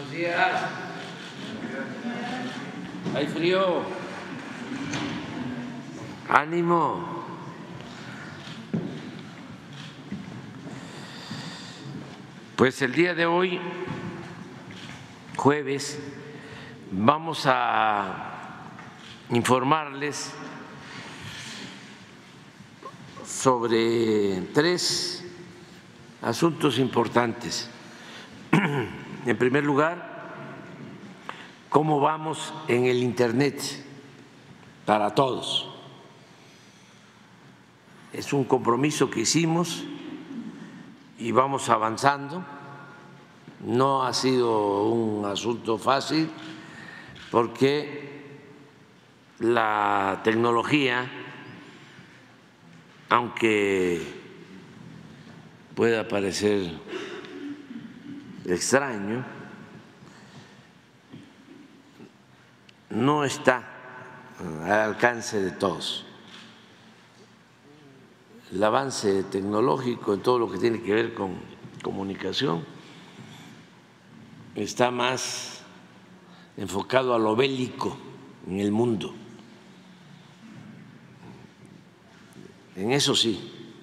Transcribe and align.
Buenos 0.00 0.16
días. 0.16 0.62
Hay 3.14 3.26
frío. 3.26 3.82
Ánimo. 6.26 7.22
Pues 12.56 12.80
el 12.80 12.94
día 12.94 13.14
de 13.14 13.26
hoy, 13.26 13.60
jueves, 15.36 15.98
vamos 16.90 17.42
a 17.44 18.60
informarles 19.28 20.32
sobre 23.26 24.48
tres 24.54 25.26
asuntos 26.22 26.78
importantes. 26.78 27.68
En 29.26 29.36
primer 29.36 29.64
lugar, 29.64 30.10
cómo 31.68 32.00
vamos 32.00 32.54
en 32.68 32.86
el 32.86 33.02
Internet 33.02 33.60
para 34.86 35.14
todos. 35.14 35.68
Es 38.14 38.32
un 38.32 38.44
compromiso 38.44 39.10
que 39.10 39.20
hicimos 39.20 39.84
y 41.18 41.32
vamos 41.32 41.68
avanzando. 41.68 42.42
No 43.60 44.04
ha 44.04 44.14
sido 44.14 44.84
un 44.84 45.26
asunto 45.26 45.76
fácil 45.76 46.30
porque 47.30 48.40
la 49.38 50.22
tecnología, 50.24 51.10
aunque 53.10 54.00
pueda 55.74 56.08
parecer 56.08 56.72
extraño, 58.54 59.24
no 62.90 63.24
está 63.24 63.68
al 64.40 64.72
alcance 64.72 65.40
de 65.40 65.52
todos. 65.52 66.04
El 68.52 68.62
avance 68.64 69.22
tecnológico 69.24 70.14
en 70.14 70.22
todo 70.22 70.38
lo 70.38 70.50
que 70.50 70.58
tiene 70.58 70.82
que 70.82 70.92
ver 70.92 71.14
con 71.14 71.36
comunicación 71.82 72.64
está 74.56 74.90
más 74.90 75.62
enfocado 76.56 77.14
a 77.14 77.18
lo 77.18 77.36
bélico 77.36 77.96
en 78.48 78.58
el 78.58 78.72
mundo. 78.72 79.14
En 82.74 82.90
eso 82.90 83.14
sí, 83.14 83.78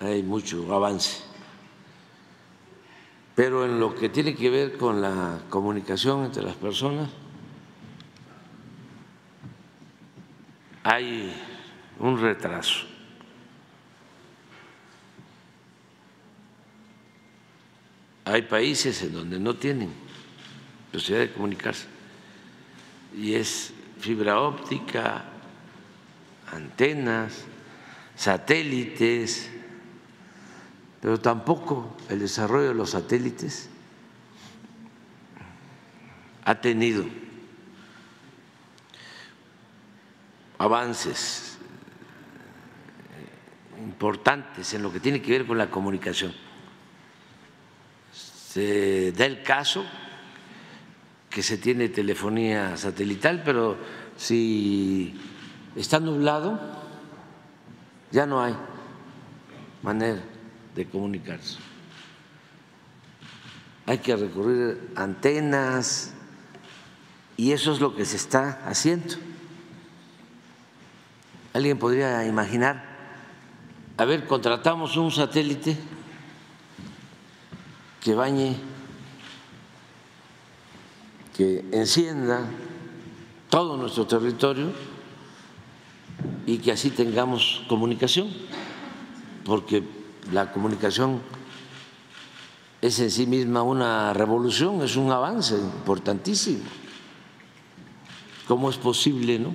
hay 0.00 0.22
mucho 0.22 0.72
avance 0.74 1.27
pero 3.38 3.64
en 3.64 3.78
lo 3.78 3.94
que 3.94 4.08
tiene 4.08 4.34
que 4.34 4.50
ver 4.50 4.76
con 4.76 5.00
la 5.00 5.38
comunicación 5.48 6.24
entre 6.24 6.42
las 6.42 6.56
personas 6.56 7.08
hay 10.82 11.32
un 12.00 12.20
retraso. 12.20 12.84
Hay 18.24 18.42
países 18.42 19.00
en 19.04 19.12
donde 19.12 19.38
no 19.38 19.54
tienen 19.54 19.92
posibilidad 20.90 21.28
de 21.28 21.32
comunicarse 21.32 21.86
y 23.16 23.34
es 23.34 23.72
fibra 24.00 24.40
óptica, 24.40 25.26
antenas, 26.50 27.44
satélites, 28.16 29.48
pero 31.00 31.20
tampoco 31.20 31.96
el 32.08 32.18
desarrollo 32.18 32.68
de 32.68 32.74
los 32.74 32.90
satélites 32.90 33.68
ha 36.44 36.60
tenido 36.60 37.04
avances 40.58 41.58
importantes 43.78 44.74
en 44.74 44.82
lo 44.82 44.92
que 44.92 44.98
tiene 44.98 45.22
que 45.22 45.30
ver 45.30 45.46
con 45.46 45.56
la 45.56 45.70
comunicación. 45.70 46.34
Se 48.12 49.12
da 49.12 49.24
el 49.26 49.42
caso 49.44 49.84
que 51.30 51.42
se 51.42 51.58
tiene 51.58 51.90
telefonía 51.90 52.76
satelital, 52.76 53.42
pero 53.44 53.76
si 54.16 55.14
está 55.76 56.00
nublado, 56.00 56.58
ya 58.10 58.26
no 58.26 58.42
hay 58.42 58.56
manera 59.82 60.20
de 60.78 60.86
comunicarse. 60.86 61.58
Hay 63.84 63.98
que 63.98 64.14
recurrir 64.14 64.92
antenas 64.94 66.12
y 67.36 67.50
eso 67.50 67.72
es 67.72 67.80
lo 67.80 67.96
que 67.96 68.04
se 68.04 68.14
está 68.14 68.62
haciendo. 68.64 69.16
Alguien 71.52 71.80
podría 71.80 72.24
imaginar, 72.26 72.84
a 73.96 74.04
ver, 74.04 74.24
contratamos 74.28 74.96
un 74.96 75.10
satélite 75.10 75.76
que 78.00 78.14
bañe, 78.14 78.54
que 81.36 81.64
encienda 81.72 82.48
todo 83.50 83.76
nuestro 83.76 84.06
territorio 84.06 84.70
y 86.46 86.58
que 86.58 86.70
así 86.70 86.90
tengamos 86.90 87.64
comunicación, 87.68 88.28
porque 89.44 89.97
la 90.32 90.52
comunicación 90.52 91.20
es 92.80 93.00
en 93.00 93.10
sí 93.10 93.26
misma 93.26 93.62
una 93.62 94.12
revolución, 94.12 94.82
es 94.82 94.96
un 94.96 95.10
avance 95.10 95.56
importantísimo. 95.56 96.64
¿Cómo 98.46 98.70
es 98.70 98.76
posible 98.76 99.38
no? 99.38 99.54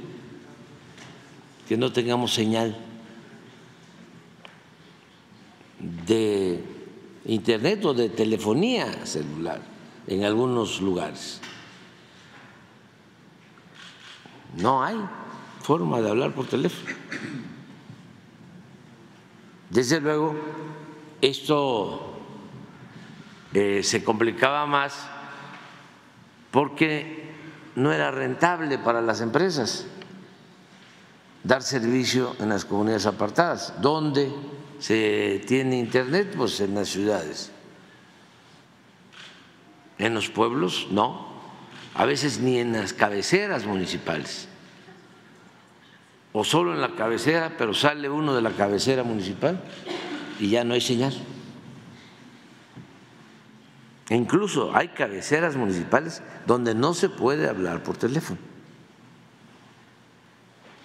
que 1.67 1.77
no 1.77 1.91
tengamos 1.91 2.33
señal 2.33 2.77
de 5.79 6.63
internet 7.25 7.83
o 7.85 7.93
de 7.93 8.09
telefonía 8.09 9.05
celular 9.05 9.61
en 10.07 10.25
algunos 10.25 10.81
lugares? 10.81 11.39
No 14.57 14.83
hay 14.83 14.97
forma 15.61 16.01
de 16.01 16.09
hablar 16.09 16.35
por 16.35 16.45
teléfono. 16.45 16.93
Desde 19.73 19.99
luego, 19.99 20.35
esto 21.19 22.13
eh, 23.55 23.81
se 23.81 24.03
complicaba 24.03 24.67
más 24.67 25.07
porque 26.51 27.31
no 27.75 27.91
era 27.91 28.11
rentable 28.11 28.77
para 28.77 29.01
las 29.01 29.19
empresas 29.21 29.87
dar 31.43 31.63
servicio 31.63 32.35
en 32.39 32.49
las 32.49 32.65
comunidades 32.65 33.07
apartadas. 33.07 33.73
¿Dónde 33.81 34.31
se 34.77 35.43
tiene 35.47 35.79
internet? 35.79 36.35
Pues 36.37 36.59
en 36.59 36.75
las 36.75 36.89
ciudades. 36.89 37.51
En 39.97 40.13
los 40.13 40.29
pueblos, 40.29 40.85
no. 40.91 41.33
A 41.95 42.05
veces 42.05 42.39
ni 42.39 42.59
en 42.59 42.73
las 42.73 42.93
cabeceras 42.93 43.65
municipales 43.65 44.49
o 46.33 46.43
solo 46.43 46.73
en 46.73 46.81
la 46.81 46.95
cabecera, 46.95 47.53
pero 47.57 47.73
sale 47.73 48.09
uno 48.09 48.33
de 48.33 48.41
la 48.41 48.51
cabecera 48.51 49.03
municipal 49.03 49.61
y 50.39 50.49
ya 50.49 50.63
no 50.63 50.73
hay 50.73 50.81
señal. 50.81 51.13
E 54.09 54.15
incluso 54.15 54.75
hay 54.75 54.89
cabeceras 54.89 55.55
municipales 55.55 56.23
donde 56.45 56.73
no 56.73 56.95
se 56.95 57.07
puede 57.07 57.47
hablar 57.47 57.83
por 57.83 57.97
teléfono, 57.97 58.39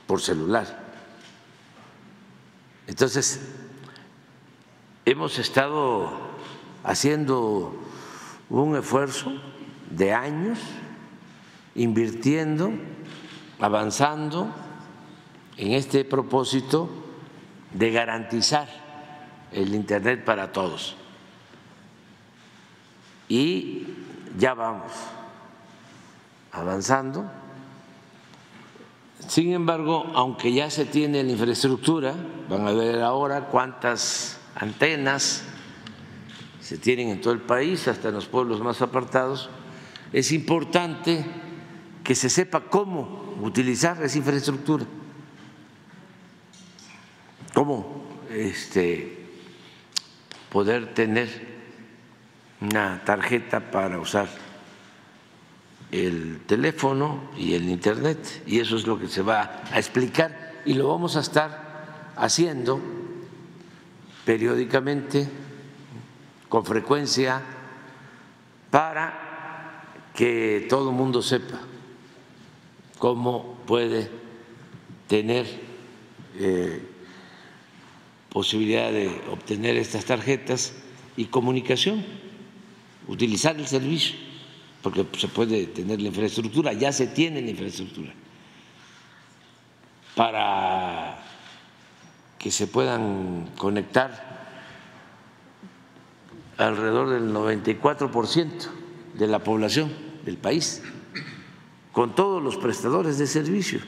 por 0.07 0.21
celular. 0.21 0.87
Entonces, 2.87 3.41
hemos 5.07 5.39
estado 5.39 6.11
haciendo 6.85 7.75
un 8.51 8.77
esfuerzo 8.77 9.33
de 9.91 10.13
años, 10.13 10.59
invirtiendo, 11.75 12.71
avanzando 13.59 14.55
en 15.59 15.73
este 15.73 16.05
propósito 16.05 16.89
de 17.73 17.91
garantizar 17.91 18.69
el 19.53 19.75
Internet 19.75 20.25
para 20.25 20.53
todos. 20.53 20.97
Y 23.29 23.87
ya 24.39 24.55
vamos 24.55 24.93
avanzando. 26.53 27.29
Sin 29.27 29.53
embargo, 29.53 30.07
aunque 30.15 30.53
ya 30.53 30.71
se 30.71 30.85
tiene 30.85 31.25
la 31.25 31.33
infraestructura, 31.33 32.15
van 32.49 32.67
a 32.67 32.73
ver 32.73 33.03
ahora 33.03 33.49
cuántas 33.49 34.39
antenas 34.55 35.43
se 36.61 36.79
tienen 36.79 37.09
en 37.09 37.21
todo 37.21 37.33
el 37.33 37.41
país, 37.41 37.89
hasta 37.89 38.09
en 38.09 38.15
los 38.15 38.27
pueblos 38.27 38.61
más 38.61 38.81
apartados, 38.81 39.51
es 40.13 40.31
importante 40.33 41.27
que 42.05 42.15
se 42.15 42.31
sepa 42.31 42.61
cómo 42.61 43.35
utilizar 43.43 44.03
esa 44.03 44.19
infraestructura 44.19 44.87
cómo 47.59 48.05
este, 48.31 49.19
poder 50.49 50.95
tener 50.95 51.29
una 52.61 53.03
tarjeta 53.05 53.73
para 53.73 53.99
usar 53.99 54.29
el 55.91 56.43
teléfono 56.47 57.31
y 57.37 57.55
el 57.55 57.69
Internet, 57.69 58.45
y 58.47 58.61
eso 58.61 58.77
es 58.77 58.87
lo 58.87 58.97
que 58.97 59.09
se 59.09 59.23
va 59.23 59.65
a 59.73 59.77
explicar. 59.77 60.61
Y 60.67 60.75
lo 60.75 60.87
vamos 60.87 61.17
a 61.17 61.21
estar 61.21 62.13
haciendo 62.15 62.81
periódicamente, 64.25 65.29
con 66.49 66.65
frecuencia, 66.65 67.43
para 68.71 69.83
que 70.15 70.65
todo 70.71 70.91
el 70.91 70.97
mundo 70.97 71.23
sepa 71.23 71.59
cómo 73.01 73.59
puede 73.67 74.09
tener 75.09 75.45
eh, 76.37 76.95
posibilidad 78.31 78.93
de 78.93 79.09
obtener 79.31 79.77
estas 79.77 80.05
tarjetas 80.05 80.75
y 81.17 81.27
comunicación, 81.27 82.05
utilizar 83.07 83.57
el 83.57 83.67
servicio, 83.67 84.17
porque 84.83 85.07
se 85.19 85.29
puede 85.29 85.67
tener 85.67 86.01
la 86.01 86.09
infraestructura, 86.09 86.73
ya 86.73 86.93
se 86.93 87.09
tiene 87.09 87.41
la 87.41 87.51
infraestructura, 87.51 88.13
para 90.15 91.19
que 92.39 92.51
se 92.51 92.67
puedan 92.67 93.51
conectar 93.57 94.39
alrededor 96.57 97.11
del 97.11 97.33
94% 97.33 98.49
de 99.15 99.27
la 99.27 99.39
población 99.41 99.93
del 100.25 100.37
país 100.37 100.83
con 101.93 102.15
todos 102.15 102.43
los 102.43 102.57
prestadores 102.57 103.19
de 103.19 103.27
servicio. 103.27 103.81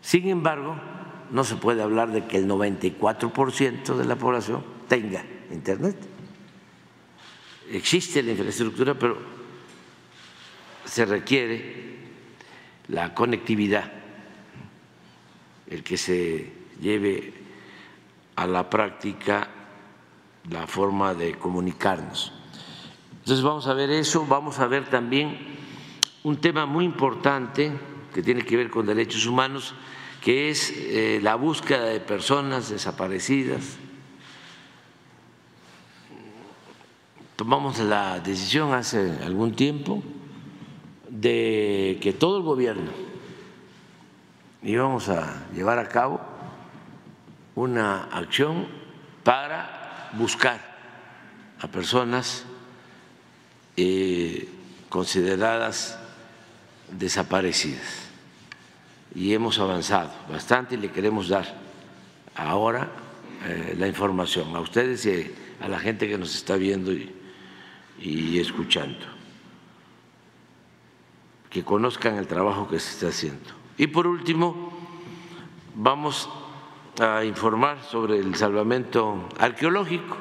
Sin 0.00 0.28
embargo, 0.28 0.76
no 1.30 1.44
se 1.44 1.56
puede 1.56 1.82
hablar 1.82 2.12
de 2.12 2.26
que 2.26 2.38
el 2.38 2.48
94% 2.48 3.96
de 3.96 4.04
la 4.04 4.16
población 4.16 4.64
tenga 4.88 5.24
Internet. 5.50 5.96
Existe 7.70 8.22
la 8.22 8.32
infraestructura, 8.32 8.94
pero 8.94 9.18
se 10.84 11.04
requiere 11.04 11.96
la 12.88 13.12
conectividad, 13.14 13.92
el 15.68 15.82
que 15.82 15.96
se 15.96 16.52
lleve 16.80 17.34
a 18.36 18.46
la 18.46 18.70
práctica 18.70 19.48
la 20.50 20.66
forma 20.66 21.14
de 21.14 21.34
comunicarnos. 21.34 22.32
Entonces 23.18 23.42
vamos 23.42 23.66
a 23.66 23.74
ver 23.74 23.90
eso, 23.90 24.24
vamos 24.26 24.60
a 24.60 24.68
ver 24.68 24.88
también 24.88 25.36
un 26.22 26.36
tema 26.36 26.66
muy 26.66 26.84
importante 26.84 27.72
que 28.14 28.22
tiene 28.22 28.42
que 28.42 28.56
ver 28.56 28.70
con 28.70 28.86
derechos 28.86 29.26
humanos, 29.26 29.74
que 30.26 30.50
es 30.50 30.72
eh, 30.74 31.20
la 31.22 31.36
búsqueda 31.36 31.84
de 31.84 32.00
personas 32.00 32.68
desaparecidas. 32.68 33.76
Tomamos 37.36 37.78
la 37.78 38.18
decisión 38.18 38.74
hace 38.74 39.18
algún 39.24 39.54
tiempo 39.54 40.02
de 41.08 42.00
que 42.02 42.12
todo 42.12 42.38
el 42.38 42.42
gobierno 42.42 42.90
íbamos 44.64 45.08
a 45.10 45.46
llevar 45.54 45.78
a 45.78 45.88
cabo 45.88 46.20
una 47.54 48.06
acción 48.06 48.66
para 49.22 50.10
buscar 50.14 50.60
a 51.60 51.68
personas 51.68 52.44
eh, 53.76 54.48
consideradas 54.88 56.00
desaparecidas. 56.90 58.05
Y 59.16 59.32
hemos 59.32 59.58
avanzado 59.58 60.12
bastante 60.30 60.74
y 60.74 60.78
le 60.78 60.92
queremos 60.92 61.28
dar 61.28 61.46
ahora 62.34 62.90
eh, 63.46 63.74
la 63.78 63.88
información 63.88 64.54
a 64.54 64.60
ustedes 64.60 65.06
y 65.06 65.32
a 65.60 65.68
la 65.68 65.78
gente 65.78 66.06
que 66.06 66.18
nos 66.18 66.34
está 66.34 66.56
viendo 66.56 66.92
y, 66.92 67.10
y 67.98 68.38
escuchando, 68.38 69.06
que 71.48 71.64
conozcan 71.64 72.16
el 72.16 72.26
trabajo 72.26 72.68
que 72.68 72.78
se 72.78 72.90
está 72.90 73.08
haciendo. 73.08 73.50
Y 73.78 73.86
por 73.86 74.06
último, 74.06 74.70
vamos 75.74 76.28
a 77.00 77.24
informar 77.24 77.82
sobre 77.84 78.18
el 78.18 78.34
salvamento 78.34 79.28
arqueológico, 79.38 80.18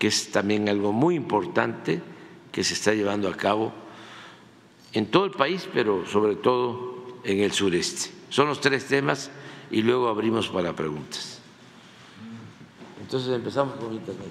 que 0.00 0.08
es 0.08 0.32
también 0.32 0.68
algo 0.68 0.92
muy 0.92 1.14
importante 1.14 2.02
que 2.50 2.64
se 2.64 2.74
está 2.74 2.92
llevando 2.92 3.28
a 3.28 3.36
cabo 3.36 3.72
en 4.92 5.10
todo 5.10 5.26
el 5.26 5.30
país, 5.30 5.68
pero 5.72 6.04
sobre 6.06 6.34
todo 6.34 6.89
en 7.24 7.40
el 7.40 7.52
sureste. 7.52 8.10
Son 8.28 8.48
los 8.48 8.60
tres 8.60 8.86
temas 8.86 9.30
y 9.70 9.82
luego 9.82 10.08
abrimos 10.08 10.48
para 10.48 10.74
preguntas. 10.74 11.40
Entonces 13.00 13.34
empezamos 13.34 13.74
con 13.74 13.92
Internet. 13.92 14.30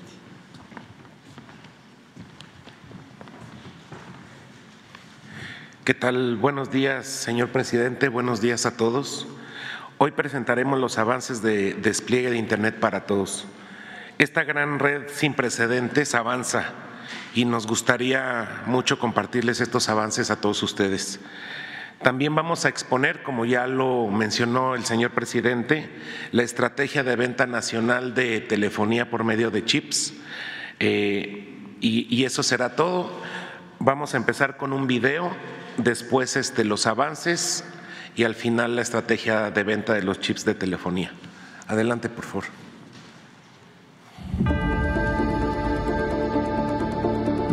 ¿Qué 5.83 5.93
tal? 5.93 6.37
Buenos 6.37 6.69
días, 6.69 7.07
señor 7.07 7.49
presidente. 7.49 8.09
Buenos 8.09 8.41
días 8.41 8.65
a 8.67 8.77
todos. 8.77 9.27
Hoy 9.97 10.11
presentaremos 10.11 10.79
los 10.79 10.97
avances 10.97 11.41
de 11.41 11.73
despliegue 11.73 12.29
de 12.29 12.37
Internet 12.37 12.79
para 12.79 13.05
todos. 13.05 13.47
Esta 14.19 14.43
gran 14.43 14.79
red 14.79 15.07
sin 15.07 15.33
precedentes 15.33 16.13
avanza 16.13 16.73
y 17.33 17.45
nos 17.45 17.65
gustaría 17.65 18.63
mucho 18.65 18.99
compartirles 18.99 19.61
estos 19.61 19.89
avances 19.89 20.29
a 20.29 20.39
todos 20.39 20.61
ustedes. 20.61 21.19
También 22.01 22.33
vamos 22.33 22.63
a 22.63 22.69
exponer, 22.69 23.23
como 23.23 23.45
ya 23.45 23.67
lo 23.67 24.07
mencionó 24.07 24.75
el 24.75 24.85
señor 24.85 25.11
presidente, 25.11 25.89
la 26.31 26.43
estrategia 26.43 27.03
de 27.03 27.15
venta 27.17 27.45
nacional 27.45 28.15
de 28.15 28.39
telefonía 28.39 29.09
por 29.09 29.25
medio 29.25 29.51
de 29.51 29.65
chips. 29.65 30.13
Eh, 30.79 31.57
y, 31.81 32.23
eso 32.23 32.41
será 32.43 32.75
todo. 32.75 33.11
Vamos 33.79 34.13
a 34.13 34.17
empezar 34.17 34.57
con 34.57 34.71
un 34.71 34.87
video, 34.87 35.31
después 35.77 36.35
este, 36.37 36.63
los 36.63 36.87
avances 36.87 37.65
y 38.15 38.23
al 38.23 38.35
final 38.35 38.75
la 38.75 38.81
estrategia 38.81 39.51
de 39.51 39.63
venta 39.63 39.93
de 39.93 40.03
los 40.03 40.19
chips 40.19 40.45
de 40.45 40.55
telefonía. 40.55 41.11
Adelante, 41.67 42.09
por 42.09 42.25
favor. 42.25 42.68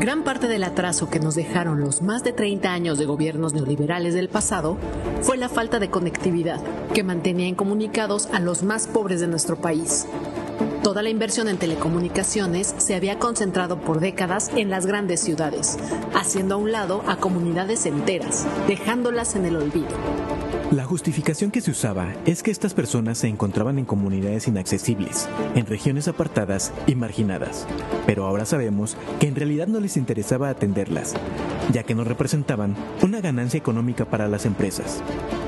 Gran 0.06 0.22
parte 0.22 0.46
del 0.46 0.62
atraso 0.62 1.10
que 1.10 1.18
nos 1.18 1.34
dejaron 1.34 1.80
los 1.80 2.00
más 2.00 2.22
de 2.22 2.32
30 2.32 2.72
años 2.72 2.96
de 2.96 3.06
gobiernos 3.06 3.54
neoliberales 3.54 4.14
del 4.14 4.28
pasado 4.28 4.78
fue 5.22 5.36
la 5.36 5.48
falta 5.48 5.80
de 5.80 5.90
conectividad 5.90 6.62
que 6.94 7.02
mantenía 7.02 7.48
incomunicados 7.48 8.28
a 8.32 8.38
los 8.38 8.62
más 8.62 8.86
pobres 8.86 9.18
de 9.18 9.26
nuestro 9.26 9.56
país. 9.56 10.06
Toda 10.84 11.02
la 11.02 11.10
inversión 11.10 11.48
en 11.48 11.58
telecomunicaciones 11.58 12.72
se 12.78 12.94
había 12.94 13.18
concentrado 13.18 13.80
por 13.80 13.98
décadas 13.98 14.52
en 14.54 14.70
las 14.70 14.86
grandes 14.86 15.18
ciudades, 15.18 15.76
haciendo 16.14 16.54
a 16.54 16.58
un 16.58 16.70
lado 16.70 17.02
a 17.08 17.16
comunidades 17.16 17.84
enteras, 17.84 18.46
dejándolas 18.68 19.34
en 19.34 19.46
el 19.46 19.56
olvido. 19.56 19.88
La 20.76 20.84
justificación 20.84 21.50
que 21.50 21.62
se 21.62 21.70
usaba 21.70 22.12
es 22.26 22.42
que 22.42 22.50
estas 22.50 22.74
personas 22.74 23.16
se 23.16 23.28
encontraban 23.28 23.78
en 23.78 23.86
comunidades 23.86 24.46
inaccesibles, 24.46 25.26
en 25.54 25.64
regiones 25.64 26.06
apartadas 26.06 26.70
y 26.86 26.94
marginadas, 26.94 27.66
pero 28.04 28.26
ahora 28.26 28.44
sabemos 28.44 28.94
que 29.18 29.26
en 29.26 29.36
realidad 29.36 29.68
no 29.68 29.80
les 29.80 29.96
interesaba 29.96 30.50
atenderlas, 30.50 31.14
ya 31.72 31.82
que 31.84 31.94
no 31.94 32.04
representaban 32.04 32.76
una 33.00 33.22
ganancia 33.22 33.56
económica 33.56 34.04
para 34.04 34.28
las 34.28 34.44
empresas. 34.44 35.02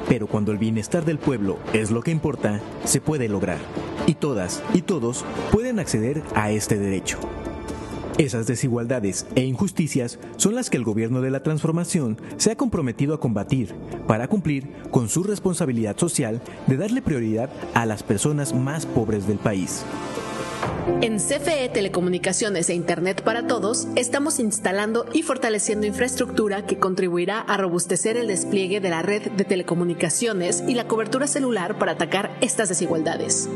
Pero 0.09 0.29
cuando 0.29 0.51
el 0.51 0.57
bienestar 0.57 1.05
del 1.05 1.19
pueblo 1.19 1.59
es 1.75 1.91
lo 1.91 2.01
que 2.01 2.11
importa, 2.11 2.63
se 2.85 3.03
puede 3.03 3.29
lograr, 3.29 3.59
y 4.07 4.15
todas 4.15 4.63
y 4.73 4.81
todos 4.81 5.27
pueden 5.53 5.79
acceder 5.79 6.23
a 6.35 6.53
este 6.53 6.79
derecho. 6.79 7.19
Esas 8.19 8.49
desigualdades 8.49 9.27
e 9.37 9.45
injusticias 9.45 10.19
son 10.37 10.57
las 10.57 10.71
que 10.71 10.77
el 10.77 10.83
gobierno 10.83 11.21
de 11.21 11.31
la 11.31 11.45
transformación 11.45 12.19
se 12.37 12.51
ha 12.51 12.57
comprometido 12.57 13.15
a 13.15 13.21
combatir 13.21 13.77
para 14.09 14.27
cumplir 14.27 14.67
con 14.91 15.09
su 15.09 15.23
responsabilidad 15.23 15.97
social 15.97 16.41
de 16.67 16.77
darle 16.77 17.01
prioridad 17.01 17.49
a 17.75 17.87
las 17.87 18.03
personas 18.03 18.53
más 18.53 18.87
pobres 18.87 19.29
del 19.29 19.39
país. 19.39 19.85
En 21.01 21.19
CFE 21.19 21.69
Telecomunicaciones 21.69 22.69
e 22.71 22.75
Internet 22.75 23.23
para 23.23 23.47
Todos 23.47 23.87
estamos 23.95 24.41
instalando 24.41 25.07
y 25.13 25.23
fortaleciendo 25.23 25.87
infraestructura 25.87 26.67
que 26.67 26.81
contribuirá 26.81 27.39
a 27.39 27.57
robustecer 27.57 28.17
el 28.17 28.27
despliegue 28.27 28.81
de 28.81 28.91
la 28.91 29.03
red 29.03 29.31
de 29.31 29.45
telecomunicaciones 29.45 30.65
y 30.67 30.75
la 30.75 30.89
cobertura 30.89 31.29
celular 31.29 31.79
para 31.79 31.93
atacar 31.93 32.37
estas 32.41 32.69
desigualdades. 32.69 33.49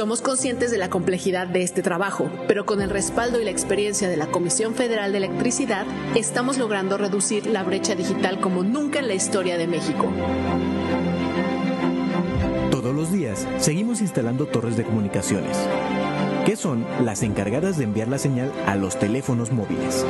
Somos 0.00 0.22
conscientes 0.22 0.70
de 0.70 0.78
la 0.78 0.88
complejidad 0.88 1.46
de 1.46 1.62
este 1.62 1.82
trabajo, 1.82 2.30
pero 2.48 2.64
con 2.64 2.80
el 2.80 2.88
respaldo 2.88 3.38
y 3.38 3.44
la 3.44 3.50
experiencia 3.50 4.08
de 4.08 4.16
la 4.16 4.28
Comisión 4.28 4.74
Federal 4.74 5.12
de 5.12 5.18
Electricidad, 5.18 5.84
estamos 6.16 6.56
logrando 6.56 6.96
reducir 6.96 7.44
la 7.44 7.64
brecha 7.64 7.94
digital 7.94 8.40
como 8.40 8.62
nunca 8.62 9.00
en 9.00 9.08
la 9.08 9.12
historia 9.12 9.58
de 9.58 9.66
México. 9.66 10.10
Todos 12.70 12.94
los 12.94 13.12
días 13.12 13.46
seguimos 13.58 14.00
instalando 14.00 14.46
torres 14.46 14.78
de 14.78 14.84
comunicaciones, 14.84 15.58
que 16.46 16.56
son 16.56 16.86
las 17.04 17.22
encargadas 17.22 17.76
de 17.76 17.84
enviar 17.84 18.08
la 18.08 18.16
señal 18.16 18.50
a 18.64 18.76
los 18.76 18.98
teléfonos 18.98 19.52
móviles 19.52 20.06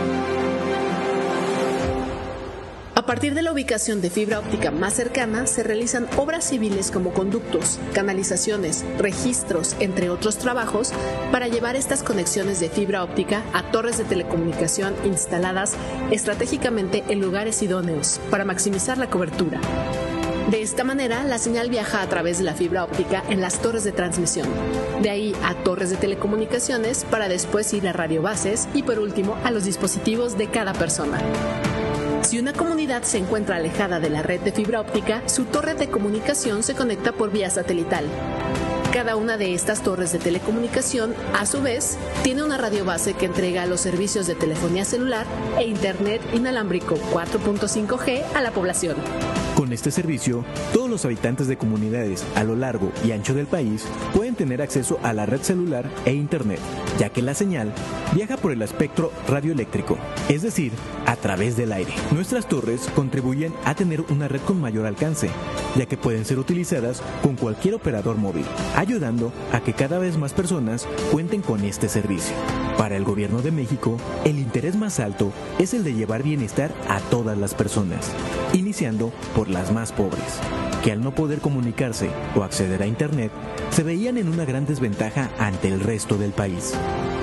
partir 3.10 3.34
de 3.34 3.42
la 3.42 3.50
ubicación 3.50 4.00
de 4.00 4.08
fibra 4.08 4.38
óptica 4.38 4.70
más 4.70 4.94
cercana, 4.94 5.48
se 5.48 5.64
realizan 5.64 6.06
obras 6.16 6.44
civiles 6.44 6.92
como 6.92 7.12
conductos, 7.12 7.80
canalizaciones, 7.92 8.84
registros, 8.98 9.74
entre 9.80 10.10
otros 10.10 10.38
trabajos, 10.38 10.92
para 11.32 11.48
llevar 11.48 11.74
estas 11.74 12.04
conexiones 12.04 12.60
de 12.60 12.68
fibra 12.68 13.02
óptica 13.02 13.42
a 13.52 13.64
torres 13.72 13.98
de 13.98 14.04
telecomunicación 14.04 14.94
instaladas 15.04 15.72
estratégicamente 16.12 17.02
en 17.08 17.20
lugares 17.20 17.60
idóneos 17.62 18.20
para 18.30 18.44
maximizar 18.44 18.96
la 18.96 19.10
cobertura. 19.10 19.60
De 20.48 20.62
esta 20.62 20.84
manera, 20.84 21.24
la 21.24 21.38
señal 21.38 21.68
viaja 21.68 22.02
a 22.02 22.08
través 22.08 22.38
de 22.38 22.44
la 22.44 22.54
fibra 22.54 22.84
óptica 22.84 23.24
en 23.28 23.40
las 23.40 23.60
torres 23.60 23.82
de 23.82 23.90
transmisión, 23.90 24.48
de 25.02 25.10
ahí 25.10 25.34
a 25.42 25.56
torres 25.64 25.90
de 25.90 25.96
telecomunicaciones 25.96 27.04
para 27.10 27.28
después 27.28 27.74
ir 27.74 27.88
a 27.88 27.92
radiobases 27.92 28.68
y 28.72 28.84
por 28.84 29.00
último 29.00 29.36
a 29.42 29.50
los 29.50 29.64
dispositivos 29.64 30.38
de 30.38 30.48
cada 30.48 30.74
persona. 30.74 31.18
Si 32.30 32.38
una 32.38 32.52
comunidad 32.52 33.02
se 33.02 33.18
encuentra 33.18 33.56
alejada 33.56 33.98
de 33.98 34.08
la 34.08 34.22
red 34.22 34.40
de 34.40 34.52
fibra 34.52 34.80
óptica, 34.80 35.28
su 35.28 35.46
torre 35.46 35.74
de 35.74 35.90
comunicación 35.90 36.62
se 36.62 36.76
conecta 36.76 37.10
por 37.10 37.32
vía 37.32 37.50
satelital. 37.50 38.04
Cada 38.92 39.16
una 39.16 39.36
de 39.36 39.52
estas 39.52 39.82
torres 39.82 40.12
de 40.12 40.20
telecomunicación, 40.20 41.12
a 41.36 41.44
su 41.44 41.60
vez, 41.60 41.98
tiene 42.22 42.44
una 42.44 42.56
radiobase 42.56 43.14
que 43.14 43.26
entrega 43.26 43.66
los 43.66 43.80
servicios 43.80 44.28
de 44.28 44.36
telefonía 44.36 44.84
celular 44.84 45.26
e 45.58 45.64
Internet 45.64 46.22
inalámbrico 46.32 46.94
4.5G 47.12 48.22
a 48.32 48.40
la 48.40 48.52
población. 48.52 48.94
Con 49.60 49.74
este 49.74 49.90
servicio, 49.90 50.42
todos 50.72 50.88
los 50.88 51.04
habitantes 51.04 51.46
de 51.46 51.58
comunidades 51.58 52.24
a 52.34 52.44
lo 52.44 52.56
largo 52.56 52.92
y 53.04 53.12
ancho 53.12 53.34
del 53.34 53.46
país 53.46 53.84
pueden 54.14 54.34
tener 54.34 54.62
acceso 54.62 54.98
a 55.02 55.12
la 55.12 55.26
red 55.26 55.42
celular 55.42 55.84
e 56.06 56.14
Internet, 56.14 56.58
ya 56.98 57.10
que 57.10 57.20
la 57.20 57.34
señal 57.34 57.70
viaja 58.14 58.38
por 58.38 58.52
el 58.52 58.62
espectro 58.62 59.12
radioeléctrico, 59.28 59.98
es 60.30 60.40
decir, 60.40 60.72
a 61.04 61.14
través 61.16 61.58
del 61.58 61.72
aire. 61.72 61.92
Nuestras 62.10 62.48
torres 62.48 62.88
contribuyen 62.94 63.52
a 63.66 63.74
tener 63.74 64.00
una 64.08 64.28
red 64.28 64.40
con 64.40 64.58
mayor 64.58 64.86
alcance, 64.86 65.28
ya 65.76 65.84
que 65.84 65.98
pueden 65.98 66.24
ser 66.24 66.38
utilizadas 66.38 67.02
con 67.22 67.36
cualquier 67.36 67.74
operador 67.74 68.16
móvil, 68.16 68.46
ayudando 68.76 69.30
a 69.52 69.60
que 69.60 69.74
cada 69.74 69.98
vez 69.98 70.16
más 70.16 70.32
personas 70.32 70.88
cuenten 71.12 71.42
con 71.42 71.66
este 71.66 71.90
servicio. 71.90 72.34
Para 72.78 72.96
el 72.96 73.04
gobierno 73.04 73.42
de 73.42 73.50
México, 73.50 73.98
el 74.24 74.38
interés 74.38 74.74
más 74.74 75.00
alto 75.00 75.32
es 75.58 75.74
el 75.74 75.84
de 75.84 75.92
llevar 75.92 76.22
bienestar 76.22 76.72
a 76.88 76.98
todas 76.98 77.36
las 77.36 77.52
personas, 77.52 78.10
iniciando 78.54 79.12
por 79.36 79.49
las 79.50 79.72
más 79.72 79.92
pobres, 79.92 80.40
que 80.82 80.92
al 80.92 81.02
no 81.02 81.14
poder 81.14 81.40
comunicarse 81.40 82.10
o 82.34 82.42
acceder 82.42 82.82
a 82.82 82.86
Internet, 82.86 83.32
se 83.70 83.82
veían 83.82 84.18
en 84.18 84.28
una 84.28 84.44
gran 84.44 84.66
desventaja 84.66 85.30
ante 85.38 85.68
el 85.68 85.80
resto 85.80 86.16
del 86.16 86.32
país. 86.32 86.74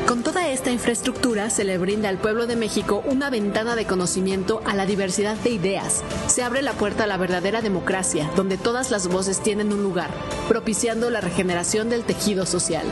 Con 0.07 0.23
toda 0.23 0.47
esta 0.49 0.71
infraestructura 0.71 1.49
se 1.49 1.65
le 1.65 1.77
brinda 1.77 2.07
al 2.07 2.17
pueblo 2.17 2.47
de 2.47 2.55
México 2.55 3.03
una 3.05 3.29
ventana 3.29 3.75
de 3.75 3.85
conocimiento 3.85 4.61
a 4.65 4.73
la 4.73 4.85
diversidad 4.85 5.35
de 5.35 5.49
ideas. 5.49 6.01
Se 6.27 6.43
abre 6.43 6.61
la 6.61 6.71
puerta 6.73 7.03
a 7.03 7.07
la 7.07 7.17
verdadera 7.17 7.61
democracia, 7.61 8.29
donde 8.35 8.57
todas 8.57 8.89
las 8.89 9.09
voces 9.09 9.41
tienen 9.41 9.73
un 9.73 9.83
lugar, 9.83 10.09
propiciando 10.47 11.09
la 11.09 11.19
regeneración 11.19 11.89
del 11.89 12.03
tejido 12.05 12.45
social. 12.45 12.85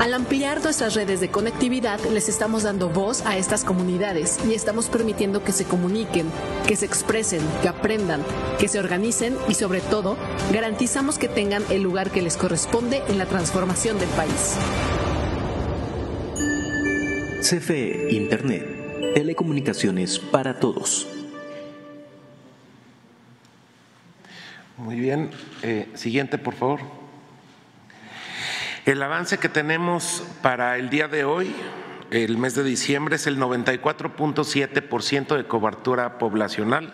Al 0.00 0.12
ampliar 0.12 0.62
nuestras 0.62 0.94
redes 0.94 1.20
de 1.20 1.30
conectividad, 1.30 2.00
les 2.10 2.28
estamos 2.28 2.64
dando 2.64 2.88
voz 2.88 3.24
a 3.26 3.38
estas 3.38 3.64
comunidades 3.64 4.38
y 4.44 4.52
estamos 4.52 4.88
permitiendo 4.88 5.44
que 5.44 5.52
se 5.52 5.64
comuniquen, 5.64 6.26
que 6.66 6.74
se 6.74 6.84
expresen, 6.84 7.40
que 7.62 7.68
aprendan, 7.68 8.22
que 8.58 8.66
se 8.66 8.80
organicen 8.80 9.36
y 9.48 9.54
sobre 9.54 9.80
todo 9.80 10.16
garantizamos 10.52 11.16
que 11.16 11.28
tengan 11.28 11.62
el 11.70 11.82
lugar 11.82 12.10
que 12.10 12.22
les 12.22 12.36
corresponde 12.36 13.02
en 13.08 13.18
la 13.18 13.26
transformación 13.26 13.98
del 13.98 14.08
país. 14.10 14.56
CFE 17.40 18.08
Internet. 18.10 19.14
Telecomunicaciones 19.14 20.18
para 20.18 20.58
todos. 20.58 21.06
Muy 24.76 24.96
bien. 24.96 25.30
Eh, 25.62 25.88
siguiente, 25.94 26.36
por 26.36 26.54
favor. 26.54 27.03
El 28.84 29.02
avance 29.02 29.38
que 29.38 29.48
tenemos 29.48 30.22
para 30.42 30.76
el 30.76 30.90
día 30.90 31.08
de 31.08 31.24
hoy, 31.24 31.54
el 32.10 32.36
mes 32.36 32.54
de 32.54 32.62
diciembre, 32.62 33.16
es 33.16 33.26
el 33.26 33.38
94.7% 33.38 35.38
de 35.38 35.46
cobertura 35.46 36.18
poblacional. 36.18 36.92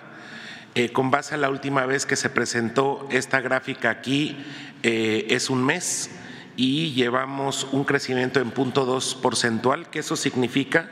Eh, 0.77 0.93
con 0.93 1.11
base 1.11 1.35
a 1.35 1.39
la 1.39 1.51
última 1.51 1.87
vez 1.87 2.07
que 2.07 2.15
se 2.15 2.31
presentó 2.31 3.09
esta 3.11 3.41
gráfica 3.41 3.91
aquí, 3.91 4.37
eh, 4.85 5.27
es 5.31 5.51
un 5.51 5.65
mes 5.65 6.13
y 6.55 6.93
llevamos 6.93 7.67
un 7.73 7.83
crecimiento 7.83 8.39
en 8.39 8.53
punto 8.53 8.85
dos 8.85 9.17
porcentual, 9.17 9.91
que 9.91 9.99
eso 9.99 10.15
significa, 10.15 10.89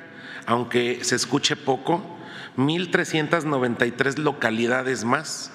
aunque 0.47 1.05
se 1.05 1.14
escuche 1.14 1.55
poco, 1.55 2.02
1.393 2.57 4.17
localidades 4.17 5.05
más 5.05 5.52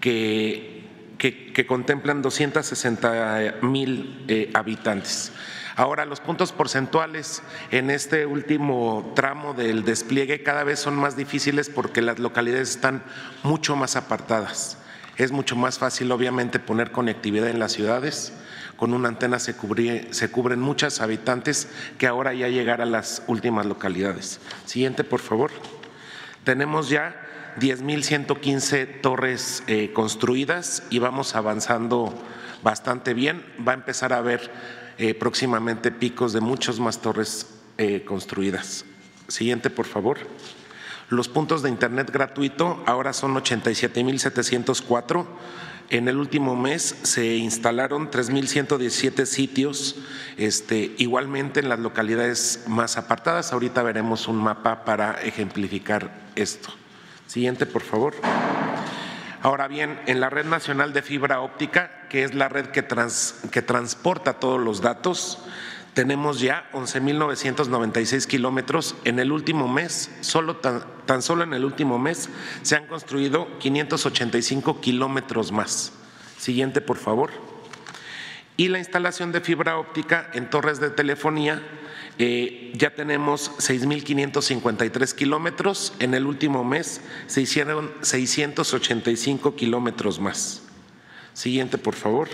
que 0.00 0.77
que, 1.18 1.66
contemplan 1.66 2.22
260 2.22 3.56
mil 3.62 4.24
eh, 4.28 4.50
habitantes. 4.54 5.32
Ahora, 5.74 6.04
los 6.06 6.20
puntos 6.20 6.52
porcentuales 6.52 7.42
en 7.70 7.90
este 7.90 8.26
último 8.26 9.12
tramo 9.14 9.54
del 9.54 9.84
despliegue 9.84 10.42
cada 10.42 10.64
vez 10.64 10.80
son 10.80 10.96
más 10.96 11.16
difíciles 11.16 11.68
porque 11.68 12.02
las 12.02 12.18
localidades 12.18 12.70
están 12.70 13.02
mucho 13.42 13.76
más 13.76 13.94
apartadas. 13.94 14.78
Es 15.16 15.32
mucho 15.32 15.56
más 15.56 15.78
fácil, 15.78 16.10
obviamente, 16.12 16.58
poner 16.58 16.90
conectividad 16.90 17.48
en 17.48 17.58
las 17.58 17.72
ciudades. 17.72 18.32
Con 18.76 18.94
una 18.94 19.08
antena 19.08 19.40
se, 19.40 19.54
se 20.10 20.30
cubren 20.30 20.60
muchos 20.60 21.00
habitantes 21.00 21.68
que 21.98 22.06
ahora 22.06 22.34
ya 22.34 22.48
llegar 22.48 22.80
a 22.80 22.86
las 22.86 23.22
últimas 23.26 23.66
localidades. 23.66 24.40
Siguiente, 24.64 25.04
por 25.04 25.20
favor. 25.20 25.50
Tenemos 26.44 26.88
ya 26.88 27.27
10.115 27.58 29.00
torres 29.00 29.62
eh, 29.66 29.92
construidas 29.92 30.82
y 30.90 30.98
vamos 30.98 31.34
avanzando 31.34 32.14
bastante 32.62 33.14
bien. 33.14 33.44
Va 33.66 33.72
a 33.72 33.76
empezar 33.76 34.12
a 34.12 34.18
haber 34.18 34.50
eh, 34.98 35.14
próximamente 35.14 35.90
picos 35.90 36.32
de 36.32 36.40
muchas 36.40 36.80
más 36.80 37.00
torres 37.00 37.54
eh, 37.78 38.04
construidas. 38.04 38.84
Siguiente, 39.28 39.70
por 39.70 39.86
favor. 39.86 40.18
Los 41.08 41.28
puntos 41.28 41.62
de 41.62 41.70
Internet 41.70 42.10
gratuito 42.10 42.82
ahora 42.86 43.12
son 43.12 43.34
87.704. 43.34 45.26
En 45.90 46.06
el 46.06 46.18
último 46.18 46.54
mes 46.54 46.96
se 47.02 47.36
instalaron 47.36 48.10
3.117 48.10 49.24
sitios, 49.24 49.96
este, 50.36 50.94
igualmente 50.98 51.60
en 51.60 51.70
las 51.70 51.78
localidades 51.78 52.64
más 52.66 52.98
apartadas. 52.98 53.54
Ahorita 53.54 53.82
veremos 53.82 54.28
un 54.28 54.36
mapa 54.36 54.84
para 54.84 55.12
ejemplificar 55.22 56.28
esto. 56.34 56.70
Siguiente, 57.28 57.66
por 57.66 57.82
favor. 57.82 58.14
Ahora 59.42 59.68
bien, 59.68 60.00
en 60.06 60.18
la 60.18 60.30
red 60.30 60.46
nacional 60.46 60.94
de 60.94 61.02
fibra 61.02 61.40
óptica, 61.42 62.08
que 62.08 62.24
es 62.24 62.34
la 62.34 62.48
red 62.48 62.68
que, 62.68 62.86
que 63.52 63.62
transporta 63.62 64.40
todos 64.40 64.58
los 64.58 64.80
datos, 64.80 65.38
tenemos 65.92 66.40
ya 66.40 66.68
11.996 66.72 68.26
kilómetros. 68.26 68.96
En 69.04 69.18
el 69.18 69.30
último 69.30 69.68
mes, 69.68 70.10
solo 70.22 70.56
tan, 70.56 70.82
tan, 71.04 71.20
solo 71.20 71.44
en 71.44 71.52
el 71.52 71.66
último 71.66 71.98
mes, 71.98 72.30
se 72.62 72.76
han 72.76 72.86
construido 72.86 73.46
585 73.58 74.80
kilómetros 74.80 75.52
más. 75.52 75.92
Siguiente, 76.38 76.80
por 76.80 76.96
favor. 76.96 77.30
Y 78.56 78.68
la 78.68 78.78
instalación 78.78 79.32
de 79.32 79.42
fibra 79.42 79.76
óptica 79.76 80.30
en 80.32 80.48
torres 80.48 80.80
de 80.80 80.88
telefonía 80.90 81.62
eh, 82.18 82.72
ya 82.74 82.94
tenemos 82.94 83.52
6.553 83.58 85.14
kilómetros. 85.14 85.94
En 86.00 86.14
el 86.14 86.26
último 86.26 86.64
mes 86.64 87.00
se 87.26 87.40
hicieron 87.40 87.92
685 88.02 89.54
kilómetros 89.54 90.18
más. 90.18 90.62
Siguiente, 91.32 91.78
por 91.78 91.94
favor. 91.94 92.28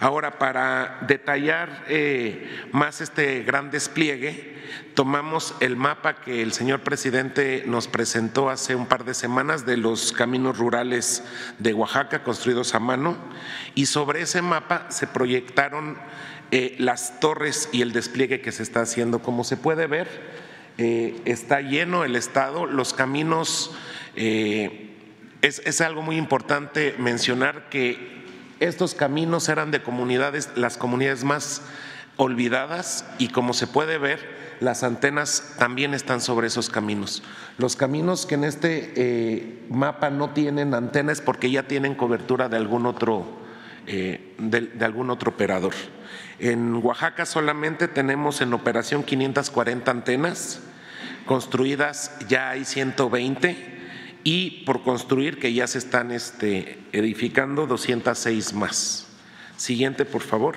Ahora, 0.00 0.40
para 0.40 0.98
detallar 1.06 1.84
eh, 1.86 2.66
más 2.72 3.00
este 3.00 3.44
gran 3.44 3.70
despliegue, 3.70 4.60
tomamos 4.94 5.54
el 5.60 5.76
mapa 5.76 6.20
que 6.20 6.42
el 6.42 6.52
señor 6.52 6.80
presidente 6.80 7.62
nos 7.68 7.86
presentó 7.86 8.50
hace 8.50 8.74
un 8.74 8.86
par 8.86 9.04
de 9.04 9.14
semanas 9.14 9.64
de 9.64 9.76
los 9.76 10.10
caminos 10.10 10.58
rurales 10.58 11.22
de 11.60 11.72
Oaxaca 11.72 12.24
construidos 12.24 12.74
a 12.74 12.80
mano 12.80 13.16
y 13.76 13.86
sobre 13.86 14.22
ese 14.22 14.42
mapa 14.42 14.90
se 14.90 15.06
proyectaron 15.06 15.96
eh, 16.54 16.74
las 16.76 17.18
torres 17.18 17.70
y 17.72 17.80
el 17.80 17.92
despliegue 17.92 18.42
que 18.42 18.52
se 18.52 18.62
está 18.62 18.82
haciendo. 18.82 19.20
Como 19.20 19.42
se 19.42 19.56
puede 19.56 19.86
ver, 19.86 20.06
eh, 20.76 21.18
está 21.24 21.62
lleno 21.62 22.04
el 22.04 22.14
Estado, 22.14 22.66
los 22.66 22.92
caminos, 22.92 23.70
eh, 24.16 24.90
es, 25.40 25.80
algo 25.80 26.02
muy 26.02 26.18
importante 26.18 26.94
mencionar 26.98 27.70
que 27.70 28.22
estos 28.60 28.94
caminos 28.94 29.48
eran 29.48 29.70
de 29.70 29.82
comunidades, 29.82 30.50
las 30.54 30.76
comunidades 30.76 31.24
más 31.24 31.62
olvidadas 32.18 33.06
y 33.16 33.28
como 33.28 33.54
se 33.54 33.66
puede 33.66 33.96
ver, 33.96 34.20
las 34.60 34.82
antenas 34.82 35.54
también 35.58 35.94
están 35.94 36.20
sobre 36.20 36.48
esos 36.48 36.68
caminos. 36.68 37.22
Los 37.56 37.76
caminos 37.76 38.26
que 38.26 38.34
en 38.34 38.44
este 38.44 39.62
mapa 39.70 40.10
no 40.10 40.34
tienen 40.34 40.74
antenas 40.74 41.22
porque 41.22 41.50
ya 41.50 41.62
tienen 41.62 41.94
cobertura 41.94 42.50
de 42.50 42.58
algún 42.58 42.84
otro, 42.84 43.26
de 43.86 44.84
algún 44.84 45.08
otro 45.08 45.30
operador. 45.30 45.72
En 46.42 46.74
Oaxaca 46.74 47.24
solamente 47.24 47.86
tenemos 47.86 48.40
en 48.40 48.52
operación 48.52 49.04
540 49.04 49.88
antenas, 49.88 50.58
construidas 51.24 52.18
ya 52.26 52.50
hay 52.50 52.64
120 52.64 53.56
y 54.24 54.64
por 54.66 54.82
construir, 54.82 55.38
que 55.38 55.52
ya 55.52 55.68
se 55.68 55.78
están 55.78 56.10
este, 56.10 56.80
edificando 56.90 57.68
206 57.68 58.54
más. 58.54 59.06
Siguiente, 59.56 60.04
por 60.04 60.22
favor. 60.22 60.56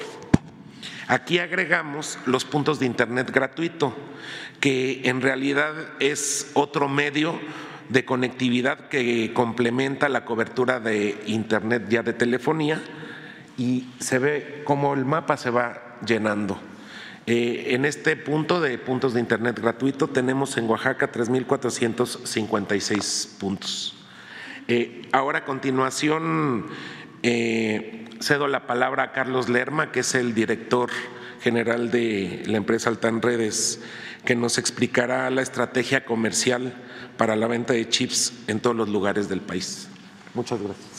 Aquí 1.08 1.38
agregamos 1.38 2.18
los 2.26 2.46
puntos 2.46 2.80
de 2.80 2.88
Internet 2.88 3.30
gratuito, 3.32 3.96
que 4.60 5.02
en 5.04 5.22
realidad 5.22 5.72
es 6.00 6.50
otro 6.56 6.90
medio 6.90 7.40
de 7.90 8.06
conectividad 8.06 8.90
que 8.90 9.34
complementa 9.36 10.10
la 10.10 10.26
cobertura 10.26 10.80
de 10.80 11.22
Internet 11.28 11.86
ya 11.90 12.02
de 12.02 12.14
telefonía 12.14 12.82
y 13.58 13.88
se 14.00 14.20
ve 14.20 14.62
cómo 14.66 14.94
el 14.94 15.06
mapa 15.06 15.38
se 15.38 15.50
va 15.50 15.98
llenando. 16.06 16.60
Eh, 17.28 17.74
en 17.74 17.86
este 17.86 18.16
punto 18.16 18.62
de 18.62 18.78
puntos 18.78 19.16
de 19.16 19.20
Internet 19.20 19.60
gratuito 19.60 20.08
tenemos 20.08 20.58
en 20.58 20.70
Oaxaca 20.70 21.12
3.456 21.12 23.40
puntos. 23.40 23.96
Eh, 24.68 25.08
ahora 25.12 25.40
a 25.40 25.46
continuación 25.46 26.68
eh, 27.24 28.06
cedo 28.20 28.48
la 28.48 28.68
palabra 28.68 29.02
a 29.04 29.12
Carlos 29.12 29.50
Lerma, 29.50 29.92
que 29.92 30.02
es 30.02 30.14
el 30.16 30.36
director 30.36 30.92
general 31.42 31.92
de 31.92 32.44
la 32.46 32.58
empresa 32.58 32.90
Altan 32.90 33.22
Redes, 33.22 33.82
que 34.24 34.36
nos 34.36 34.58
explicará 34.58 35.30
la 35.30 35.42
estrategia 35.42 36.06
comercial 36.06 36.74
para 37.18 37.36
la 37.36 37.48
venta 37.48 37.74
de 37.74 37.90
chips 37.90 38.34
en 38.48 38.60
todos 38.60 38.76
los 38.76 38.90
lugares 38.90 39.30
del 39.30 39.42
país. 39.42 39.88
Muchas 40.34 40.62
gracias. 40.62 40.95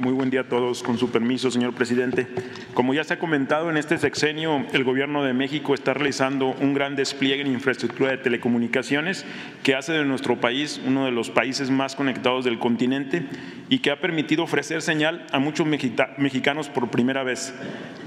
Muy 0.00 0.14
buen 0.14 0.30
día 0.30 0.40
a 0.40 0.48
todos. 0.48 0.82
Con 0.82 0.96
su 0.96 1.10
permiso, 1.10 1.50
señor 1.50 1.74
presidente. 1.74 2.26
Como 2.72 2.94
ya 2.94 3.04
se 3.04 3.12
ha 3.12 3.18
comentado, 3.18 3.68
en 3.68 3.76
este 3.76 3.98
sexenio 3.98 4.64
el 4.72 4.82
Gobierno 4.82 5.22
de 5.22 5.34
México 5.34 5.74
está 5.74 5.92
realizando 5.92 6.54
un 6.58 6.72
gran 6.72 6.96
despliegue 6.96 7.42
en 7.42 7.52
infraestructura 7.52 8.12
de 8.12 8.16
telecomunicaciones 8.16 9.26
que 9.62 9.74
hace 9.74 9.92
de 9.92 10.06
nuestro 10.06 10.40
país 10.40 10.80
uno 10.86 11.04
de 11.04 11.10
los 11.10 11.28
países 11.28 11.70
más 11.70 11.96
conectados 11.96 12.46
del 12.46 12.58
continente 12.58 13.26
y 13.68 13.80
que 13.80 13.90
ha 13.90 14.00
permitido 14.00 14.44
ofrecer 14.44 14.80
señal 14.80 15.26
a 15.32 15.38
muchos 15.38 15.66
mexicanos 15.66 16.70
por 16.70 16.88
primera 16.90 17.22
vez, 17.22 17.54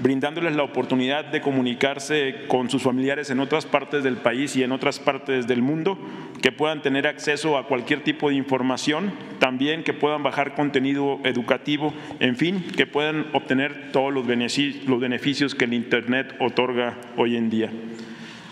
brindándoles 0.02 0.56
la 0.56 0.64
oportunidad 0.64 1.26
de 1.26 1.40
comunicarse 1.40 2.46
con 2.48 2.70
sus 2.70 2.82
familiares 2.82 3.30
en 3.30 3.38
otras 3.38 3.66
partes 3.66 4.02
del 4.02 4.16
país 4.16 4.56
y 4.56 4.64
en 4.64 4.72
otras 4.72 4.98
partes 4.98 5.46
del 5.46 5.62
mundo, 5.62 5.96
que 6.42 6.50
puedan 6.50 6.82
tener 6.82 7.06
acceso 7.06 7.56
a 7.56 7.66
cualquier 7.68 8.02
tipo 8.02 8.28
de 8.28 8.34
información, 8.34 9.12
también 9.38 9.84
que 9.84 9.94
puedan 9.94 10.22
bajar 10.22 10.54
contenido 10.54 11.20
educativo 11.24 11.83
en 12.20 12.36
fin, 12.36 12.64
que 12.76 12.86
puedan 12.86 13.26
obtener 13.32 13.90
todos 13.92 14.12
los 14.12 14.26
beneficios 14.26 15.54
que 15.54 15.64
el 15.64 15.74
Internet 15.74 16.36
otorga 16.38 16.94
hoy 17.16 17.36
en 17.36 17.50
día. 17.50 17.70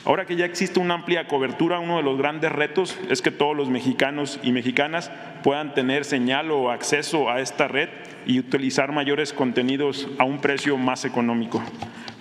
Ahora 0.05 0.27
que 0.27 0.35
ya 0.35 0.47
existe 0.47 0.81
una 0.81 0.95
amplia 0.95 1.29
cobertura, 1.29 1.79
uno 1.79 1.99
de 1.99 2.03
los 2.03 2.19
grandes 2.19 2.51
retos 2.51 2.99
es 3.09 3.23
que 3.23 3.31
todos 3.31 3.57
los 3.57 3.71
mexicanos 3.71 4.41
y 4.43 4.51
mexicanas 4.51 5.13
puedan 5.45 5.75
tener 5.75 6.05
señal 6.05 6.51
o 6.51 6.73
acceso 6.73 7.31
a 7.31 7.41
esta 7.41 7.69
red 7.69 7.89
y 8.27 8.41
utilizar 8.41 8.91
mayores 8.91 9.33
contenidos 9.33 10.09
a 10.19 10.25
un 10.25 10.41
precio 10.41 10.77
más 10.77 11.05
económico. 11.05 11.63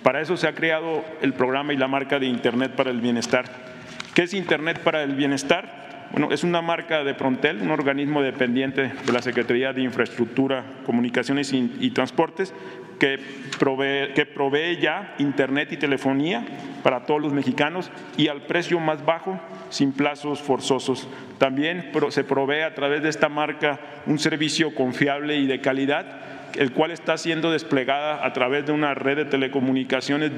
Para 0.04 0.20
eso 0.20 0.36
se 0.36 0.46
ha 0.46 0.54
creado 0.54 1.04
el 1.22 1.32
programa 1.32 1.72
y 1.72 1.76
la 1.76 1.88
marca 1.88 2.20
de 2.20 2.26
Internet 2.26 2.72
para 2.76 2.90
el 2.90 3.00
Bienestar. 3.00 3.46
¿Qué 4.14 4.22
es 4.22 4.34
Internet 4.34 4.80
para 4.84 5.02
el 5.02 5.16
Bienestar? 5.16 5.81
Bueno, 6.12 6.28
es 6.30 6.44
una 6.44 6.60
marca 6.60 7.04
de 7.04 7.14
Prontel, 7.14 7.62
un 7.62 7.70
organismo 7.70 8.20
dependiente 8.20 8.92
de 9.06 9.12
la 9.14 9.22
Secretaría 9.22 9.72
de 9.72 9.80
Infraestructura, 9.80 10.62
Comunicaciones 10.84 11.54
y, 11.54 11.90
Transportes, 11.92 12.52
que 13.00 13.18
provee, 13.58 14.12
que 14.14 14.26
provee 14.26 14.76
ya 14.78 15.14
Internet 15.18 15.72
y 15.72 15.78
telefonía 15.78 16.44
para 16.82 17.06
todos 17.06 17.22
los 17.22 17.32
mexicanos 17.32 17.90
y 18.18 18.28
al 18.28 18.42
precio 18.42 18.78
más 18.78 19.02
bajo, 19.06 19.40
sin 19.70 19.92
plazos 19.92 20.42
forzosos. 20.42 21.08
También 21.38 21.90
se 22.10 22.24
provee 22.24 22.60
a 22.60 22.74
través 22.74 23.02
de 23.02 23.08
esta 23.08 23.30
marca 23.30 23.80
un 24.04 24.18
servicio 24.18 24.74
confiable 24.74 25.38
y 25.38 25.46
de 25.46 25.62
calidad 25.62 26.31
el 26.56 26.72
cual 26.72 26.90
está 26.90 27.16
siendo 27.16 27.50
desplegada 27.50 28.24
a 28.24 28.32
través 28.32 28.66
de 28.66 28.72
una 28.72 28.94
red 28.94 29.16
de 29.16 29.24
telecomunicaciones 29.24 30.30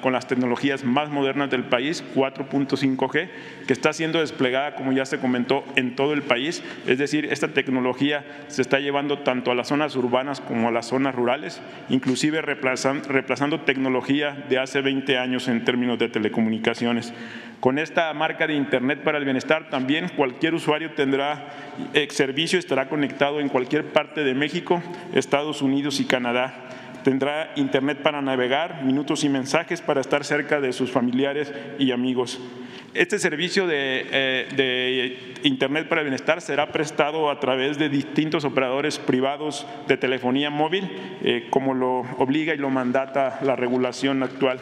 con 0.00 0.12
las 0.12 0.26
tecnologías 0.26 0.84
más 0.84 1.10
modernas 1.10 1.50
del 1.50 1.64
país, 1.64 2.04
4.5G, 2.14 3.28
que 3.66 3.72
está 3.72 3.92
siendo 3.92 4.20
desplegada, 4.20 4.74
como 4.74 4.92
ya 4.92 5.04
se 5.04 5.18
comentó, 5.18 5.64
en 5.76 5.96
todo 5.96 6.12
el 6.12 6.22
país. 6.22 6.62
Es 6.86 6.98
decir, 6.98 7.26
esta 7.30 7.48
tecnología 7.48 8.24
se 8.48 8.62
está 8.62 8.78
llevando 8.78 9.18
tanto 9.20 9.50
a 9.50 9.54
las 9.54 9.68
zonas 9.68 9.96
urbanas 9.96 10.40
como 10.40 10.68
a 10.68 10.72
las 10.72 10.86
zonas 10.86 11.14
rurales, 11.14 11.60
inclusive 11.88 12.42
reemplazando 12.42 13.60
tecnología 13.60 14.44
de 14.48 14.58
hace 14.58 14.80
20 14.80 15.18
años 15.18 15.48
en 15.48 15.64
términos 15.64 15.98
de 15.98 16.08
telecomunicaciones. 16.08 17.12
Con 17.60 17.78
esta 17.78 18.12
marca 18.12 18.46
de 18.46 18.54
Internet 18.54 19.02
para 19.02 19.18
el 19.18 19.24
Bienestar 19.24 19.70
también 19.70 20.10
cualquier 20.14 20.54
usuario 20.54 20.92
tendrá 20.92 21.48
eh, 21.94 22.06
servicio, 22.10 22.58
estará 22.58 22.88
conectado 22.88 23.40
en 23.40 23.48
cualquier 23.48 23.86
parte 23.86 24.24
de 24.24 24.34
México, 24.34 24.82
Estados 25.14 25.62
Unidos 25.62 25.98
y 26.00 26.04
Canadá. 26.04 26.62
Tendrá 27.02 27.52
Internet 27.56 27.98
para 28.02 28.20
navegar, 28.20 28.82
minutos 28.82 29.24
y 29.24 29.28
mensajes 29.28 29.80
para 29.80 30.00
estar 30.00 30.24
cerca 30.24 30.60
de 30.60 30.72
sus 30.72 30.90
familiares 30.90 31.52
y 31.78 31.92
amigos. 31.92 32.40
Este 32.94 33.18
servicio 33.18 33.66
de, 33.66 34.06
eh, 34.10 35.34
Internet 35.42 35.88
para 35.88 36.00
el 36.00 36.06
Bienestar 36.06 36.40
será 36.40 36.72
prestado 36.72 37.30
a 37.30 37.38
través 37.38 37.78
de 37.78 37.88
distintos 37.88 38.44
operadores 38.44 38.98
privados 38.98 39.66
de 39.86 39.96
telefonía 39.96 40.50
móvil, 40.50 40.90
eh, 41.22 41.46
como 41.50 41.74
lo 41.74 42.00
obliga 42.18 42.54
y 42.54 42.58
lo 42.58 42.70
mandata 42.70 43.38
la 43.42 43.54
regulación 43.54 44.22
actual. 44.22 44.60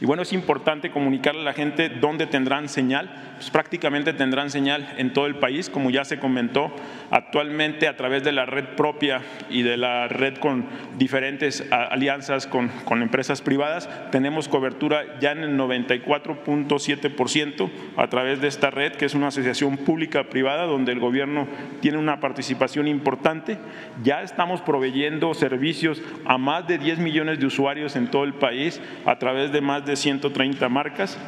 Y 0.00 0.06
bueno, 0.06 0.22
es 0.22 0.32
importante 0.32 0.90
comunicarle 0.90 1.42
a 1.42 1.44
la 1.44 1.52
gente 1.52 1.88
dónde 1.88 2.26
tendrán 2.26 2.68
señal. 2.68 3.34
Pues 3.34 3.50
prácticamente 3.50 4.12
tendrán 4.12 4.50
señal 4.50 4.94
en 4.96 5.12
todo 5.12 5.26
el 5.26 5.36
país, 5.36 5.70
como 5.70 5.90
ya 5.90 6.04
se 6.04 6.18
comentó, 6.18 6.74
actualmente 7.10 7.86
a 7.88 7.96
través 7.96 8.24
de 8.24 8.32
la 8.32 8.46
red 8.46 8.64
propia 8.76 9.22
y 9.50 9.62
de 9.62 9.76
la 9.76 10.08
red 10.08 10.38
con 10.38 10.66
diferentes 10.98 11.64
alianzas 11.70 12.46
con, 12.46 12.68
con 12.84 13.02
empresas 13.02 13.42
privadas, 13.42 13.90
tenemos 14.10 14.48
cobertura 14.48 15.18
ya 15.20 15.32
en 15.32 15.40
el 15.40 15.58
94.7% 15.58 17.70
a 17.96 18.06
través 18.08 18.40
de 18.40 18.48
esta 18.48 18.70
red, 18.70 18.92
que 18.92 19.04
es 19.04 19.14
una 19.14 19.28
asociación 19.28 19.76
pública-privada 19.78 20.64
donde 20.64 20.92
el 20.92 21.00
gobierno 21.00 21.46
tiene 21.80 21.98
una 21.98 22.20
participación 22.20 22.88
importante. 22.88 23.58
Ya 24.02 24.22
estamos 24.22 24.60
proveyendo 24.60 25.34
servicios 25.34 26.02
a 26.24 26.38
más 26.38 26.66
de 26.66 26.78
10 26.78 26.98
millones 26.98 27.40
de 27.40 27.46
usuarios 27.46 27.96
en 27.96 28.10
todo 28.10 28.24
el 28.24 28.34
país 28.34 28.80
a 29.04 29.18
través 29.18 29.52
de 29.52 29.60
más 29.60 29.83
de 29.84 29.96
130 29.96 30.68
marcas. 30.68 31.18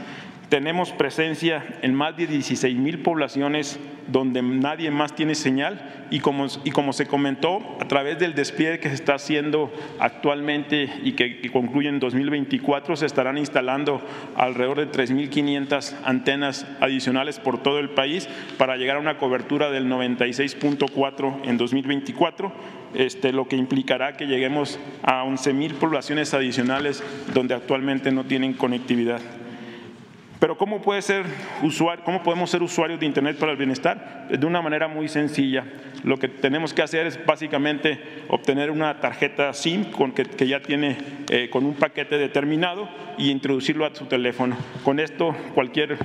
Tenemos 0.49 0.93
presencia 0.93 1.65
en 1.83 1.95
más 1.95 2.17
de 2.17 2.27
16 2.27 2.77
mil 2.77 3.01
poblaciones 3.01 3.81
donde 4.09 4.43
nadie 4.43 4.91
más 4.91 5.15
tiene 5.15 5.35
señal 5.35 6.07
y 6.11 6.21
como, 6.21 6.47
y 6.65 6.71
como 6.71 6.93
se 6.93 7.07
comentó, 7.07 7.77
a 7.81 7.89
través 7.89 8.19
del 8.19 8.35
despliegue 8.35 8.79
que 8.79 8.89
se 8.89 8.95
está 8.95 9.15
haciendo 9.15 9.73
actualmente 9.99 10.89
y 11.03 11.13
que, 11.13 11.51
concluye 11.51 11.89
en 11.89 11.99
2024, 11.99 12.97
se 12.97 13.07
estarán 13.07 13.39
instalando 13.39 14.01
alrededor 14.37 14.79
de 14.79 14.91
3.500 14.91 15.95
antenas 16.05 16.67
adicionales 16.81 17.41
por 17.41 17.63
todo 17.63 17.79
el 17.79 17.91
país 17.91 18.29
para 18.57 18.77
llegar 18.77 18.97
a 18.97 19.01
una 19.01 19.19
cobertura 19.19 19.71
del 19.71 19.87
96.4 19.87 21.41
en 21.45 21.57
2024, 21.57 22.53
este, 22.97 23.33
lo 23.33 23.47
que 23.47 23.57
implicará 23.57 24.17
que 24.17 24.27
lleguemos 24.27 24.79
a 25.03 25.25
11.000 25.25 25.75
poblaciones 25.75 26.35
adicionales 26.35 27.03
donde 27.35 27.55
actualmente 27.55 28.11
no 28.11 28.25
tienen 28.25 28.55
conectividad. 28.55 29.21
Pero 30.39 30.59
¿cómo, 30.59 30.83
usuario, 31.63 32.05
¿cómo 32.05 32.23
podemos 32.23 32.51
ser 32.51 32.63
usuarios 32.63 33.01
de 33.01 33.07
Internet 33.07 33.39
para 33.39 33.53
el 33.53 33.59
bienestar? 33.59 34.29
De 34.29 34.47
una 34.47 34.61
manera 34.61 34.89
muy 34.89 35.09
sencilla. 35.09 35.65
Lo 36.05 36.19
que 36.19 36.29
tenemos 36.29 36.75
que 36.75 36.83
hacer 36.83 37.07
es 37.07 37.19
básicamente 37.25 37.99
obtener 38.29 38.71
una 38.71 39.01
tarjeta 39.01 39.55
SIM 39.55 39.91
con 39.91 40.13
que, 40.13 40.47
ya 40.47 40.61
tiene 40.61 40.99
eh, 41.31 41.49
con 41.51 41.65
un 41.65 41.75
paquete 41.75 42.19
determinado 42.19 42.87
y 43.19 43.31
introducirlo 43.31 43.87
a 43.87 43.95
su 43.95 44.07
teléfono. 44.07 44.57
Con 44.85 45.01
esto 45.01 45.35
cualquier, 45.55 45.97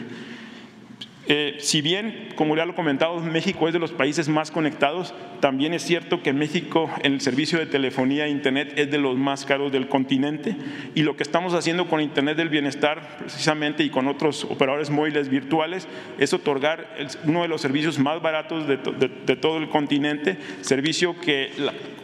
Eh, 1.27 1.57
si 1.59 1.81
bien, 1.81 2.29
como 2.35 2.55
ya 2.55 2.65
lo 2.65 2.71
he 2.71 2.75
comentado, 2.75 3.19
México 3.19 3.67
es 3.67 3.73
de 3.73 3.79
los 3.79 3.91
países 3.91 4.27
más 4.27 4.49
conectados, 4.49 5.13
también 5.39 5.73
es 5.73 5.83
cierto 5.83 6.23
que 6.23 6.33
México 6.33 6.89
en 7.03 7.13
el 7.13 7.21
servicio 7.21 7.59
de 7.59 7.67
telefonía 7.67 8.25
e 8.25 8.29
Internet 8.29 8.73
es 8.75 8.89
de 8.89 8.97
los 8.97 9.17
más 9.17 9.45
caros 9.45 9.71
del 9.71 9.87
continente 9.87 10.55
y 10.95 11.03
lo 11.03 11.15
que 11.15 11.23
estamos 11.23 11.53
haciendo 11.53 11.87
con 11.87 12.01
Internet 12.01 12.37
del 12.37 12.49
Bienestar 12.49 13.17
precisamente 13.19 13.83
y 13.83 13.89
con 13.89 14.07
otros 14.07 14.45
operadores 14.45 14.89
móviles 14.89 15.29
virtuales 15.29 15.87
es 16.17 16.33
otorgar 16.33 16.95
uno 17.25 17.43
de 17.43 17.47
los 17.47 17.61
servicios 17.61 17.99
más 17.99 18.21
baratos 18.21 18.67
de, 18.67 18.77
todo 18.77 19.57
el 19.57 19.69
continente, 19.69 20.37
servicio 20.61 21.19
que 21.19 21.51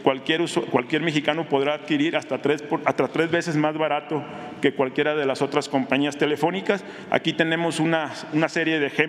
cualquier, 0.03 0.41
cualquier 0.71 1.01
mexicano 1.01 1.49
podrá 1.49 1.73
adquirir 1.73 2.15
hasta 2.15 2.39
tres, 2.39 2.63
hasta 2.85 3.07
tres 3.07 3.31
veces 3.31 3.55
más 3.55 3.77
barato 3.77 4.23
que 4.61 4.73
cualquiera 4.73 5.15
de 5.15 5.25
las 5.25 5.41
otras 5.41 5.69
compañías 5.69 6.17
telefónicas. 6.17 6.83
Aquí 7.11 7.33
tenemos 7.33 7.79
una, 7.79 8.11
una 8.33 8.49
serie 8.49 8.79
de 8.79 8.87
ejemplos 8.87 9.06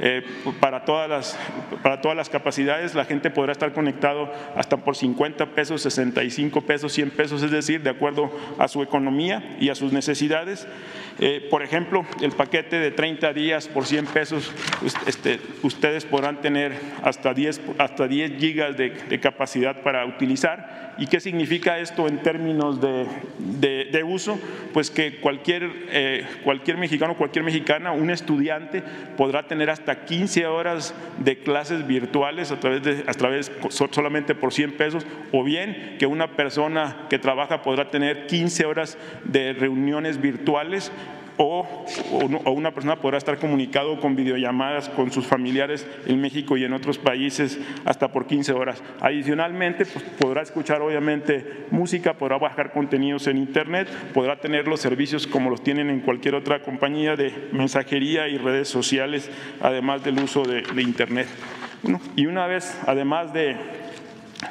eh, 0.00 0.24
para, 0.60 0.84
todas 0.84 1.08
las, 1.08 1.38
para 1.82 2.00
todas 2.00 2.16
las 2.16 2.28
capacidades. 2.28 2.94
La 2.94 3.04
gente 3.04 3.30
podrá 3.30 3.52
estar 3.52 3.72
conectado 3.72 4.32
hasta 4.56 4.76
por 4.78 4.96
50 4.96 5.54
pesos, 5.54 5.82
65 5.82 6.62
pesos, 6.62 6.92
100 6.92 7.10
pesos, 7.10 7.42
es 7.42 7.50
decir, 7.50 7.82
de 7.82 7.90
acuerdo 7.90 8.30
a 8.58 8.68
su 8.68 8.82
economía 8.82 9.56
y 9.60 9.68
a 9.68 9.74
sus 9.74 9.92
necesidades. 9.92 10.66
Eh, 11.20 11.46
por 11.50 11.62
ejemplo, 11.62 12.06
el 12.22 12.32
paquete 12.32 12.78
de 12.78 12.90
30 12.90 13.32
días 13.32 13.66
por 13.66 13.86
100 13.86 14.06
pesos, 14.06 14.52
este, 15.06 15.40
ustedes 15.62 16.04
podrán 16.04 16.40
tener 16.40 16.72
hasta 17.02 17.34
10, 17.34 17.60
hasta 17.78 18.06
10 18.06 18.38
gigas 18.38 18.76
de, 18.76 19.18
capacidad 19.20 19.82
para 19.82 20.06
utilizar 20.06 20.88
¿Y 20.98 21.06
qué 21.06 21.20
significa 21.20 21.78
esto 21.78 22.08
en 22.08 22.18
términos 22.18 22.80
de, 22.80 23.06
de, 23.38 24.02
uso? 24.02 24.36
Pues 24.72 24.90
que 24.90 25.20
cualquier, 25.20 25.70
eh, 25.90 26.26
cualquier 26.42 26.76
mexicano, 26.76 27.16
cualquier 27.16 27.44
mexicana, 27.44 27.92
un 27.92 28.10
estudiante 28.10 28.82
podrá 29.16 29.46
tener 29.46 29.70
hasta 29.70 30.04
15 30.04 30.48
horas 30.48 30.94
de 31.18 31.38
clases 31.38 31.86
virtuales 31.86 32.50
a 32.50 32.58
través 32.58 32.82
de, 32.82 33.04
a 33.06 33.14
través, 33.14 33.52
solamente 33.70 34.34
por 34.34 34.52
100 34.52 34.72
pesos, 34.72 35.06
o 35.30 35.44
bien 35.44 35.96
que 36.00 36.06
una 36.06 36.34
persona 36.34 37.06
que 37.08 37.20
trabaja 37.20 37.62
podrá 37.62 37.90
tener 37.90 38.26
15 38.26 38.66
horas 38.66 38.98
de 39.22 39.52
reuniones 39.52 40.20
virtuales 40.20 40.90
o, 41.38 41.66
una 42.46 42.72
persona 42.72 42.96
podrá 42.96 43.16
estar 43.16 43.38
comunicado 43.38 44.00
con 44.00 44.16
videollamadas 44.16 44.88
con 44.90 45.10
sus 45.10 45.26
familiares 45.26 45.86
en 46.06 46.20
México 46.20 46.56
y 46.56 46.64
en 46.64 46.72
otros 46.72 46.98
países 46.98 47.58
hasta 47.84 48.08
por 48.08 48.26
15 48.26 48.52
horas. 48.52 48.82
Adicionalmente, 49.00 49.86
pues, 49.86 50.04
podrá 50.18 50.42
escuchar 50.42 50.82
obviamente 50.82 51.66
música, 51.70 52.14
podrá 52.14 52.38
bajar 52.38 52.72
contenidos 52.72 53.26
en 53.28 53.38
Internet, 53.38 53.88
podrá 54.12 54.40
tener 54.40 54.66
los 54.66 54.80
servicios 54.80 55.26
como 55.26 55.48
los 55.48 55.62
tienen 55.62 55.90
en 55.90 56.00
cualquier 56.00 56.34
otra 56.34 56.60
compañía 56.62 57.16
de 57.16 57.32
mensajería 57.52 58.28
y 58.28 58.36
redes 58.36 58.68
sociales, 58.68 59.30
además 59.60 60.04
del 60.04 60.18
uso 60.18 60.42
de, 60.42 60.62
Internet. 60.82 61.28
y 62.16 62.26
una 62.26 62.46
vez, 62.46 62.78
además 62.86 63.32
de 63.32 63.56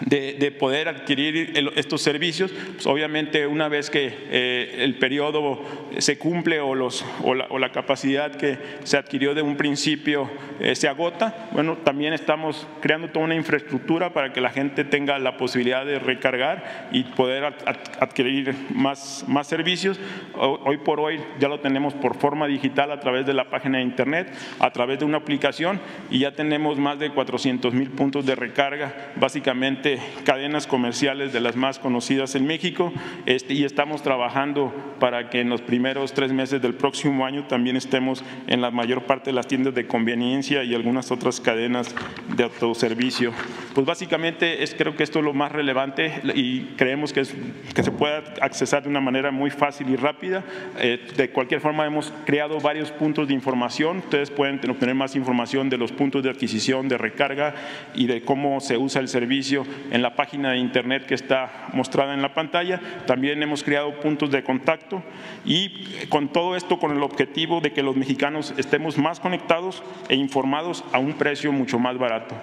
de, 0.01 0.51
poder 0.51 0.87
adquirir 0.89 1.53
estos 1.75 2.01
servicios, 2.01 2.51
pues 2.73 2.85
obviamente 2.87 3.47
una 3.47 3.69
vez 3.69 3.89
que 3.89 4.13
eh, 4.29 4.75
el 4.79 4.97
periodo 4.97 5.61
se 5.97 6.17
cumple 6.17 6.59
o, 6.59 6.75
los, 6.75 7.05
o, 7.23 7.33
la, 7.33 7.71
capacidad 7.71 8.35
que 8.35 8.57
se 8.83 8.97
adquirió 8.97 9.33
de 9.33 9.41
un 9.41 9.55
principio 9.55 10.29
eh, 10.59 10.75
se 10.75 10.87
agota, 10.87 11.49
bueno, 11.51 11.77
también 11.77 12.13
estamos 12.13 12.67
creando 12.81 13.09
toda 13.09 13.25
una 13.25 13.35
infraestructura 13.35 14.13
para 14.13 14.33
que 14.33 14.41
la 14.41 14.49
gente 14.49 14.83
tenga 14.83 15.19
la 15.19 15.37
posibilidad 15.37 15.85
de 15.85 15.99
recargar 15.99 16.89
y 16.91 17.03
poder 17.03 17.55
adquirir 17.99 18.55
más, 18.73 19.25
más 19.27 19.47
servicios. 19.47 19.99
Hoy 20.35 20.77
por 20.77 20.99
hoy 20.99 21.19
ya 21.39 21.47
lo 21.47 21.59
tenemos 21.59 21.93
por 21.93 22.17
forma 22.17 22.47
digital 22.47 22.91
a 22.91 22.99
través 22.99 23.25
de 23.25 23.33
la 23.33 23.49
página 23.49 23.77
de 23.77 23.83
internet, 23.83 24.33
a 24.59 24.71
través 24.71 24.99
de 24.99 25.05
una 25.05 25.17
aplicación 25.17 25.79
y 26.09 26.19
ya 26.19 26.33
tenemos 26.33 26.77
más 26.77 26.99
de 26.99 27.11
400 27.11 27.73
mil 27.73 27.89
puntos 27.91 28.25
de 28.25 28.35
recarga, 28.35 29.11
básicamente 29.15 29.76
cadenas 30.23 30.67
comerciales 30.67 31.33
de 31.33 31.39
las 31.39 31.55
más 31.55 31.79
conocidas 31.79 32.35
en 32.35 32.45
México 32.45 32.93
este, 33.25 33.53
y 33.53 33.63
estamos 33.63 34.01
trabajando 34.01 34.73
para 34.99 35.29
que 35.29 35.41
en 35.41 35.49
los 35.49 35.61
primeros 35.61 36.13
tres 36.13 36.31
meses 36.33 36.61
del 36.61 36.73
próximo 36.73 37.25
año 37.25 37.45
también 37.47 37.75
estemos 37.75 38.23
en 38.47 38.61
la 38.61 38.71
mayor 38.71 39.03
parte 39.03 39.29
de 39.29 39.35
las 39.35 39.47
tiendas 39.47 39.73
de 39.73 39.87
conveniencia 39.87 40.63
y 40.63 40.73
algunas 40.73 41.11
otras 41.11 41.39
cadenas 41.39 41.93
de 42.35 42.43
autoservicio. 42.43 43.31
Pues 43.73 43.85
básicamente 43.85 44.63
es, 44.63 44.73
creo 44.73 44.95
que 44.95 45.03
esto 45.03 45.19
es 45.19 45.25
lo 45.25 45.33
más 45.33 45.51
relevante 45.51 46.21
y 46.35 46.61
creemos 46.75 47.13
que, 47.13 47.21
es, 47.21 47.35
que 47.73 47.83
se 47.83 47.91
pueda 47.91 48.23
accesar 48.41 48.83
de 48.83 48.89
una 48.89 49.01
manera 49.01 49.31
muy 49.31 49.49
fácil 49.49 49.89
y 49.89 49.95
rápida. 49.95 50.43
Eh, 50.79 50.99
de 51.15 51.29
cualquier 51.29 51.61
forma 51.61 51.85
hemos 51.85 52.11
creado 52.25 52.59
varios 52.59 52.91
puntos 52.91 53.27
de 53.27 53.33
información. 53.33 53.97
Ustedes 53.99 54.31
pueden 54.31 54.59
obtener 54.69 54.95
más 54.95 55.15
información 55.15 55.69
de 55.69 55.77
los 55.77 55.91
puntos 55.91 56.23
de 56.23 56.29
adquisición, 56.29 56.87
de 56.87 56.97
recarga 56.97 57.53
y 57.93 58.07
de 58.07 58.21
cómo 58.21 58.59
se 58.59 58.77
usa 58.77 59.01
el 59.01 59.07
servicio 59.07 59.65
en 59.91 60.01
la 60.01 60.15
página 60.15 60.51
de 60.51 60.57
internet 60.57 61.05
que 61.05 61.15
está 61.15 61.67
mostrada 61.73 62.13
en 62.13 62.21
la 62.21 62.33
pantalla. 62.33 62.79
También 63.05 63.41
hemos 63.43 63.63
creado 63.63 63.99
puntos 63.99 64.31
de 64.31 64.43
contacto 64.43 65.03
y 65.45 65.85
con 66.09 66.29
todo 66.29 66.55
esto 66.55 66.79
con 66.79 66.91
el 66.91 67.03
objetivo 67.03 67.61
de 67.61 67.71
que 67.73 67.83
los 67.83 67.95
mexicanos 67.95 68.53
estemos 68.57 68.97
más 68.97 69.19
conectados 69.19 69.83
e 70.09 70.15
informados 70.15 70.83
a 70.93 70.99
un 70.99 71.13
precio 71.13 71.51
mucho 71.51 71.79
más 71.79 71.97
barato. 71.97 72.35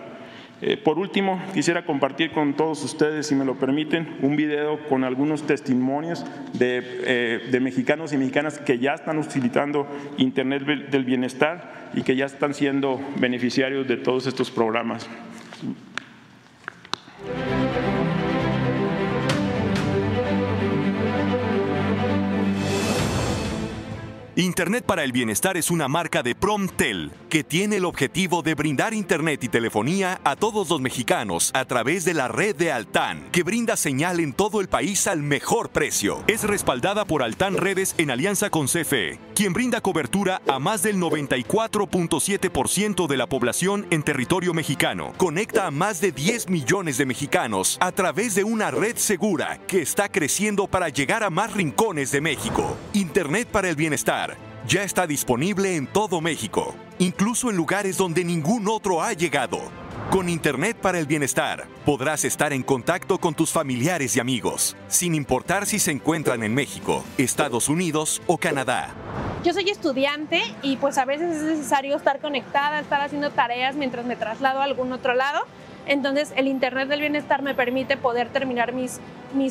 Eh, 0.67 0.77
por 0.77 0.99
último, 0.99 1.43
quisiera 1.53 1.85
compartir 1.85 2.31
con 2.31 2.55
todos 2.55 2.83
ustedes, 2.85 3.27
si 3.27 3.35
me 3.35 3.45
lo 3.45 3.57
permiten, 3.57 4.17
un 4.23 4.37
video 4.37 4.79
con 4.89 5.05
algunos 5.05 5.47
testimonios 5.47 6.25
de, 6.55 6.81
eh, 7.05 7.49
de 7.51 7.61
mexicanos 7.61 8.13
y 8.13 8.17
mexicanas 8.17 8.59
que 8.61 8.79
ya 8.79 8.95
están 8.95 9.19
utilizando 9.19 9.87
Internet 10.17 10.65
del 10.91 11.05
Bienestar 11.05 11.91
y 11.95 12.03
que 12.03 12.17
ya 12.17 12.27
están 12.27 12.55
siendo 12.55 13.01
beneficiarios 13.17 13.87
de 13.89 13.97
todos 13.97 14.27
estos 14.27 14.51
programas. 14.51 15.09
Thank 17.27 17.89
you. 17.89 17.94
Internet 24.37 24.85
para 24.85 25.05
el 25.05 25.13
Bienestar 25.13 25.57
es 25.57 25.71
una 25.71 25.87
marca 25.87 26.25
de 26.25 26.35
Promtel 26.35 27.13
que 27.29 27.45
tiene 27.45 27.77
el 27.77 27.85
objetivo 27.85 28.43
de 28.43 28.57
brindar 28.57 28.93
Internet 28.93 29.45
y 29.45 29.49
telefonía 29.49 30.21
a 30.25 30.35
todos 30.35 30.71
los 30.71 30.81
mexicanos 30.81 31.53
a 31.55 31.65
través 31.67 32.05
de 32.05 32.15
la 32.15 32.27
red 32.27 32.57
de 32.57 32.73
Altán, 32.73 33.29
que 33.31 33.45
brinda 33.45 33.77
señal 33.77 34.19
en 34.19 34.33
todo 34.33 34.61
el 34.61 34.69
país 34.69 35.07
al 35.07 35.23
mejor 35.23 35.71
precio. 35.71 36.25
Es 36.27 36.43
respaldada 36.43 37.05
por 37.05 37.23
Altán 37.23 37.57
Redes 37.57 37.95
en 37.97 38.11
alianza 38.11 38.51
con 38.51 38.67
CFE, 38.67 39.21
quien 39.37 39.53
brinda 39.53 39.81
cobertura 39.81 40.43
a 40.49 40.59
más 40.59 40.83
del 40.83 40.97
94.7% 40.97 43.07
de 43.07 43.17
la 43.17 43.29
población 43.29 43.87
en 43.91 44.03
territorio 44.03 44.53
mexicano. 44.53 45.13
Conecta 45.17 45.69
a 45.69 45.71
más 45.71 46.01
de 46.01 46.11
10 46.11 46.49
millones 46.49 46.99
de 46.99 47.07
mexicanos 47.07 47.79
a 47.81 47.93
través 47.93 48.35
de 48.35 48.43
una 48.43 48.73
red 48.73 48.97
segura 48.97 49.61
que 49.69 49.81
está 49.81 50.09
creciendo 50.09 50.67
para 50.67 50.89
llegar 50.89 51.23
a 51.23 51.31
más 51.31 51.53
rincones 51.53 52.11
de 52.11 52.21
México. 52.21 52.77
Internet 52.95 53.47
para 53.47 53.69
el 53.69 53.77
Bienestar 53.77 54.24
ya 54.67 54.83
está 54.83 55.07
disponible 55.07 55.77
en 55.77 55.87
todo 55.87 56.21
México, 56.21 56.75
incluso 56.99 57.51
en 57.51 57.57
lugares 57.57 57.97
donde 57.97 58.25
ningún 58.25 58.67
otro 58.69 59.03
ha 59.03 59.13
llegado. 59.13 59.61
Con 60.11 60.29
Internet 60.29 60.77
para 60.81 60.99
el 60.99 61.07
Bienestar 61.07 61.67
podrás 61.85 62.25
estar 62.25 62.53
en 62.53 62.63
contacto 62.63 63.19
con 63.19 63.35
tus 63.35 63.51
familiares 63.51 64.17
y 64.17 64.21
amigos, 64.21 64.77
sin 64.89 65.15
importar 65.15 65.67
si 65.67 65.79
se 65.79 65.91
encuentran 65.91 66.43
en 66.43 66.55
México, 66.55 67.05
Estados 67.19 67.69
Unidos 67.69 68.23
o 68.27 68.39
Canadá. 68.39 68.95
Yo 69.45 69.53
soy 69.53 69.69
estudiante 69.69 70.43
y 70.63 70.77
pues 70.77 70.97
a 70.97 71.05
veces 71.05 71.37
es 71.37 71.43
necesario 71.43 71.97
estar 71.97 72.21
conectada, 72.21 72.81
estar 72.81 73.01
haciendo 73.01 73.31
tareas 73.31 73.75
mientras 73.75 74.07
me 74.07 74.17
traslado 74.17 74.61
a 74.61 74.65
algún 74.65 74.93
otro 74.93 75.15
lado 75.15 75.45
entonces 75.87 76.33
el 76.37 76.49
Internet 76.49 76.89
del 76.89 77.01
Bienestar 77.01 77.43
me 77.43 77.55
permite 77.55 77.97
poder 77.97 78.29
terminar 78.29 78.73
mis, 78.73 79.01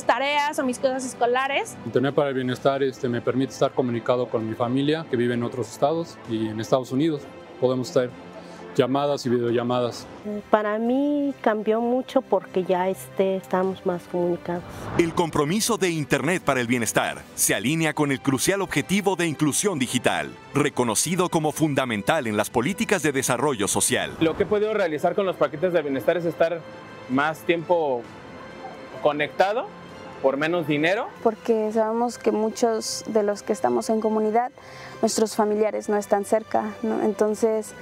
tareas 0.05 0.59
o 0.59 0.63
mis 0.63 0.79
cosas 0.79 1.05
escolares. 1.05 1.75
Internet 1.85 2.15
para 2.15 2.29
el 2.29 2.35
Bienestar 2.35 2.83
este, 2.83 3.09
me 3.09 3.21
permite 3.21 3.53
estar 3.53 3.71
comunicado 3.71 4.27
con 4.27 4.47
mi 4.47 4.55
familia 4.55 5.05
que 5.09 5.17
vive 5.17 5.33
en 5.33 5.43
otros 5.43 5.71
estados 5.71 6.17
y 6.29 6.47
en 6.47 6.59
Estados 6.59 6.91
Unidos. 6.91 7.21
Podemos 7.59 7.87
estar 7.87 8.09
llamadas 8.75 9.25
y 9.25 9.29
videollamadas. 9.29 10.07
Para 10.49 10.77
mí 10.79 11.33
cambió 11.41 11.81
mucho 11.81 12.21
porque 12.21 12.63
ya 12.63 12.89
este, 12.89 13.37
estamos 13.37 13.85
más 13.85 14.03
comunicados. 14.03 14.63
El 14.97 15.13
compromiso 15.13 15.77
de 15.77 15.89
Internet 15.89 16.43
para 16.43 16.61
el 16.61 16.67
Bienestar 16.67 17.21
se 17.35 17.55
alinea 17.55 17.93
con 17.93 18.11
el 18.11 18.21
crucial 18.21 18.61
objetivo 18.61 19.15
de 19.15 19.27
inclusión 19.27 19.79
digital, 19.79 20.31
reconocido 20.53 21.29
como 21.29 21.51
fundamental 21.51 22.27
en 22.27 22.37
las 22.37 22.49
políticas 22.49 23.03
de 23.03 23.11
desarrollo 23.11 23.67
social. 23.67 24.11
Lo 24.19 24.35
que 24.37 24.43
he 24.43 24.47
podido 24.47 24.73
realizar 24.73 25.15
con 25.15 25.25
los 25.25 25.35
paquetes 25.35 25.73
de 25.73 25.81
bienestar 25.81 26.17
es 26.17 26.25
estar 26.25 26.61
más 27.09 27.39
tiempo 27.39 28.01
conectado 29.01 29.67
por 30.23 30.37
menos 30.37 30.65
dinero. 30.65 31.09
Porque 31.21 31.69
sabemos 31.73 32.17
que 32.17 32.31
muchos 32.31 33.03
de 33.07 33.23
los 33.23 33.43
que 33.43 33.51
estamos 33.51 33.89
en 33.89 33.99
comunidad, 33.99 34.51
nuestros 35.01 35.35
familiares 35.35 35.89
no 35.89 35.97
están 35.97 36.23
cerca, 36.23 36.71
entonces 37.03 37.73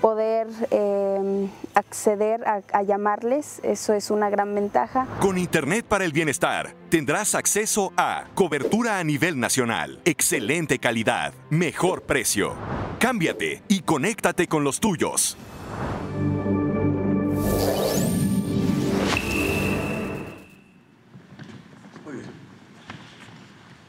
poder 0.00 0.46
eh, 0.70 1.48
acceder 1.74 2.46
a, 2.46 2.62
a, 2.72 2.82
llamarles, 2.82 3.60
eso 3.62 3.92
es 3.94 4.10
una 4.10 4.30
gran 4.30 4.54
ventaja. 4.54 5.06
Con 5.20 5.38
Internet 5.38 5.84
para 5.86 6.04
el 6.04 6.12
Bienestar 6.12 6.74
tendrás 6.88 7.34
acceso 7.34 7.92
a 7.96 8.24
cobertura 8.34 8.98
a 8.98 9.04
nivel 9.04 9.38
nacional, 9.38 10.00
excelente 10.04 10.78
calidad, 10.78 11.32
mejor 11.50 12.02
precio. 12.02 12.54
Cámbiate 12.98 13.62
y 13.68 13.80
conéctate 13.80 14.46
con 14.46 14.64
los 14.64 14.80
tuyos. 14.80 15.36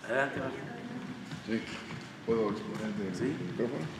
Adelante, 0.05 0.39
Sí, 1.45 1.61
¿puedo 2.25 2.51
exponer 2.51 2.93
el 3.07 3.15
¿Sí? 3.15 3.35
micrófono? 3.51 3.98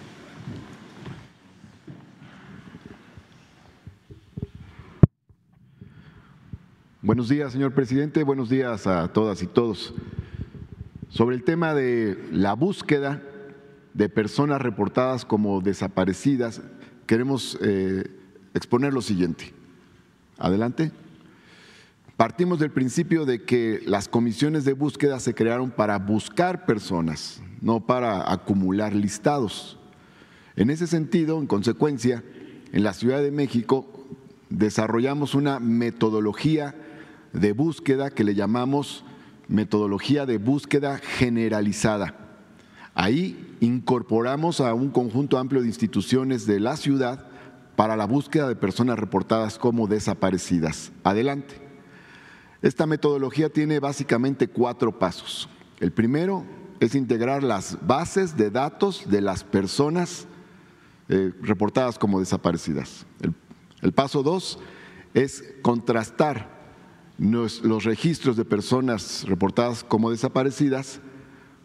Buenos 7.09 7.27
días, 7.27 7.51
señor 7.53 7.73
presidente. 7.73 8.21
Buenos 8.21 8.51
días 8.51 8.85
a 8.85 9.07
todas 9.07 9.41
y 9.41 9.47
todos. 9.47 9.95
Sobre 11.07 11.35
el 11.35 11.43
tema 11.43 11.73
de 11.73 12.23
la 12.31 12.53
búsqueda 12.53 13.23
de 13.95 14.09
personas 14.09 14.61
reportadas 14.61 15.25
como 15.25 15.59
desaparecidas, 15.59 16.61
queremos 17.07 17.57
eh, 17.63 18.03
exponer 18.53 18.93
lo 18.93 19.01
siguiente. 19.01 19.55
Adelante. 20.37 20.91
Partimos 22.15 22.59
del 22.59 22.69
principio 22.69 23.25
de 23.25 23.41
que 23.41 23.81
las 23.87 24.07
comisiones 24.07 24.63
de 24.63 24.73
búsqueda 24.73 25.19
se 25.19 25.33
crearon 25.33 25.71
para 25.71 25.97
buscar 25.97 26.67
personas, 26.67 27.41
no 27.59 27.87
para 27.87 28.31
acumular 28.31 28.93
listados. 28.93 29.79
En 30.55 30.69
ese 30.69 30.85
sentido, 30.85 31.39
en 31.39 31.47
consecuencia, 31.47 32.23
en 32.71 32.83
la 32.83 32.93
Ciudad 32.93 33.23
de 33.23 33.31
México 33.31 33.87
desarrollamos 34.49 35.33
una 35.33 35.59
metodología 35.59 36.75
de 37.33 37.51
búsqueda 37.53 38.09
que 38.09 38.23
le 38.23 38.35
llamamos 38.35 39.03
metodología 39.47 40.25
de 40.25 40.37
búsqueda 40.37 40.97
generalizada. 40.97 42.15
Ahí 42.93 43.55
incorporamos 43.59 44.61
a 44.61 44.73
un 44.73 44.89
conjunto 44.89 45.37
amplio 45.37 45.61
de 45.61 45.67
instituciones 45.67 46.45
de 46.45 46.59
la 46.59 46.77
ciudad 46.77 47.27
para 47.75 47.95
la 47.95 48.05
búsqueda 48.05 48.47
de 48.47 48.55
personas 48.55 48.99
reportadas 48.99 49.57
como 49.57 49.87
desaparecidas. 49.87 50.91
Adelante. 51.03 51.55
Esta 52.61 52.85
metodología 52.85 53.49
tiene 53.49 53.79
básicamente 53.79 54.49
cuatro 54.49 54.99
pasos. 54.99 55.47
El 55.79 55.91
primero 55.91 56.43
es 56.81 56.93
integrar 56.93 57.41
las 57.41 57.77
bases 57.85 58.35
de 58.35 58.51
datos 58.51 59.09
de 59.09 59.21
las 59.21 59.43
personas 59.43 60.27
eh, 61.07 61.31
reportadas 61.41 61.97
como 61.97 62.19
desaparecidas. 62.19 63.05
El, 63.21 63.33
el 63.81 63.93
paso 63.93 64.23
dos 64.23 64.59
es 65.13 65.43
contrastar 65.61 66.58
los, 67.19 67.84
registros 67.84 68.38
de 68.38 68.45
personas 68.45 69.25
reportadas 69.27 69.84
como 69.84 70.12
desaparecidas 70.12 71.01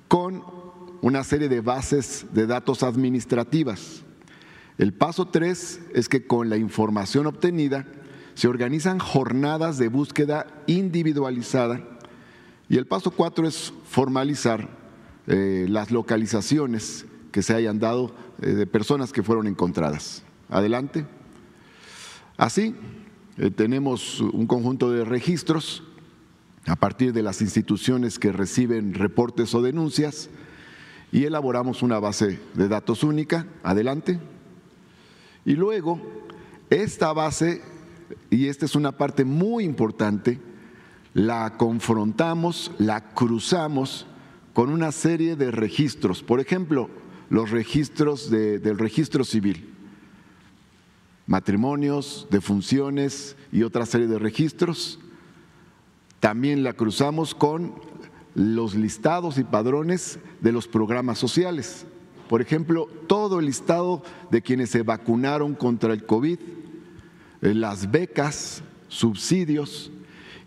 con 0.09 0.45
una 1.01 1.23
serie 1.23 1.49
de 1.49 1.61
bases 1.61 2.27
de 2.33 2.47
datos 2.47 2.83
administrativas. 2.83 4.03
El 4.79 4.93
paso 4.93 5.27
tres 5.27 5.81
es 5.95 6.09
que 6.09 6.27
con 6.27 6.51
la 6.51 6.57
información 6.57 7.27
obtenida 7.27 7.87
se 8.35 8.49
organizan 8.49 8.99
jornadas 8.99 9.79
de 9.79 9.89
búsqueda 9.89 10.47
individualizada 10.67 11.81
y 12.69 12.77
el 12.77 12.87
paso 12.87 13.13
cuatro 13.13 13.47
es 13.47 13.73
formalizar 13.85 14.69
eh, 15.29 15.67
las 15.69 15.93
localizaciones 15.93 17.07
que 17.31 17.43
se 17.43 17.55
hayan 17.55 17.79
dado 17.79 18.15
eh, 18.43 18.49
de 18.49 18.67
personas 18.67 19.13
que 19.13 19.23
fueron 19.23 19.47
encontradas. 19.47 20.25
Adelante. 20.49 21.07
Así, 22.37 22.75
eh, 23.37 23.51
tenemos 23.51 24.21
un 24.21 24.47
conjunto 24.47 24.93
de 24.93 25.05
registros 25.05 25.83
a 26.67 26.77
partir 26.77 27.13
de 27.13 27.23
las 27.23 27.43
instituciones 27.43 28.19
que 28.19 28.31
reciben 28.31 28.95
reportes 28.95 29.55
o 29.55 29.63
denuncias 29.63 30.31
y 31.11 31.25
elaboramos 31.25 31.83
una 31.83 31.99
base 31.99 32.39
de 32.55 32.69
datos 32.69 33.03
única. 33.03 33.47
Adelante. 33.65 34.21
Y 35.45 35.55
luego, 35.55 36.01
esta 36.71 37.13
base, 37.13 37.61
y 38.31 38.47
esta 38.47 38.67
es 38.67 38.77
una 38.77 38.93
parte 38.93 39.25
muy 39.25 39.65
importante, 39.65 40.41
la 41.13 41.57
confrontamos, 41.57 42.71
la 42.79 43.15
cruzamos 43.15 44.07
con 44.53 44.71
una 44.71 44.93
serie 44.93 45.35
de 45.35 45.51
registros. 45.51 46.23
Por 46.23 46.39
ejemplo, 46.39 46.89
los 47.31 47.51
registros 47.51 48.31
de, 48.31 48.61
del 48.61 48.79
registro 48.79 49.25
civil 49.25 49.74
matrimonios, 51.27 52.27
defunciones 52.31 53.37
y 53.53 53.63
otra 53.63 53.87
serie 53.87 54.07
de 54.07 54.19
registros. 54.19 54.99
También 56.21 56.63
la 56.63 56.73
cruzamos 56.73 57.35
con 57.35 57.75
los 58.35 58.75
listados 58.75 59.39
y 59.39 59.45
padrones 59.45 60.19
de 60.41 60.53
los 60.53 60.67
programas 60.67 61.19
sociales. 61.19 61.87
Por 62.29 62.41
ejemplo, 62.41 62.89
todo 63.07 63.39
el 63.39 63.47
listado 63.47 64.03
de 64.31 64.43
quienes 64.43 64.71
se 64.71 64.83
vacunaron 64.83 65.55
contra 65.55 65.93
el 65.93 66.05
COVID, 66.05 66.39
eh, 67.43 67.55
las 67.55 67.91
becas, 67.91 68.63
subsidios, 68.89 69.93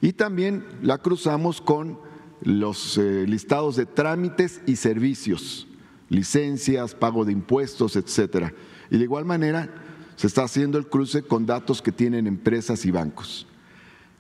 y 0.02 0.14
también 0.14 0.66
la 0.82 0.98
cruzamos 0.98 1.62
con 1.62 2.00
los 2.42 2.98
eh, 2.98 3.26
listados 3.28 3.76
de 3.76 3.86
trámites 3.86 4.62
y 4.66 4.76
servicios, 4.76 5.68
licencias, 6.10 6.94
pago 6.94 7.26
de 7.26 7.32
impuestos, 7.32 7.96
etcétera. 7.96 8.54
Y 8.90 8.98
de 8.98 9.04
igual 9.04 9.26
manera, 9.26 9.70
se 10.18 10.28
está 10.28 10.44
haciendo 10.44 10.78
el 10.80 10.88
cruce 10.88 11.22
con 11.22 11.46
datos 11.46 11.82
que 11.82 11.92
tienen 11.92 12.28
empresas 12.28 12.86
y 12.86 12.92
bancos. 12.92 13.48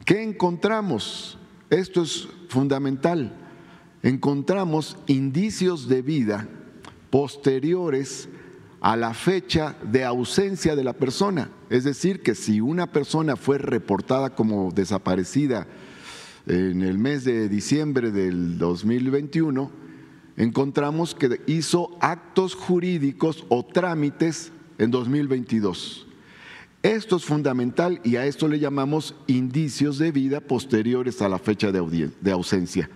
¿Qué 0.05 0.23
encontramos? 0.23 1.38
Esto 1.71 2.03
es 2.03 2.29
fundamental. 2.49 3.36
Encontramos 4.03 4.95
indicios 5.07 5.89
de 5.89 6.03
vida 6.03 6.47
posteriores 7.10 8.29
a 8.79 8.95
la 8.95 9.15
fecha 9.15 9.75
de 9.81 10.05
ausencia 10.05 10.75
de 10.75 10.83
la 10.83 10.93
persona. 10.93 11.49
Es 11.71 11.83
decir, 11.83 12.21
que 12.21 12.36
si 12.36 12.62
una 12.62 12.91
persona 12.91 13.36
fue 13.36 13.57
reportada 13.57 14.36
como 14.36 14.71
desaparecida 14.71 15.65
en 16.45 16.83
el 16.83 16.99
mes 16.99 17.23
de 17.23 17.49
diciembre 17.49 18.12
del 18.12 18.60
2021, 18.60 19.71
encontramos 20.38 21.15
que 21.15 21.41
hizo 21.47 21.97
actos 21.99 22.53
jurídicos 22.53 23.45
o 23.49 23.65
trámites 23.65 24.51
en 24.77 24.91
2022. 24.91 26.07
Esto 26.83 27.15
es 27.17 27.25
fundamental 27.25 27.99
y 28.03 28.15
a 28.17 28.25
esto 28.25 28.47
le 28.47 28.59
llamamos 28.59 29.15
indicios 29.25 29.97
de 29.97 30.11
vida 30.11 30.39
posteriores 30.39 31.21
a 31.21 31.29
la 31.29 31.39
fecha 31.39 31.71
de, 31.71 32.31
ausencia. 32.31 32.89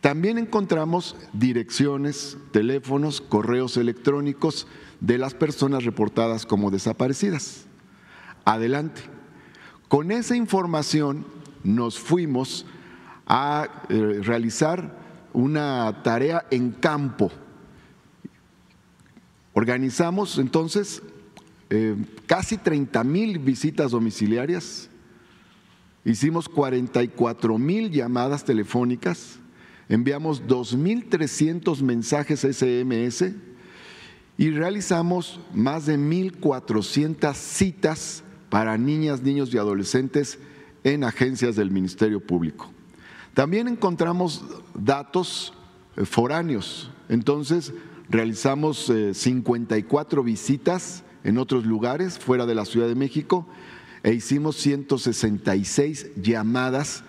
También 0.00 0.38
encontramos 0.38 1.16
direcciones, 1.32 2.36
teléfonos, 2.50 3.20
correos 3.20 3.76
electrónicos 3.76 4.66
de 5.00 5.18
las 5.18 5.34
personas 5.34 5.84
reportadas 5.84 6.46
como 6.46 6.70
desaparecidas. 6.70 7.66
Adelante. 8.44 9.02
Con 9.88 10.10
esa 10.10 10.34
información 10.34 11.26
nos 11.62 11.98
fuimos 11.98 12.66
a 13.26 13.86
eh, 13.88 14.20
realizar 14.22 14.98
una 15.32 16.02
tarea 16.02 16.46
en 16.50 16.70
campo 16.72 17.30
Organizamos 19.54 20.38
entonces 20.38 21.00
eh, 21.70 21.96
casi 22.26 22.58
30 22.58 23.04
mil 23.04 23.38
visitas 23.38 23.92
domiciliarias, 23.92 24.90
hicimos 26.04 26.48
44 26.48 27.56
mil 27.56 27.90
llamadas 27.90 28.44
telefónicas, 28.44 29.38
enviamos 29.88 30.42
2.300 30.42 31.80
mensajes 31.82 32.40
SMS 32.40 33.32
y 34.36 34.50
realizamos 34.50 35.38
más 35.54 35.86
de 35.86 35.98
1.400 35.98 37.34
citas 37.34 38.24
para 38.50 38.76
niñas, 38.76 39.22
niños 39.22 39.54
y 39.54 39.58
adolescentes 39.58 40.40
en 40.82 41.04
agencias 41.04 41.54
del 41.54 41.70
Ministerio 41.70 42.18
Público. 42.20 42.70
También 43.34 43.68
encontramos 43.68 44.44
datos 44.74 45.54
eh, 45.96 46.04
foráneos, 46.04 46.90
entonces 47.08 47.72
realizamos 48.08 48.92
54 49.12 50.20
eh, 50.20 50.24
visitas 50.24 51.04
en 51.22 51.38
otros 51.38 51.64
lugares 51.64 52.18
fuera 52.18 52.46
de 52.46 52.54
la 52.54 52.64
Ciudad 52.64 52.88
de 52.88 52.94
México 52.94 53.46
e 54.02 54.12
hicimos 54.12 54.56
166 54.56 56.10
llamadas 56.16 57.04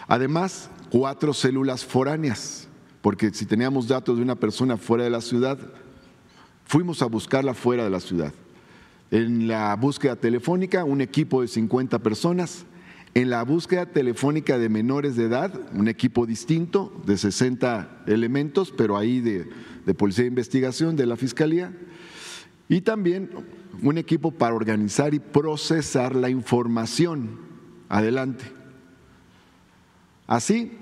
Además, 0.08 0.70
cuatro 0.92 1.34
células 1.34 1.86
foráneas, 1.86 2.68
porque 3.02 3.34
si 3.34 3.46
teníamos 3.46 3.88
datos 3.88 4.18
de 4.18 4.24
una 4.24 4.36
persona 4.36 4.78
fuera 4.78 5.06
de 5.06 5.10
la 5.10 5.22
ciudad, 5.22 5.58
fuimos 6.66 7.02
a 7.02 7.06
buscarla 7.06 7.54
fuera 7.54 7.86
de 7.86 7.90
la 7.90 8.00
ciudad. 8.00 8.34
En 9.10 9.48
la 9.48 9.76
búsqueda 9.76 10.16
telefónica, 10.16 10.84
un 10.84 11.02
equipo 11.02 11.42
de 11.42 11.48
50 11.48 12.00
personas. 12.00 12.66
En 13.16 13.30
la 13.30 13.44
búsqueda 13.44 13.86
telefónica 13.86 14.58
de 14.58 14.68
menores 14.68 15.16
de 15.16 15.24
edad, 15.24 15.58
un 15.74 15.88
equipo 15.88 16.26
distinto 16.26 16.92
de 17.06 17.18
60 17.18 18.04
elementos, 18.08 18.74
pero 18.76 18.98
ahí 18.98 19.22
de, 19.22 19.48
de 19.86 19.94
Policía 19.94 20.26
de 20.26 20.30
Investigación, 20.30 20.98
de 20.98 21.06
la 21.06 21.16
Fiscalía. 21.16 21.72
Y 22.68 22.82
también 22.82 23.30
un 23.82 23.98
equipo 23.98 24.32
para 24.32 24.54
organizar 24.54 25.14
y 25.14 25.20
procesar 25.20 26.14
la 26.14 26.30
información. 26.30 27.40
Adelante. 27.88 28.44
Así, 30.28 30.74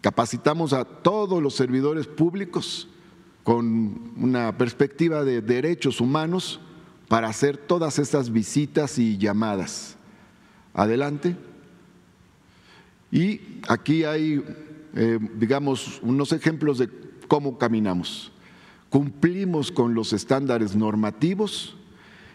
capacitamos 0.00 0.72
a 0.72 0.84
todos 0.84 1.40
los 1.40 1.54
servidores 1.54 2.08
públicos 2.08 2.88
con 3.44 4.14
una 4.16 4.58
perspectiva 4.58 5.22
de 5.22 5.42
derechos 5.42 6.00
humanos 6.00 6.58
para 7.06 7.28
hacer 7.28 7.56
todas 7.56 8.00
estas 8.00 8.32
visitas 8.32 8.98
y 8.98 9.16
llamadas. 9.16 9.96
Adelante. 10.74 11.36
Y 13.10 13.40
aquí 13.68 14.04
hay, 14.04 14.42
eh, 14.94 15.18
digamos, 15.36 16.00
unos 16.02 16.32
ejemplos 16.32 16.78
de 16.78 16.88
cómo 17.26 17.58
caminamos. 17.58 18.32
Cumplimos 18.90 19.70
con 19.70 19.94
los 19.94 20.12
estándares 20.12 20.74
normativos 20.74 21.76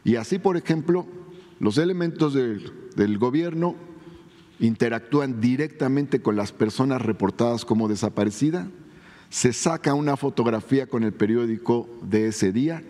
y 0.04 0.16
así, 0.16 0.40
por 0.40 0.58
ejemplo, 0.58 1.06
los 1.60 1.78
elementos 1.78 2.34
del 2.34 3.18
gobierno 3.18 3.76
interactúan 4.60 5.42
directamente 5.42 6.22
con 6.22 6.36
las 6.36 6.52
personas 6.52 7.02
reportadas 7.02 7.66
como 7.66 7.88
desaparecidas, 7.88 8.68
se 9.30 9.52
saca 9.52 9.94
una 9.94 10.16
fotografía 10.16 10.88
con 10.88 11.04
el 11.04 11.14
periódico 11.14 11.90
de 12.04 12.28
ese 12.28 12.52
día, 12.52 12.84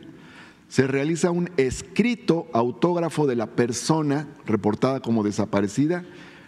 se 0.67 0.87
realiza 0.87 1.31
un 1.31 1.49
escrito 1.55 2.47
autógrafo 2.51 3.27
de 3.27 3.35
la 3.35 3.47
persona 3.47 4.27
reportada 4.45 4.99
como 4.99 5.23
desaparecida, 5.23 6.03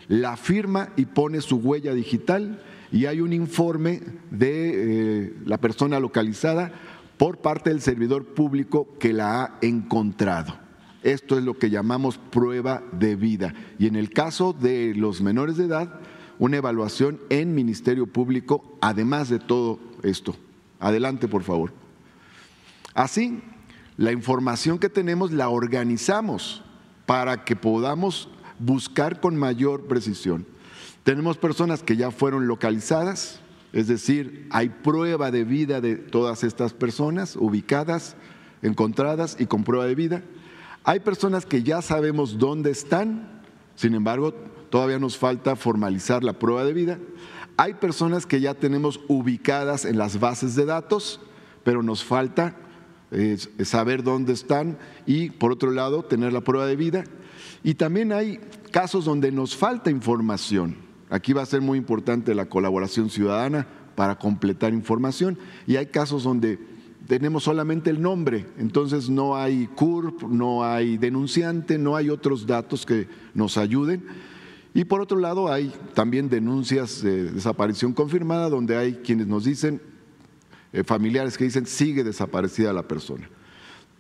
la 0.08 0.38
firma 0.38 0.90
y 0.96 1.06
pone 1.06 1.42
su 1.42 1.58
huella 1.58 1.94
digital 1.94 2.62
y 2.92 3.08
hay 3.08 3.22
un 3.22 3.34
informe 3.34 4.02
de 4.32 5.24
eh, 5.26 5.34
la 5.46 5.58
persona 5.58 6.00
localizada 6.00 6.72
por 7.18 7.40
parte 7.40 7.70
del 7.70 7.82
servidor 7.82 8.26
público 8.26 8.88
que 9.00 9.14
la 9.14 9.44
ha 9.44 9.58
encontrado. 9.62 10.56
Esto 11.04 11.38
es 11.38 11.44
lo 11.44 11.58
que 11.58 11.70
llamamos 11.70 12.18
prueba 12.18 12.84
de 12.92 13.16
vida. 13.16 13.54
Y 13.78 13.88
en 13.88 13.96
el 13.96 14.10
caso 14.10 14.54
de 14.54 14.94
los 14.96 15.22
menores 15.22 15.56
de 15.58 15.66
edad, 15.66 16.00
una 16.40 16.58
evaluación 16.58 17.20
en 17.30 17.54
Ministerio 17.54 18.08
Público, 18.08 18.78
además 18.82 19.30
de 19.30 19.40
todo 19.40 19.80
esto. 20.04 20.36
Adelante, 20.80 21.28
por 21.28 21.44
favor. 21.44 21.74
Así, 22.94 23.42
la 23.98 24.12
información 24.12 24.80
que 24.80 24.90
tenemos 24.90 25.32
la 25.32 25.50
organizamos 25.50 26.64
para 27.06 27.46
que 27.46 27.56
podamos 27.56 28.30
buscar 28.60 29.20
con 29.20 29.36
mayor 29.36 29.86
precisión. 29.86 30.46
Tenemos 31.04 31.38
personas 31.38 31.84
que 31.84 31.98
ya 31.98 32.12
fueron 32.12 32.48
localizadas, 32.48 33.40
es 33.74 33.88
decir, 33.88 34.48
hay 34.52 34.70
prueba 34.70 35.32
de 35.32 35.44
vida 35.44 35.82
de 35.82 35.96
todas 35.98 36.44
estas 36.44 36.74
personas 36.74 37.36
ubicadas, 37.36 38.16
encontradas 38.62 39.38
y 39.40 39.46
con 39.46 39.64
prueba 39.64 39.86
de 39.86 39.96
vida. 39.96 40.24
Hay 40.84 41.02
personas 41.02 41.46
que 41.46 41.64
ya 41.64 41.82
sabemos 41.82 42.38
dónde 42.38 42.72
están, 42.72 43.42
sin 43.76 43.96
embargo, 43.96 44.34
todavía 44.70 45.00
nos 45.00 45.18
falta 45.18 45.56
formalizar 45.56 46.24
la 46.24 46.34
prueba 46.34 46.64
de 46.64 46.74
vida. 46.74 47.00
Hay 47.58 47.76
personas 47.76 48.26
que 48.26 48.42
ya 48.42 48.54
tenemos 48.54 49.00
ubicadas 49.08 49.86
en 49.86 49.98
las 49.98 50.20
bases 50.20 50.56
de 50.56 50.66
datos, 50.66 51.22
pero 51.64 51.84
nos 51.84 52.04
falta 52.04 52.56
eh, 53.12 53.38
saber 53.64 54.04
dónde 54.04 54.34
están 54.34 54.78
y, 55.06 55.30
por 55.30 55.52
otro 55.52 55.72
lado, 55.72 56.04
tener 56.04 56.34
la 56.34 56.42
prueba 56.42 56.66
de 56.66 56.76
vida. 56.76 57.04
Y 57.66 57.74
también 57.74 58.14
hay 58.14 58.40
casos 58.70 59.06
donde 59.06 59.32
nos 59.32 59.56
falta 59.56 59.90
información. 59.90 60.76
Aquí 61.10 61.34
va 61.34 61.42
a 61.42 61.48
ser 61.48 61.62
muy 61.62 61.80
importante 61.80 62.36
la 62.36 62.46
colaboración 62.46 63.10
ciudadana 63.10 63.68
para 63.96 64.20
completar 64.20 64.72
información 64.72 65.40
y 65.66 65.78
hay 65.78 65.88
casos 65.88 66.24
donde 66.24 66.60
tenemos 67.08 67.44
solamente 67.44 67.90
el 67.90 68.04
nombre, 68.04 68.46
entonces 68.60 69.10
no 69.10 69.36
hay 69.36 69.66
CURP, 69.66 70.30
no 70.30 70.64
hay 70.64 70.98
denunciante, 70.98 71.80
no 71.80 71.96
hay 71.96 72.12
otros 72.12 72.46
datos 72.46 72.86
que 72.86 73.08
nos 73.34 73.58
ayuden. 73.58 74.06
Y 74.76 74.86
por 74.86 75.02
otro 75.02 75.18
lado 75.18 75.52
hay 75.52 75.74
también 75.96 76.30
denuncias 76.30 77.02
de 77.02 77.32
desaparición 77.32 77.94
confirmada 77.94 78.48
donde 78.48 78.78
hay 78.78 78.94
quienes 78.94 79.26
nos 79.26 79.44
dicen, 79.44 79.82
eh, 80.72 80.84
familiares 80.84 81.36
que 81.36 81.46
dicen 81.46 81.66
sigue 81.66 82.04
desaparecida 82.04 82.72
la 82.74 82.88
persona. 82.88 83.28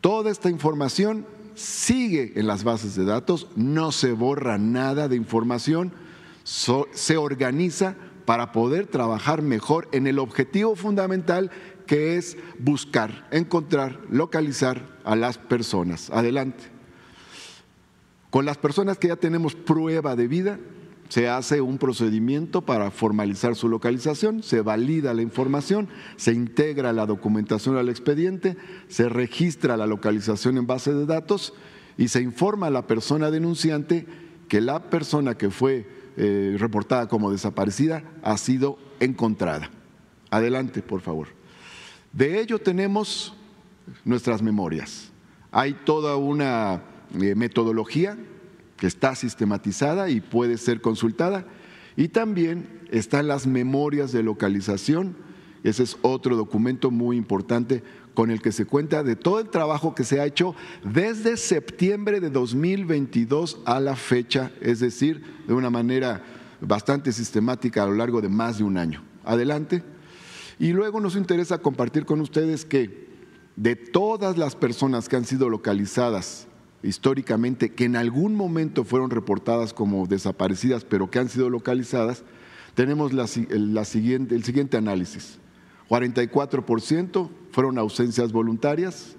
Toda 0.02 0.30
esta 0.30 0.52
información 0.52 1.26
sigue 1.56 2.34
en 2.36 2.48
las 2.48 2.64
bases 2.64 2.96
de 2.96 3.06
datos, 3.06 3.48
no 3.56 3.92
se 3.92 4.12
borra 4.12 4.58
nada 4.58 5.08
de 5.08 5.16
información 5.16 5.92
se 6.46 7.18
organiza 7.18 7.96
para 8.26 8.52
poder 8.52 8.88
trabajar 8.88 9.42
mejor 9.42 9.88
en 9.92 10.08
el 10.08 10.20
objetivo 10.20 10.76
fundamental 10.76 11.52
que 11.88 12.18
es 12.18 12.38
buscar, 12.60 13.28
encontrar, 13.32 14.00
localizar 14.10 15.00
a 15.04 15.16
las 15.16 15.38
personas. 15.38 16.10
Adelante. 16.12 16.64
Con 18.30 18.46
las 18.46 18.58
personas 18.58 18.98
que 18.98 19.08
ya 19.08 19.16
tenemos 19.16 19.56
prueba 19.56 20.16
de 20.16 20.28
vida, 20.28 20.60
se 21.16 21.30
hace 21.30 21.62
un 21.62 21.78
procedimiento 21.78 22.64
para 22.64 22.92
formalizar 22.92 23.56
su 23.56 23.70
localización, 23.70 24.44
se 24.44 24.60
valida 24.60 25.14
la 25.14 25.22
información, 25.22 25.88
se 26.18 26.34
integra 26.34 26.92
la 26.92 27.06
documentación 27.06 27.78
al 27.78 27.88
expediente, 27.88 28.58
se 28.90 29.08
registra 29.08 29.78
la 29.78 29.88
localización 29.88 30.58
en 30.58 30.68
base 30.68 30.94
de 30.94 31.06
datos 31.06 31.54
y 31.98 32.10
se 32.10 32.22
informa 32.22 32.68
a 32.68 32.70
la 32.70 32.86
persona 32.86 33.32
denunciante 33.32 34.06
que 34.50 34.60
la 34.60 34.90
persona 34.90 35.38
que 35.38 35.50
fue 35.52 35.88
eh, 36.18 36.58
reportada 36.60 37.08
como 37.08 37.32
desaparecida 37.32 38.04
ha 38.22 38.36
sido 38.36 38.78
encontrada. 39.00 39.72
Adelante, 40.32 40.82
por 40.82 41.00
favor. 41.00 41.30
De 42.12 42.42
ello 42.42 42.60
tenemos 42.60 43.34
nuestras 44.04 44.42
memorias. 44.42 45.14
Hay 45.54 45.78
toda 45.86 46.18
una 46.18 46.82
eh, 47.22 47.36
metodología 47.36 48.18
que 48.78 48.88
está 48.88 49.16
sistematizada 49.16 50.10
y 50.10 50.22
puede 50.22 50.58
ser 50.58 50.82
consultada. 50.82 51.46
Y 51.96 52.10
también 52.10 52.82
están 52.92 53.28
las 53.28 53.48
memorias 53.48 54.12
de 54.12 54.24
localización. 54.24 55.16
Ese 55.64 55.84
es 55.84 55.98
otro 56.02 56.36
documento 56.36 56.92
muy 56.92 57.18
importante 57.18 57.84
con 58.14 58.32
el 58.32 58.42
que 58.42 58.52
se 58.52 58.66
cuenta 58.66 59.04
de 59.04 59.16
todo 59.16 59.40
el 59.40 59.50
trabajo 59.50 59.96
que 59.96 60.04
se 60.04 60.20
ha 60.20 60.26
hecho 60.26 60.56
desde 60.84 61.38
septiembre 61.38 62.20
de 62.20 62.30
2022 62.30 63.62
a 63.66 63.80
la 63.80 63.96
fecha, 63.96 64.52
es 64.62 64.80
decir, 64.80 65.24
de 65.48 65.54
una 65.54 65.70
manera 65.70 66.24
bastante 66.62 67.12
sistemática 67.12 67.84
a 67.84 67.88
lo 67.88 67.96
largo 67.96 68.22
de 68.22 68.30
más 68.30 68.58
de 68.58 68.64
un 68.64 68.78
año. 68.78 69.04
Adelante. 69.24 69.84
Y 70.60 70.72
luego 70.72 71.02
nos 71.02 71.16
interesa 71.16 71.58
compartir 71.58 72.06
con 72.06 72.22
ustedes 72.22 72.64
que 72.64 73.06
de 73.56 73.76
todas 73.76 74.38
las 74.38 74.56
personas 74.56 75.10
que 75.10 75.16
han 75.16 75.26
sido 75.26 75.50
localizadas 75.50 76.48
históricamente, 76.86 77.74
que 77.74 77.86
en 77.86 77.96
algún 77.96 78.36
momento 78.36 78.84
fueron 78.84 79.10
reportadas 79.10 79.74
como 79.74 80.06
desaparecidas, 80.06 80.86
pero 80.86 81.10
que 81.10 81.20
han 81.20 81.30
sido 81.30 81.50
localizadas, 81.50 82.24
tenemos 82.76 83.14
la, 83.14 83.28
siguiente, 83.28 84.36
el 84.36 84.44
siguiente 84.44 84.78
análisis. 84.78 85.40
44% 85.90 87.30
fueron 87.52 87.78
ausencias 87.78 88.32
voluntarias, 88.32 89.16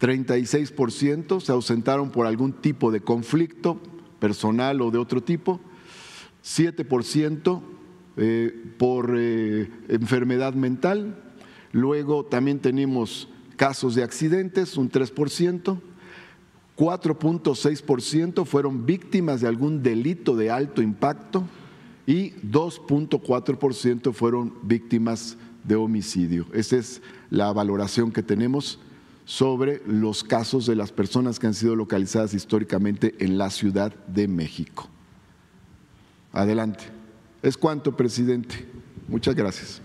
36% 0.00 1.40
se 1.40 1.52
ausentaron 1.52 2.10
por 2.10 2.26
algún 2.26 2.52
tipo 2.52 2.90
de 2.90 3.00
conflicto 3.00 3.80
personal 4.18 4.80
o 4.80 4.90
de 4.90 4.98
otro 4.98 5.22
tipo, 5.22 5.60
7% 6.44 7.60
eh, 8.16 8.74
por 8.78 9.14
eh, 9.16 9.68
enfermedad 9.88 10.54
mental, 10.54 11.22
luego 11.72 12.24
también 12.24 12.60
tenemos 12.60 13.28
casos 13.56 13.94
de 13.94 14.02
accidentes, 14.02 14.76
un 14.76 14.90
3%, 14.90 15.80
4.6% 16.80 18.46
fueron 18.46 18.86
víctimas 18.86 19.42
de 19.42 19.48
algún 19.48 19.82
delito 19.82 20.34
de 20.34 20.50
alto 20.50 20.80
impacto 20.80 21.44
y 22.06 22.30
2.4% 22.40 24.14
fueron 24.14 24.54
víctimas 24.62 25.36
de 25.62 25.76
homicidio. 25.76 26.46
Esa 26.54 26.78
es 26.78 27.02
la 27.28 27.52
valoración 27.52 28.10
que 28.10 28.22
tenemos 28.22 28.78
sobre 29.26 29.82
los 29.86 30.24
casos 30.24 30.64
de 30.64 30.74
las 30.74 30.90
personas 30.90 31.38
que 31.38 31.48
han 31.48 31.54
sido 31.54 31.76
localizadas 31.76 32.32
históricamente 32.32 33.14
en 33.18 33.36
la 33.36 33.50
Ciudad 33.50 33.94
de 34.06 34.26
México. 34.26 34.88
Adelante. 36.32 36.84
Es 37.42 37.58
cuanto, 37.58 37.94
presidente. 37.94 38.66
Muchas 39.06 39.34
gracias. 39.34 39.82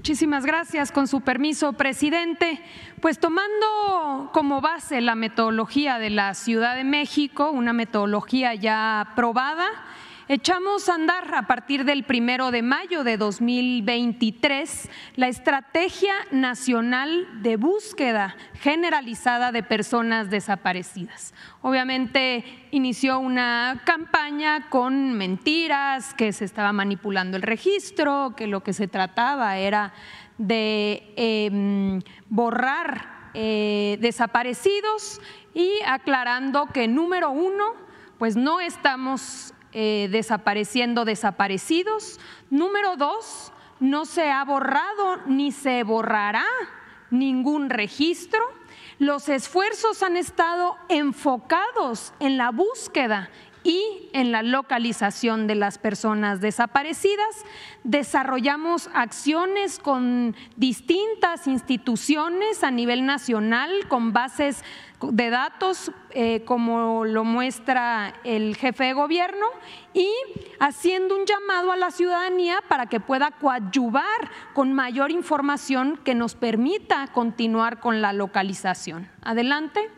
Muchísimas 0.00 0.46
gracias. 0.46 0.92
Con 0.92 1.08
su 1.08 1.20
permiso, 1.20 1.74
presidente. 1.74 2.62
Pues 3.02 3.18
tomando 3.18 4.30
como 4.32 4.62
base 4.62 5.02
la 5.02 5.14
metodología 5.14 5.98
de 5.98 6.08
la 6.08 6.32
Ciudad 6.32 6.74
de 6.74 6.84
México, 6.84 7.50
una 7.50 7.74
metodología 7.74 8.54
ya 8.54 9.12
probada, 9.14 9.66
Echamos 10.32 10.88
a 10.88 10.94
andar 10.94 11.34
a 11.34 11.48
partir 11.48 11.84
del 11.84 12.04
primero 12.04 12.52
de 12.52 12.62
mayo 12.62 13.02
de 13.02 13.16
2023 13.16 14.88
la 15.16 15.26
Estrategia 15.26 16.14
Nacional 16.30 17.42
de 17.42 17.56
Búsqueda 17.56 18.36
Generalizada 18.60 19.50
de 19.50 19.64
Personas 19.64 20.30
Desaparecidas. 20.30 21.34
Obviamente 21.62 22.44
inició 22.70 23.18
una 23.18 23.82
campaña 23.84 24.70
con 24.70 25.14
mentiras, 25.14 26.14
que 26.14 26.32
se 26.32 26.44
estaba 26.44 26.72
manipulando 26.72 27.36
el 27.36 27.42
registro, 27.42 28.34
que 28.36 28.46
lo 28.46 28.62
que 28.62 28.72
se 28.72 28.86
trataba 28.86 29.58
era 29.58 29.92
de 30.38 31.12
em, 31.16 32.02
borrar 32.28 33.32
eh, 33.34 33.98
desaparecidos 34.00 35.20
y 35.54 35.72
aclarando 35.84 36.66
que 36.66 36.86
número 36.86 37.32
uno, 37.32 37.74
pues 38.16 38.36
no 38.36 38.60
estamos 38.60 39.54
eh, 39.72 40.08
desapareciendo 40.10 41.04
desaparecidos. 41.04 42.18
Número 42.50 42.96
dos, 42.96 43.52
no 43.78 44.04
se 44.04 44.30
ha 44.30 44.44
borrado 44.44 45.18
ni 45.26 45.52
se 45.52 45.82
borrará 45.84 46.44
ningún 47.10 47.70
registro. 47.70 48.40
Los 48.98 49.28
esfuerzos 49.28 50.02
han 50.02 50.16
estado 50.16 50.76
enfocados 50.88 52.12
en 52.20 52.36
la 52.36 52.50
búsqueda 52.50 53.30
y 53.62 54.08
en 54.12 54.32
la 54.32 54.42
localización 54.42 55.46
de 55.46 55.54
las 55.54 55.78
personas 55.78 56.40
desaparecidas. 56.40 57.44
Desarrollamos 57.84 58.90
acciones 58.94 59.78
con 59.78 60.34
distintas 60.56 61.46
instituciones 61.46 62.64
a 62.64 62.70
nivel 62.70 63.04
nacional, 63.04 63.70
con 63.88 64.12
bases 64.12 64.64
de 65.02 65.30
datos, 65.30 65.92
eh, 66.10 66.42
como 66.44 67.04
lo 67.04 67.24
muestra 67.24 68.14
el 68.24 68.56
jefe 68.56 68.84
de 68.84 68.92
gobierno, 68.92 69.46
y 69.94 70.08
haciendo 70.58 71.16
un 71.16 71.26
llamado 71.26 71.72
a 71.72 71.76
la 71.76 71.90
ciudadanía 71.90 72.62
para 72.68 72.86
que 72.86 73.00
pueda 73.00 73.30
coadyuvar 73.30 74.30
con 74.52 74.72
mayor 74.72 75.10
información 75.10 75.98
que 76.04 76.14
nos 76.14 76.34
permita 76.34 77.06
continuar 77.08 77.80
con 77.80 78.02
la 78.02 78.12
localización. 78.12 79.08
Adelante. 79.22 79.90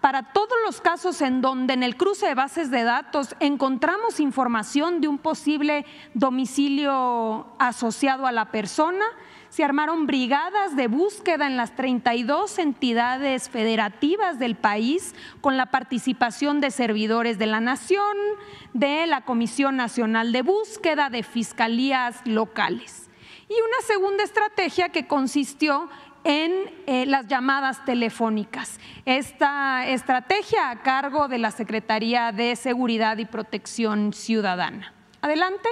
para 0.00 0.32
todos 0.32 0.56
los 0.64 0.80
casos 0.80 1.20
en 1.22 1.40
donde 1.40 1.74
en 1.74 1.82
el 1.82 1.96
cruce 1.96 2.26
de 2.26 2.34
bases 2.34 2.70
de 2.70 2.84
datos 2.84 3.34
encontramos 3.40 4.20
información 4.20 5.00
de 5.00 5.08
un 5.08 5.18
posible 5.18 5.84
domicilio 6.14 7.46
asociado 7.58 8.26
a 8.26 8.32
la 8.32 8.52
persona, 8.52 9.04
se 9.48 9.64
armaron 9.64 10.06
brigadas 10.06 10.76
de 10.76 10.88
búsqueda 10.88 11.46
en 11.46 11.56
las 11.56 11.74
32 11.74 12.58
entidades 12.58 13.48
federativas 13.48 14.38
del 14.38 14.56
país 14.56 15.14
con 15.40 15.56
la 15.56 15.66
participación 15.66 16.60
de 16.60 16.70
servidores 16.70 17.38
de 17.38 17.46
la 17.46 17.60
nación, 17.60 18.16
de 18.74 19.06
la 19.06 19.22
Comisión 19.22 19.76
Nacional 19.76 20.32
de 20.32 20.42
Búsqueda, 20.42 21.10
de 21.10 21.22
fiscalías 21.22 22.20
locales. 22.24 23.10
Y 23.48 23.54
una 23.54 23.86
segunda 23.86 24.24
estrategia 24.24 24.90
que 24.90 25.06
consistió 25.06 25.88
en 26.24 26.52
eh, 26.86 27.06
las 27.06 27.26
llamadas 27.26 27.84
telefónicas. 27.84 28.78
Esta 29.06 29.88
estrategia 29.88 30.70
a 30.70 30.82
cargo 30.82 31.28
de 31.28 31.38
la 31.38 31.50
Secretaría 31.50 32.32
de 32.32 32.54
Seguridad 32.56 33.16
y 33.18 33.24
Protección 33.24 34.12
Ciudadana. 34.12 34.92
Adelante. 35.22 35.68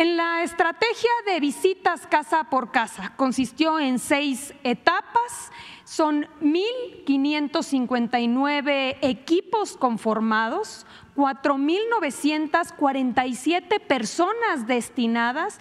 En 0.00 0.16
la 0.16 0.42
estrategia 0.42 1.10
de 1.26 1.38
visitas 1.40 2.06
casa 2.06 2.44
por 2.44 2.72
casa 2.72 3.12
consistió 3.16 3.78
en 3.78 3.98
seis 3.98 4.54
etapas, 4.64 5.52
son 5.84 6.26
1.559 6.40 8.96
equipos 9.02 9.76
conformados, 9.76 10.86
4.947 11.16 13.78
personas 13.78 14.66
destinadas 14.66 15.58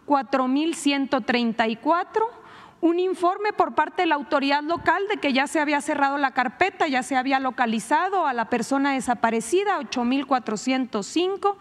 4.134 0.07 2.46
un 2.81 2.99
informe 2.99 3.53
por 3.53 3.75
parte 3.75 4.03
de 4.03 4.09
la 4.09 4.17
autoridad 4.17 4.63
local 4.63 5.05
de 5.09 5.17
que 5.17 5.33
ya 5.33 5.47
se 5.47 5.61
había 5.61 5.81
cerrado 5.81 6.19
la 6.19 6.33
carpeta, 6.33 6.89
ya 6.89 7.03
se 7.03 7.17
había 7.17 7.41
localizado 7.41 8.27
a 8.27 8.33
la 8.33 8.51
persona 8.51 8.93
desaparecida, 8.93 9.81
8.405, 9.81 11.57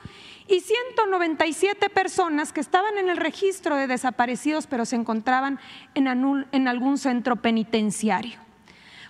y 0.48 0.60
197 0.60 1.90
personas 1.90 2.54
que 2.54 2.62
estaban 2.62 2.98
en 2.98 3.10
el 3.10 3.18
registro 3.18 3.76
de 3.76 3.88
desaparecidos, 3.88 4.68
pero 4.68 4.86
se 4.86 4.96
encontraban 4.96 5.60
en, 5.96 6.08
algún 6.68 7.00
centro 7.00 7.38
penitenciario. 7.38 8.38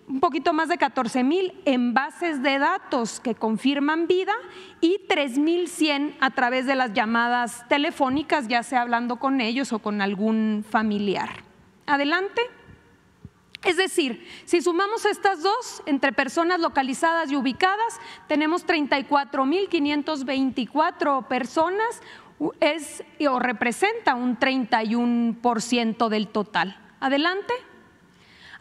un 0.08 0.20
poquito 0.20 0.54
más 0.54 0.68
de 0.68 0.78
14 0.78 1.24
mil 1.24 1.54
en 1.66 1.94
bases 1.94 2.44
de 2.44 2.60
datos 2.60 3.20
que 3.20 3.36
confirman 3.36 4.08
vida 4.08 4.34
y 4.82 5.00
3.100 5.08 6.16
a 6.20 6.32
través 6.32 6.66
de 6.66 6.76
las 6.76 6.94
llamadas 6.94 7.68
telefónicas, 7.70 8.48
ya 8.48 8.64
sea 8.64 8.82
hablando 8.82 9.18
con 9.18 9.40
ellos 9.40 9.72
o 9.72 9.80
con 9.80 10.02
algún 10.02 10.66
familiar. 10.70 11.30
Adelante. 11.86 12.42
Es 13.64 13.78
decir, 13.78 14.28
si 14.46 14.62
sumamos 14.62 15.06
estas 15.06 15.42
dos 15.42 15.82
entre 15.86 16.12
personas 16.12 16.60
localizadas 16.60 17.32
y 17.32 17.38
ubicadas, 17.38 18.02
tenemos 18.28 18.68
34.524 18.68 21.28
personas, 21.28 22.02
es 22.60 23.06
o 23.30 23.40
representa 23.40 24.16
un 24.16 24.38
31% 24.38 26.10
del 26.10 26.28
total. 26.28 26.78
Adelante. 27.00 27.54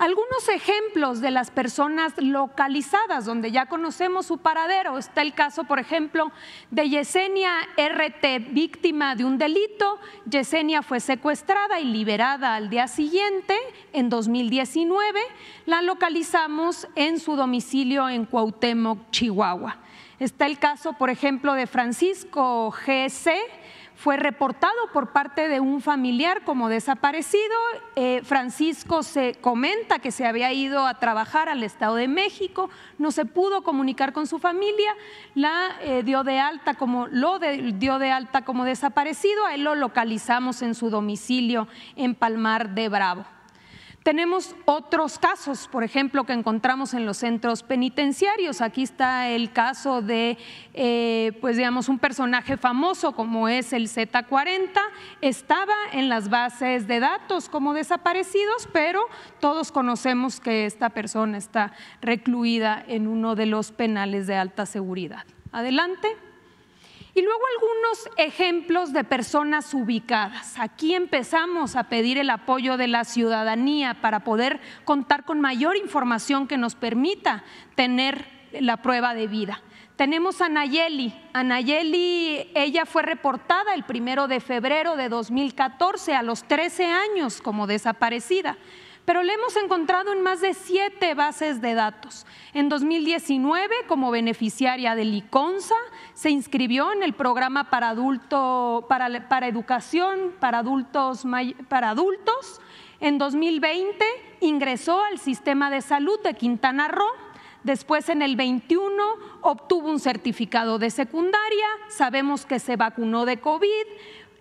Algunos 0.02 0.48
ejemplos 0.48 1.20
de 1.20 1.30
las 1.30 1.52
personas 1.52 2.12
localizadas, 2.16 3.24
donde 3.24 3.52
ya 3.52 3.66
conocemos 3.66 4.26
su 4.26 4.38
paradero. 4.38 4.98
Está 4.98 5.22
el 5.22 5.32
caso, 5.32 5.62
por 5.62 5.78
ejemplo, 5.78 6.32
de 6.72 6.88
Yesenia 6.88 7.52
RT, 7.76 8.52
víctima 8.52 9.14
de 9.14 9.24
un 9.24 9.38
delito. 9.38 10.00
Yesenia 10.28 10.82
fue 10.82 10.98
secuestrada 10.98 11.78
y 11.78 11.84
liberada 11.84 12.56
al 12.56 12.68
día 12.68 12.88
siguiente, 12.88 13.56
en 13.92 14.08
2019. 14.08 15.20
La 15.66 15.82
localizamos 15.82 16.88
en 16.96 17.20
su 17.20 17.36
domicilio 17.36 18.08
en 18.08 18.24
Cuauhtémoc, 18.24 19.08
Chihuahua. 19.12 19.76
Está 20.18 20.46
el 20.46 20.58
caso, 20.58 20.94
por 20.94 21.10
ejemplo, 21.10 21.54
de 21.54 21.68
Francisco 21.68 22.72
GC 22.72 23.61
fue 24.02 24.16
reportado 24.16 24.72
por 24.92 25.12
parte 25.12 25.46
de 25.46 25.60
un 25.60 25.80
familiar 25.80 26.42
como 26.44 26.68
desaparecido. 26.68 27.54
Eh, 27.94 28.20
Francisco 28.24 29.04
se 29.04 29.36
comenta 29.40 30.00
que 30.00 30.10
se 30.10 30.26
había 30.26 30.52
ido 30.52 30.88
a 30.88 30.98
trabajar 30.98 31.48
al 31.48 31.62
Estado 31.62 31.94
de 31.94 32.08
México, 32.08 32.68
no 32.98 33.12
se 33.12 33.26
pudo 33.26 33.62
comunicar 33.62 34.12
con 34.12 34.26
su 34.26 34.40
familia, 34.40 34.92
la 35.36 35.76
eh, 35.82 36.02
dio 36.02 36.24
de 36.24 36.40
alta 36.40 36.74
como 36.74 37.06
lo 37.06 37.38
dio 37.38 38.00
de 38.00 38.10
alta 38.10 38.44
como 38.44 38.64
desaparecido, 38.64 39.46
a 39.46 39.54
él 39.54 39.62
lo 39.62 39.76
localizamos 39.76 40.62
en 40.62 40.74
su 40.74 40.90
domicilio 40.90 41.68
en 41.94 42.16
Palmar 42.16 42.70
de 42.70 42.88
Bravo. 42.88 43.24
Tenemos 44.02 44.56
otros 44.64 45.18
casos, 45.18 45.68
por 45.68 45.84
ejemplo, 45.84 46.24
que 46.24 46.32
encontramos 46.32 46.92
en 46.92 47.06
los 47.06 47.18
centros 47.18 47.62
penitenciarios. 47.62 48.60
Aquí 48.60 48.82
está 48.82 49.28
el 49.28 49.52
caso 49.52 50.02
de, 50.02 50.38
eh, 50.74 51.38
pues 51.40 51.56
digamos, 51.56 51.88
un 51.88 52.00
personaje 52.00 52.56
famoso 52.56 53.12
como 53.12 53.48
es 53.48 53.72
el 53.72 53.88
Z40. 53.88 54.80
Estaba 55.20 55.74
en 55.92 56.08
las 56.08 56.30
bases 56.30 56.88
de 56.88 56.98
datos 56.98 57.48
como 57.48 57.74
desaparecidos, 57.74 58.68
pero 58.72 59.04
todos 59.38 59.70
conocemos 59.70 60.40
que 60.40 60.66
esta 60.66 60.90
persona 60.90 61.38
está 61.38 61.72
recluida 62.00 62.82
en 62.88 63.06
uno 63.06 63.36
de 63.36 63.46
los 63.46 63.70
penales 63.70 64.26
de 64.26 64.34
alta 64.34 64.66
seguridad. 64.66 65.24
Adelante. 65.52 66.31
Y 67.14 67.20
luego 67.20 67.40
algunos 67.54 68.10
ejemplos 68.16 68.92
de 68.94 69.04
personas 69.04 69.74
ubicadas. 69.74 70.58
Aquí 70.58 70.94
empezamos 70.94 71.76
a 71.76 71.84
pedir 71.84 72.16
el 72.16 72.30
apoyo 72.30 72.78
de 72.78 72.88
la 72.88 73.04
ciudadanía 73.04 74.00
para 74.00 74.20
poder 74.20 74.60
contar 74.84 75.24
con 75.24 75.38
mayor 75.38 75.76
información 75.76 76.48
que 76.48 76.56
nos 76.56 76.74
permita 76.74 77.44
tener 77.74 78.26
la 78.52 78.78
prueba 78.78 79.14
de 79.14 79.26
vida. 79.26 79.60
Tenemos 79.96 80.40
a 80.40 80.48
Nayeli. 80.48 81.14
A 81.34 81.44
Nayeli, 81.44 82.50
ella 82.54 82.86
fue 82.86 83.02
reportada 83.02 83.74
el 83.74 83.84
primero 83.84 84.26
de 84.26 84.40
febrero 84.40 84.96
de 84.96 85.10
2014 85.10 86.14
a 86.14 86.22
los 86.22 86.44
13 86.44 86.86
años 86.86 87.42
como 87.42 87.66
desaparecida 87.66 88.56
pero 89.04 89.22
le 89.22 89.34
hemos 89.34 89.56
encontrado 89.56 90.12
en 90.12 90.22
más 90.22 90.40
de 90.40 90.54
siete 90.54 91.14
bases 91.14 91.60
de 91.60 91.74
datos. 91.74 92.24
En 92.54 92.68
2019, 92.68 93.74
como 93.88 94.10
beneficiaria 94.10 94.94
del 94.94 95.14
ICONSA, 95.14 95.74
se 96.14 96.30
inscribió 96.30 96.92
en 96.92 97.02
el 97.02 97.12
programa 97.12 97.70
para, 97.70 97.88
adulto, 97.90 98.86
para, 98.88 99.28
para 99.28 99.48
educación 99.48 100.32
para 100.38 100.58
adultos, 100.58 101.24
para 101.68 101.90
adultos. 101.90 102.60
En 103.00 103.18
2020 103.18 104.04
ingresó 104.40 105.02
al 105.02 105.18
sistema 105.18 105.70
de 105.70 105.80
salud 105.80 106.20
de 106.22 106.34
Quintana 106.34 106.88
Roo. 106.88 107.06
Después, 107.64 108.08
en 108.08 108.22
el 108.22 108.34
21, 108.34 108.90
obtuvo 109.40 109.88
un 109.88 110.00
certificado 110.00 110.78
de 110.78 110.90
secundaria. 110.90 111.66
Sabemos 111.88 112.44
que 112.44 112.58
se 112.58 112.76
vacunó 112.76 113.24
de 113.24 113.38
COVID 113.40 113.86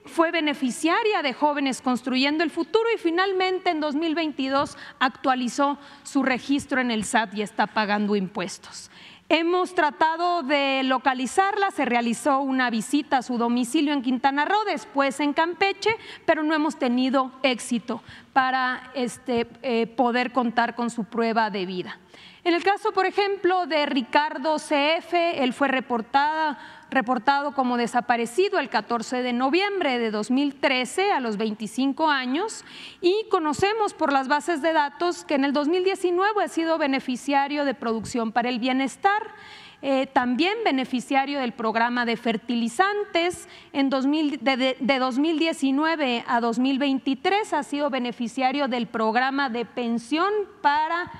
fue 0.06 0.32
beneficiaria 0.32 1.22
de 1.22 1.34
Jóvenes 1.34 1.82
Construyendo 1.82 2.44
el 2.44 2.50
Futuro 2.50 2.86
y 2.94 2.98
finalmente 2.98 3.70
en 3.70 3.80
2022 3.80 4.78
actualizó 5.00 5.78
su 6.04 6.24
registro 6.24 6.82
en 6.82 6.92
el 6.92 7.04
SAT 7.04 7.36
y 7.36 7.42
está 7.42 7.68
pagando 7.68 8.16
impuestos. 8.16 8.90
Hemos 9.34 9.76
tratado 9.76 10.44
de 10.44 10.82
localizarla, 10.84 11.72
se 11.72 11.86
realizó 11.86 12.42
una 12.42 12.70
visita 12.70 13.20
a 13.20 13.22
su 13.22 13.38
domicilio 13.38 13.94
en 13.94 14.02
Quintana 14.02 14.44
Roo, 14.44 14.66
después 14.66 15.22
en 15.22 15.32
Campeche, 15.32 15.92
pero 16.26 16.44
no 16.44 16.54
hemos 16.54 16.78
tenido 16.78 17.32
éxito 17.42 18.04
para 18.34 18.92
este, 18.94 19.48
eh, 19.62 19.88
poder 19.88 20.34
contar 20.34 20.76
con 20.76 20.90
su 20.90 21.06
prueba 21.06 21.50
de 21.50 21.66
vida. 21.66 21.98
En 22.44 22.56
el 22.56 22.64
caso, 22.64 22.92
por 22.92 23.06
ejemplo, 23.06 23.68
de 23.68 23.86
Ricardo 23.86 24.58
CF, 24.58 25.14
él 25.14 25.54
fue 25.54 25.70
reportado 26.92 27.54
como 27.54 27.78
desaparecido 27.78 28.60
el 28.60 28.70
14 28.70 29.24
de 29.24 29.32
noviembre 29.32 29.98
de 29.98 30.12
2013 30.12 31.14
a 31.14 31.22
los 31.22 31.38
25 31.38 32.10
años 32.10 32.66
y 33.00 33.26
conocemos 33.32 33.94
por 33.94 34.12
las 34.12 34.28
bases 34.28 34.62
de 34.62 34.74
datos 34.74 35.24
que 35.24 35.36
en 35.36 35.46
el 35.46 35.54
2019 35.54 36.44
ha 36.44 36.48
sido 36.50 36.78
beneficiario 36.78 37.64
de 37.64 37.74
producción 37.74 38.34
para 38.34 38.50
el 38.50 38.60
bienestar. 38.60 39.24
Eh, 39.84 40.06
también 40.06 40.54
beneficiario 40.64 41.40
del 41.40 41.54
programa 41.54 42.06
de 42.06 42.16
fertilizantes. 42.16 43.48
En 43.74 43.90
de, 43.90 44.78
de 44.80 45.00
2019 45.00 46.24
a 46.28 46.40
2023 46.40 47.54
ha 47.54 47.64
sido 47.64 47.90
beneficiario 47.90 48.68
del 48.68 48.86
programa 48.86 49.50
de 49.50 49.66
pensión 49.66 50.32
para 50.62 51.12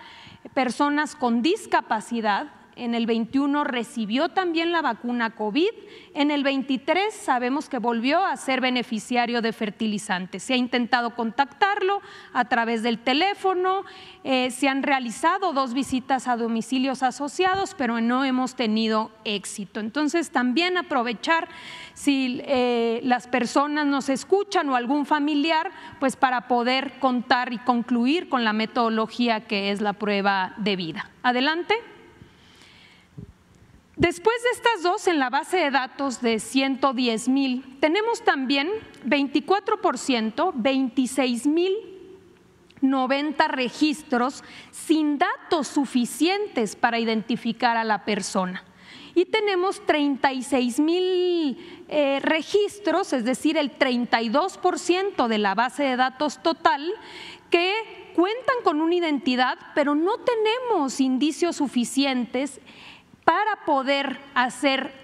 personas 0.54 1.16
con 1.16 1.42
discapacidad. 1.42 2.61
En 2.82 2.96
el 2.96 3.06
21 3.06 3.64
recibió 3.64 4.30
también 4.30 4.72
la 4.72 4.82
vacuna 4.82 5.36
COVID. 5.36 5.70
En 6.16 6.32
el 6.32 6.44
23 6.44 7.14
sabemos 7.14 7.70
que 7.70 7.78
volvió 7.78 8.26
a 8.26 8.36
ser 8.38 8.60
beneficiario 8.60 9.44
de 9.44 9.54
fertilizantes. 9.54 10.42
Se 10.42 10.56
ha 10.56 10.58
intentado 10.58 11.14
contactarlo 11.14 12.02
a 12.34 12.46
través 12.46 12.82
del 12.82 12.98
teléfono. 12.98 13.84
Eh, 14.24 14.50
se 14.50 14.68
han 14.68 14.82
realizado 14.82 15.54
dos 15.54 15.76
visitas 15.76 16.28
a 16.28 16.38
domicilios 16.38 17.04
asociados, 17.04 17.76
pero 17.78 18.02
no 18.02 18.26
hemos 18.26 18.56
tenido 18.56 19.12
éxito. 19.26 19.80
Entonces 19.80 20.32
también 20.32 20.76
aprovechar 20.76 21.50
si 21.94 22.42
eh, 22.46 23.00
las 23.04 23.28
personas 23.28 23.86
nos 23.86 24.10
escuchan 24.10 24.68
o 24.70 24.76
algún 24.76 25.06
familiar, 25.06 25.70
pues 26.00 26.16
para 26.16 26.48
poder 26.48 26.94
contar 26.98 27.54
y 27.54 27.60
concluir 27.60 28.28
con 28.28 28.44
la 28.44 28.54
metodología 28.54 29.42
que 29.42 29.70
es 29.70 29.82
la 29.82 29.94
prueba 29.94 30.56
de 30.58 30.76
vida. 30.76 31.12
Adelante. 31.22 31.91
Después 34.02 34.36
de 34.42 34.50
estas 34.50 34.82
dos 34.82 35.06
en 35.06 35.20
la 35.20 35.30
base 35.30 35.58
de 35.58 35.70
datos 35.70 36.22
de 36.22 36.40
110 36.40 37.28
mil, 37.28 37.78
tenemos 37.80 38.24
también 38.24 38.68
24%, 39.06 40.54
26 40.56 41.46
mil 41.46 41.72
90 42.82 43.48
registros 43.50 44.44
sin 44.72 45.20
datos 45.20 45.68
suficientes 45.68 46.76
para 46.76 46.98
identificar 46.98 47.78
a 47.78 47.84
la 47.84 48.04
persona. 48.04 48.66
y 49.14 49.26
tenemos 49.26 49.86
36 49.86 50.80
mil 50.80 51.84
eh, 51.88 52.20
registros, 52.24 53.14
es 53.14 53.24
decir, 53.24 53.56
el 53.56 53.78
32% 53.78 55.28
de 55.28 55.38
la 55.38 55.54
base 55.54 55.84
de 55.84 55.96
datos 55.96 56.42
total, 56.42 56.92
que 57.52 58.12
cuentan 58.16 58.56
con 58.64 58.82
una 58.82 58.96
identidad, 58.96 59.60
pero 59.76 59.94
no 59.94 60.18
tenemos 60.18 61.00
indicios 61.00 61.58
suficientes 61.58 62.62
para 63.24 63.66
poder 63.66 64.20
hacer 64.36 65.02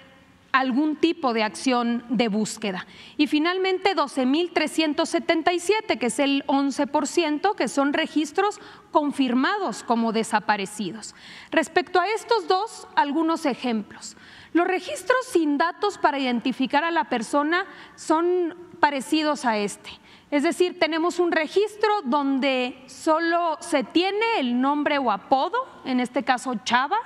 algún 0.51 0.95
tipo 0.95 1.33
de 1.33 1.43
acción 1.43 2.03
de 2.09 2.27
búsqueda. 2.29 2.87
Y 3.17 3.27
finalmente 3.27 3.95
12.377, 3.95 5.99
que 5.99 6.07
es 6.07 6.17
el 6.19 6.43
11%, 6.47 7.55
que 7.55 7.67
son 7.67 7.93
registros 7.93 8.59
confirmados 8.91 9.83
como 9.83 10.13
desaparecidos. 10.13 11.13
Respecto 11.51 11.99
a 11.99 12.07
estos 12.07 12.47
dos, 12.47 12.87
algunos 12.95 13.45
ejemplos. 13.45 14.17
Los 14.53 14.65
registros 14.65 15.19
sin 15.31 15.59
datos 15.59 15.99
para 15.99 16.17
identificar 16.17 16.83
a 16.83 16.91
la 16.91 17.03
persona 17.03 17.65
son 17.95 18.55
parecidos 18.79 19.45
a 19.45 19.57
este. 19.57 19.91
Es 20.31 20.43
decir, 20.43 20.79
tenemos 20.79 21.19
un 21.19 21.31
registro 21.31 22.01
donde 22.03 22.83
solo 22.87 23.57
se 23.61 23.83
tiene 23.83 24.39
el 24.39 24.59
nombre 24.59 24.97
o 24.97 25.11
apodo, 25.11 25.57
en 25.85 25.99
este 25.99 26.23
caso 26.23 26.55
Chava, 26.65 26.97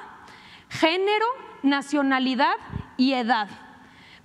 género, 0.72 1.26
nacionalidad 1.63 2.55
y 2.97 3.13
edad. 3.13 3.49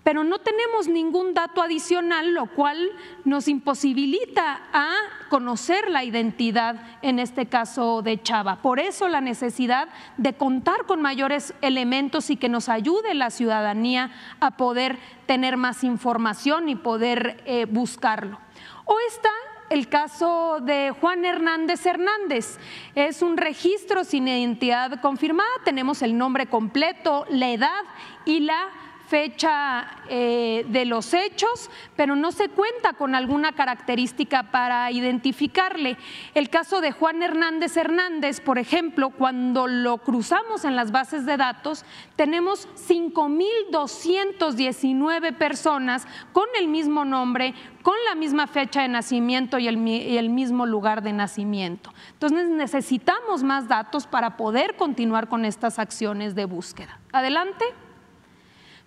Pero 0.05 0.23
no 0.23 0.39
tenemos 0.39 0.87
ningún 0.87 1.35
dato 1.35 1.61
adicional, 1.61 2.33
lo 2.33 2.47
cual 2.47 2.93
nos 3.25 3.49
imposibilita 3.49 4.61
a 4.73 4.93
conocer 5.29 5.91
la 5.91 6.05
identidad, 6.05 6.81
en 7.03 7.19
este 7.19 7.47
caso 7.47 8.03
de 8.03 8.23
Chava. 8.23 8.63
Por 8.63 8.79
eso 8.79 9.09
la 9.09 9.21
necesidad 9.21 9.89
de 10.17 10.35
contar 10.35 10.87
con 10.87 11.03
mayores 11.03 11.55
elementos 11.61 12.31
y 12.31 12.37
que 12.37 12.49
nos 12.49 12.69
ayude 12.69 13.15
la 13.15 13.31
ciudadanía 13.31 14.13
a 14.39 14.57
poder 14.57 14.97
tener 15.27 15.57
más 15.57 15.83
información 15.83 16.69
y 16.69 16.77
poder 16.77 17.43
eh, 17.45 17.67
buscarlo. 17.69 18.39
O 18.85 18.97
está 19.09 19.31
el 19.71 19.89
caso 19.89 20.59
de 20.61 20.93
Juan 21.01 21.25
Hernández 21.25 21.85
Hernández. 21.87 22.59
Es 22.95 23.23
un 23.23 23.37
registro 23.37 24.05
sin 24.05 24.29
identidad 24.29 25.01
confirmada. 25.01 25.49
Tenemos 25.65 26.03
el 26.03 26.17
nombre 26.17 26.47
completo, 26.47 27.27
la 27.29 27.51
edad 27.51 27.83
y 28.25 28.41
la 28.41 28.69
fecha 29.09 29.87
eh, 30.09 30.65
de 30.69 30.85
los 30.85 31.15
hechos, 31.15 31.71
pero 31.97 32.15
no 32.17 32.33
se 32.33 32.49
cuenta 32.49 32.95
con 32.95 33.15
alguna 33.15 33.53
característica 33.53 34.51
para 34.51 34.91
identificarle. 34.91 35.97
El 36.35 36.51
caso 36.51 36.81
de 36.81 36.91
Juan 36.93 37.23
Hernández 37.23 37.77
Hernández, 37.77 38.41
por 38.41 38.59
ejemplo, 38.59 39.11
cuando 39.11 39.69
lo 39.69 39.99
cruzamos 39.99 40.65
en 40.65 40.75
las 40.77 40.93
bases 40.93 41.27
de 41.27 41.37
datos, 41.37 41.85
tenemos 42.17 42.67
5.219 42.89 45.37
personas 45.37 46.07
con 46.33 46.47
el 46.59 46.69
mismo 46.69 47.05
nombre, 47.05 47.53
con 47.83 47.97
la 48.09 48.15
misma 48.17 48.47
fecha 48.47 48.81
de 48.83 48.89
nacimiento 48.89 49.59
y 49.59 49.69
el, 49.69 49.87
y 49.87 50.17
el 50.19 50.31
mismo 50.31 50.67
lugar 50.67 51.03
de 51.03 51.13
nacimiento. 51.13 51.93
Entonces 52.13 52.49
necesitamos 52.49 53.45
más 53.45 53.69
datos 53.69 54.07
para 54.07 54.37
poder 54.37 54.77
continuar 54.77 55.29
con 55.29 55.45
estas 55.45 55.79
acciones 55.79 56.35
de 56.35 56.47
búsqueda. 56.47 56.99
Adelante. 57.13 57.86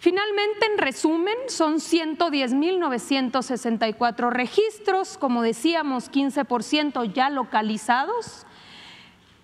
Finalmente, 0.01 0.65
en 0.65 0.77
resumen, 0.77 1.35
son 1.49 1.81
110.964 1.81 4.29
registros, 4.29 5.17
como 5.17 5.41
decíamos, 5.41 6.09
15% 6.09 7.11
ya 7.11 7.29
localizados, 7.29 8.45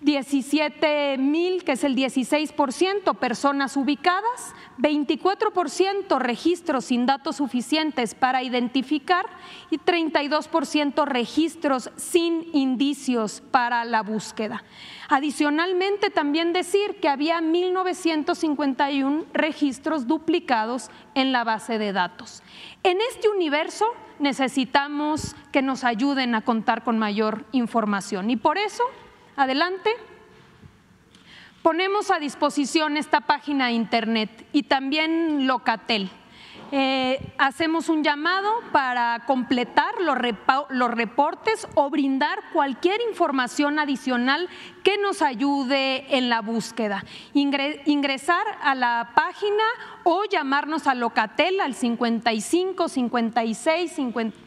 17 0.00 1.16
mil, 1.16 1.64
que 1.64 1.72
es 1.72 1.82
el 1.82 1.96
16%, 1.96 3.16
personas 3.16 3.76
ubicadas, 3.78 4.54
24% 4.78 6.18
registros 6.18 6.84
sin 6.84 7.06
datos 7.06 7.36
suficientes 7.36 8.14
para 8.14 8.42
identificar 8.42 9.24
y 9.70 9.78
32% 9.78 11.06
registros 11.06 11.90
sin 11.96 12.46
indicios 12.52 13.42
para 13.50 13.86
la 13.86 14.02
búsqueda. 14.02 14.64
Adicionalmente, 15.08 16.10
también 16.10 16.52
decir 16.52 17.00
que 17.00 17.08
había 17.08 17.40
1.951 17.40 19.24
registros 19.32 20.06
duplicados 20.06 20.90
en 21.14 21.32
la 21.32 21.42
base 21.42 21.78
de 21.78 21.94
datos. 21.94 22.42
En 22.82 22.98
este 23.10 23.30
universo 23.30 23.86
necesitamos 24.18 25.34
que 25.52 25.62
nos 25.62 25.84
ayuden 25.84 26.34
a 26.34 26.42
contar 26.42 26.84
con 26.84 26.98
mayor 26.98 27.46
información 27.52 28.28
y 28.28 28.36
por 28.36 28.58
eso 28.58 28.82
adelante, 29.36 29.90
ponemos 31.62 32.10
a 32.10 32.18
disposición 32.18 32.96
esta 32.96 33.20
página 33.20 33.66
de 33.66 33.72
internet 33.72 34.46
y 34.52 34.64
también 34.64 35.46
Locatel. 35.46 36.10
Eh, 36.72 37.20
hacemos 37.38 37.88
un 37.88 38.02
llamado 38.02 38.50
para 38.72 39.22
completar 39.24 39.94
los, 40.00 40.18
reportes 40.90 41.68
o 41.74 41.88
brindar 41.90 42.40
cualquier 42.52 43.00
información 43.08 43.78
adicional 43.78 44.48
que 44.82 44.98
nos 44.98 45.22
ayude 45.22 46.16
en 46.16 46.28
la 46.28 46.40
búsqueda. 46.40 47.04
ingresar 47.34 48.44
a 48.62 48.74
la 48.74 49.12
página 49.14 49.64
o 50.02 50.24
llamarnos 50.24 50.88
a 50.88 50.94
Locatel 50.94 51.60
al 51.60 51.74
55 51.74 52.88
56 52.88 53.92
50 53.92 54.45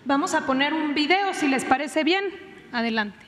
Vamos 0.06 0.34
a 0.34 0.44
poner 0.44 0.74
un 0.74 0.94
video, 0.94 1.32
si 1.32 1.48
les 1.48 1.64
parece 1.64 2.04
bien. 2.04 2.24
Adelante. 2.72 3.18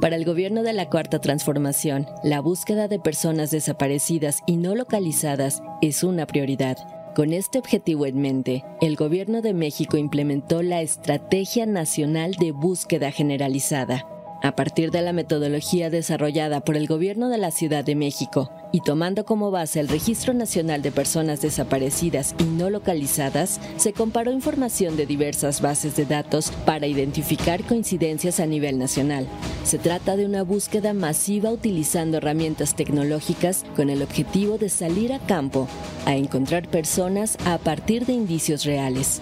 Para 0.00 0.16
el 0.16 0.24
gobierno 0.24 0.62
de 0.62 0.72
la 0.72 0.88
Cuarta 0.88 1.20
Transformación, 1.20 2.06
la 2.22 2.40
búsqueda 2.40 2.88
de 2.88 2.98
personas 2.98 3.50
desaparecidas 3.50 4.40
y 4.46 4.56
no 4.56 4.74
localizadas 4.74 5.62
es 5.82 6.04
una 6.04 6.26
prioridad. 6.26 6.76
Con 7.14 7.32
este 7.32 7.58
objetivo 7.58 8.06
en 8.06 8.20
mente, 8.20 8.64
el 8.80 8.96
Gobierno 8.96 9.42
de 9.42 9.54
México 9.54 9.96
implementó 9.96 10.62
la 10.62 10.80
Estrategia 10.80 11.66
Nacional 11.66 12.32
de 12.32 12.52
Búsqueda 12.52 13.10
Generalizada 13.10 14.06
a 14.42 14.52
partir 14.52 14.90
de 14.90 15.02
la 15.02 15.12
metodología 15.12 15.90
desarrollada 15.90 16.60
por 16.60 16.76
el 16.76 16.86
Gobierno 16.86 17.28
de 17.28 17.38
la 17.38 17.50
Ciudad 17.50 17.84
de 17.84 17.94
México 17.94 18.50
y 18.72 18.80
tomando 18.80 19.24
como 19.24 19.50
base 19.50 19.80
el 19.80 19.88
Registro 19.88 20.34
Nacional 20.34 20.82
de 20.82 20.92
Personas 20.92 21.40
Desaparecidas 21.40 22.34
y 22.38 22.44
No 22.44 22.68
Localizadas, 22.70 23.60
se 23.76 23.92
comparó 23.92 24.32
información 24.32 24.96
de 24.96 25.06
diversas 25.06 25.60
bases 25.60 25.96
de 25.96 26.04
datos 26.04 26.50
para 26.64 26.86
identificar 26.86 27.64
coincidencias 27.64 28.40
a 28.40 28.46
nivel 28.46 28.78
nacional. 28.78 29.26
Se 29.64 29.78
trata 29.78 30.16
de 30.16 30.26
una 30.26 30.42
búsqueda 30.42 30.92
masiva 30.92 31.50
utilizando 31.50 32.18
herramientas 32.18 32.74
tecnológicas 32.74 33.64
con 33.74 33.90
el 33.90 34.02
objetivo 34.02 34.58
de 34.58 34.68
salir 34.68 35.12
a 35.12 35.18
campo 35.18 35.68
a 36.04 36.16
encontrar 36.16 36.68
personas 36.68 37.38
a 37.44 37.58
partir 37.58 38.06
de 38.06 38.12
indicios 38.12 38.64
reales. 38.64 39.20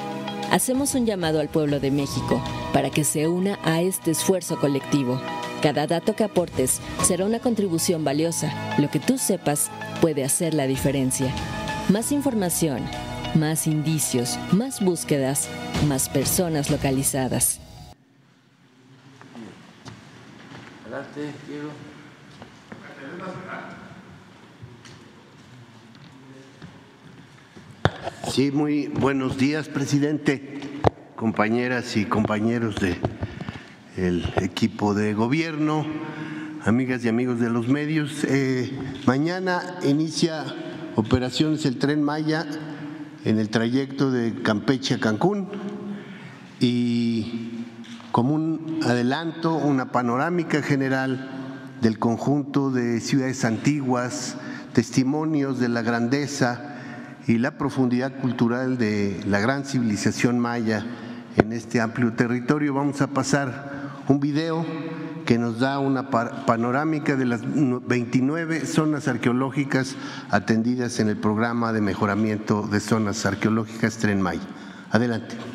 Hacemos 0.53 0.95
un 0.95 1.07
llamado 1.07 1.41
al 1.41 1.49
pueblo 1.49 1.81
de 1.81 1.91
México 1.91 2.41
para 2.73 2.91
que 2.91 3.03
se 3.03 3.27
una 3.27 3.59
a 3.65 3.83
este 3.83 4.13
esfuerzo 4.13 4.61
colectivo. 4.61 5.21
Cada 5.63 5.89
dato 5.89 6.15
que 6.15 6.23
aportes 6.23 6.81
será 7.03 7.25
una 7.25 7.41
contribución 7.41 8.05
valiosa. 8.05 8.77
Lo 8.79 8.89
que 8.89 9.01
tú 9.01 9.19
sepas 9.19 9.69
puede 10.01 10.23
hacer 10.23 10.55
la 10.55 10.69
diferencia. 10.69 11.35
Más 11.89 12.13
información 12.13 12.83
más 13.35 13.67
indicios, 13.67 14.39
más 14.53 14.85
búsquedas, 14.85 15.49
más 15.87 16.09
personas 16.09 16.71
localizadas. 16.71 17.61
Adelante, 20.85 21.33
Diego. 21.49 21.71
Sí, 28.33 28.51
muy 28.51 28.89
buenos 28.89 29.37
días, 29.37 29.69
presidente, 29.69 30.59
compañeras 31.15 31.97
y 31.97 32.05
compañeros 32.05 32.75
de 32.77 32.97
el 33.97 34.25
equipo 34.41 34.93
de 34.95 35.15
gobierno, 35.15 35.87
amigas 36.65 37.05
y 37.05 37.09
amigos 37.09 37.39
de 37.39 37.49
los 37.49 37.69
medios. 37.69 38.25
Eh, 38.25 38.77
mañana 39.07 39.77
inicia 39.85 40.45
operaciones 40.97 41.65
el 41.65 41.79
tren 41.79 42.03
Maya 42.03 42.45
en 43.25 43.39
el 43.39 43.51
trayecto 43.51 44.11
de 44.11 44.43
Campeche 44.43 44.95
a 44.95 44.99
Cancún 44.99 45.49
y 46.59 47.67
como 48.11 48.35
un 48.35 48.81
adelanto, 48.83 49.55
una 49.55 49.93
panorámica 49.93 50.61
general 50.61 51.31
del 51.81 52.01
conjunto 52.01 52.73
de 52.73 53.01
ciudades 53.01 53.45
antiguas, 53.45 54.37
testimonios 54.73 55.61
de 55.61 55.69
la 55.69 55.83
grandeza 55.83 56.72
y 57.27 57.39
la 57.39 57.53
profundidad 57.53 58.21
cultural 58.21 58.79
de 58.79 59.21
la 59.27 59.41
gran 59.41 59.65
civilización 59.65 60.39
maya 60.39 60.85
en 61.37 61.53
este 61.53 61.81
amplio 61.81 62.13
territorio. 62.13 62.75
Vamos 62.75 63.01
a 63.01 63.09
pasar 63.09 64.03
un 64.09 64.21
video 64.21 64.65
que 65.25 65.39
nos 65.39 65.61
da 65.61 65.79
una 65.79 66.11
panorámica 66.11 67.17
de 67.17 67.25
las 67.25 67.41
29 67.45 68.67
zonas 68.67 69.09
arqueológicas 69.09 69.95
atendidas 70.31 70.99
en 70.99 71.09
el 71.09 71.17
programa 71.17 71.73
de 71.73 71.81
mejoramiento 71.81 72.67
de 72.67 72.81
zonas 72.81 73.25
arqueológicas 73.25 73.99
Tren 73.99 74.21
Maya. 74.21 74.43
Adelante. 74.91 75.52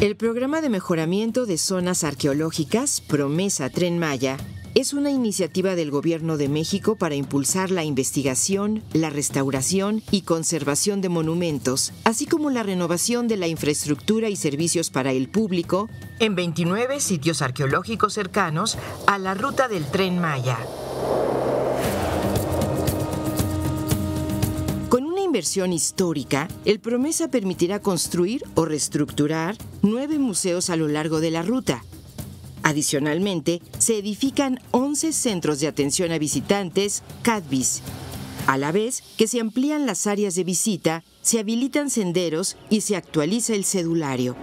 El 0.00 0.16
programa 0.16 0.62
de 0.62 0.70
mejoramiento 0.70 1.44
de 1.44 1.58
zonas 1.58 2.04
arqueológicas, 2.04 3.02
Promesa 3.02 3.68
Tren 3.68 3.98
Maya, 3.98 4.38
es 4.74 4.94
una 4.94 5.10
iniciativa 5.10 5.74
del 5.74 5.90
Gobierno 5.90 6.38
de 6.38 6.48
México 6.48 6.96
para 6.96 7.16
impulsar 7.16 7.70
la 7.70 7.84
investigación, 7.84 8.82
la 8.94 9.10
restauración 9.10 10.02
y 10.10 10.22
conservación 10.22 11.02
de 11.02 11.10
monumentos, 11.10 11.92
así 12.04 12.24
como 12.24 12.48
la 12.48 12.62
renovación 12.62 13.28
de 13.28 13.36
la 13.36 13.46
infraestructura 13.46 14.30
y 14.30 14.36
servicios 14.36 14.88
para 14.88 15.12
el 15.12 15.28
público 15.28 15.90
en 16.18 16.34
29 16.34 16.98
sitios 17.00 17.42
arqueológicos 17.42 18.14
cercanos 18.14 18.78
a 19.06 19.18
la 19.18 19.34
ruta 19.34 19.68
del 19.68 19.84
tren 19.84 20.18
Maya. 20.18 20.56
Inversión 25.30 25.72
histórica, 25.72 26.48
el 26.64 26.80
Promesa 26.80 27.28
permitirá 27.28 27.78
construir 27.78 28.42
o 28.56 28.64
reestructurar 28.64 29.56
nueve 29.80 30.18
museos 30.18 30.70
a 30.70 30.76
lo 30.76 30.88
largo 30.88 31.20
de 31.20 31.30
la 31.30 31.42
ruta. 31.42 31.84
Adicionalmente, 32.64 33.62
se 33.78 33.96
edifican 33.96 34.58
11 34.72 35.12
centros 35.12 35.60
de 35.60 35.68
atención 35.68 36.10
a 36.10 36.18
visitantes, 36.18 37.04
CADVIS, 37.22 37.80
a 38.48 38.58
la 38.58 38.72
vez 38.72 39.04
que 39.16 39.28
se 39.28 39.38
amplían 39.38 39.86
las 39.86 40.08
áreas 40.08 40.34
de 40.34 40.42
visita, 40.42 41.04
se 41.22 41.38
habilitan 41.38 41.90
senderos 41.90 42.56
y 42.68 42.80
se 42.80 42.96
actualiza 42.96 43.54
el 43.54 43.64
cedulario. 43.64 44.34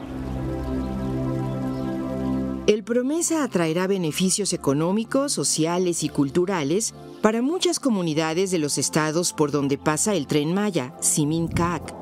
El 2.67 2.85
Promesa 2.85 3.43
atraerá 3.43 3.87
beneficios 3.87 4.53
económicos, 4.53 5.33
sociales 5.33 6.03
y 6.03 6.09
culturales 6.09 6.93
para 7.21 7.41
muchas 7.41 7.79
comunidades 7.79 8.51
de 8.51 8.59
los 8.59 8.77
estados 8.77 9.33
por 9.33 9.51
donde 9.51 9.77
pasa 9.77 10.15
el 10.15 10.27
tren 10.27 10.53
Maya, 10.53 10.93
Simin-Cac, 11.01 11.93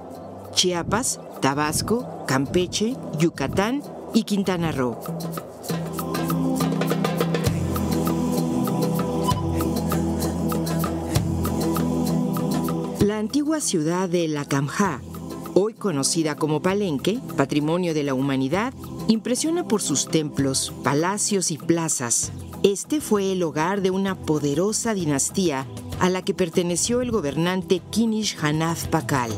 Chiapas, 0.54 1.20
Tabasco, 1.42 2.26
Campeche, 2.28 2.96
Yucatán 3.20 3.82
y 4.14 4.24
Quintana 4.24 4.72
Roo. 4.72 4.98
La 13.00 13.20
antigua 13.20 13.62
ciudad 13.62 14.10
de 14.10 14.28
La 14.28 14.46
Camjá, 14.46 15.02
hoy 15.54 15.74
conocida 15.74 16.36
como 16.36 16.62
Palenque, 16.62 17.20
Patrimonio 17.38 17.94
de 17.94 18.04
la 18.04 18.14
Humanidad, 18.14 18.74
impresiona 19.08 19.68
por 19.68 19.82
sus 19.82 20.08
templos, 20.08 20.74
palacios 20.84 21.52
y 21.52 21.58
plazas, 21.58 22.32
este 22.66 23.00
fue 23.00 23.32
el 23.32 23.44
hogar 23.44 23.84
de 23.84 23.92
una 23.92 24.16
poderosa 24.16 24.96
dinastía 24.96 25.68
a 26.00 26.10
la 26.10 26.24
que 26.24 26.34
perteneció 26.34 27.02
el 27.02 27.12
gobernante 27.12 27.80
Kinish 27.92 28.38
Hanaf 28.42 28.88
Pakal. 28.88 29.30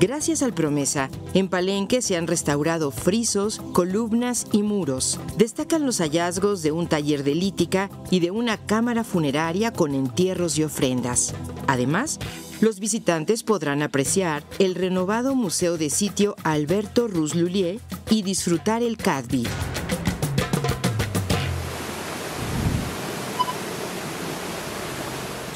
Gracias 0.00 0.42
al 0.42 0.54
promesa, 0.54 1.10
en 1.34 1.48
Palenque 1.48 2.00
se 2.00 2.16
han 2.16 2.26
restaurado 2.26 2.90
frisos, 2.90 3.60
columnas 3.74 4.46
y 4.50 4.62
muros. 4.62 5.20
Destacan 5.36 5.84
los 5.84 5.98
hallazgos 5.98 6.62
de 6.62 6.72
un 6.72 6.86
taller 6.86 7.22
de 7.22 7.34
lítica 7.34 7.90
y 8.10 8.20
de 8.20 8.30
una 8.30 8.56
cámara 8.56 9.04
funeraria 9.04 9.70
con 9.70 9.94
entierros 9.94 10.56
y 10.56 10.64
ofrendas. 10.64 11.34
Además, 11.66 12.18
los 12.62 12.80
visitantes 12.80 13.42
podrán 13.42 13.82
apreciar 13.82 14.42
el 14.58 14.74
renovado 14.74 15.34
Museo 15.34 15.76
de 15.76 15.90
Sitio 15.90 16.34
Alberto 16.44 17.08
Ruslulier 17.08 17.78
y 18.08 18.22
disfrutar 18.22 18.82
el 18.82 18.96
Cadby, 18.96 19.44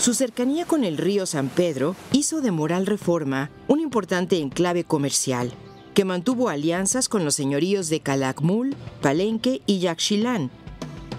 Su 0.07 0.15
cercanía 0.15 0.67
con 0.67 0.85
el 0.85 0.99
río 0.99 1.27
San 1.27 1.49
Pedro 1.49 1.97
hizo 2.13 2.41
de 2.41 2.53
Moral 2.53 2.87
Reforma 2.87 3.51
un 3.67 3.81
importante 3.81 4.39
enclave 4.39 4.85
comercial 4.85 5.53
que 5.95 6.05
mantuvo 6.05 6.49
alianzas 6.49 7.09
con 7.09 7.25
los 7.25 7.35
señoríos 7.35 7.89
de 7.89 7.99
Calakmul, 7.99 8.77
Palenque 9.03 9.63
y 9.67 9.81
Yaxchilán. 9.81 10.53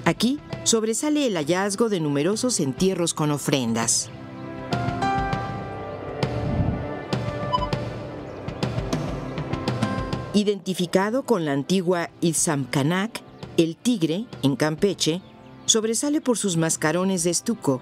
Aquí 0.06 0.40
sobresale 0.64 1.28
el 1.28 1.36
hallazgo 1.36 1.90
de 1.90 2.00
numerosos 2.00 2.62
entierros 2.62 3.14
con 3.14 3.32
ofrendas. 3.32 4.10
Identificado 10.34 11.24
con 11.24 11.44
la 11.44 11.52
antigua 11.52 12.10
Itzamcanac, 12.22 13.22
el 13.58 13.76
tigre, 13.76 14.28
en 14.44 14.56
Campeche, 14.56 15.22
sobresale 15.66 16.22
por 16.22 16.38
sus 16.38 16.56
mascarones 16.56 17.26
de 17.26 17.32
estuco. 17.32 17.82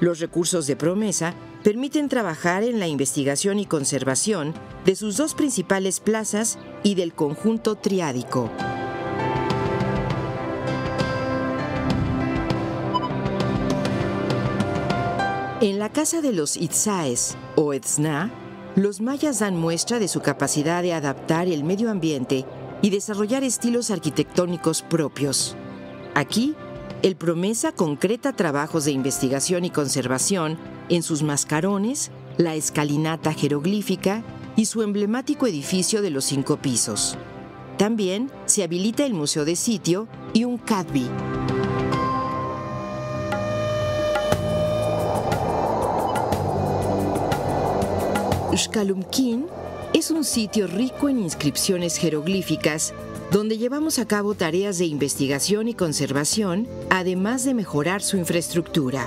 Los 0.00 0.20
recursos 0.20 0.66
de 0.66 0.76
promesa 0.76 1.34
permiten 1.62 2.08
trabajar 2.08 2.62
en 2.62 2.78
la 2.78 2.86
investigación 2.86 3.58
y 3.58 3.66
conservación 3.66 4.54
de 4.84 4.94
sus 4.94 5.16
dos 5.16 5.34
principales 5.34 6.00
plazas 6.00 6.58
y 6.82 6.94
del 6.94 7.14
conjunto 7.14 7.76
triádico. 7.76 8.50
En 15.62 15.78
la 15.78 15.90
casa 15.90 16.20
de 16.20 16.32
los 16.32 16.58
Itzaes 16.58 17.36
o 17.56 17.72
Etzna, 17.72 18.30
los 18.76 19.00
mayas 19.00 19.38
dan 19.38 19.56
muestra 19.56 19.98
de 19.98 20.06
su 20.06 20.20
capacidad 20.20 20.82
de 20.82 20.92
adaptar 20.92 21.48
el 21.48 21.64
medio 21.64 21.90
ambiente 21.90 22.44
y 22.82 22.90
desarrollar 22.90 23.42
estilos 23.42 23.90
arquitectónicos 23.90 24.82
propios. 24.82 25.56
Aquí, 26.14 26.54
el 27.02 27.16
Promesa 27.16 27.72
concreta 27.72 28.34
trabajos 28.34 28.84
de 28.84 28.92
investigación 28.92 29.64
y 29.64 29.70
conservación 29.70 30.58
en 30.88 31.02
sus 31.02 31.22
mascarones, 31.22 32.10
la 32.36 32.54
escalinata 32.54 33.32
jeroglífica 33.32 34.22
y 34.56 34.66
su 34.66 34.82
emblemático 34.82 35.46
edificio 35.46 36.02
de 36.02 36.10
los 36.10 36.24
cinco 36.24 36.56
pisos. 36.56 37.16
También 37.76 38.30
se 38.46 38.62
habilita 38.62 39.04
el 39.04 39.14
Museo 39.14 39.44
de 39.44 39.56
Sitio 39.56 40.08
y 40.32 40.44
un 40.44 40.56
CADBI. 40.58 41.06
Xcalumquín 48.56 49.46
es 49.92 50.10
un 50.10 50.24
sitio 50.24 50.66
rico 50.66 51.10
en 51.10 51.18
inscripciones 51.18 51.98
jeroglíficas 51.98 52.94
donde 53.30 53.58
llevamos 53.58 53.98
a 53.98 54.06
cabo 54.06 54.34
tareas 54.34 54.78
de 54.78 54.86
investigación 54.86 55.68
y 55.68 55.74
conservación, 55.74 56.68
además 56.90 57.44
de 57.44 57.54
mejorar 57.54 58.02
su 58.02 58.16
infraestructura. 58.16 59.06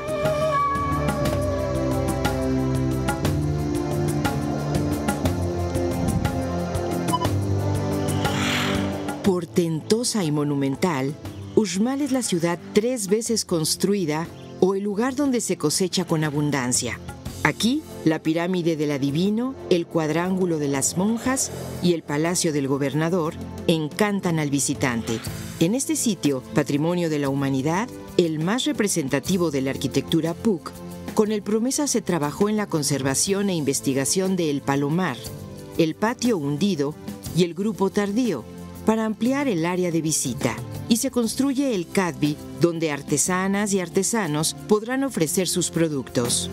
Portentosa 9.23 10.23
y 10.23 10.31
monumental, 10.31 11.13
Uxmal 11.55 12.01
es 12.01 12.11
la 12.11 12.23
ciudad 12.23 12.59
tres 12.73 13.07
veces 13.07 13.45
construida 13.45 14.27
o 14.59 14.75
el 14.75 14.83
lugar 14.83 15.15
donde 15.15 15.41
se 15.41 15.57
cosecha 15.57 16.05
con 16.05 16.23
abundancia. 16.23 16.99
Aquí, 17.43 17.81
la 18.05 18.19
pirámide 18.19 18.75
del 18.75 18.91
adivino, 18.91 19.55
el 19.69 19.87
cuadrángulo 19.87 20.59
de 20.59 20.67
las 20.67 20.97
monjas 20.97 21.51
y 21.81 21.93
el 21.93 22.03
palacio 22.03 22.51
del 22.53 22.67
gobernador 22.67 23.33
encantan 23.67 24.39
al 24.39 24.49
visitante. 24.49 25.19
En 25.59 25.73
este 25.75 25.95
sitio, 25.95 26.43
patrimonio 26.53 27.09
de 27.09 27.19
la 27.19 27.29
humanidad, 27.29 27.87
el 28.17 28.39
más 28.39 28.65
representativo 28.65 29.51
de 29.51 29.61
la 29.61 29.71
arquitectura 29.71 30.33
PUC, 30.33 30.71
con 31.15 31.31
el 31.31 31.41
promesa 31.41 31.87
se 31.87 32.01
trabajó 32.01 32.49
en 32.49 32.57
la 32.57 32.67
conservación 32.67 33.49
e 33.49 33.55
investigación 33.55 34.35
de 34.35 34.49
El 34.49 34.61
Palomar, 34.61 35.17
el 35.77 35.95
patio 35.95 36.37
hundido 36.37 36.95
y 37.35 37.43
el 37.43 37.53
grupo 37.53 37.89
tardío, 37.89 38.43
para 38.85 39.05
ampliar 39.05 39.47
el 39.47 39.65
área 39.65 39.91
de 39.91 40.01
visita. 40.01 40.55
Y 40.87 40.97
se 40.97 41.11
construye 41.11 41.75
el 41.75 41.87
CADBI, 41.87 42.37
donde 42.61 42.91
artesanas 42.91 43.73
y 43.73 43.79
artesanos 43.79 44.55
podrán 44.67 45.03
ofrecer 45.03 45.47
sus 45.47 45.69
productos. 45.69 46.49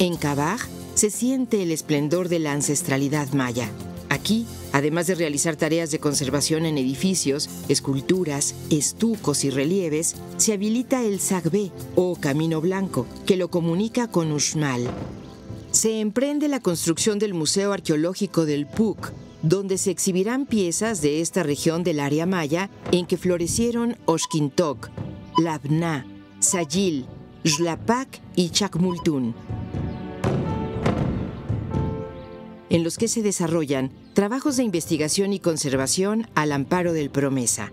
En 0.00 0.16
Cabaj 0.16 0.60
se 0.94 1.10
siente 1.10 1.60
el 1.60 1.72
esplendor 1.72 2.28
de 2.28 2.38
la 2.38 2.52
ancestralidad 2.52 3.32
maya. 3.32 3.68
Aquí, 4.08 4.46
además 4.72 5.08
de 5.08 5.16
realizar 5.16 5.56
tareas 5.56 5.90
de 5.90 5.98
conservación 5.98 6.66
en 6.66 6.78
edificios, 6.78 7.50
esculturas, 7.68 8.54
estucos 8.70 9.42
y 9.42 9.50
relieves, 9.50 10.14
se 10.36 10.52
habilita 10.52 11.02
el 11.02 11.18
Sagbé 11.18 11.72
o 11.96 12.14
Camino 12.14 12.60
Blanco, 12.60 13.06
que 13.26 13.36
lo 13.36 13.50
comunica 13.50 14.06
con 14.06 14.30
Uxmal. 14.30 14.88
Se 15.72 15.98
emprende 15.98 16.46
la 16.46 16.60
construcción 16.60 17.18
del 17.18 17.34
Museo 17.34 17.72
Arqueológico 17.72 18.46
del 18.46 18.66
PUC, 18.66 19.12
donde 19.42 19.78
se 19.78 19.90
exhibirán 19.90 20.46
piezas 20.46 21.02
de 21.02 21.20
esta 21.20 21.42
región 21.42 21.82
del 21.82 21.98
área 21.98 22.24
maya 22.24 22.70
en 22.92 23.04
que 23.04 23.16
florecieron 23.16 23.96
Oshkintok, 24.04 24.90
Labna, 25.38 26.06
Sayil, 26.38 27.06
Xlapac 27.44 28.20
y 28.36 28.50
Chacmultún 28.50 29.34
en 32.70 32.84
los 32.84 32.98
que 32.98 33.08
se 33.08 33.22
desarrollan 33.22 33.90
trabajos 34.14 34.56
de 34.56 34.64
investigación 34.64 35.32
y 35.32 35.40
conservación 35.40 36.26
al 36.34 36.52
amparo 36.52 36.92
del 36.92 37.10
Promesa. 37.10 37.72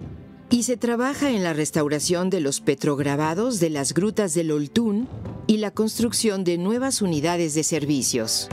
Y 0.50 0.64
se 0.64 0.78
trabaja 0.78 1.32
en 1.32 1.44
la 1.44 1.54
restauración 1.54 2.30
de 2.30 2.40
los 2.40 2.62
petrograbados 2.62 3.60
de 3.60 3.70
las 3.70 3.94
grutas 3.94 4.34
del 4.34 4.52
Oltún 4.52 5.08
y 5.48 5.58
la 5.58 5.72
construcción 5.72 6.44
de 6.44 6.58
nuevas 6.58 7.02
unidades 7.02 7.56
de 7.56 7.64
servicios. 7.64 8.48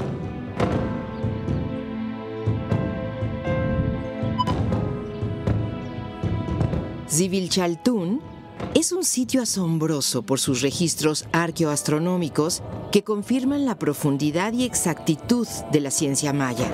Zivilchaltún 7.09 8.32
es 8.75 8.93
un 8.93 9.05
sitio 9.05 9.43
asombroso 9.43 10.23
por 10.23 10.41
sus 10.41 10.63
registros 10.63 11.27
arqueoastronómicos 11.33 12.63
que 12.91 13.05
confirman 13.05 13.65
la 13.65 13.79
profundidad 13.79 14.53
y 14.53 14.65
exactitud 14.65 15.47
de 15.71 15.81
la 15.81 15.91
ciencia 15.91 16.33
maya. 16.33 16.71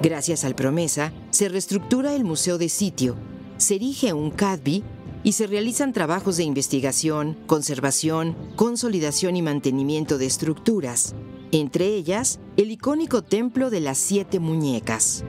Gracias 0.00 0.44
al 0.44 0.54
Promesa, 0.54 1.12
se 1.30 1.48
reestructura 1.48 2.14
el 2.14 2.24
Museo 2.24 2.56
de 2.58 2.68
Sitio, 2.68 3.16
se 3.58 3.74
erige 3.74 4.12
un 4.12 4.30
CADBI 4.30 4.82
y 5.22 5.32
se 5.32 5.46
realizan 5.46 5.92
trabajos 5.92 6.38
de 6.38 6.44
investigación, 6.44 7.36
conservación, 7.46 8.34
consolidación 8.56 9.36
y 9.36 9.42
mantenimiento 9.42 10.16
de 10.16 10.26
estructuras, 10.26 11.14
entre 11.52 11.86
ellas 11.88 12.40
el 12.56 12.70
icónico 12.70 13.22
Templo 13.22 13.68
de 13.68 13.80
las 13.80 13.98
Siete 13.98 14.40
Muñecas. 14.40 15.24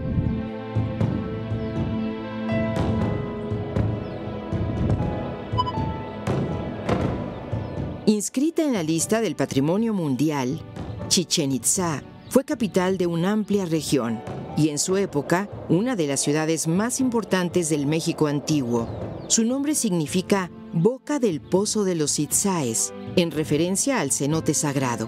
Inscrita 8.07 8.63
en 8.63 8.73
la 8.73 8.81
lista 8.81 9.21
del 9.21 9.35
Patrimonio 9.35 9.93
Mundial, 9.93 10.59
Chichen 11.07 11.51
Itza 11.51 12.01
fue 12.29 12.43
capital 12.43 12.97
de 12.97 13.05
una 13.05 13.31
amplia 13.31 13.65
región 13.65 14.23
y 14.57 14.69
en 14.69 14.79
su 14.79 14.97
época 14.97 15.49
una 15.69 15.95
de 15.95 16.07
las 16.07 16.19
ciudades 16.19 16.67
más 16.67 16.99
importantes 16.99 17.69
del 17.69 17.85
México 17.85 18.25
antiguo. 18.25 18.89
Su 19.27 19.45
nombre 19.45 19.75
significa 19.75 20.49
Boca 20.73 21.19
del 21.19 21.41
Pozo 21.41 21.83
de 21.83 21.93
los 21.93 22.17
Itzaes, 22.17 22.91
en 23.17 23.29
referencia 23.29 23.99
al 23.99 24.11
cenote 24.11 24.55
sagrado. 24.55 25.07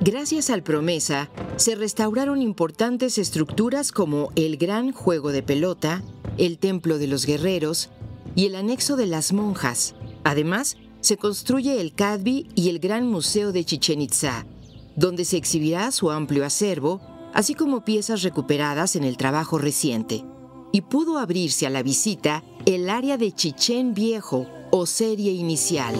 Gracias 0.00 0.50
al 0.50 0.64
Promesa, 0.64 1.30
se 1.56 1.76
restauraron 1.76 2.42
importantes 2.42 3.18
estructuras 3.18 3.92
como 3.92 4.32
el 4.34 4.56
Gran 4.56 4.90
Juego 4.90 5.30
de 5.30 5.44
Pelota, 5.44 6.02
el 6.38 6.58
Templo 6.58 6.98
de 6.98 7.06
los 7.06 7.24
Guerreros 7.24 7.90
y 8.34 8.46
el 8.46 8.56
Anexo 8.56 8.96
de 8.96 9.06
las 9.06 9.32
Monjas. 9.32 9.94
Además, 10.24 10.76
se 11.04 11.18
construye 11.18 11.82
el 11.82 11.92
CADBI 11.92 12.48
y 12.54 12.70
el 12.70 12.78
Gran 12.78 13.06
Museo 13.06 13.52
de 13.52 13.62
Chichen 13.62 14.00
Itza, 14.00 14.46
donde 14.96 15.26
se 15.26 15.36
exhibirá 15.36 15.90
su 15.90 16.10
amplio 16.10 16.46
acervo, 16.46 17.02
así 17.34 17.54
como 17.54 17.84
piezas 17.84 18.22
recuperadas 18.22 18.96
en 18.96 19.04
el 19.04 19.18
trabajo 19.18 19.58
reciente. 19.58 20.24
Y 20.72 20.80
pudo 20.80 21.18
abrirse 21.18 21.66
a 21.66 21.70
la 21.70 21.82
visita 21.82 22.42
el 22.64 22.88
área 22.88 23.18
de 23.18 23.32
Chichen 23.32 23.92
Viejo 23.92 24.46
o 24.70 24.86
serie 24.86 25.32
inicial. 25.32 25.94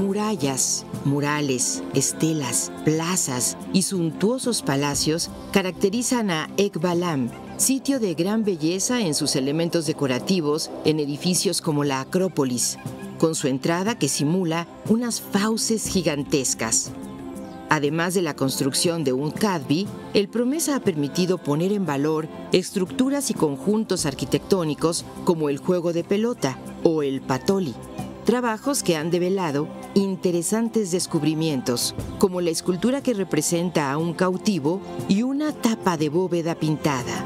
Murallas, 0.00 0.84
Murales, 1.04 1.82
estelas, 1.94 2.72
plazas 2.84 3.58
y 3.72 3.82
suntuosos 3.82 4.62
palacios 4.62 5.30
caracterizan 5.52 6.30
a 6.30 6.48
Ekbalam, 6.56 7.30
sitio 7.58 8.00
de 8.00 8.14
gran 8.14 8.42
belleza 8.44 9.02
en 9.02 9.14
sus 9.14 9.36
elementos 9.36 9.86
decorativos 9.86 10.70
en 10.86 11.00
edificios 11.00 11.60
como 11.60 11.84
la 11.84 12.00
Acrópolis, 12.00 12.78
con 13.18 13.34
su 13.34 13.48
entrada 13.48 13.98
que 13.98 14.08
simula 14.08 14.66
unas 14.88 15.20
fauces 15.20 15.86
gigantescas. 15.88 16.90
Además 17.68 18.14
de 18.14 18.22
la 18.22 18.34
construcción 18.34 19.04
de 19.04 19.12
un 19.12 19.30
CADBI, 19.30 19.86
el 20.14 20.28
Promesa 20.28 20.76
ha 20.76 20.80
permitido 20.80 21.38
poner 21.38 21.72
en 21.72 21.84
valor 21.84 22.28
estructuras 22.52 23.30
y 23.30 23.34
conjuntos 23.34 24.06
arquitectónicos 24.06 25.04
como 25.24 25.48
el 25.48 25.58
juego 25.58 25.92
de 25.92 26.04
pelota 26.04 26.58
o 26.82 27.02
el 27.02 27.20
patoli. 27.20 27.74
Trabajos 28.24 28.82
que 28.82 28.96
han 28.96 29.10
develado 29.10 29.68
interesantes 29.94 30.90
descubrimientos, 30.90 31.94
como 32.18 32.40
la 32.40 32.50
escultura 32.50 33.02
que 33.02 33.14
representa 33.14 33.90
a 33.90 33.98
un 33.98 34.14
cautivo 34.14 34.80
y 35.08 35.22
una 35.22 35.52
tapa 35.52 35.96
de 35.96 36.08
bóveda 36.08 36.54
pintada. 36.54 37.24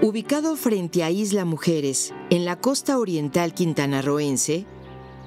Ubicado 0.00 0.56
frente 0.56 1.04
a 1.04 1.10
Isla 1.10 1.44
Mujeres, 1.44 2.14
en 2.30 2.44
la 2.44 2.56
costa 2.58 2.98
oriental 2.98 3.52
quintanarroense, 3.52 4.66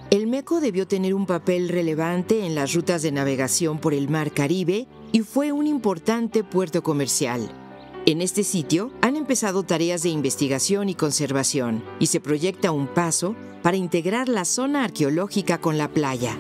el 0.10 0.28
Meco 0.28 0.60
debió 0.60 0.88
tener 0.88 1.14
un 1.14 1.26
papel 1.26 1.70
relevante 1.70 2.46
en 2.46 2.56
las 2.56 2.74
rutas 2.74 3.02
de 3.02 3.12
navegación 3.12 3.80
por 3.80 3.94
el 3.94 4.10
Mar 4.10 4.34
Caribe 4.34 4.88
y 5.12 5.20
fue 5.22 5.52
un 5.52 5.68
importante 5.68 6.44
puerto 6.44 6.84
comercial. 6.84 7.61
En 8.08 8.20
este 8.20 8.44
sitio 8.44 8.92
han 9.02 9.16
empezado 9.16 9.62
tareas 9.62 10.02
de 10.02 10.10
investigación 10.10 10.90
y 10.90 10.96
conservación 10.96 11.84
y 12.00 12.08
se 12.08 12.20
proyecta 12.20 12.72
un 12.72 12.88
paso 12.88 13.36
para 13.62 13.78
integrar 13.78 14.28
la 14.28 14.44
zona 14.44 14.84
arqueológica 14.84 15.62
con 15.62 15.78
la 15.78 15.88
playa. 15.88 16.36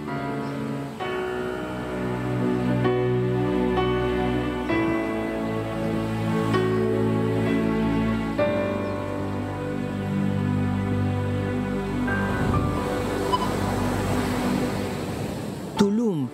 Tulum 15.78 16.28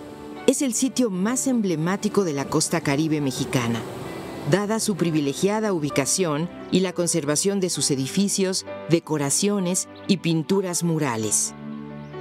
es 0.46 0.62
el 0.62 0.72
sitio 0.72 1.10
más 1.10 1.46
emblemático 1.46 2.24
de 2.24 2.32
la 2.32 2.46
costa 2.46 2.80
caribe 2.80 3.20
mexicana, 3.20 3.82
dada 4.50 4.80
su 4.80 4.96
privilegiada 4.96 5.72
ubicación 5.72 6.48
y 6.70 6.80
la 6.80 6.92
conservación 6.92 7.60
de 7.60 7.70
sus 7.70 7.90
edificios, 7.90 8.64
decoraciones 8.88 9.88
y 10.06 10.18
pinturas 10.18 10.82
murales. 10.82 11.54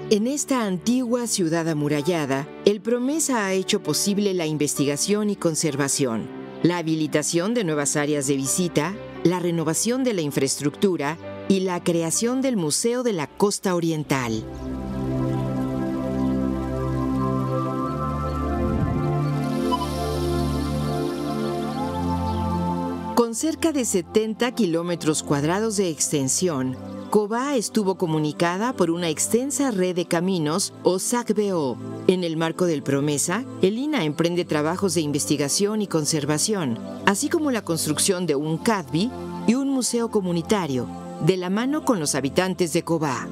En 0.09 0.27
esta 0.27 0.63
antigua 0.65 1.27
ciudad 1.27 1.67
amurallada, 1.67 2.47
el 2.65 2.79
Promesa 2.81 3.45
ha 3.45 3.53
hecho 3.53 3.83
posible 3.83 4.33
la 4.33 4.45
investigación 4.45 5.29
y 5.29 5.35
conservación, 5.35 6.27
la 6.63 6.77
habilitación 6.77 7.53
de 7.53 7.63
nuevas 7.63 7.95
áreas 7.95 8.27
de 8.27 8.37
visita, 8.37 8.95
la 9.23 9.39
renovación 9.39 10.03
de 10.03 10.13
la 10.13 10.21
infraestructura 10.21 11.17
y 11.49 11.61
la 11.61 11.83
creación 11.83 12.41
del 12.41 12.55
Museo 12.55 13.03
de 13.03 13.13
la 13.13 13.27
Costa 13.27 13.75
Oriental. 13.75 14.43
Con 23.17 23.33
cerca 23.33 23.71
de 23.71 23.83
70 23.83 24.51
kilómetros 24.51 25.23
cuadrados 25.23 25.75
de 25.75 25.89
extensión, 25.89 26.77
Cobá 27.09 27.55
estuvo 27.55 27.97
comunicada 27.97 28.73
por 28.73 28.91
una 28.91 29.09
extensa 29.09 29.71
red 29.71 29.95
de 29.95 30.05
caminos 30.05 30.71
o 30.83 30.99
SACBO. 30.99 31.79
En 32.05 32.23
el 32.23 32.37
marco 32.37 32.65
del 32.67 32.83
Promesa, 32.83 33.43
el 33.63 33.79
INA 33.79 34.03
emprende 34.03 34.45
trabajos 34.45 34.93
de 34.93 35.01
investigación 35.01 35.81
y 35.81 35.87
conservación, 35.87 36.77
así 37.07 37.27
como 37.27 37.49
la 37.49 37.63
construcción 37.63 38.27
de 38.27 38.35
un 38.35 38.59
CADBI 38.59 39.09
y 39.47 39.55
un 39.55 39.69
museo 39.69 40.11
comunitario, 40.11 40.87
de 41.25 41.37
la 41.37 41.49
mano 41.49 41.85
con 41.85 41.99
los 41.99 42.13
habitantes 42.13 42.71
de 42.71 42.83
Cobá. 42.83 43.27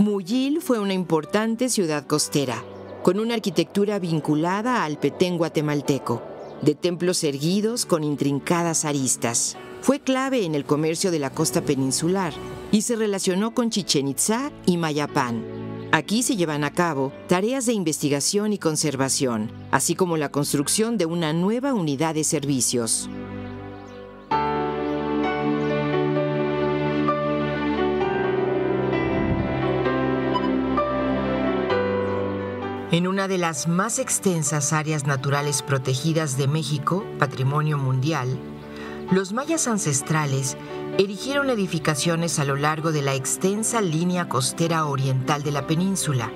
Muyil 0.00 0.60
fue 0.60 0.80
una 0.80 0.94
importante 0.94 1.68
ciudad 1.68 2.04
costera, 2.08 2.64
con 3.02 3.18
una 3.18 3.34
arquitectura 3.34 3.98
vinculada 3.98 4.84
al 4.84 4.98
petén 4.98 5.38
guatemalteco, 5.38 6.22
de 6.62 6.74
templos 6.74 7.24
erguidos 7.24 7.86
con 7.86 8.04
intrincadas 8.04 8.84
aristas. 8.84 9.56
Fue 9.80 10.00
clave 10.00 10.44
en 10.44 10.54
el 10.54 10.64
comercio 10.64 11.10
de 11.10 11.18
la 11.18 11.30
costa 11.30 11.62
peninsular 11.62 12.34
y 12.70 12.82
se 12.82 12.96
relacionó 12.96 13.54
con 13.54 13.70
Chichen 13.70 14.08
Itzá 14.08 14.52
y 14.66 14.76
Mayapán. 14.76 15.42
Aquí 15.92 16.22
se 16.22 16.36
llevan 16.36 16.62
a 16.62 16.72
cabo 16.72 17.12
tareas 17.26 17.66
de 17.66 17.72
investigación 17.72 18.52
y 18.52 18.58
conservación, 18.58 19.50
así 19.70 19.94
como 19.94 20.16
la 20.16 20.30
construcción 20.30 20.98
de 20.98 21.06
una 21.06 21.32
nueva 21.32 21.74
unidad 21.74 22.14
de 22.14 22.24
servicios. 22.24 23.08
En 32.92 33.06
una 33.06 33.28
de 33.28 33.38
las 33.38 33.68
más 33.68 34.00
extensas 34.00 34.72
áreas 34.72 35.06
naturales 35.06 35.62
protegidas 35.62 36.36
de 36.36 36.48
México, 36.48 37.06
Patrimonio 37.20 37.78
Mundial, 37.78 38.36
los 39.12 39.32
mayas 39.32 39.68
ancestrales 39.68 40.56
erigieron 40.98 41.50
edificaciones 41.50 42.40
a 42.40 42.44
lo 42.44 42.56
largo 42.56 42.90
de 42.90 43.02
la 43.02 43.14
extensa 43.14 43.80
línea 43.80 44.28
costera 44.28 44.86
oriental 44.86 45.44
de 45.44 45.52
la 45.52 45.68
península, 45.68 46.32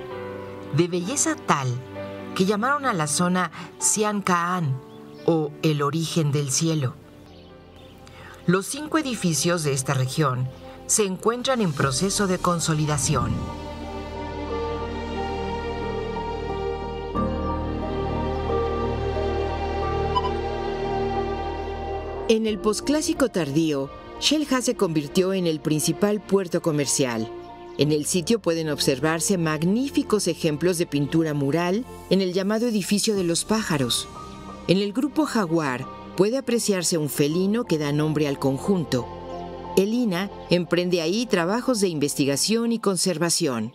de 0.77 0.87
belleza 0.87 1.35
tal 1.35 1.67
que 2.37 2.45
llamaron 2.45 2.87
a 2.87 2.93
la 2.93 3.09
zona 3.09 3.51
Kaan 4.25 4.81
o 5.27 5.51
el 5.63 5.83
origen 5.83 6.31
del 6.31 6.53
cielo. 6.53 6.95
Los 8.47 8.67
cinco 8.67 8.99
edificios 8.99 9.65
de 9.65 9.73
esta 9.73 9.95
región 9.95 10.49
se 10.87 11.05
encuentran 11.05 11.61
en 11.61 11.73
proceso 11.73 12.29
de 12.29 12.39
consolidación. 12.39 13.33
En 22.35 22.49
el 22.49 22.59
posclásico 22.59 23.29
tardío, 23.29 23.91
Shelha 24.21 24.61
se 24.61 24.75
convirtió 24.75 25.33
en 25.35 25.47
el 25.47 25.61
principal 25.61 26.21
puerto 26.21 26.63
comercial. 26.63 27.31
En 27.79 27.93
el 27.93 28.07
sitio 28.07 28.41
pueden 28.41 28.71
observarse 28.71 29.39
magníficos 29.39 30.27
ejemplos 30.27 30.77
de 30.77 30.87
pintura 30.87 31.33
mural 31.33 31.85
en 32.11 32.21
el 32.21 32.33
llamado 32.33 32.67
edificio 32.67 33.15
de 33.15 33.23
los 33.23 33.45
pájaros. 33.45 34.09
En 34.67 34.79
el 34.79 34.93
grupo 34.93 35.27
Jaguar 35.27 35.87
puede 36.17 36.37
apreciarse 36.37 36.99
un 36.99 37.09
felino 37.09 37.63
que 37.67 37.79
da 37.79 37.93
nombre 37.93 38.27
al 38.27 38.41
conjunto. 38.41 39.07
El 39.77 39.95
INA 39.95 40.29
emprende 40.51 41.03
ahí 41.03 41.27
trabajos 41.27 41.81
de 41.81 41.87
investigación 41.87 42.73
y 42.73 42.81
conservación. 42.81 43.75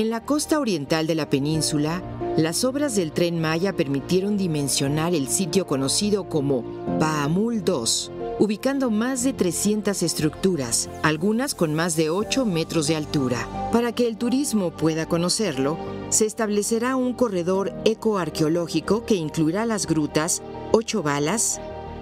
En 0.00 0.08
la 0.08 0.24
costa 0.24 0.58
oriental 0.60 1.06
de 1.06 1.14
la 1.14 1.28
península, 1.28 2.02
las 2.38 2.64
obras 2.64 2.96
del 2.96 3.12
tren 3.12 3.38
Maya 3.38 3.74
permitieron 3.74 4.38
dimensionar 4.38 5.14
el 5.14 5.28
sitio 5.28 5.66
conocido 5.66 6.26
como 6.26 6.64
Bahamul 6.98 7.56
II, 7.56 8.10
ubicando 8.38 8.90
más 8.90 9.22
de 9.24 9.34
300 9.34 10.02
estructuras, 10.02 10.88
algunas 11.02 11.54
con 11.54 11.74
más 11.74 11.96
de 11.96 12.08
8 12.08 12.46
metros 12.46 12.86
de 12.86 12.96
altura. 12.96 13.46
Para 13.74 13.92
que 13.92 14.06
el 14.08 14.16
turismo 14.16 14.70
pueda 14.70 15.04
conocerlo, 15.04 15.76
se 16.08 16.24
establecerá 16.24 16.96
un 16.96 17.12
corredor 17.12 17.70
ecoarqueológico 17.84 19.04
que 19.04 19.16
incluirá 19.16 19.66
las 19.66 19.86
grutas 19.86 20.40
Ocho 20.72 21.02
Balas, 21.02 21.60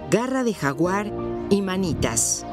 Garra 0.08 0.44
de 0.44 0.54
Jaguar 0.54 1.12
y 1.50 1.62
Manitas. 1.62 2.46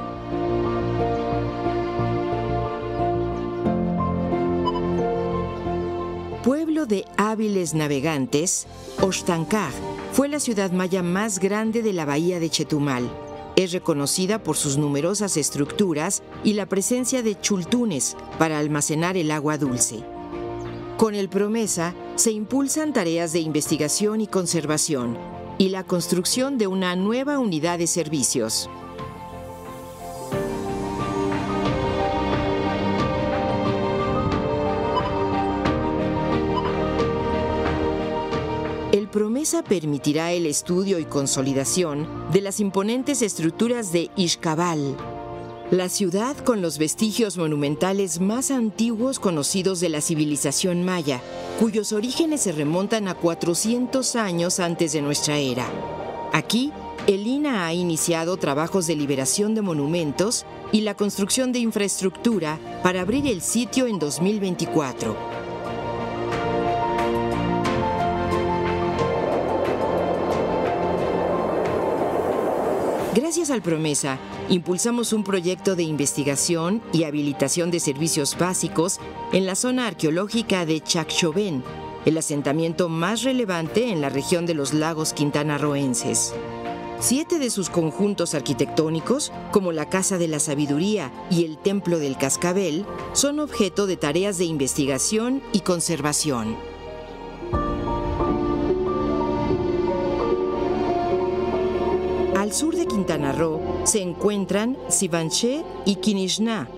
Pueblo 6.46 6.86
de 6.86 7.06
hábiles 7.18 7.74
navegantes, 7.74 8.68
Oxtancaj 9.02 9.74
fue 10.12 10.30
la 10.30 10.40
ciudad 10.40 10.72
maya 10.72 11.02
más 11.02 11.40
grande 11.40 11.82
de 11.82 11.92
la 11.92 12.06
bahía 12.06 12.40
de 12.40 12.52
Chetumal. 12.52 13.10
Es 13.56 13.72
reconocida 13.72 14.44
por 14.44 14.56
sus 14.56 14.78
numerosas 14.78 15.38
estructuras 15.38 16.22
y 16.44 16.54
la 16.54 16.68
presencia 16.68 17.24
de 17.24 17.42
chultunes 17.42 18.16
para 18.38 18.60
almacenar 18.60 19.18
el 19.18 19.32
agua 19.32 19.58
dulce. 19.58 20.04
Con 20.98 21.16
el 21.16 21.30
Promesa 21.30 21.96
se 22.14 22.32
impulsan 22.32 22.94
tareas 22.94 23.34
de 23.34 23.40
investigación 23.40 24.22
y 24.22 24.28
conservación 24.28 25.18
y 25.58 25.70
la 25.70 25.84
construcción 25.84 26.60
de 26.60 26.68
una 26.68 26.96
nueva 26.96 27.40
unidad 27.40 27.80
de 27.80 27.88
servicios. 27.88 28.70
El 38.96 39.10
Promesa 39.10 39.62
permitirá 39.62 40.32
el 40.32 40.46
estudio 40.46 41.00
y 41.00 41.04
consolidación 41.04 42.08
de 42.32 42.40
las 42.40 42.62
imponentes 42.62 43.22
estructuras 43.22 43.92
de 43.92 44.10
Ixcabal, 44.16 44.96
la 45.70 45.90
ciudad 45.90 46.38
con 46.38 46.62
los 46.62 46.78
vestigios 46.78 47.38
monumentales 47.38 48.22
más 48.22 48.52
antiguos 48.52 49.20
conocidos 49.20 49.82
de 49.82 49.90
la 49.90 50.00
civilización 50.00 50.86
maya, 50.86 51.20
cuyos 51.60 51.92
orígenes 51.92 52.40
se 52.40 52.54
remontan 52.54 53.10
a 53.10 53.16
400 53.16 54.16
años 54.16 54.62
antes 54.62 54.94
de 54.94 55.02
nuestra 55.02 55.40
era. 55.40 55.68
Aquí, 56.32 56.72
el 57.06 57.28
INA 57.28 57.68
ha 57.68 57.74
iniciado 57.74 58.38
trabajos 58.38 58.88
de 58.88 58.96
liberación 58.96 59.56
de 59.56 59.62
monumentos 59.62 60.46
y 60.72 60.82
la 60.82 60.96
construcción 60.96 61.52
de 61.52 61.60
infraestructura 61.60 62.60
para 62.82 63.02
abrir 63.02 63.28
el 63.28 63.42
sitio 63.42 63.88
en 63.88 64.00
2024. 64.00 65.45
Gracias 73.16 73.50
al 73.50 73.62
Promesa, 73.62 74.20
impulsamos 74.50 75.14
un 75.14 75.24
proyecto 75.24 75.78
de 75.78 75.84
investigación 75.84 76.82
y 76.92 77.06
habilitación 77.06 77.72
de 77.72 77.80
servicios 77.80 78.38
básicos 78.38 79.00
en 79.32 79.46
la 79.46 79.56
zona 79.56 79.88
arqueológica 79.88 80.66
de 80.66 80.82
Chacchoven, 80.82 81.64
el 82.06 82.18
asentamiento 82.18 82.90
más 82.90 83.24
relevante 83.24 83.90
en 83.90 84.02
la 84.02 84.10
región 84.10 84.46
de 84.46 84.54
los 84.54 84.74
lagos 84.74 85.14
quintanarroenses. 85.14 86.34
Siete 87.00 87.40
de 87.40 87.50
sus 87.52 87.70
conjuntos 87.70 88.36
arquitectónicos, 88.36 89.32
como 89.54 89.72
la 89.72 89.88
Casa 89.88 90.18
de 90.18 90.28
la 90.28 90.40
Sabiduría 90.40 91.10
y 91.32 91.46
el 91.46 91.58
Templo 91.58 92.00
del 92.00 92.18
Cascabel, 92.18 92.86
son 93.14 93.40
objeto 93.40 93.88
de 93.88 93.96
tareas 93.96 94.38
de 94.38 94.44
investigación 94.44 95.42
y 95.54 95.62
conservación. 95.62 96.58
Al 102.46 102.54
sur 102.54 102.76
de 102.76 102.86
Quintana 102.86 103.32
Roo 103.32 103.60
se 103.86 104.04
encuentran 104.04 104.78
Sivanché 104.88 105.64
y 105.84 105.96
Quinishná, 105.96 106.70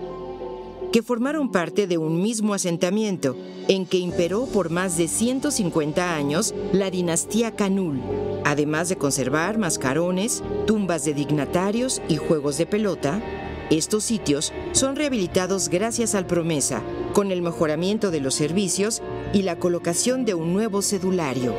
que 0.92 1.02
formaron 1.02 1.52
parte 1.52 1.86
de 1.86 1.98
un 1.98 2.22
mismo 2.22 2.54
asentamiento 2.54 3.36
en 3.68 3.84
que 3.84 3.98
imperó 3.98 4.46
por 4.46 4.70
más 4.70 4.96
de 4.96 5.08
150 5.08 6.14
años 6.14 6.54
la 6.72 6.90
dinastía 6.90 7.54
Canul, 7.54 8.00
además 8.46 8.88
de 8.88 8.96
conservar 8.96 9.58
mascarones, 9.58 10.42
tumbas 10.66 11.04
de 11.04 11.12
dignatarios 11.12 12.00
y 12.08 12.16
juegos 12.16 12.56
de 12.56 12.64
pelota. 12.64 13.20
Estos 13.68 14.04
sitios 14.04 14.54
son 14.72 14.96
rehabilitados 14.96 15.68
gracias 15.68 16.14
al 16.14 16.24
Promesa, 16.26 16.82
con 17.12 17.30
el 17.30 17.42
mejoramiento 17.42 18.10
de 18.10 18.20
los 18.20 18.32
servicios 18.32 19.02
y 19.34 19.42
la 19.42 19.58
colocación 19.58 20.24
de 20.24 20.32
un 20.32 20.54
nuevo 20.54 20.80
cedulario. 20.80 21.52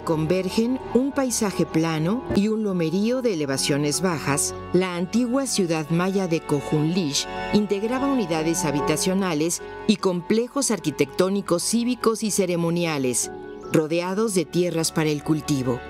Convergen 0.00 0.78
un 0.94 1.12
paisaje 1.12 1.66
plano 1.66 2.24
y 2.34 2.48
un 2.48 2.62
lomerío 2.62 3.22
de 3.22 3.34
elevaciones 3.34 4.00
bajas, 4.00 4.54
la 4.72 4.96
antigua 4.96 5.46
ciudad 5.46 5.88
maya 5.90 6.28
de 6.28 6.40
Cojunlish 6.40 7.26
integraba 7.52 8.06
unidades 8.06 8.64
habitacionales 8.64 9.62
y 9.86 9.96
complejos 9.96 10.70
arquitectónicos 10.70 11.62
cívicos 11.62 12.22
y 12.22 12.30
ceremoniales, 12.30 13.30
rodeados 13.72 14.34
de 14.34 14.44
tierras 14.44 14.92
para 14.92 15.10
el 15.10 15.22
cultivo. 15.22 15.80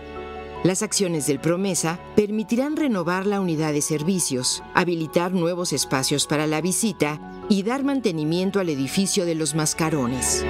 Las 0.64 0.82
acciones 0.82 1.26
del 1.26 1.38
Promesa 1.38 2.00
permitirán 2.16 2.76
renovar 2.76 3.26
la 3.26 3.40
unidad 3.40 3.72
de 3.72 3.82
servicios, 3.82 4.62
habilitar 4.74 5.32
nuevos 5.32 5.72
espacios 5.72 6.26
para 6.26 6.48
la 6.48 6.60
visita 6.60 7.20
y 7.48 7.62
dar 7.62 7.84
mantenimiento 7.84 8.58
al 8.58 8.68
edificio 8.68 9.24
de 9.24 9.36
los 9.36 9.54
mascarones. 9.54 10.44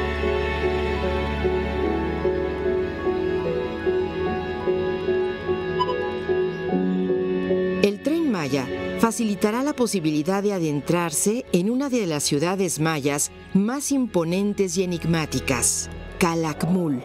Facilitará 9.01 9.63
la 9.63 9.73
posibilidad 9.73 10.43
de 10.43 10.53
adentrarse 10.53 11.45
en 11.53 11.71
una 11.71 11.89
de 11.89 12.07
las 12.07 12.23
ciudades 12.23 12.81
mayas 12.81 13.31
más 13.55 13.91
imponentes 13.91 14.77
y 14.77 14.85
enigmáticas, 14.85 15.91
Calakmul, 16.19 17.03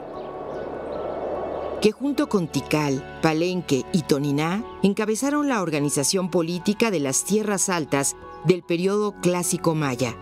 que 1.82 1.92
junto 1.92 2.30
con 2.30 2.48
Tikal, 2.48 3.20
Palenque 3.22 3.84
y 3.92 4.04
Toniná 4.04 4.64
encabezaron 4.84 5.50
la 5.50 5.62
organización 5.62 6.30
política 6.30 6.92
de 6.92 7.00
las 7.00 7.26
tierras 7.26 7.70
altas 7.70 8.16
del 8.46 8.64
periodo 8.64 9.14
clásico 9.22 9.76
maya. 9.76 10.16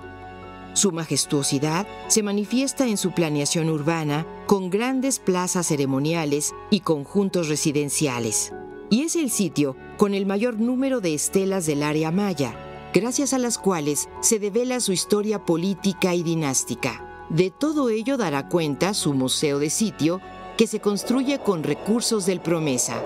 Su 0.73 0.91
majestuosidad 0.91 1.85
se 2.07 2.23
manifiesta 2.23 2.87
en 2.87 2.97
su 2.97 3.11
planeación 3.11 3.69
urbana 3.69 4.25
con 4.47 4.69
grandes 4.69 5.19
plazas 5.19 5.67
ceremoniales 5.67 6.53
y 6.69 6.79
conjuntos 6.79 7.49
residenciales 7.49 8.53
y 8.91 9.03
es 9.03 9.15
el 9.15 9.31
sitio 9.31 9.75
con 9.97 10.13
el 10.13 10.27
mayor 10.27 10.59
número 10.59 10.99
de 10.99 11.13
estelas 11.13 11.65
del 11.65 11.81
área 11.81 12.11
maya, 12.11 12.53
gracias 12.93 13.33
a 13.33 13.39
las 13.39 13.57
cuales 13.57 14.09
se 14.19 14.37
devela 14.37 14.81
su 14.81 14.91
historia 14.91 15.45
política 15.45 16.13
y 16.13 16.21
dinástica. 16.21 17.25
De 17.29 17.51
todo 17.51 17.89
ello 17.89 18.17
dará 18.17 18.49
cuenta 18.49 18.93
su 18.93 19.13
museo 19.13 19.59
de 19.59 19.69
sitio, 19.69 20.19
que 20.57 20.67
se 20.67 20.81
construye 20.81 21.39
con 21.39 21.63
recursos 21.63 22.25
del 22.25 22.41
Promesa. 22.41 23.01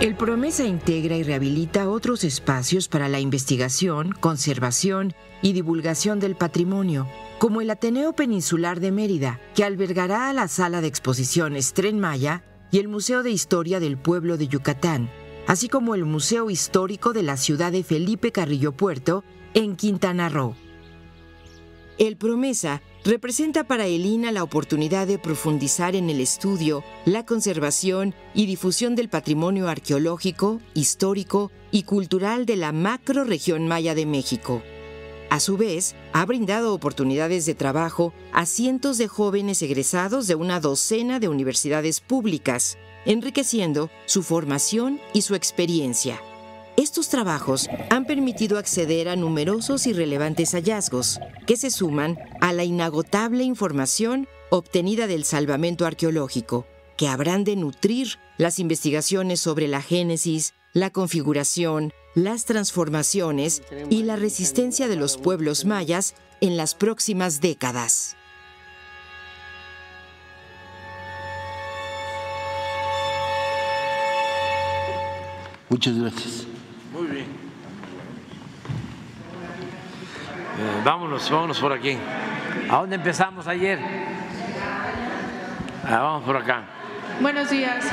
El 0.00 0.14
Promesa 0.14 0.64
integra 0.64 1.16
y 1.16 1.24
rehabilita 1.24 1.90
otros 1.90 2.22
espacios 2.22 2.86
para 2.86 3.08
la 3.08 3.18
investigación, 3.18 4.12
conservación 4.12 5.12
y 5.42 5.54
divulgación 5.54 6.20
del 6.20 6.36
patrimonio, 6.36 7.08
como 7.40 7.60
el 7.60 7.68
Ateneo 7.68 8.12
Peninsular 8.12 8.78
de 8.78 8.92
Mérida, 8.92 9.40
que 9.56 9.64
albergará 9.64 10.32
la 10.32 10.46
sala 10.46 10.80
de 10.80 10.86
exposiciones 10.86 11.72
Tren 11.72 11.98
Maya 11.98 12.44
y 12.70 12.78
el 12.78 12.86
Museo 12.86 13.24
de 13.24 13.32
Historia 13.32 13.80
del 13.80 13.98
Pueblo 13.98 14.36
de 14.36 14.46
Yucatán, 14.46 15.10
así 15.48 15.68
como 15.68 15.96
el 15.96 16.04
Museo 16.04 16.48
Histórico 16.48 17.12
de 17.12 17.24
la 17.24 17.36
ciudad 17.36 17.72
de 17.72 17.82
Felipe 17.82 18.30
Carrillo 18.30 18.70
Puerto 18.70 19.24
en 19.52 19.74
Quintana 19.74 20.28
Roo. 20.28 20.54
El 21.98 22.16
Promesa 22.16 22.82
representa 23.08 23.64
para 23.64 23.86
Elina 23.86 24.32
la 24.32 24.42
oportunidad 24.42 25.06
de 25.06 25.18
profundizar 25.18 25.96
en 25.96 26.10
el 26.10 26.20
estudio, 26.20 26.84
la 27.06 27.24
conservación 27.24 28.14
y 28.34 28.44
difusión 28.44 28.96
del 28.96 29.08
patrimonio 29.08 29.68
arqueológico, 29.68 30.60
histórico 30.74 31.50
y 31.70 31.84
cultural 31.84 32.44
de 32.44 32.56
la 32.56 32.72
macro 32.72 33.24
región 33.24 33.66
maya 33.66 33.94
de 33.94 34.04
México. 34.04 34.62
A 35.30 35.40
su 35.40 35.56
vez, 35.56 35.94
ha 36.12 36.26
brindado 36.26 36.74
oportunidades 36.74 37.46
de 37.46 37.54
trabajo 37.54 38.12
a 38.34 38.44
cientos 38.44 38.98
de 38.98 39.08
jóvenes 39.08 39.62
egresados 39.62 40.26
de 40.26 40.34
una 40.34 40.60
docena 40.60 41.18
de 41.18 41.28
universidades 41.28 42.00
públicas, 42.00 42.76
enriqueciendo 43.06 43.90
su 44.04 44.22
formación 44.22 45.00
y 45.14 45.22
su 45.22 45.34
experiencia. 45.34 46.20
Estos 46.78 47.08
trabajos 47.08 47.68
han 47.90 48.04
permitido 48.04 48.56
acceder 48.56 49.08
a 49.08 49.16
numerosos 49.16 49.88
y 49.88 49.92
relevantes 49.92 50.52
hallazgos 50.52 51.18
que 51.44 51.56
se 51.56 51.72
suman 51.72 52.16
a 52.40 52.52
la 52.52 52.62
inagotable 52.62 53.42
información 53.42 54.28
obtenida 54.48 55.08
del 55.08 55.24
salvamento 55.24 55.86
arqueológico, 55.86 56.68
que 56.96 57.08
habrán 57.08 57.42
de 57.42 57.56
nutrir 57.56 58.20
las 58.36 58.60
investigaciones 58.60 59.40
sobre 59.40 59.66
la 59.66 59.82
génesis, 59.82 60.54
la 60.72 60.90
configuración, 60.90 61.92
las 62.14 62.44
transformaciones 62.44 63.60
y 63.90 64.04
la 64.04 64.14
resistencia 64.14 64.86
de 64.86 64.94
los 64.94 65.16
pueblos 65.16 65.64
mayas 65.64 66.14
en 66.40 66.56
las 66.56 66.76
próximas 66.76 67.40
décadas. 67.40 68.16
Muchas 75.68 75.98
gracias. 75.98 76.46
Muy 76.98 77.06
bien. 77.06 77.26
Eh, 80.58 80.76
vámonos, 80.88 81.30
vámonos 81.30 81.60
por 81.60 81.70
aquí. 81.70 81.98
¿A 82.70 82.76
dónde 82.76 82.96
empezamos 82.96 83.46
ayer? 83.46 83.78
Ah, 85.84 85.98
vamos 86.00 86.24
por 86.24 86.34
acá. 86.34 86.62
Buenos 87.20 87.50
días. 87.50 87.84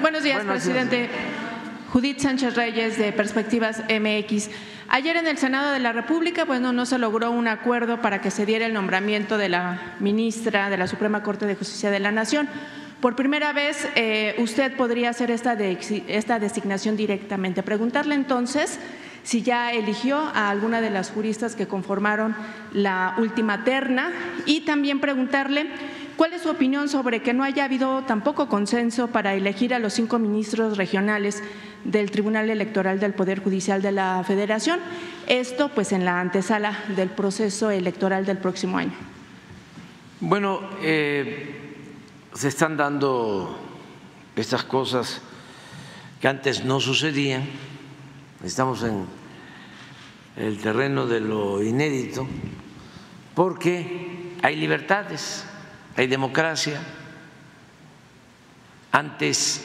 Buenos 0.00 0.22
días, 0.22 0.44
presidente. 0.44 1.10
Judith 1.92 2.20
Sánchez 2.20 2.54
Reyes 2.54 2.96
de 2.96 3.10
Perspectivas 3.10 3.82
MX. 3.88 4.50
Ayer 4.88 5.16
en 5.16 5.26
el 5.26 5.36
Senado 5.36 5.72
de 5.72 5.80
la 5.80 5.90
República, 5.92 6.46
pues 6.46 6.60
no 6.60 6.86
se 6.86 6.96
logró 6.98 7.32
un 7.32 7.48
acuerdo 7.48 8.00
para 8.00 8.20
que 8.20 8.30
se 8.30 8.46
diera 8.46 8.66
el 8.66 8.72
nombramiento 8.72 9.36
de 9.36 9.48
la 9.48 9.96
ministra 9.98 10.70
de 10.70 10.76
la 10.76 10.86
Suprema 10.86 11.24
Corte 11.24 11.46
de 11.46 11.56
Justicia 11.56 11.90
de 11.90 11.98
la 11.98 12.12
Nación. 12.12 12.48
Por 13.00 13.16
primera 13.16 13.52
vez, 13.52 13.88
eh, 13.96 14.36
usted 14.38 14.76
podría 14.76 15.10
hacer 15.10 15.32
esta, 15.32 15.54
esta 15.54 16.38
designación 16.38 16.96
directamente. 16.96 17.64
Preguntarle 17.64 18.14
entonces 18.14 18.78
si 19.24 19.42
ya 19.42 19.72
eligió 19.72 20.18
a 20.18 20.50
alguna 20.50 20.80
de 20.80 20.90
las 20.90 21.10
juristas 21.10 21.56
que 21.56 21.66
conformaron 21.66 22.36
la 22.72 23.16
última 23.18 23.64
terna 23.64 24.12
y 24.46 24.60
también 24.60 25.00
preguntarle 25.00 25.66
¿cuál 26.16 26.32
es 26.32 26.42
su 26.42 26.50
opinión 26.50 26.88
sobre 26.88 27.22
que 27.22 27.32
no 27.32 27.42
haya 27.42 27.64
habido 27.64 28.02
tampoco 28.02 28.48
consenso 28.48 29.08
para 29.08 29.34
elegir 29.34 29.74
a 29.74 29.78
los 29.78 29.94
cinco 29.94 30.18
ministros 30.18 30.76
regionales 30.76 31.42
del 31.84 32.10
Tribunal 32.10 32.50
Electoral 32.50 33.00
del 33.00 33.14
Poder 33.14 33.42
Judicial 33.42 33.82
de 33.82 33.92
la 33.92 34.22
Federación? 34.26 34.78
Esto 35.26 35.70
pues 35.70 35.92
en 35.92 36.04
la 36.04 36.20
antesala 36.20 36.78
del 36.96 37.08
proceso 37.10 37.70
electoral 37.70 38.26
del 38.26 38.38
próximo 38.38 38.78
año. 38.78 38.92
Bueno, 40.20 40.60
eh, 40.82 41.76
se 42.32 42.48
están 42.48 42.76
dando 42.76 43.58
estas 44.36 44.64
cosas 44.64 45.20
que 46.20 46.28
antes 46.28 46.64
no 46.64 46.80
sucedían. 46.80 47.42
Estamos 48.44 48.82
en 48.82 49.06
el 50.36 50.60
terreno 50.60 51.06
de 51.06 51.18
lo 51.18 51.62
inédito 51.62 52.26
porque 53.34 54.36
hay 54.42 54.56
libertades, 54.56 55.46
hay 55.96 56.08
democracia. 56.08 56.78
Antes 58.92 59.64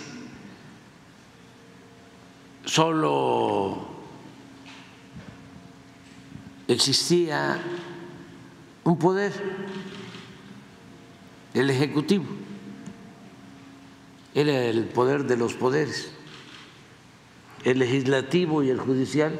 solo 2.63 3.85
existía 6.69 7.61
un 8.85 8.97
poder, 8.97 9.33
el 11.53 11.69
Ejecutivo, 11.69 12.23
era 14.33 14.63
el 14.63 14.85
poder 14.85 15.25
de 15.25 15.35
los 15.35 15.53
poderes, 15.53 16.13
el 17.63 17.79
legislativo 17.79 18.63
y 18.63 18.69
el 18.69 18.79
judicial 18.79 19.39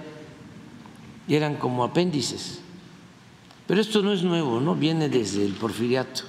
eran 1.28 1.56
como 1.56 1.84
apéndices. 1.84 2.62
Pero 3.68 3.82
esto 3.82 4.02
no 4.02 4.12
es 4.12 4.24
nuevo, 4.24 4.60
¿no? 4.60 4.76
Viene 4.76 5.10
desde 5.10 5.46
el 5.46 5.54
porfiriato. 5.54 6.24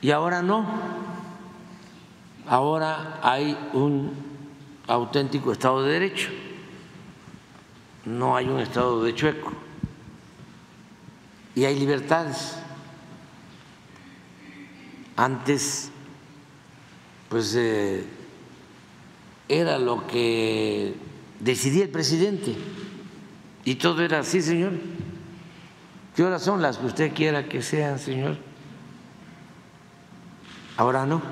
Y 0.00 0.10
ahora 0.10 0.42
no. 0.42 0.66
Ahora 2.46 3.20
hay 3.22 3.56
un 3.72 4.12
auténtico 4.86 5.52
Estado 5.52 5.82
de 5.82 5.92
Derecho. 5.92 6.30
No 8.04 8.36
hay 8.36 8.48
un 8.48 8.58
Estado 8.58 9.02
de 9.02 9.14
chueco. 9.14 9.52
Y 11.54 11.64
hay 11.64 11.78
libertades. 11.78 12.56
Antes, 15.16 15.90
pues 17.28 17.54
eh, 17.56 18.04
era 19.48 19.78
lo 19.78 20.06
que 20.06 20.94
decidía 21.40 21.84
el 21.84 21.90
presidente 21.90 22.54
y 23.64 23.74
todo 23.76 24.02
era 24.02 24.20
así, 24.20 24.40
señor. 24.42 24.72
¿Qué 26.16 26.24
horas 26.24 26.42
son 26.42 26.62
las 26.62 26.78
que 26.78 26.86
usted 26.86 27.14
quiera 27.14 27.48
que 27.48 27.62
sean, 27.62 27.98
señor? 27.98 28.36
Ahora 30.76 31.06
no. 31.06 31.22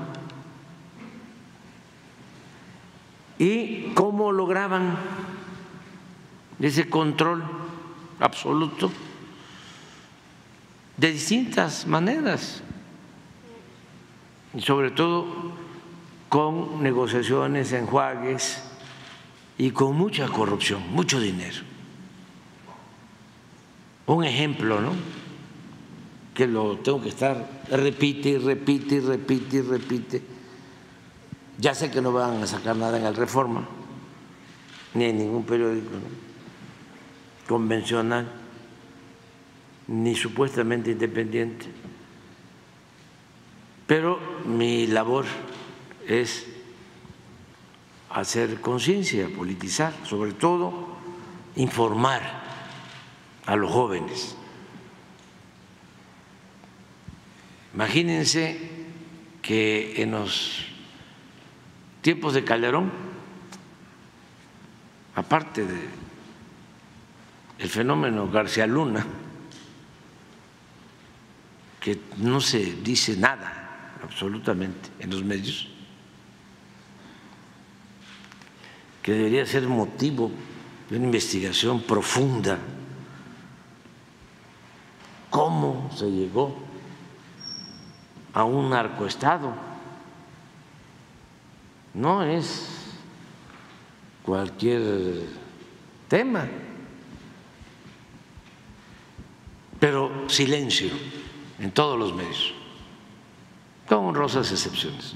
¿Y 3.39 3.93
cómo 3.95 4.33
lograban 4.33 4.97
ese 6.61 6.89
control 6.89 7.43
absoluto? 8.21 8.91
De 10.97 11.11
distintas 11.11 11.87
maneras, 11.87 12.63
y 14.55 14.63
sobre 14.63 14.91
todo 14.91 15.25
con 16.28 16.82
negociaciones, 16.82 17.73
enjuagues 17.73 18.62
y 19.59 19.70
con 19.70 19.97
mucha 19.97 20.28
corrupción, 20.28 20.82
mucho 20.93 21.20
dinero 21.20 21.77
un 24.07 24.24
ejemplo, 24.24 24.81
¿no? 24.81 24.93
Que 26.35 26.47
lo 26.47 26.78
tengo 26.78 27.03
que 27.03 27.09
estar, 27.09 27.65
repite 27.70 28.31
y 28.31 28.39
repite 28.39 28.97
y 28.97 29.01
repite 29.01 29.57
y 29.57 29.61
repite. 29.62 30.23
Ya 31.59 31.74
sé 31.74 31.90
que 31.90 32.01
no 32.01 32.12
van 32.12 32.43
a 32.43 32.47
sacar 32.47 32.77
nada 32.77 32.98
en 32.98 33.07
el 33.07 33.16
Reforma, 33.16 33.66
ni 34.94 35.05
en 35.05 35.19
ningún 35.19 35.44
periódico 35.44 35.90
convencional, 37.48 38.28
ni 39.89 40.15
supuestamente 40.15 40.93
independiente. 40.93 41.66
Pero 43.86 44.19
mi 44.44 44.86
labor 44.86 45.24
es 46.07 46.47
hacer 48.11 48.61
conciencia, 48.61 49.28
politizar, 49.28 49.93
sobre 50.05 50.33
todo 50.33 50.97
informar 51.57 52.23
a 53.47 53.57
los 53.57 53.70
jóvenes. 53.70 54.37
Imagínense 57.74 58.59
que 59.43 60.03
en 60.03 60.12
los 60.12 60.65
tiempos 62.01 62.35
de 62.35 62.45
Calderón, 62.45 62.91
aparte 65.15 65.66
de 65.66 65.89
el 67.59 67.69
fenómeno 67.69 68.31
García 68.31 68.66
Luna, 68.66 69.05
que 71.81 72.01
no 72.16 72.41
se 72.41 72.77
dice 72.83 73.16
nada 73.16 73.99
absolutamente 74.03 74.91
en 74.99 75.11
los 75.11 75.23
medios, 75.23 75.69
que 79.07 79.12
debería 79.12 79.47
ser 79.47 79.62
motivo 79.69 80.33
de 80.91 80.97
una 80.97 81.07
investigación 81.07 81.81
profunda 81.81 82.59
cómo 85.31 85.89
se 85.95 86.11
llegó 86.11 86.57
a 88.35 88.43
un 88.43 88.70
narcoestado. 88.70 89.53
No 91.95 92.24
es 92.24 92.97
cualquier 94.24 95.23
tema, 96.09 96.49
pero 99.78 100.28
silencio 100.28 100.91
en 101.61 101.70
todos 101.70 101.97
los 101.97 102.12
medios, 102.12 102.55
con 103.89 104.07
honrosas 104.07 104.51
excepciones. 104.51 105.15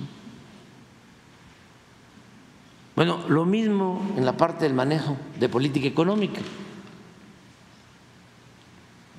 Bueno, 3.01 3.25
lo 3.29 3.47
mismo 3.47 4.13
en 4.19 4.27
la 4.27 4.37
parte 4.37 4.67
del 4.67 4.75
manejo 4.75 5.17
de 5.39 5.49
política 5.49 5.89
económica. 5.89 6.43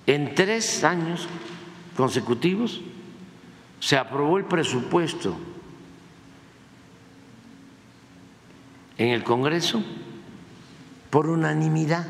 En 0.05 0.35
tres 0.35 0.83
años 0.83 1.27
consecutivos 1.97 2.79
se 3.79 3.97
aprobó 3.97 4.37
el 4.37 4.45
presupuesto 4.45 5.35
en 8.99 9.07
el 9.07 9.23
Congreso 9.23 9.81
por 11.09 11.27
unanimidad. 11.27 12.05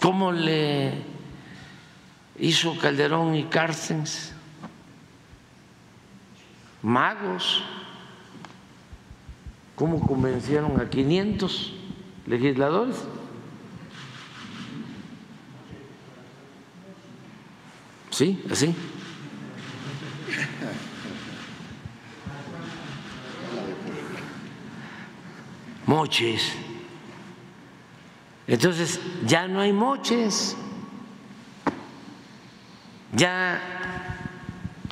¿Cómo 0.00 0.32
le 0.32 0.94
hizo 2.40 2.76
Calderón 2.76 3.36
y 3.36 3.44
Cárcens? 3.44 4.32
Magos. 6.82 7.62
¿Cómo 9.76 10.00
convencieron 10.00 10.80
a 10.80 10.88
500 10.88 11.72
legisladores? 12.26 12.96
¿Sí? 18.10 18.40
¿Así? 18.48 18.72
Moches. 25.86 26.54
Entonces, 28.46 29.00
ya 29.26 29.48
no 29.48 29.60
hay 29.60 29.72
moches. 29.72 30.56
Ya 33.12 33.60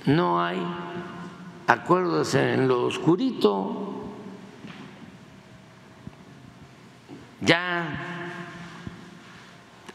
no 0.06 0.42
hay 0.42 0.60
acuerdos 1.68 2.34
en 2.34 2.66
lo 2.66 2.86
oscurito. 2.86 3.91
Ya 7.42 7.98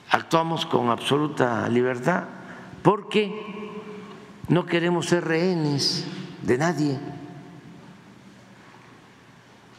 actuamos 0.09 0.65
con 0.65 0.89
absoluta 0.89 1.67
libertad 1.69 2.25
porque 2.81 3.31
no 4.49 4.65
queremos 4.65 5.07
ser 5.07 5.23
rehenes 5.23 6.05
de 6.41 6.57
nadie. 6.57 6.99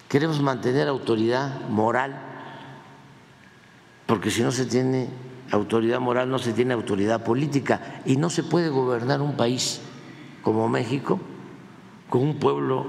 Queremos 0.09 0.41
mantener 0.41 0.89
autoridad 0.89 1.69
moral, 1.69 2.19
porque 4.07 4.31
si 4.31 4.43
no 4.43 4.51
se 4.51 4.65
tiene 4.65 5.11
autoridad 5.51 6.01
moral, 6.01 6.31
no 6.31 6.39
se 6.39 6.55
tiene 6.55 6.73
autoridad 6.73 7.23
política 7.23 8.01
y 8.07 8.17
no 8.17 8.31
se 8.31 8.43
puede 8.43 8.71
gobernar 8.71 9.21
un 9.21 9.37
país 9.37 9.83
como 10.43 10.69
México 10.69 11.21
con 12.09 12.23
un 12.23 12.39
pueblo 12.39 12.87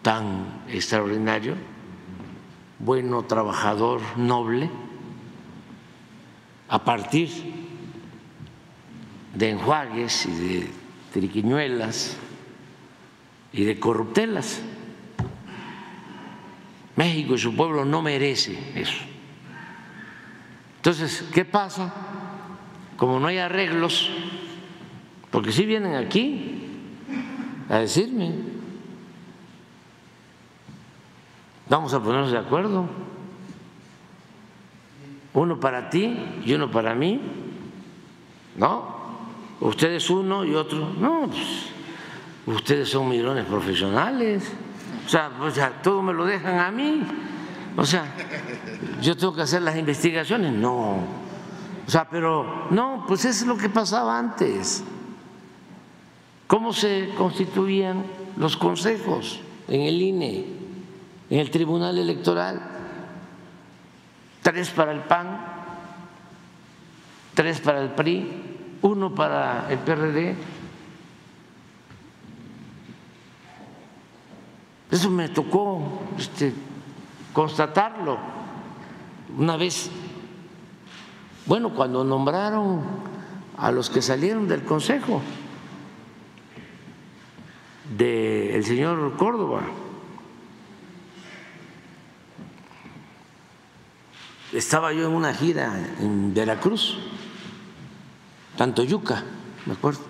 tan 0.00 0.62
extraordinario, 0.68 1.56
bueno, 2.80 3.22
trabajador, 3.24 4.00
noble, 4.16 4.70
a 6.68 6.82
partir 6.82 7.28
de 9.34 9.50
enjuagues 9.50 10.26
y 10.26 10.30
de 10.30 10.70
triquiñuelas 11.12 12.16
y 13.52 13.64
de 13.64 13.78
corruptelas. 13.78 14.62
México 16.96 17.34
y 17.34 17.38
su 17.38 17.54
pueblo 17.54 17.84
no 17.84 18.02
merece 18.02 18.58
eso. 18.74 19.04
Entonces, 20.76 21.28
¿qué 21.34 21.44
pasa? 21.44 21.92
Como 22.96 23.20
no 23.20 23.26
hay 23.26 23.38
arreglos, 23.38 24.10
porque 25.30 25.52
si 25.52 25.66
vienen 25.66 25.94
aquí 25.94 26.66
a 27.68 27.78
decirme, 27.78 28.49
vamos 31.70 31.94
a 31.94 32.00
ponernos 32.00 32.32
de 32.32 32.38
acuerdo, 32.38 32.84
uno 35.32 35.60
para 35.60 35.88
ti 35.88 36.18
y 36.44 36.52
uno 36.52 36.70
para 36.70 36.94
mí, 36.96 37.20
¿no? 38.56 38.98
Ustedes 39.60 40.10
uno 40.10 40.44
y 40.44 40.54
otro, 40.54 40.92
no, 40.98 41.28
pues, 41.28 42.56
ustedes 42.56 42.88
son 42.88 43.08
mirones 43.08 43.44
profesionales, 43.44 44.52
o 45.06 45.08
sea, 45.08 45.30
o 45.40 45.50
sea, 45.50 45.80
todo 45.80 46.02
me 46.02 46.12
lo 46.12 46.26
dejan 46.26 46.58
a 46.58 46.72
mí, 46.72 47.02
o 47.76 47.84
sea, 47.84 48.04
yo 49.00 49.16
tengo 49.16 49.32
que 49.32 49.42
hacer 49.42 49.62
las 49.62 49.76
investigaciones, 49.76 50.52
no, 50.52 50.96
o 51.86 51.90
sea, 51.90 52.08
pero 52.10 52.66
no, 52.70 53.04
pues 53.06 53.24
es 53.24 53.46
lo 53.46 53.56
que 53.56 53.68
pasaba 53.68 54.18
antes. 54.18 54.82
¿Cómo 56.48 56.72
se 56.72 57.10
constituían 57.16 58.02
los 58.36 58.56
consejos 58.56 59.40
en 59.68 59.82
el 59.82 60.02
INE, 60.02 60.59
en 61.30 61.38
el 61.38 61.50
Tribunal 61.50 61.96
Electoral? 61.98 62.60
Tres 64.42 64.70
para 64.70 64.92
el 64.92 65.00
PAN, 65.00 65.40
tres 67.34 67.60
para 67.60 67.82
el 67.82 67.90
PRI, 67.90 68.78
uno 68.82 69.14
para 69.14 69.70
el 69.70 69.78
PRD. 69.78 70.34
Eso 74.90 75.10
me 75.10 75.28
tocó 75.28 76.02
este, 76.18 76.52
constatarlo 77.32 78.18
una 79.38 79.56
vez. 79.56 79.90
Bueno, 81.46 81.74
cuando 81.74 82.02
nombraron 82.02 82.82
a 83.56 83.70
los 83.70 83.88
que 83.88 84.02
salieron 84.02 84.48
del 84.48 84.64
Consejo 84.64 85.22
del 87.96 88.64
señor 88.64 89.16
Córdoba. 89.16 89.62
Estaba 94.52 94.92
yo 94.92 95.06
en 95.06 95.12
una 95.12 95.32
gira 95.32 95.78
en 96.00 96.34
Veracruz, 96.34 96.96
tanto 98.56 98.82
Yuca, 98.82 99.22
me 99.64 99.74
acuerdo, 99.74 100.00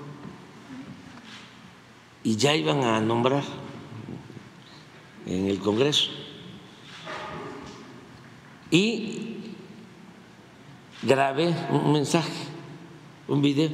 y 2.22 2.36
ya 2.36 2.54
iban 2.54 2.82
a 2.84 3.00
nombrar 3.00 3.42
en 5.26 5.46
el 5.46 5.58
Congreso. 5.58 6.10
Y 8.70 9.54
grabé 11.02 11.54
un 11.70 11.92
mensaje, 11.92 12.32
un 13.28 13.42
video. 13.42 13.70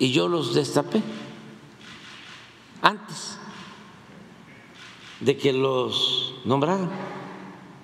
Y 0.00 0.10
yo 0.10 0.26
los 0.26 0.54
destapé 0.54 1.00
antes 2.82 3.38
de 5.20 5.36
que 5.36 5.52
los 5.52 6.34
nombraran 6.44 6.90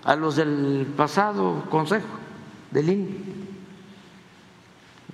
a 0.05 0.17
los 0.17 0.37
del 0.37 0.87
pasado 0.97 1.65
consejo 1.71 2.07
del 2.71 2.89
INE. 2.89 3.09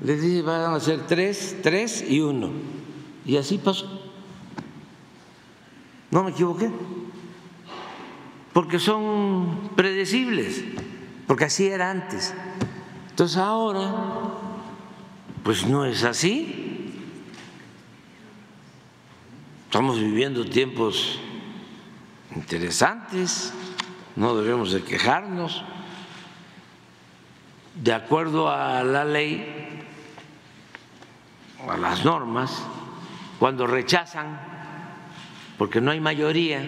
Les 0.03 0.21
dije, 0.21 0.43
van 0.43 0.75
a 0.75 0.81
ser 0.81 1.07
tres, 1.07 1.57
tres 1.63 2.05
y 2.09 2.21
uno. 2.21 2.51
Y 3.25 3.37
así 3.37 3.59
pasó. 3.59 3.87
No 6.11 6.23
me 6.23 6.31
equivoqué. 6.31 6.71
Porque 8.53 8.79
son 8.79 9.71
predecibles, 9.75 10.65
porque 11.27 11.45
así 11.45 11.67
era 11.67 11.91
antes. 11.91 12.35
Entonces 13.11 13.37
ahora, 13.37 13.93
pues 15.43 15.67
no 15.67 15.85
es 15.85 16.05
así. 16.05 16.93
Estamos 19.65 19.99
viviendo 19.99 20.45
tiempos 20.45 21.19
interesantes, 22.37 23.53
no 24.15 24.37
debemos 24.37 24.73
de 24.73 24.83
quejarnos. 24.83 25.65
De 27.75 27.93
acuerdo 27.93 28.49
a 28.51 28.83
la 28.85 29.05
ley, 29.05 29.85
a 31.69 31.77
las 31.77 32.05
normas, 32.05 32.63
cuando 33.39 33.67
rechazan, 33.67 34.41
porque 35.59 35.81
no 35.81 35.91
hay 35.91 36.01
mayoría 36.01 36.67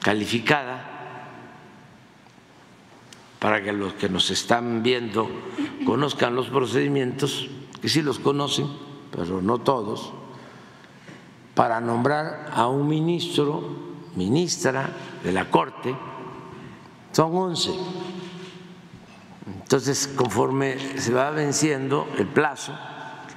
calificada, 0.00 0.90
para 3.38 3.62
que 3.62 3.72
los 3.72 3.92
que 3.94 4.08
nos 4.08 4.30
están 4.30 4.82
viendo 4.82 5.28
conozcan 5.84 6.34
los 6.34 6.48
procedimientos, 6.48 7.48
que 7.80 7.88
sí 7.88 8.00
los 8.00 8.18
conocen, 8.18 8.66
pero 9.10 9.42
no 9.42 9.58
todos, 9.58 10.12
para 11.54 11.80
nombrar 11.80 12.50
a 12.54 12.66
un 12.68 12.88
ministro, 12.88 13.93
ministra 14.16 14.90
de 15.22 15.32
la 15.32 15.50
Corte, 15.50 15.94
son 17.12 17.34
11. 17.34 17.70
Entonces, 19.46 20.08
conforme 20.08 20.98
se 20.98 21.12
va 21.12 21.30
venciendo 21.30 22.08
el 22.18 22.26
plazo 22.26 22.72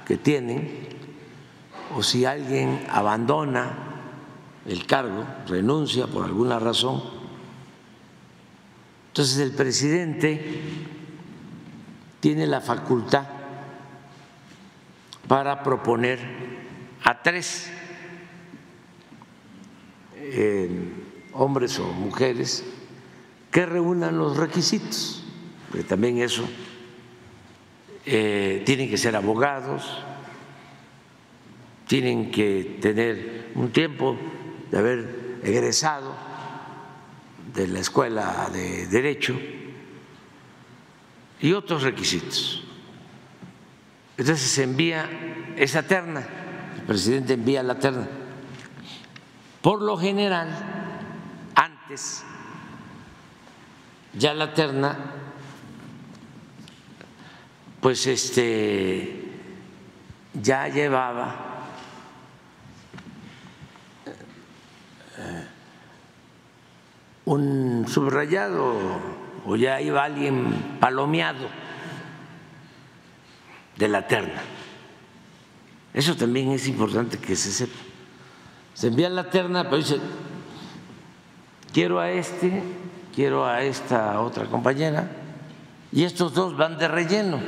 que 0.06 0.16
tienen, 0.16 0.88
o 1.96 2.02
si 2.02 2.24
alguien 2.24 2.86
abandona 2.90 3.70
el 4.66 4.86
cargo, 4.86 5.24
renuncia 5.46 6.06
por 6.06 6.24
alguna 6.24 6.58
razón, 6.58 7.02
entonces 9.08 9.38
el 9.38 9.52
presidente 9.52 10.62
tiene 12.20 12.46
la 12.46 12.60
facultad 12.60 13.26
para 15.26 15.62
proponer 15.62 16.18
a 17.04 17.22
tres 17.22 17.70
hombres 21.32 21.78
o 21.78 21.86
mujeres 21.86 22.64
que 23.50 23.64
reúnan 23.64 24.18
los 24.18 24.36
requisitos, 24.36 25.22
porque 25.68 25.84
también 25.84 26.18
eso 26.18 26.48
eh, 28.04 28.62
tienen 28.66 28.90
que 28.90 28.98
ser 28.98 29.16
abogados, 29.16 30.02
tienen 31.86 32.30
que 32.30 32.78
tener 32.82 33.52
un 33.54 33.70
tiempo 33.70 34.16
de 34.70 34.78
haber 34.78 35.38
egresado 35.42 36.14
de 37.54 37.66
la 37.68 37.80
escuela 37.80 38.50
de 38.52 38.86
derecho 38.88 39.38
y 41.40 41.52
otros 41.52 41.82
requisitos. 41.82 42.64
Entonces 44.16 44.50
se 44.50 44.64
envía 44.64 45.08
esa 45.56 45.84
terna, 45.84 46.26
el 46.76 46.82
presidente 46.82 47.34
envía 47.34 47.62
la 47.62 47.78
terna 47.78 48.08
por 49.68 49.82
lo 49.82 49.98
general, 49.98 50.48
antes, 51.54 52.24
ya 54.14 54.32
la 54.32 54.54
terna, 54.54 54.96
pues 57.78 58.06
este, 58.06 59.30
ya 60.32 60.68
llevaba 60.68 61.66
eh, 65.18 65.46
un 67.26 67.84
subrayado 67.86 68.74
o 69.44 69.54
ya 69.54 69.82
iba 69.82 70.02
alguien 70.02 70.78
palomeado 70.80 71.46
de 73.76 73.88
la 73.88 74.06
terna. 74.06 74.40
Eso 75.92 76.16
también 76.16 76.52
es 76.52 76.66
importante 76.68 77.18
que 77.18 77.36
se 77.36 77.52
sepa 77.52 77.87
se 78.78 78.86
envía 78.86 79.08
la 79.08 79.28
terna, 79.28 79.64
pero 79.64 79.78
dice, 79.78 79.98
quiero 81.72 81.98
a 81.98 82.12
este, 82.12 82.62
quiero 83.12 83.44
a 83.44 83.64
esta 83.64 84.20
otra 84.20 84.44
compañera, 84.44 85.10
y 85.90 86.04
estos 86.04 86.32
dos 86.32 86.56
van 86.56 86.78
de 86.78 86.86
relleno. 86.86 87.40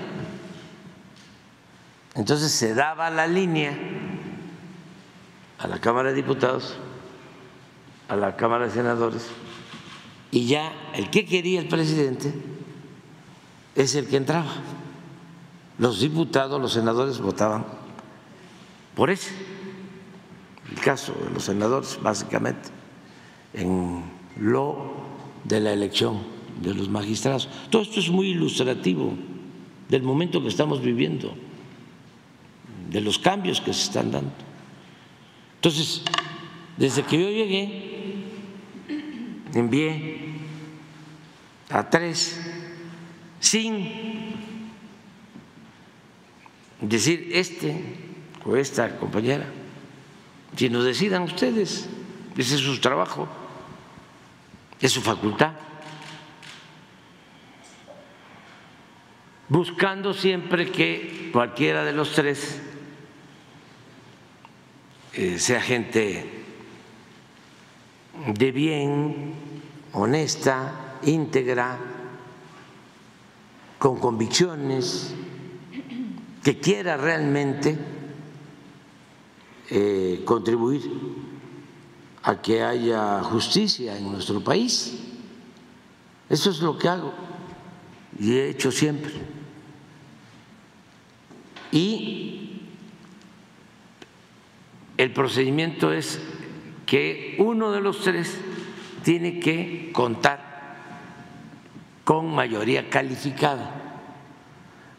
Entonces 2.17 2.51
se 2.51 2.75
daba 2.75 3.11
la 3.11 3.29
línea 3.29 3.79
a 5.61 5.69
la 5.69 5.79
Cámara 5.81 6.09
de 6.09 6.17
Diputados, 6.17 6.75
a 8.09 8.17
la 8.17 8.35
Cámara 8.35 8.65
de 8.67 8.73
Senadores, 8.73 9.29
y 10.33 10.49
ya 10.49 10.73
el 10.95 11.11
que 11.11 11.27
quería 11.27 11.61
el 11.61 11.69
presidente 11.69 12.35
es 13.77 13.95
el 13.95 14.09
que 14.09 14.17
entraba. 14.17 14.51
Los 15.79 16.01
diputados, 16.01 16.61
los 16.61 16.73
senadores 16.73 17.21
votaban 17.21 17.65
por 18.97 19.11
ese 19.11 19.50
el 20.71 20.81
caso 20.81 21.13
de 21.25 21.31
los 21.31 21.45
senadores, 21.45 21.99
básicamente, 22.03 22.69
en 23.55 24.03
lo 24.39 24.93
de 25.45 25.61
la 25.61 25.73
elección 25.73 26.19
de 26.63 26.75
los 26.75 26.89
magistrados. 26.89 27.49
Todo 27.71 27.83
esto 27.83 28.01
es 28.01 28.11
muy 28.11 28.29
ilustrativo 28.29 29.15
del 29.89 30.03
momento 30.03 30.43
que 30.43 30.49
estamos 30.49 30.81
viviendo, 30.81 31.35
de 32.91 33.01
los 33.01 33.19
cambios 33.19 33.61
que 33.61 33.73
se 33.73 33.83
están 33.83 34.11
dando. 34.11 34.33
Entonces, 35.57 36.03
desde 36.77 37.03
que 37.03 37.21
yo 37.21 37.29
llegué, 37.29 38.25
envié 39.55 40.35
a 41.71 41.89
tres 41.89 42.41
sin 43.41 43.89
decir 46.81 47.31
este 47.33 47.77
o 48.45 48.57
esta 48.57 48.97
compañera, 48.97 49.47
si 50.57 50.69
nos 50.69 50.85
decidan 50.85 51.23
ustedes, 51.23 51.89
ese 52.37 52.55
es 52.55 52.61
su 52.61 52.81
trabajo, 52.81 53.29
es 54.81 54.93
su 54.93 55.01
facultad. 55.01 55.53
Buscando 59.49 60.15
siempre 60.15 60.71
que 60.71 61.31
cualquiera 61.33 61.85
de 61.85 61.93
los 61.93 62.13
tres 62.13 62.61
eh, 65.13 65.39
sea 65.39 65.61
gente 65.61 66.45
de 68.35 68.53
bien, 68.53 69.35
honesta, 69.93 70.99
íntegra, 71.03 71.79
con 73.79 73.99
convicciones, 73.99 75.15
que 76.45 76.59
quiera 76.59 76.97
realmente 76.97 77.79
eh, 79.71 80.23
contribuir 80.25 80.83
a 82.23 82.41
que 82.43 82.63
haya 82.63 83.23
justicia 83.23 83.97
en 83.97 84.11
nuestro 84.13 84.41
país. 84.41 84.99
Eso 86.29 86.51
es 86.51 86.61
lo 86.61 86.77
que 86.77 86.89
hago 86.89 87.13
y 88.19 88.33
he 88.33 88.51
hecho 88.51 88.71
siempre. 88.71 89.13
Y 91.73 92.61
el 94.97 95.13
procedimiento 95.13 95.93
es 95.93 96.21
que 96.85 97.37
uno 97.39 97.71
de 97.73 97.81
los 97.81 98.01
tres 98.01 98.39
tiene 99.03 99.41
que 99.41 99.91
contar 99.93 100.51
con 102.05 102.35
mayoría 102.35 102.91
calificada. 102.91 103.77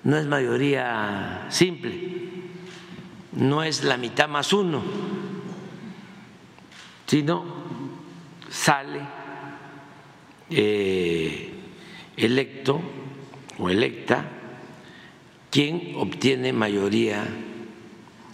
No 0.03 0.17
es 0.17 0.25
mayoría 0.25 1.45
simple, 1.49 2.10
no 3.33 3.61
es 3.63 3.83
la 3.83 3.97
mitad 3.97 4.27
más 4.27 4.51
uno, 4.53 4.81
sino 7.05 7.45
sale 8.49 9.01
eh, 10.49 11.53
electo 12.17 12.81
o 13.57 13.69
electa 13.69 14.25
quien 15.49 15.95
obtiene 15.97 16.53
mayoría 16.53 17.25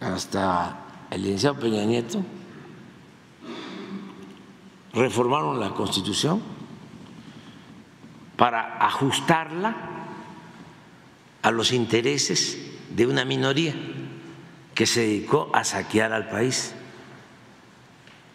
hasta 0.00 0.78
el 1.10 1.22
licenciado 1.22 1.60
Peña 1.60 1.84
Nieto, 1.84 2.22
reformaron 4.92 5.60
la 5.60 5.70
Constitución 5.70 6.42
para 8.36 8.84
ajustarla 8.84 9.76
a 11.42 11.50
los 11.50 11.72
intereses 11.72 12.58
de 12.90 13.06
una 13.06 13.24
minoría 13.24 13.74
que 14.74 14.86
se 14.86 15.00
dedicó 15.00 15.50
a 15.52 15.64
saquear 15.64 16.12
al 16.12 16.28
país. 16.28 16.74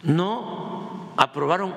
No 0.02 1.12
aprobaron 1.16 1.74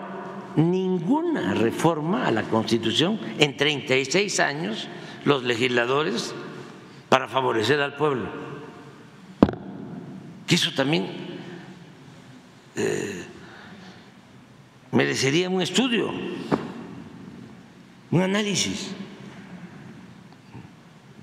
ninguna 0.56 1.54
reforma 1.54 2.28
a 2.28 2.32
la 2.32 2.44
Constitución 2.44 3.20
en 3.40 3.58
36 3.58 4.40
años 4.40 4.88
los 5.26 5.44
legisladores 5.44 6.34
para 7.10 7.28
favorecer 7.28 7.82
al 7.82 7.96
pueblo. 7.96 8.30
Que 10.46 10.56
eso 10.56 10.72
también 10.74 11.08
eh, 12.76 13.24
merecería 14.92 15.50
un 15.50 15.62
estudio, 15.62 16.12
un 18.12 18.22
análisis. 18.22 18.92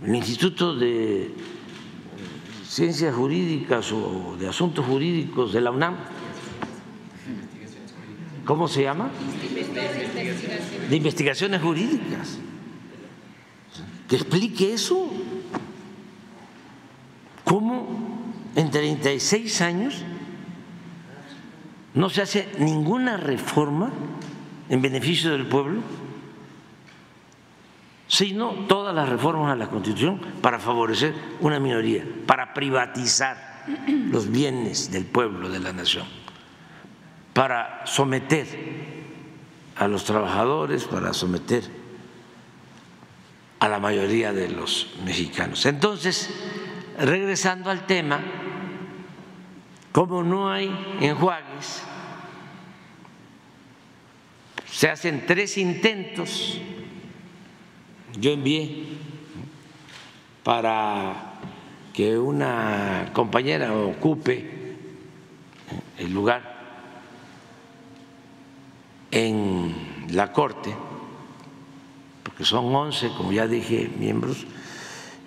El 0.05 0.15
Instituto 0.15 0.75
de 0.75 1.35
ciencias 2.79 3.13
jurídicas 3.13 3.91
o 3.91 4.37
de 4.39 4.47
asuntos 4.47 4.87
jurídicos 4.87 5.53
de 5.53 5.61
la 5.61 5.73
UNAM. 5.73 5.97
¿Cómo 8.45 8.69
se 8.69 8.85
llama? 8.85 9.11
De 10.89 10.97
investigaciones 10.97 11.61
jurídicas. 11.61 12.39
Que 14.09 14.15
explique 14.15 14.73
eso. 14.73 15.11
¿Cómo 17.43 17.89
en 18.55 18.71
36 18.71 19.61
años 19.61 20.05
no 21.95 22.09
se 22.11 22.23
hace 22.23 22.49
ninguna 22.61 23.17
reforma 23.17 23.91
en 24.69 24.81
beneficio 24.83 25.33
del 25.33 25.47
pueblo? 25.47 25.81
Sino 28.09 28.51
todas 28.67 28.95
las 28.95 29.09
reformas 29.09 29.53
a 29.53 29.57
la 29.57 29.69
Constitución 29.69 30.21
para 30.43 30.59
favorecer 30.59 31.15
una 31.41 31.61
minoría, 31.61 32.05
para 32.27 32.55
privatizar 32.55 33.65
los 33.87 34.31
bienes 34.31 34.91
del 34.91 35.05
pueblo, 35.05 35.51
de 35.51 35.61
la 35.61 35.73
nación, 35.75 36.07
para 37.35 37.87
someter 37.87 38.47
a 39.77 39.87
los 39.87 40.05
trabajadores, 40.05 40.85
para 40.85 41.13
someter 41.13 41.63
a 43.61 43.69
la 43.69 43.79
mayoría 43.79 44.33
de 44.33 44.49
los 44.49 44.95
mexicanos. 45.05 45.67
Entonces, 45.67 46.31
regresando 46.99 47.71
al 47.71 47.87
tema, 47.87 48.21
como 49.93 50.23
no 50.23 50.51
hay 50.51 50.97
enjuagues, 51.01 51.83
se 54.71 54.89
hacen 54.89 55.27
tres 55.27 55.59
intentos. 55.59 56.59
Yo 58.17 58.31
envié 58.33 58.85
para 60.43 61.35
que 61.93 62.17
una 62.17 63.11
compañera 63.13 63.75
ocupe 63.75 64.77
el 65.99 66.13
lugar 66.13 66.59
en 69.11 69.75
la 70.13 70.33
Corte, 70.33 70.75
porque 72.23 72.45
son 72.45 72.75
11, 72.75 73.11
como 73.17 73.33
ya 73.33 73.47
dije, 73.47 73.91
miembros, 73.99 74.47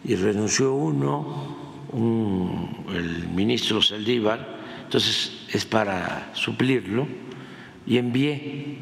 y 0.03 0.15
renunció 0.15 0.73
uno, 0.73 1.57
el 1.93 3.27
ministro 3.27 3.81
Saldívar, 3.81 4.59
entonces 4.83 5.45
es 5.51 5.65
para 5.65 6.31
suplirlo, 6.33 7.07
y 7.85 7.97
envié 7.97 8.77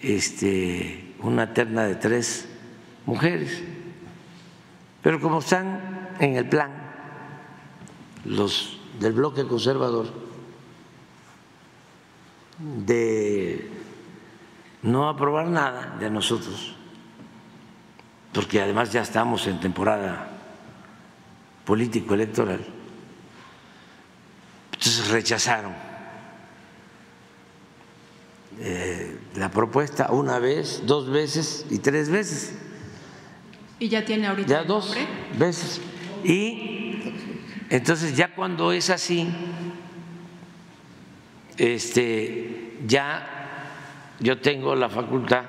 este, 0.00 1.14
una 1.20 1.52
terna 1.52 1.84
de 1.84 1.96
tres 1.96 2.48
mujeres, 3.06 3.62
pero 5.02 5.20
como 5.20 5.38
están 5.38 6.10
en 6.20 6.36
el 6.36 6.48
plan 6.48 6.70
los 8.24 8.78
del 9.00 9.12
bloque 9.12 9.46
conservador 9.46 10.06
de 12.58 13.68
no 14.82 15.08
aprobar 15.08 15.46
nada 15.46 15.96
de 15.98 16.10
nosotros, 16.10 16.74
porque 18.32 18.60
además 18.60 18.92
ya 18.92 19.02
estamos 19.02 19.46
en 19.46 19.60
temporada 19.60 20.28
político-electoral. 21.64 22.64
Entonces 24.72 25.08
rechazaron 25.10 25.72
eh, 28.58 29.18
la 29.36 29.50
propuesta 29.50 30.12
una 30.12 30.38
vez, 30.38 30.82
dos 30.86 31.08
veces 31.08 31.66
y 31.70 31.78
tres 31.78 32.10
veces. 32.10 32.54
¿Y 33.82 33.88
ya 33.88 34.04
tiene 34.04 34.28
ahorita 34.28 34.48
ya 34.48 34.62
dos 34.62 34.96
veces. 35.36 35.80
Y 36.22 37.00
entonces 37.68 38.16
ya 38.16 38.32
cuando 38.32 38.70
es 38.70 38.90
así, 38.90 39.26
este, 41.56 42.78
ya 42.86 43.26
yo 44.20 44.38
tengo 44.38 44.76
la 44.76 44.88
facultad 44.88 45.46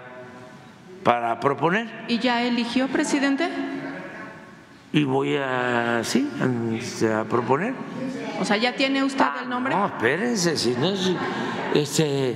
para 1.03 1.39
proponer. 1.39 2.05
¿Y 2.07 2.17
ya 2.17 2.43
eligió, 2.43 2.87
presidente? 2.87 3.51
Y 4.93 5.03
voy 5.03 5.35
a, 5.35 6.01
sí, 6.03 6.27
a, 7.07 7.25
proponer. 7.25 7.75
O 8.41 8.45
sea, 8.45 8.57
¿ya 8.57 8.75
tiene 8.75 9.03
usted 9.03 9.25
el 9.43 9.49
nombre? 9.49 9.75
No, 9.75 9.85
espérense, 9.85 10.57
si 10.57 10.71
no 10.71 10.91
es, 10.91 11.11
este, 11.75 12.35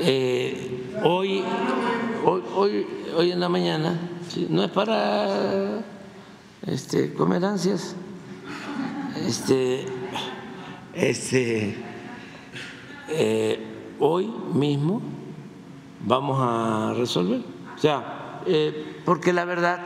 eh, 0.00 0.90
hoy, 1.04 1.44
hoy, 2.24 2.86
hoy, 3.14 3.30
en 3.30 3.38
la 3.38 3.48
mañana, 3.48 4.00
no 4.48 4.64
es 4.64 4.70
para 4.70 5.80
este, 6.66 7.12
comer 7.14 7.44
ansias, 7.44 7.94
este, 9.26 9.86
este, 10.94 11.76
eh, 13.08 13.66
hoy 13.98 14.26
mismo 14.52 15.00
vamos 16.04 16.38
a 16.40 16.94
resolver. 16.94 17.42
O 17.74 17.78
sea, 17.78 18.40
eh, 18.46 19.00
porque 19.04 19.32
la 19.32 19.44
verdad, 19.44 19.80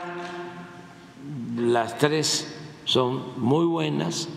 las 1.56 1.98
tres 1.98 2.54
son 2.84 3.40
muy 3.40 3.66
buenas, 3.66 4.28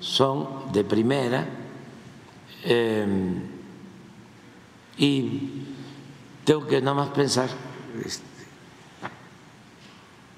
son 0.00 0.72
de 0.72 0.84
primera 0.84 1.46
em, 2.64 3.42
y 4.98 5.64
tengo 6.44 6.66
que 6.66 6.80
nada 6.80 6.94
más 6.94 7.08
pensar 7.10 7.48
este, 8.04 8.29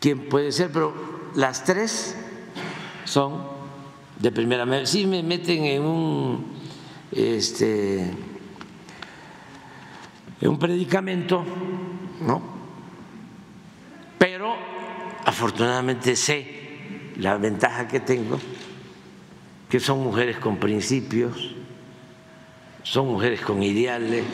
quién 0.02 0.28
puede 0.28 0.50
ser, 0.50 0.72
pero 0.72 0.92
las 1.36 1.64
tres 1.64 2.16
son 3.04 3.40
de 4.18 4.32
primera. 4.32 4.84
Sí 4.84 5.06
me 5.06 5.22
meten 5.22 5.64
en 5.64 5.82
un 5.82 6.52
este, 7.12 8.10
un 10.40 10.58
predicamento, 10.58 11.44
¿no? 12.20 12.42
Pero 14.18 14.56
afortunadamente 15.24 16.16
sé 16.16 17.12
la 17.18 17.36
ventaja 17.36 17.86
que 17.86 18.00
tengo, 18.00 18.40
que 19.68 19.78
son 19.78 20.02
mujeres 20.02 20.38
con 20.38 20.56
principios, 20.56 21.54
son 22.82 23.06
mujeres 23.06 23.40
con 23.40 23.62
ideales, 23.62 24.24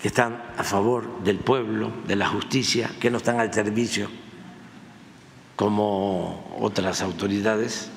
que 0.00 0.08
están 0.08 0.42
a 0.56 0.62
favor 0.62 1.22
del 1.24 1.38
pueblo, 1.38 1.92
de 2.06 2.16
la 2.16 2.28
justicia, 2.28 2.90
que 3.00 3.10
no 3.10 3.18
están 3.18 3.40
al 3.40 3.52
servicio 3.52 4.08
como 5.56 6.56
otras 6.60 7.02
autoridades 7.02 7.90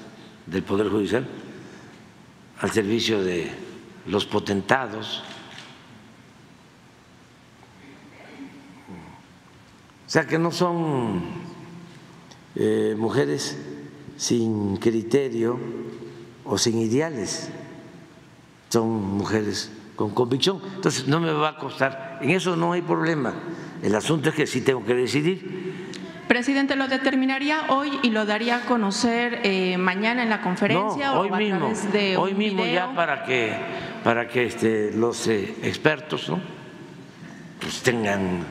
del 0.48 0.64
Poder 0.64 0.90
Judicial, 0.90 1.28
al 2.60 2.72
servicio 2.72 3.23
de 3.23 3.52
los 4.07 4.26
potentados. 4.26 5.23
O 10.07 10.10
sea 10.10 10.26
que 10.26 10.40
no 10.40 10.52
son 10.52 11.22
eh, 12.56 12.95
mujeres 12.98 13.57
sin 14.18 14.78
criterio 14.78 15.60
o 16.45 16.57
sin 16.57 16.80
ideales, 16.80 17.49
son 18.69 18.90
mujeres 18.90 19.72
con 20.02 20.11
convicción. 20.11 20.60
Entonces 20.76 21.07
no 21.07 21.19
me 21.19 21.32
va 21.32 21.49
a 21.49 21.57
costar, 21.57 22.18
en 22.22 22.32
eso 22.32 22.56
no 22.56 22.73
hay 22.73 22.82
problema. 22.82 23.34
El 23.84 23.94
asunto 23.95 24.30
es 24.30 24.36
que 24.36 24.48
sí 24.48 24.61
tengo 24.61 24.84
que 24.84 24.95
decidir. 24.95 25.72
Presidente, 26.28 26.76
¿lo 26.76 26.88
determinaría 26.88 27.65
hoy 27.69 27.99
y 28.02 28.10
lo 28.10 28.26
daría 28.26 28.57
a 28.57 28.61
conocer 28.61 29.41
eh, 29.44 29.78
mañana 29.78 30.23
en 30.23 30.30
la 30.30 30.41
conferencia 30.41 31.19
hoy 31.19 31.30
mismo, 31.30 31.72
hoy 32.18 32.34
mismo 32.34 32.65
ya 32.65 32.95
para 32.95 33.26
que 33.26 33.53
para 34.03 34.28
que 34.28 34.45
este, 34.45 34.91
los 34.94 35.28
eh, 35.28 35.56
expertos 35.61 36.30
¿no? 36.30 36.40
pues 37.60 37.82
tengan 37.82 38.45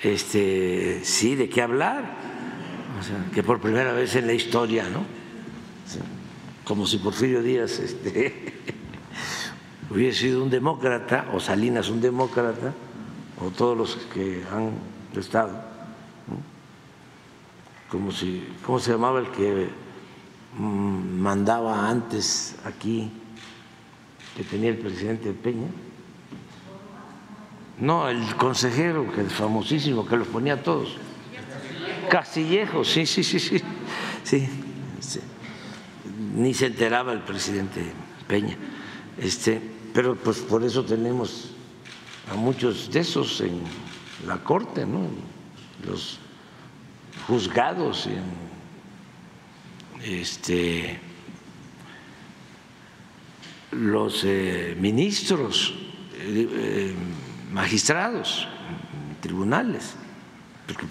este, 0.00 1.00
sí 1.02 1.34
de 1.34 1.48
qué 1.50 1.60
hablar, 1.60 2.04
o 2.98 3.02
sea, 3.02 3.16
que 3.34 3.42
por 3.42 3.60
primera 3.60 3.92
vez 3.92 4.14
en 4.14 4.26
la 4.26 4.32
historia, 4.32 4.84
¿no? 4.88 5.04
como 6.64 6.86
si 6.86 6.98
Porfirio 6.98 7.42
Díaz 7.42 7.80
este, 7.80 8.54
hubiese 9.90 10.20
sido 10.20 10.42
un 10.42 10.50
demócrata, 10.50 11.26
o 11.32 11.40
Salinas 11.40 11.88
un 11.88 12.00
demócrata, 12.00 12.74
o 13.40 13.50
todos 13.50 13.76
los 13.76 13.96
que 14.12 14.42
han 14.52 14.72
estado, 15.16 15.68
como 17.90 18.12
si, 18.12 18.46
¿cómo 18.64 18.78
se 18.78 18.92
llamaba 18.92 19.20
el 19.20 19.28
que 19.28 19.68
mm, 20.58 21.20
mandaba 21.20 21.88
antes 21.88 22.56
aquí? 22.64 23.10
que 24.38 24.44
tenía 24.44 24.70
el 24.70 24.78
presidente 24.78 25.32
Peña. 25.32 25.66
No, 27.80 28.08
el 28.08 28.36
consejero, 28.36 29.12
que 29.12 29.22
es 29.22 29.32
famosísimo, 29.32 30.06
que 30.06 30.16
los 30.16 30.28
ponía 30.28 30.54
a 30.54 30.62
todos. 30.62 30.96
Castillejo, 32.08 32.84
sí, 32.84 33.04
sí, 33.04 33.24
sí, 33.24 33.40
sí, 33.40 33.60
sí. 34.22 34.48
Ni 36.36 36.54
se 36.54 36.66
enteraba 36.66 37.12
el 37.12 37.18
presidente 37.22 37.82
Peña. 38.28 38.56
Este, 39.18 39.60
pero 39.98 40.14
pues 40.14 40.38
por 40.38 40.62
eso 40.62 40.84
tenemos 40.84 41.50
a 42.30 42.36
muchos 42.36 42.88
de 42.88 43.00
esos 43.00 43.40
en 43.40 43.60
la 44.28 44.36
corte, 44.36 44.86
¿no? 44.86 45.08
Los 45.84 46.20
juzgados, 47.26 48.06
en, 48.06 48.22
este 50.00 51.00
los 53.72 54.22
eh, 54.22 54.76
ministros, 54.78 55.74
eh, 56.14 56.48
eh, 56.48 56.94
magistrados, 57.50 58.46
tribunales, 59.20 59.96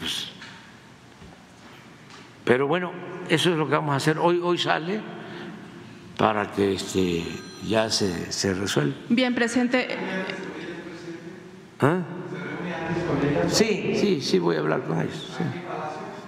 pues, 0.02 0.32
pero 2.44 2.68
bueno, 2.68 2.92
eso 3.30 3.52
es 3.52 3.58
lo 3.58 3.70
que 3.70 3.76
vamos 3.76 3.94
a 3.94 3.96
hacer. 3.96 4.18
Hoy, 4.18 4.42
hoy 4.44 4.58
sale 4.58 5.00
para 6.18 6.52
que 6.52 6.74
este, 6.74 7.24
ya 7.68 7.90
se, 7.90 8.32
se 8.32 8.54
resuelva. 8.54 8.96
Bien, 9.10 9.36
presidente. 9.36 9.88
¿Ah? 11.80 12.00
Sí, 13.50 13.94
sí, 14.00 14.22
sí, 14.22 14.40
voy 14.40 14.56
a 14.56 14.60
hablar 14.60 14.84
con 14.84 15.00
ellos. 15.02 15.32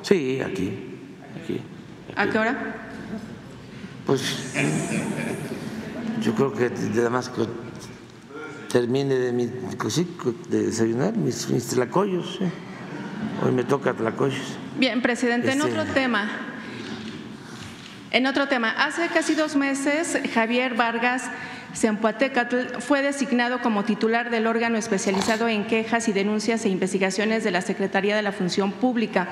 Sí, 0.02 0.40
aquí, 0.42 0.78
aquí, 1.42 1.62
¿A 2.16 2.28
qué 2.28 2.38
hora? 2.38 2.76
Pues 4.06 4.54
yo 6.22 6.34
creo 6.34 6.54
que 6.54 6.66
además 6.66 7.30
que 7.30 7.44
termine 8.72 9.16
de, 9.16 9.32
mi, 9.32 9.46
de 9.46 10.64
desayunar 10.64 11.16
mis, 11.16 11.50
mis 11.50 11.68
tlacoyos. 11.68 12.40
Hoy 13.44 13.52
me 13.52 13.64
toca 13.64 13.94
tlacoyos. 13.94 14.58
Bien, 14.78 15.02
presidente, 15.02 15.52
en 15.52 15.62
otro 15.62 15.82
Este, 15.82 15.94
tema. 15.94 16.30
En 18.12 18.26
otro 18.26 18.48
tema, 18.48 18.72
hace 18.72 19.08
casi 19.10 19.36
dos 19.36 19.56
meses 19.56 20.18
Javier 20.34 20.74
Vargas 20.74 21.30
Zempoatecatl 21.76 22.80
fue 22.80 23.04
designado 23.04 23.62
como 23.62 23.84
titular 23.84 24.32
del 24.32 24.48
órgano 24.48 24.80
especializado 24.80 25.48
en 25.48 25.66
quejas 25.66 26.08
y 26.08 26.14
denuncias 26.14 26.66
e 26.66 26.70
investigaciones 26.70 27.44
de 27.44 27.52
la 27.52 27.62
Secretaría 27.62 28.16
de 28.16 28.24
la 28.24 28.32
Función 28.32 28.72
Pública, 28.72 29.28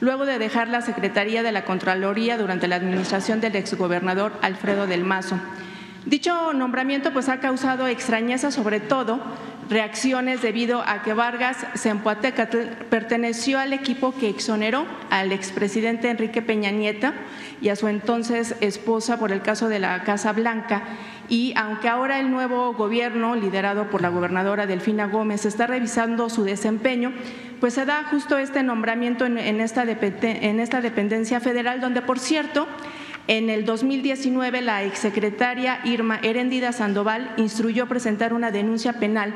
luego 0.00 0.26
de 0.26 0.40
dejar 0.40 0.66
la 0.66 0.82
Secretaría 0.82 1.44
de 1.44 1.52
la 1.52 1.64
Contraloría 1.64 2.36
durante 2.36 2.66
la 2.66 2.74
administración 2.74 3.40
del 3.40 3.54
exgobernador 3.54 4.32
Alfredo 4.42 4.88
del 4.88 5.04
Mazo. 5.04 5.38
Dicho 6.04 6.52
nombramiento 6.52 7.12
pues, 7.12 7.28
ha 7.28 7.38
causado 7.38 7.86
extrañeza, 7.86 8.50
sobre 8.50 8.80
todo 8.80 9.20
reacciones 9.68 10.42
debido 10.42 10.82
a 10.82 11.02
que 11.02 11.12
Vargas 11.12 11.66
Zempoatecatl 11.76 12.58
perteneció 12.88 13.58
al 13.58 13.72
equipo 13.72 14.14
que 14.14 14.28
exoneró 14.28 14.86
al 15.10 15.32
expresidente 15.32 16.10
Enrique 16.10 16.42
Peña 16.42 16.70
Nieto 16.70 17.12
y 17.60 17.68
a 17.68 17.76
su 17.76 17.88
entonces 17.88 18.56
esposa 18.60 19.18
por 19.18 19.32
el 19.32 19.42
caso 19.42 19.68
de 19.68 19.78
la 19.78 20.02
Casa 20.04 20.32
Blanca. 20.32 20.82
Y 21.28 21.52
aunque 21.56 21.88
ahora 21.88 22.20
el 22.20 22.30
nuevo 22.30 22.72
gobierno, 22.72 23.36
liderado 23.36 23.90
por 23.90 24.00
la 24.00 24.08
gobernadora 24.08 24.66
Delfina 24.66 25.06
Gómez, 25.06 25.44
está 25.44 25.66
revisando 25.66 26.30
su 26.30 26.44
desempeño, 26.44 27.12
pues 27.60 27.74
se 27.74 27.84
da 27.84 28.04
justo 28.10 28.38
este 28.38 28.62
nombramiento 28.62 29.26
en 29.26 29.60
esta 29.60 29.84
dependencia 29.84 31.40
federal, 31.40 31.82
donde, 31.82 32.00
por 32.00 32.18
cierto, 32.18 32.66
en 33.28 33.50
el 33.50 33.66
2019, 33.66 34.62
la 34.62 34.84
exsecretaria 34.84 35.80
Irma 35.84 36.18
Herendida 36.22 36.72
Sandoval 36.72 37.34
instruyó 37.36 37.86
presentar 37.86 38.32
una 38.32 38.50
denuncia 38.50 38.94
penal 38.94 39.34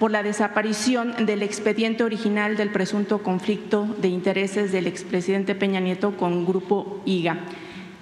por 0.00 0.10
la 0.10 0.24
desaparición 0.24 1.14
del 1.24 1.44
expediente 1.44 2.02
original 2.02 2.56
del 2.56 2.70
presunto 2.70 3.22
conflicto 3.22 3.94
de 4.02 4.08
intereses 4.08 4.72
del 4.72 4.88
expresidente 4.88 5.54
Peña 5.54 5.78
Nieto 5.78 6.16
con 6.16 6.46
Grupo 6.46 7.00
IGA. 7.06 7.38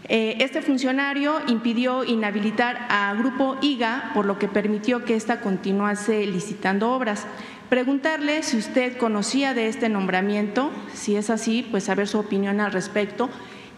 Eh, 0.08 0.36
este 0.40 0.62
funcionario 0.62 1.34
impidió 1.48 2.02
inhabilitar 2.02 2.86
a 2.88 3.12
Grupo 3.18 3.58
IGA, 3.60 4.12
por 4.14 4.24
lo 4.24 4.38
que 4.38 4.48
permitió 4.48 5.04
que 5.04 5.16
ésta 5.16 5.42
continuase 5.42 6.26
licitando 6.26 6.92
obras. 6.92 7.26
Preguntarle 7.68 8.42
si 8.42 8.56
usted 8.56 8.96
conocía 8.96 9.52
de 9.52 9.68
este 9.68 9.90
nombramiento, 9.90 10.70
si 10.94 11.16
es 11.16 11.28
así, 11.28 11.66
pues 11.70 11.84
saber 11.84 12.08
su 12.08 12.18
opinión 12.18 12.60
al 12.60 12.72
respecto 12.72 13.28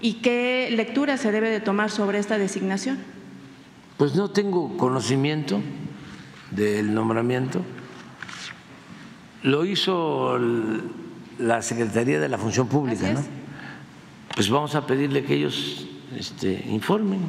¿Y 0.00 0.14
qué 0.14 0.68
lectura 0.70 1.16
se 1.16 1.32
debe 1.32 1.50
de 1.50 1.60
tomar 1.60 1.90
sobre 1.90 2.18
esta 2.18 2.38
designación? 2.38 2.98
Pues 3.96 4.14
no 4.14 4.30
tengo 4.30 4.76
conocimiento 4.76 5.60
del 6.52 6.94
nombramiento. 6.94 7.62
Lo 9.42 9.64
hizo 9.64 10.38
la 11.38 11.62
Secretaría 11.62 12.20
de 12.20 12.28
la 12.28 12.38
Función 12.38 12.68
Pública, 12.68 13.12
¿no? 13.12 13.24
Pues 14.34 14.48
vamos 14.50 14.74
a 14.76 14.86
pedirle 14.86 15.24
que 15.24 15.34
ellos 15.34 15.88
este, 16.16 16.64
informen. 16.68 17.20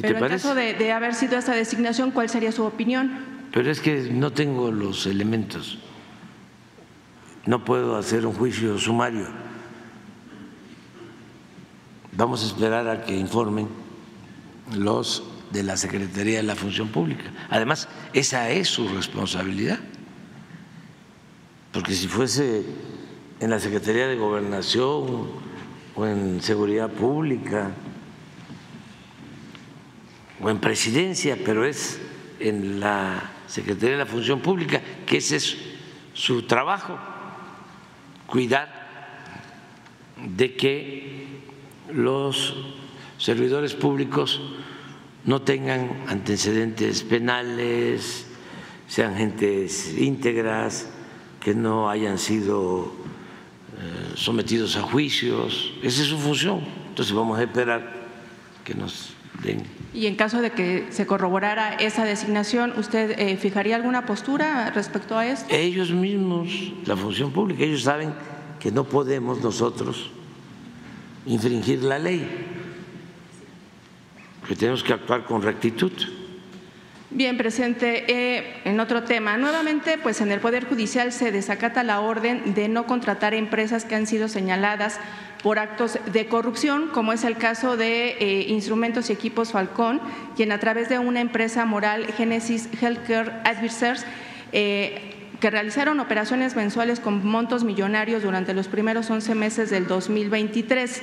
Pero 0.00 0.18
en 0.18 0.28
caso 0.28 0.54
de, 0.54 0.74
de 0.74 0.92
haber 0.92 1.14
sido 1.14 1.36
esta 1.38 1.54
designación, 1.54 2.12
¿cuál 2.12 2.28
sería 2.28 2.52
su 2.52 2.64
opinión? 2.64 3.10
Pero 3.52 3.70
es 3.70 3.80
que 3.80 4.10
no 4.12 4.32
tengo 4.32 4.70
los 4.70 5.06
elementos. 5.06 5.78
No 7.46 7.64
puedo 7.64 7.96
hacer 7.96 8.24
un 8.24 8.32
juicio 8.32 8.78
sumario 8.78 9.26
Vamos 12.14 12.42
a 12.42 12.46
esperar 12.46 12.86
a 12.88 13.04
que 13.04 13.16
informen 13.16 13.68
los 14.76 15.22
de 15.50 15.62
la 15.62 15.78
Secretaría 15.78 16.38
de 16.38 16.42
la 16.42 16.54
Función 16.56 16.88
Pública. 16.88 17.24
Además, 17.48 17.88
esa 18.12 18.50
es 18.50 18.68
su 18.68 18.86
responsabilidad, 18.88 19.78
porque 21.72 21.94
si 21.94 22.08
fuese 22.08 22.64
en 23.40 23.48
la 23.48 23.58
Secretaría 23.58 24.08
de 24.08 24.16
Gobernación 24.16 25.30
o 25.94 26.06
en 26.06 26.42
Seguridad 26.42 26.90
Pública 26.90 27.70
o 30.42 30.50
en 30.50 30.58
Presidencia, 30.58 31.38
pero 31.42 31.64
es 31.64 31.98
en 32.40 32.78
la 32.78 33.30
Secretaría 33.46 33.92
de 33.92 34.04
la 34.04 34.06
Función 34.06 34.40
Pública, 34.40 34.82
que 35.06 35.16
ese 35.16 35.36
es 35.36 35.56
su 36.12 36.42
trabajo, 36.42 36.98
cuidar 38.26 38.82
de 40.36 40.54
que 40.56 41.31
los 41.94 42.54
servidores 43.18 43.74
públicos 43.74 44.40
no 45.24 45.42
tengan 45.42 46.04
antecedentes 46.08 47.02
penales, 47.02 48.26
sean 48.88 49.16
gentes 49.16 49.96
íntegras, 49.96 50.88
que 51.40 51.54
no 51.54 51.88
hayan 51.88 52.18
sido 52.18 52.92
eh, 53.78 54.12
sometidos 54.14 54.76
a 54.76 54.82
juicios. 54.82 55.72
Esa 55.82 56.02
es 56.02 56.08
su 56.08 56.18
función. 56.18 56.60
Entonces 56.88 57.14
vamos 57.14 57.38
a 57.38 57.42
esperar 57.42 58.02
que 58.64 58.74
nos 58.74 59.14
den. 59.42 59.62
Y 59.94 60.06
en 60.06 60.16
caso 60.16 60.40
de 60.40 60.50
que 60.50 60.86
se 60.90 61.06
corroborara 61.06 61.74
esa 61.74 62.04
designación, 62.04 62.72
¿usted 62.78 63.18
eh, 63.18 63.36
fijaría 63.36 63.76
alguna 63.76 64.06
postura 64.06 64.70
respecto 64.70 65.16
a 65.16 65.26
esto? 65.26 65.54
Ellos 65.54 65.90
mismos, 65.90 66.48
la 66.86 66.96
función 66.96 67.32
pública, 67.32 67.64
ellos 67.64 67.82
saben 67.82 68.14
que 68.58 68.70
no 68.70 68.84
podemos 68.84 69.42
nosotros 69.42 70.10
infringir 71.26 71.82
la 71.82 71.98
ley, 71.98 72.28
que 74.46 74.56
tenemos 74.56 74.82
que 74.82 74.92
actuar 74.92 75.24
con 75.24 75.42
rectitud. 75.42 75.92
Bien, 77.14 77.36
presidente. 77.36 78.04
Eh, 78.08 78.62
en 78.64 78.80
otro 78.80 79.02
tema, 79.02 79.36
nuevamente, 79.36 79.98
pues 79.98 80.22
en 80.22 80.32
el 80.32 80.40
Poder 80.40 80.66
Judicial 80.66 81.12
se 81.12 81.30
desacata 81.30 81.82
la 81.82 82.00
orden 82.00 82.54
de 82.54 82.68
no 82.68 82.86
contratar 82.86 83.34
empresas 83.34 83.84
que 83.84 83.94
han 83.94 84.06
sido 84.06 84.28
señaladas 84.28 84.98
por 85.42 85.58
actos 85.58 85.98
de 86.10 86.26
corrupción, 86.26 86.88
como 86.88 87.12
es 87.12 87.24
el 87.24 87.36
caso 87.36 87.76
de 87.76 88.16
eh, 88.18 88.46
Instrumentos 88.48 89.10
y 89.10 89.12
Equipos 89.12 89.52
Falcón, 89.52 90.00
quien 90.36 90.52
a 90.52 90.58
través 90.58 90.88
de 90.88 90.98
una 90.98 91.20
empresa 91.20 91.66
moral, 91.66 92.06
Genesis 92.16 92.70
Healthcare 92.80 93.32
Advisors, 93.44 94.06
eh, 94.52 95.11
que 95.42 95.50
realizaron 95.50 95.98
operaciones 95.98 96.54
mensuales 96.54 97.00
con 97.00 97.26
montos 97.26 97.64
millonarios 97.64 98.22
durante 98.22 98.54
los 98.54 98.68
primeros 98.68 99.10
11 99.10 99.34
meses 99.34 99.70
del 99.70 99.88
2023. 99.88 101.02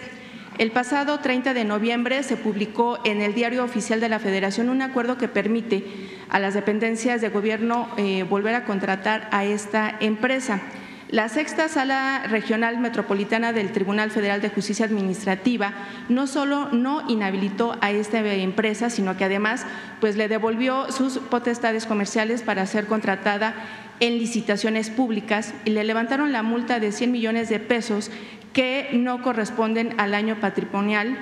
El 0.58 0.72
pasado 0.72 1.20
30 1.20 1.54
de 1.54 1.66
noviembre 1.66 2.24
se 2.24 2.38
publicó 2.38 3.00
en 3.04 3.20
el 3.20 3.34
Diario 3.34 3.66
Oficial 3.66 4.00
de 4.00 4.08
la 4.08 4.18
Federación 4.18 4.70
un 4.70 4.82
acuerdo 4.82 5.18
que 5.18 5.28
permite 5.28 5.84
a 6.30 6.40
las 6.40 6.54
dependencias 6.54 7.20
de 7.20 7.28
gobierno 7.28 7.90
eh, 7.98 8.24
volver 8.24 8.56
a 8.56 8.64
contratar 8.64 9.28
a 9.34 9.44
esta 9.44 9.98
empresa. 10.00 10.62
La 11.10 11.28
sexta 11.28 11.68
sala 11.70 12.22
regional 12.30 12.78
metropolitana 12.78 13.52
del 13.52 13.72
Tribunal 13.72 14.12
Federal 14.12 14.42
de 14.42 14.50
Justicia 14.50 14.86
Administrativa 14.86 15.74
no 16.08 16.28
solo 16.28 16.70
no 16.72 17.04
inhabilitó 17.10 17.76
a 17.82 17.90
esta 17.90 18.20
empresa, 18.20 18.92
sino 18.92 19.18
que 19.18 19.26
además 19.26 19.66
pues 20.00 20.18
le 20.18 20.28
devolvió 20.28 20.92
sus 20.92 21.18
potestades 21.18 21.88
comerciales 21.88 22.44
para 22.44 22.68
ser 22.68 22.86
contratada 22.86 23.56
en 24.00 24.18
licitaciones 24.18 24.90
públicas 24.90 25.54
y 25.66 25.72
le 25.72 25.84
levantaron 25.84 26.32
la 26.32 26.44
multa 26.44 26.80
de 26.80 26.92
100 26.92 27.12
millones 27.12 27.50
de 27.50 27.60
pesos 27.60 28.12
que 28.54 28.90
no 28.94 29.22
corresponden 29.22 29.94
al 30.00 30.14
año 30.14 30.40
patrimonial 30.40 31.18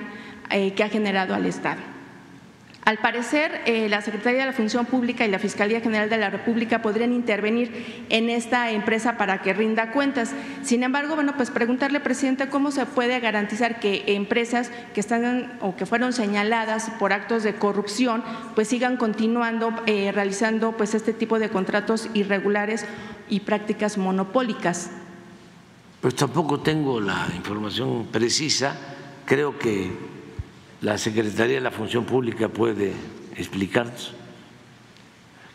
eh, 0.50 0.72
que 0.72 0.84
ha 0.84 0.88
generado 0.88 1.34
al 1.34 1.46
Estado. 1.46 1.97
Al 2.88 2.96
parecer, 2.96 3.60
eh, 3.66 3.86
la 3.90 4.00
Secretaría 4.00 4.40
de 4.40 4.46
la 4.46 4.54
Función 4.54 4.86
Pública 4.86 5.26
y 5.26 5.30
la 5.30 5.38
Fiscalía 5.38 5.82
General 5.82 6.08
de 6.08 6.16
la 6.16 6.30
República 6.30 6.80
podrían 6.80 7.12
intervenir 7.12 8.06
en 8.08 8.30
esta 8.30 8.70
empresa 8.70 9.18
para 9.18 9.42
que 9.42 9.52
rinda 9.52 9.92
cuentas. 9.92 10.32
Sin 10.62 10.82
embargo, 10.82 11.14
bueno, 11.14 11.34
pues 11.36 11.50
preguntarle, 11.50 12.00
presidente, 12.00 12.48
cómo 12.48 12.70
se 12.70 12.86
puede 12.86 13.20
garantizar 13.20 13.78
que 13.78 14.04
empresas 14.14 14.70
que 14.94 15.00
están 15.00 15.58
o 15.60 15.76
que 15.76 15.84
fueron 15.84 16.14
señaladas 16.14 16.88
por 16.98 17.12
actos 17.12 17.42
de 17.42 17.56
corrupción, 17.56 18.24
pues 18.54 18.68
sigan 18.68 18.96
continuando 18.96 19.70
eh, 19.84 20.10
realizando 20.10 20.72
pues 20.72 20.94
este 20.94 21.12
tipo 21.12 21.38
de 21.38 21.50
contratos 21.50 22.08
irregulares 22.14 22.86
y 23.28 23.40
prácticas 23.40 23.98
monopólicas. 23.98 24.92
Pues 26.00 26.14
tampoco 26.14 26.60
tengo 26.60 27.02
la 27.02 27.28
información 27.36 28.06
precisa. 28.06 28.74
Creo 29.26 29.58
que 29.58 30.17
la 30.80 30.98
Secretaría 30.98 31.56
de 31.56 31.60
la 31.60 31.70
Función 31.70 32.04
Pública 32.04 32.48
puede 32.48 32.92
explicarnos. 33.36 34.14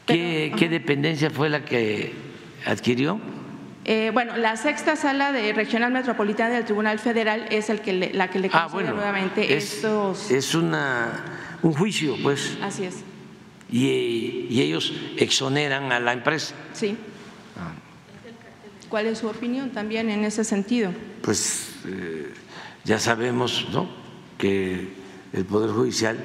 ¿Qué, 0.06 0.68
dependencia 0.70 1.30
fue 1.30 1.50
la 1.50 1.64
que 1.64 2.14
adquirió? 2.66 3.20
Eh, 3.86 4.12
bueno, 4.14 4.38
la 4.38 4.56
sexta 4.58 4.96
sala 4.96 5.32
de 5.32 5.54
regional 5.54 5.92
metropolitana 5.92 6.56
del 6.56 6.66
Tribunal 6.66 7.00
Federal 7.00 7.46
es 7.50 7.70
el 7.70 7.82
que 7.82 8.12
la 8.14 8.30
que 8.30 8.40
le 8.40 8.50
ah, 8.54 8.70
nuevamente 8.72 9.56
es, 9.56 9.76
estos. 9.76 10.32
Es 10.32 10.56
una, 10.56 11.58
un 11.62 11.74
juicio, 11.74 12.16
pues. 12.22 12.58
Así 12.62 12.86
es. 12.86 13.04
Y, 13.72 14.62
ellos 14.62 14.94
exoneran 15.18 15.92
a 15.92 16.00
la 16.00 16.14
empresa. 16.14 16.54
Sí. 16.74 16.96
Ah. 17.58 17.74
¿Cuál 18.90 19.08
es 19.08 19.18
su 19.18 19.28
opinión 19.28 19.72
también 19.72 20.10
en 20.10 20.24
ese 20.24 20.44
sentido? 20.44 20.94
Pues 21.22 21.76
eh, 21.86 22.32
ya 22.86 23.00
sabemos, 23.00 23.68
¿no? 23.74 23.90
Que 24.38 25.03
el 25.34 25.46
Poder 25.46 25.72
Judicial 25.72 26.18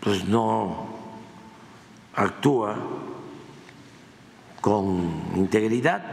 pues 0.00 0.24
no 0.24 0.86
actúa 2.14 2.76
con 4.60 5.32
integridad, 5.34 6.04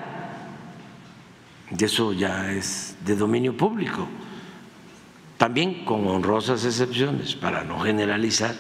y 1.78 1.84
eso 1.84 2.14
ya 2.14 2.52
es 2.52 2.96
de 3.06 3.16
dominio 3.16 3.56
público. 3.56 4.08
también 5.40 5.86
con 5.86 6.06
honrosas 6.06 6.66
excepciones, 6.66 7.34
para 7.34 7.64
no 7.64 7.80
generalizar, 7.80 8.54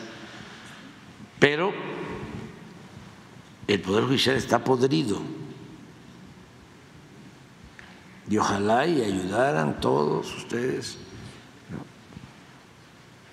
pero 1.37 1.73
el 3.67 3.81
Poder 3.81 4.05
Judicial 4.05 4.37
está 4.37 4.63
podrido. 4.63 5.21
Y 8.29 8.37
ojalá 8.37 8.87
y 8.87 9.01
ayudaran 9.01 9.81
todos 9.81 10.33
ustedes 10.37 10.97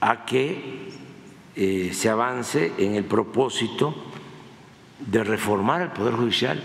a 0.07 0.25
que 0.25 0.93
eh, 1.57 1.91
se 1.93 2.09
avance 2.09 2.73
en 2.79 2.95
el 2.95 3.05
propósito 3.05 3.93
de 5.01 5.25
reformar 5.25 5.83
el 5.83 5.91
Poder 5.91 6.15
Judicial 6.15 6.63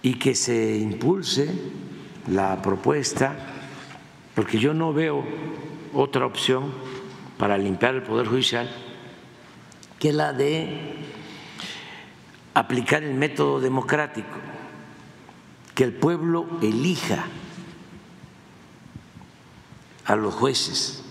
y 0.00 0.14
que 0.14 0.34
se 0.34 0.78
impulse 0.78 1.50
la 2.26 2.62
propuesta, 2.62 3.36
porque 4.34 4.58
yo 4.58 4.72
no 4.72 4.94
veo 4.94 5.22
otra 5.92 6.24
opción 6.24 6.72
para 7.36 7.58
limpiar 7.58 7.96
el 7.96 8.02
Poder 8.02 8.26
Judicial 8.26 8.70
que 9.98 10.14
la 10.14 10.32
de 10.32 10.94
aplicar 12.54 13.02
el 13.02 13.12
método 13.12 13.60
democrático, 13.60 14.38
que 15.74 15.84
el 15.84 15.92
pueblo 15.92 16.46
elija 16.62 17.26
a 20.06 20.16
los 20.16 20.32
jueces, 20.32 21.04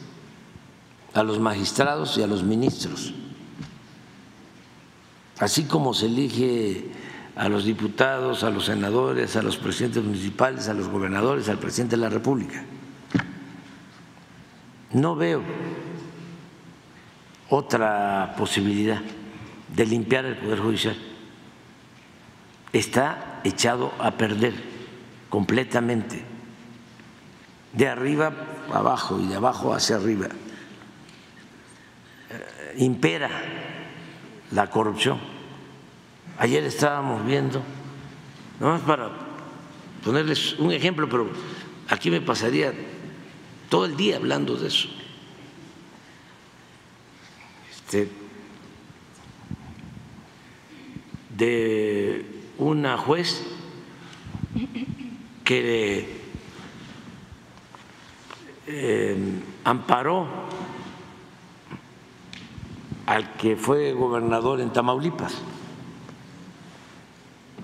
a 1.13 1.23
los 1.23 1.39
magistrados 1.39 2.17
y 2.17 2.23
a 2.23 2.27
los 2.27 2.43
ministros, 2.43 3.13
así 5.39 5.65
como 5.65 5.93
se 5.93 6.05
elige 6.07 6.91
a 7.35 7.47
los 7.47 7.63
diputados, 7.63 8.43
a 8.43 8.49
los 8.49 8.65
senadores, 8.65 9.35
a 9.35 9.41
los 9.41 9.57
presidentes 9.57 10.03
municipales, 10.03 10.67
a 10.67 10.73
los 10.73 10.89
gobernadores, 10.89 11.47
al 11.47 11.57
presidente 11.57 11.95
de 11.95 12.01
la 12.01 12.09
República. 12.09 12.63
No 14.91 15.15
veo 15.15 15.41
otra 17.49 18.35
posibilidad 18.37 19.01
de 19.73 19.85
limpiar 19.85 20.25
el 20.25 20.37
Poder 20.37 20.59
Judicial. 20.59 20.97
Está 22.73 23.39
echado 23.43 23.93
a 23.99 24.11
perder 24.11 24.53
completamente, 25.29 26.23
de 27.73 27.87
arriba 27.87 28.33
abajo 28.73 29.19
y 29.19 29.27
de 29.27 29.35
abajo 29.35 29.73
hacia 29.73 29.95
arriba. 29.95 30.27
Impera 32.77 33.29
la 34.51 34.69
corrupción 34.69 35.19
Ayer 36.39 36.63
estábamos 36.63 37.25
viendo, 37.25 37.61
más 38.61 38.79
para 38.83 39.11
ponerles 40.05 40.53
un 40.53 40.71
ejemplo, 40.71 41.09
pero 41.09 41.29
aquí 41.89 42.09
me 42.09 42.21
pasaría 42.21 42.73
todo 43.67 43.83
el 43.83 43.97
día 43.97 44.15
hablando 44.15 44.55
de 44.55 44.69
eso. 44.69 44.87
Este, 47.69 48.09
de 51.35 52.25
una 52.57 52.97
juez 52.97 53.45
que 55.43 56.21
eh, 58.65 59.17
amparó 59.65 60.25
al 63.09 63.33
que 63.37 63.55
fue 63.55 63.93
gobernador 63.93 64.61
en 64.61 64.71
Tamaulipas 64.71 65.33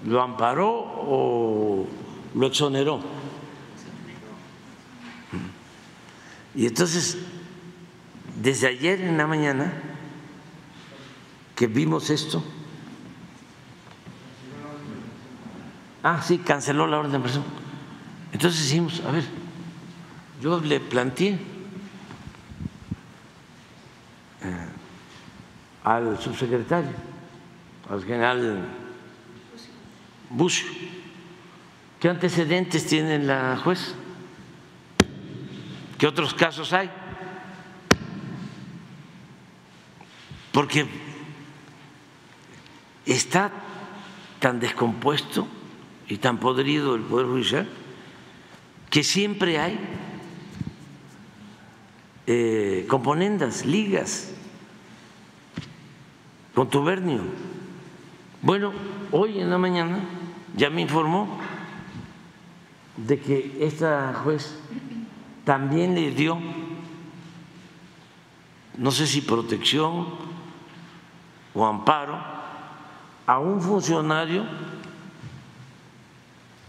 ¿Lo 0.07 0.21
amparó 0.21 0.69
o 0.69 1.87
lo 2.33 2.47
exoneró? 2.47 2.99
Y 6.53 6.67
entonces, 6.67 7.17
desde 8.41 8.67
ayer 8.67 9.01
en 9.01 9.17
la 9.17 9.25
mañana 9.25 9.73
que 11.55 11.65
vimos 11.65 12.11
esto, 12.11 12.43
ah, 16.03 16.21
sí, 16.21 16.37
canceló 16.37 16.85
la 16.85 16.99
orden 16.99 17.13
de 17.13 17.19
presión. 17.19 17.43
Entonces 18.31 18.61
decimos, 18.61 19.01
a 19.07 19.11
ver, 19.11 19.23
yo 20.39 20.59
le 20.59 20.79
planteé 20.79 21.39
eh, 24.43 24.74
al 25.85 26.19
subsecretario, 26.19 26.89
al 27.89 28.03
general 28.03 28.65
Bush. 30.31 30.63
¿Qué 31.99 32.09
antecedentes 32.09 32.87
tiene 32.87 33.19
la 33.19 33.55
juez? 33.63 33.93
¿Qué 35.99 36.07
otros 36.07 36.33
casos 36.33 36.73
hay? 36.73 36.89
Porque 40.51 40.87
está 43.05 43.51
tan 44.39 44.59
descompuesto 44.59 45.47
y 46.07 46.17
tan 46.17 46.39
podrido 46.39 46.95
el 46.95 47.03
Poder 47.03 47.27
Judicial 47.27 47.67
que 48.89 49.03
siempre 49.03 49.59
hay 49.59 49.79
eh, 52.25 52.85
componendas, 52.89 53.65
ligas, 53.65 54.34
contubernio. 56.55 57.21
Bueno, 58.41 58.71
hoy 59.11 59.39
en 59.39 59.49
la 59.49 59.57
mañana 59.57 59.99
ya 60.55 60.69
me 60.69 60.81
informó 60.81 61.37
de 62.95 63.19
que 63.19 63.57
esta 63.59 64.13
juez 64.23 64.57
también 65.43 65.93
le 65.93 66.11
dio, 66.11 66.39
no 68.77 68.89
sé 68.89 69.05
si 69.05 69.21
protección 69.21 70.07
o 71.53 71.65
amparo, 71.65 72.17
a 73.27 73.39
un 73.39 73.61
funcionario, 73.61 74.45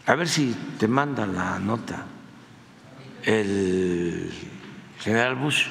a 0.07 0.15
ver 0.15 0.29
si 0.29 0.55
te 0.79 0.89
manda 0.89 1.27
la 1.27 1.59
nota, 1.59 2.07
el 3.23 4.33
general 4.99 5.37
Bush. 5.37 5.67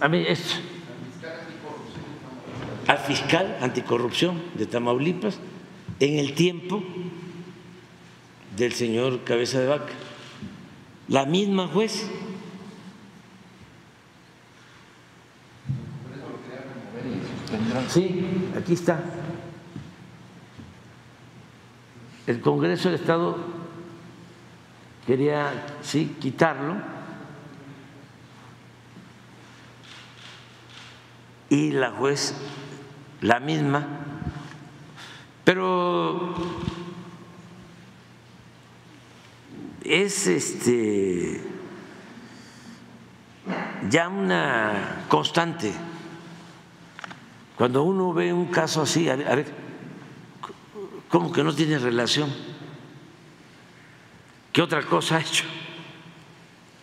A 0.00 0.08
mí, 0.08 0.24
esto 0.26 0.69
al 2.90 2.98
fiscal 2.98 3.56
anticorrupción 3.60 4.42
de 4.54 4.66
Tamaulipas 4.66 5.38
en 6.00 6.18
el 6.18 6.34
tiempo 6.34 6.82
del 8.56 8.72
señor 8.72 9.22
Cabeza 9.22 9.60
de 9.60 9.68
Vaca. 9.68 9.92
La 11.06 11.24
misma 11.24 11.68
juez. 11.68 12.10
Sí, 17.90 18.26
aquí 18.58 18.72
está. 18.72 19.04
El 22.26 22.40
Congreso 22.40 22.90
del 22.90 22.98
Estado 22.98 23.38
quería, 25.06 25.76
sí, 25.80 26.16
quitarlo. 26.18 26.74
Y 31.50 31.70
la 31.70 31.92
juez 31.92 32.34
la 33.20 33.40
misma, 33.40 33.86
pero 35.44 36.34
es 39.84 40.26
este 40.26 41.40
ya 43.88 44.08
una 44.08 45.04
constante. 45.08 45.72
Cuando 47.56 47.82
uno 47.82 48.12
ve 48.14 48.32
un 48.32 48.46
caso 48.46 48.82
así, 48.82 49.08
a 49.08 49.16
ver, 49.16 49.52
¿cómo 51.08 51.30
que 51.32 51.44
no 51.44 51.54
tiene 51.54 51.78
relación? 51.78 52.32
¿Qué 54.52 54.62
otra 54.62 54.82
cosa 54.82 55.16
ha 55.16 55.20
hecho? 55.20 55.44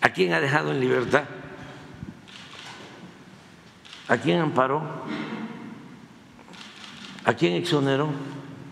¿A 0.02 0.10
quién 0.10 0.34
ha 0.34 0.40
dejado 0.40 0.72
en 0.72 0.80
libertad? 0.80 1.24
¿A 4.08 4.18
quién 4.18 4.40
amparó? 4.40 4.84
A 7.28 7.34
quién 7.34 7.56
exoneró 7.56 8.10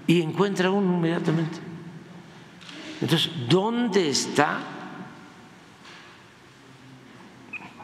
y 0.07 0.21
encuentra 0.21 0.71
uno 0.71 0.95
inmediatamente. 0.95 1.59
Entonces, 3.01 3.29
¿dónde 3.49 4.09
está 4.09 4.61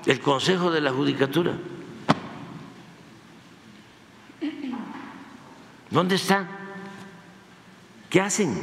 el 0.05 0.21
Consejo 0.21 0.71
de 0.71 0.79
la 0.79 0.93
Judicatura? 0.93 1.57
¿Dónde 5.89 6.15
está? 6.15 6.47
¿Qué 8.09 8.21
hacen? 8.21 8.57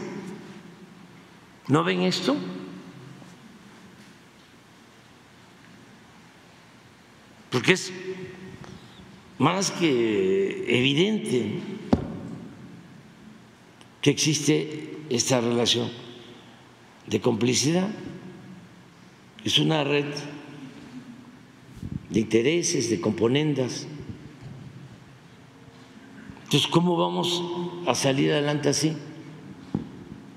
¿No 1.67 1.85
ven 1.85 2.01
esto? 2.01 2.35
Porque 7.51 7.75
es 7.75 7.93
más 9.39 9.71
que 9.73 10.65
evidente 10.67 11.78
que 14.01 14.11
existe 14.11 14.99
esta 15.11 15.41
relación 15.41 15.91
de 17.07 17.21
complicidad. 17.21 17.89
es 19.45 19.59
una 19.59 19.83
red 19.83 20.07
de 22.11 22.21
intereses, 22.21 22.91
de 22.91 23.01
componendas. 23.01 23.87
Entonces, 26.45 26.69
¿cómo 26.71 26.97
vamos 26.97 27.43
a 27.87 27.95
salir 27.95 28.33
adelante 28.33 28.69
así? 28.69 28.97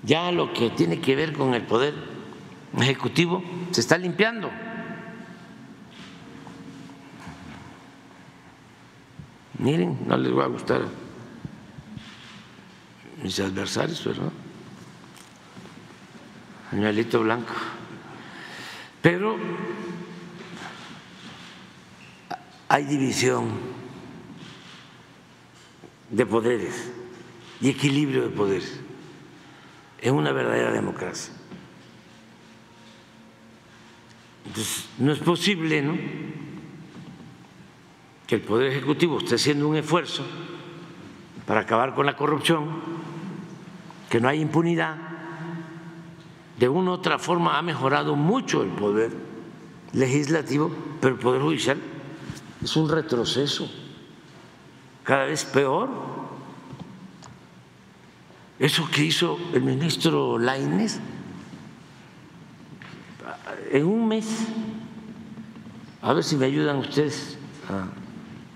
Ya 0.03 0.31
lo 0.31 0.53
que 0.53 0.69
tiene 0.69 0.99
que 0.99 1.15
ver 1.15 1.33
con 1.33 1.53
el 1.53 1.63
poder 1.63 1.93
ejecutivo 2.77 3.43
se 3.71 3.81
está 3.81 3.97
limpiando. 3.97 4.49
Miren, 9.59 9.99
no 10.07 10.17
les 10.17 10.35
va 10.35 10.45
a 10.45 10.47
gustar 10.47 11.00
mis 13.21 13.39
adversarios, 13.39 14.03
¿verdad? 14.05 14.31
Añuelito 16.71 17.21
blanco. 17.21 17.53
Pero 19.01 19.37
hay 22.67 22.85
división 22.85 23.49
de 26.09 26.25
poderes 26.25 26.91
y 27.59 27.69
equilibrio 27.69 28.23
de 28.23 28.29
poderes 28.29 28.79
en 30.01 30.15
una 30.15 30.31
verdadera 30.31 30.71
democracia. 30.71 31.33
Entonces, 34.45 34.87
no 34.97 35.11
es 35.11 35.19
posible, 35.19 35.81
¿no? 35.81 35.97
Que 38.27 38.35
el 38.35 38.41
Poder 38.41 38.71
Ejecutivo 38.71 39.19
esté 39.19 39.35
haciendo 39.35 39.67
un 39.67 39.75
esfuerzo 39.75 40.25
para 41.45 41.61
acabar 41.61 41.93
con 41.93 42.05
la 42.05 42.15
corrupción, 42.15 42.81
que 44.11 44.19
no 44.19 44.27
hay 44.27 44.41
impunidad. 44.41 44.97
De 46.59 46.67
una 46.67 46.91
u 46.91 46.93
otra 46.95 47.17
forma 47.17 47.57
ha 47.57 47.61
mejorado 47.61 48.17
mucho 48.17 48.61
el 48.61 48.69
Poder 48.69 49.09
Legislativo, 49.93 50.69
pero 50.99 51.15
el 51.15 51.19
Poder 51.19 51.41
Judicial 51.41 51.77
es 52.61 52.75
un 52.75 52.89
retroceso, 52.89 53.71
cada 55.03 55.25
vez 55.25 55.45
peor. 55.45 55.89
Eso 58.59 58.87
que 58.91 59.05
hizo 59.05 59.39
el 59.53 59.63
ministro 59.63 60.37
Laines 60.37 60.99
en 63.71 63.85
un 63.85 64.09
mes, 64.09 64.45
a 66.01 66.13
ver 66.13 66.23
si 66.25 66.35
me 66.35 66.47
ayudan 66.47 66.77
ustedes, 66.77 67.37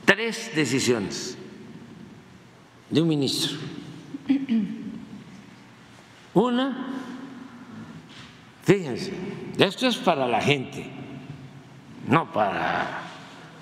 tres 0.03 0.51
decisiones 0.53 1.37
de 2.89 3.01
un 3.01 3.07
ministro. 3.07 3.57
Una, 6.35 6.87
fíjense, 8.63 9.13
esto 9.57 9.87
es 9.87 9.95
para 9.95 10.27
la 10.27 10.41
gente, 10.41 10.85
no 12.07 12.31
para 12.31 13.03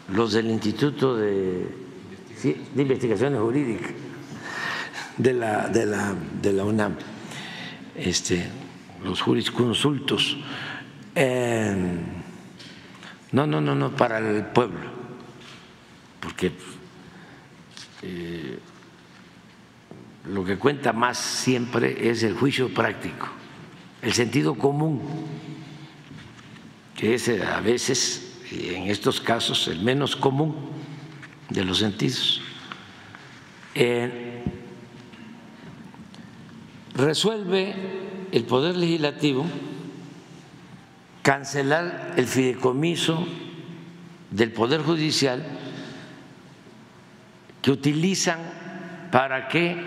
los 0.09 0.33
del 0.33 0.49
Instituto 0.49 1.15
de, 1.15 1.67
de 2.41 2.81
Investigaciones 2.81 3.39
Jurídicas 3.39 3.91
de 5.17 5.33
la, 5.33 5.69
de 5.69 5.85
la, 5.85 6.15
de 6.41 6.51
la 6.51 6.63
UNAM, 6.65 6.95
este, 7.95 8.49
los 9.03 9.21
jurisconsultos. 9.21 10.37
No, 13.31 13.47
no, 13.47 13.61
no, 13.61 13.75
no, 13.75 13.91
para 13.95 14.17
el 14.17 14.45
pueblo, 14.45 14.89
porque 16.19 16.51
eh, 18.01 18.59
lo 20.25 20.45
que 20.45 20.57
cuenta 20.57 20.93
más 20.93 21.17
siempre 21.17 22.09
es 22.09 22.23
el 22.23 22.33
juicio 22.33 22.73
práctico, 22.73 23.27
el 24.01 24.13
sentido 24.13 24.55
común, 24.55 25.01
que 26.95 27.15
es 27.15 27.27
a 27.29 27.59
veces, 27.59 28.39
en 28.51 28.83
estos 28.83 29.19
casos, 29.19 29.67
el 29.67 29.81
menos 29.81 30.15
común 30.15 30.55
de 31.49 31.65
los 31.65 31.79
sentidos. 31.79 32.41
Eh, 33.75 34.43
resuelve 36.95 37.75
el 38.31 38.43
Poder 38.45 38.77
Legislativo 38.77 39.45
cancelar 41.21 42.13
el 42.17 42.27
fideicomiso 42.27 43.25
del 44.31 44.51
Poder 44.51 44.81
Judicial 44.81 45.43
que 47.61 47.71
utilizan 47.71 48.62
para 49.13 49.47
que 49.47 49.77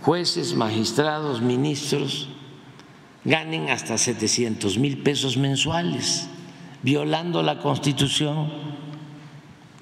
jueces, 0.00 0.54
magistrados, 0.54 1.42
ministros 1.42 2.28
ganen 3.24 3.68
hasta 3.68 3.98
700 3.98 4.78
mil 4.78 5.02
pesos 5.02 5.36
mensuales, 5.36 6.28
violando 6.84 7.42
la 7.42 7.58
Constitución 7.58 8.48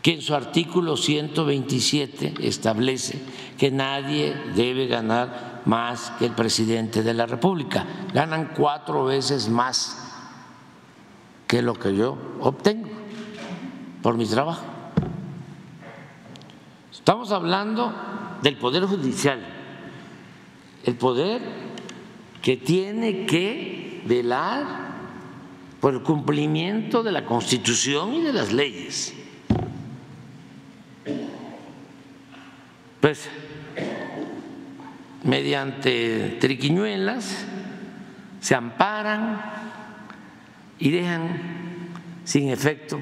que 0.00 0.14
en 0.14 0.22
su 0.22 0.34
artículo 0.34 0.96
127 0.96 2.32
establece 2.40 3.20
que 3.58 3.70
nadie 3.70 4.34
debe 4.54 4.86
ganar 4.86 5.60
más 5.66 6.12
que 6.18 6.24
el 6.24 6.32
presidente 6.32 7.02
de 7.02 7.12
la 7.12 7.26
República. 7.26 7.84
Ganan 8.14 8.54
cuatro 8.56 9.04
veces 9.04 9.50
más 9.50 9.98
que 11.46 11.60
lo 11.60 11.74
que 11.74 11.94
yo 11.94 12.16
obtengo 12.40 12.88
por 14.00 14.16
mi 14.16 14.24
trabajo. 14.24 14.64
Estamos 16.90 17.30
hablando 17.32 17.92
del 18.46 18.58
Poder 18.58 18.84
Judicial, 18.84 19.40
el 20.84 20.94
poder 20.94 21.42
que 22.40 22.56
tiene 22.56 23.26
que 23.26 24.02
velar 24.04 24.64
por 25.80 25.94
el 25.94 26.02
cumplimiento 26.02 27.02
de 27.02 27.10
la 27.10 27.26
Constitución 27.26 28.14
y 28.14 28.22
de 28.22 28.32
las 28.32 28.52
leyes. 28.52 29.14
Pues 33.00 33.28
mediante 35.24 36.36
triquiñuelas 36.38 37.46
se 38.40 38.54
amparan 38.54 39.42
y 40.78 40.90
dejan 40.90 41.40
sin 42.22 42.50
efecto 42.50 43.00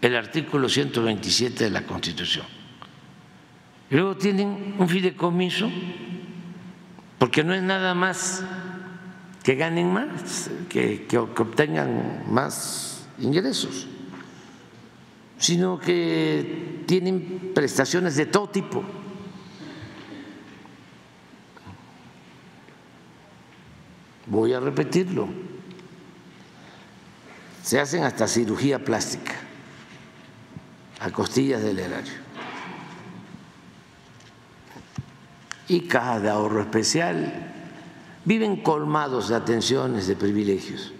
el 0.00 0.16
artículo 0.16 0.68
127 0.68 1.62
de 1.62 1.70
la 1.70 1.86
Constitución. 1.86 2.61
Luego 3.92 4.16
tienen 4.16 4.76
un 4.78 4.88
fideicomiso, 4.88 5.70
porque 7.18 7.44
no 7.44 7.52
es 7.52 7.62
nada 7.62 7.92
más 7.92 8.42
que 9.42 9.54
ganen 9.54 9.92
más, 9.92 10.50
que, 10.70 11.04
que, 11.04 11.18
obtengan 11.18 12.24
más 12.26 13.06
ingresos, 13.18 13.86
sino 15.36 15.78
que 15.78 16.82
tienen 16.86 17.52
prestaciones 17.54 18.16
de 18.16 18.24
todo 18.24 18.48
tipo. 18.48 18.82
Voy 24.24 24.54
a 24.54 24.60
repetirlo. 24.60 25.28
Se 27.62 27.78
hacen 27.78 28.04
hasta 28.04 28.26
cirugía 28.26 28.82
plástica 28.82 29.34
a 30.98 31.10
costillas 31.10 31.62
del 31.62 31.78
erario. 31.78 32.21
Y 35.72 35.80
cajas 35.80 36.20
de 36.20 36.28
ahorro 36.28 36.60
especial. 36.60 37.32
Viven 38.26 38.56
colmados 38.56 39.30
de 39.30 39.36
atenciones, 39.36 40.06
de 40.06 40.16
privilegios. 40.16 40.92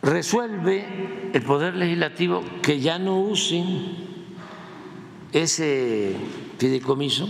Resuelve 0.00 1.30
el 1.34 1.42
Poder 1.42 1.74
Legislativo 1.74 2.44
que 2.62 2.78
ya 2.78 3.00
no 3.00 3.18
usen 3.18 3.96
ese 5.32 6.14
fideicomiso 6.58 7.28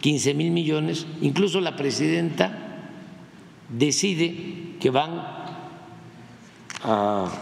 15 0.00 0.34
mil 0.34 0.52
millones, 0.52 1.04
incluso 1.20 1.60
la 1.60 1.74
presidenta 1.74 2.92
decide 3.68 4.76
que 4.78 4.90
van 4.90 5.10
a 6.84 7.32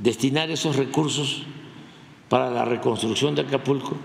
destinar 0.00 0.48
esos 0.52 0.76
recursos 0.76 1.44
para 2.28 2.50
la 2.50 2.64
reconstrucción 2.64 3.34
de 3.34 3.42
Acapulco 3.42 3.96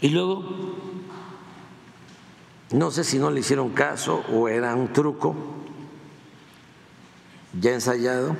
y 0.00 0.08
luego 0.08 0.44
no 2.72 2.90
sé 2.90 3.04
si 3.04 3.18
no 3.18 3.30
le 3.30 3.40
hicieron 3.40 3.70
caso 3.70 4.24
o 4.32 4.48
era 4.48 4.74
un 4.74 4.92
truco 4.92 5.34
ya 7.58 7.72
ensayado 7.72 8.36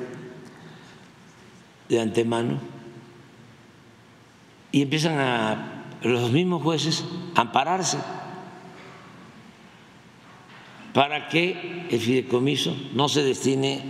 de 1.89 2.01
antemano 2.01 2.59
y 4.73 4.83
empiezan 4.83 5.19
a 5.19 5.85
los 6.03 6.31
mismos 6.31 6.63
jueces 6.63 7.05
a 7.35 7.43
ampararse 7.43 7.99
para 10.93 11.29
que 11.29 11.87
el 11.91 12.01
fideicomiso 12.01 12.77
no 12.95 13.09
se 13.09 13.23
destine 13.23 13.85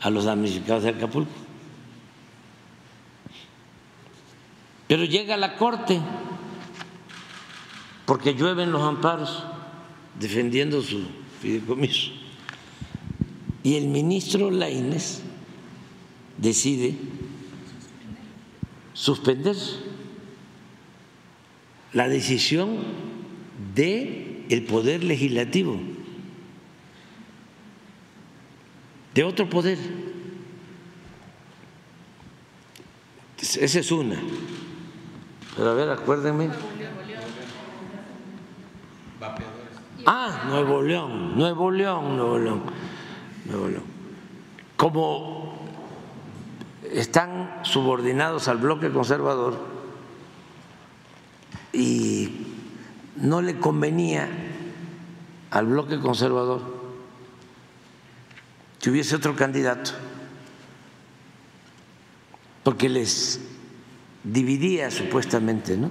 a 0.00 0.10
los 0.10 0.24
damnificados 0.24 0.84
de 0.84 0.90
Acapulco. 0.90 1.30
Pero 4.90 5.04
llega 5.04 5.36
la 5.36 5.54
Corte, 5.54 6.00
porque 8.06 8.34
llueven 8.34 8.72
los 8.72 8.82
amparos 8.82 9.44
defendiendo 10.18 10.82
su 10.82 11.04
fideicomiso. 11.40 12.10
Y 13.62 13.76
el 13.76 13.86
ministro 13.86 14.50
Laines 14.50 15.22
decide 16.38 16.96
suspender 18.92 19.54
la 21.92 22.08
decisión 22.08 22.78
del 23.72 24.44
el 24.48 24.64
poder 24.64 25.04
legislativo, 25.04 25.78
de 29.14 29.22
otro 29.22 29.48
poder. 29.48 29.78
Esa 33.40 33.78
es 33.78 33.92
una. 33.92 34.20
Pero 35.56 35.70
a 35.70 35.74
ver, 35.74 35.90
acuérdenme. 35.90 36.50
Ah, 40.06 40.44
Nuevo 40.48 40.82
León, 40.82 41.36
Nuevo 41.36 41.70
León, 41.70 42.16
Nuevo 42.16 42.38
León, 42.38 42.62
Nuevo 43.44 43.68
León. 43.68 43.84
Como 44.76 45.68
están 46.90 47.60
subordinados 47.62 48.48
al 48.48 48.58
bloque 48.58 48.90
conservador 48.90 49.58
y 51.72 52.46
no 53.16 53.42
le 53.42 53.58
convenía 53.58 54.28
al 55.50 55.66
bloque 55.66 56.00
conservador 56.00 56.62
que 58.80 58.90
hubiese 58.90 59.14
otro 59.16 59.36
candidato, 59.36 59.90
porque 62.64 62.88
les 62.88 63.40
dividía 64.24 64.90
supuestamente, 64.90 65.76
¿no? 65.76 65.90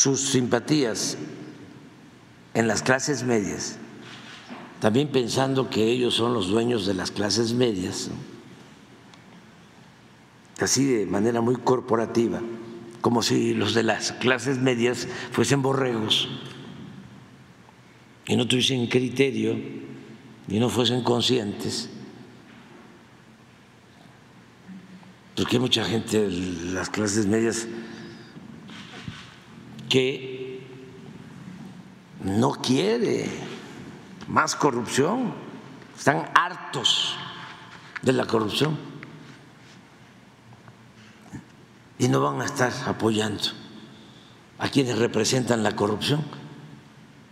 sus 0.00 0.30
simpatías 0.30 1.18
en 2.54 2.66
las 2.66 2.82
clases 2.82 3.22
medias, 3.22 3.76
también 4.80 5.08
pensando 5.08 5.68
que 5.68 5.84
ellos 5.84 6.14
son 6.14 6.32
los 6.32 6.48
dueños 6.48 6.86
de 6.86 6.94
las 6.94 7.10
clases 7.10 7.52
medias, 7.52 8.08
así 10.58 10.86
de 10.86 11.04
manera 11.04 11.42
muy 11.42 11.56
corporativa, 11.56 12.40
como 13.02 13.22
si 13.22 13.52
los 13.52 13.74
de 13.74 13.82
las 13.82 14.12
clases 14.12 14.56
medias 14.56 15.06
fuesen 15.32 15.60
borregos 15.60 16.30
y 18.26 18.36
no 18.36 18.48
tuviesen 18.48 18.86
criterio 18.86 19.54
y 20.48 20.58
no 20.58 20.70
fuesen 20.70 21.02
conscientes. 21.02 21.90
Porque 25.36 25.56
hay 25.56 25.60
mucha 25.60 25.84
gente 25.84 26.28
de 26.28 26.72
las 26.72 26.90
clases 26.90 27.26
medias 27.26 27.66
que 29.88 30.66
no 32.22 32.52
quiere 32.52 33.28
más 34.28 34.54
corrupción, 34.54 35.32
están 35.96 36.30
hartos 36.34 37.16
de 38.02 38.12
la 38.12 38.26
corrupción 38.26 38.78
y 41.98 42.08
no 42.08 42.20
van 42.20 42.40
a 42.40 42.44
estar 42.44 42.72
apoyando 42.86 43.42
a 44.58 44.68
quienes 44.68 44.98
representan 44.98 45.62
la 45.62 45.76
corrupción. 45.76 46.22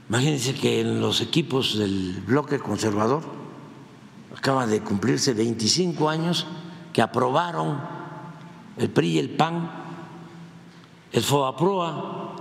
Imagínense 0.09 0.55
que 0.55 0.81
en 0.81 1.01
los 1.01 1.21
equipos 1.21 1.79
del 1.79 2.23
bloque 2.27 2.59
conservador 2.59 3.23
acaba 4.37 4.67
de 4.67 4.81
cumplirse 4.81 5.35
25 5.35 6.09
años 6.09 6.47
que 6.99 7.03
aprobaron 7.03 7.79
el 8.77 8.91
PRI 8.91 9.09
y 9.11 9.19
el 9.21 9.31
PAN 9.31 9.71
el 11.13 11.23
FOAPROA 11.23 12.35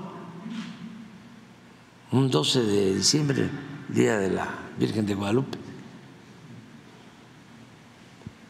un 2.11 2.31
12 2.31 2.63
de 2.63 2.95
diciembre, 2.95 3.51
Día 3.87 4.17
de 4.17 4.31
la 4.31 4.47
Virgen 4.79 5.05
de 5.05 5.13
Guadalupe. 5.13 5.59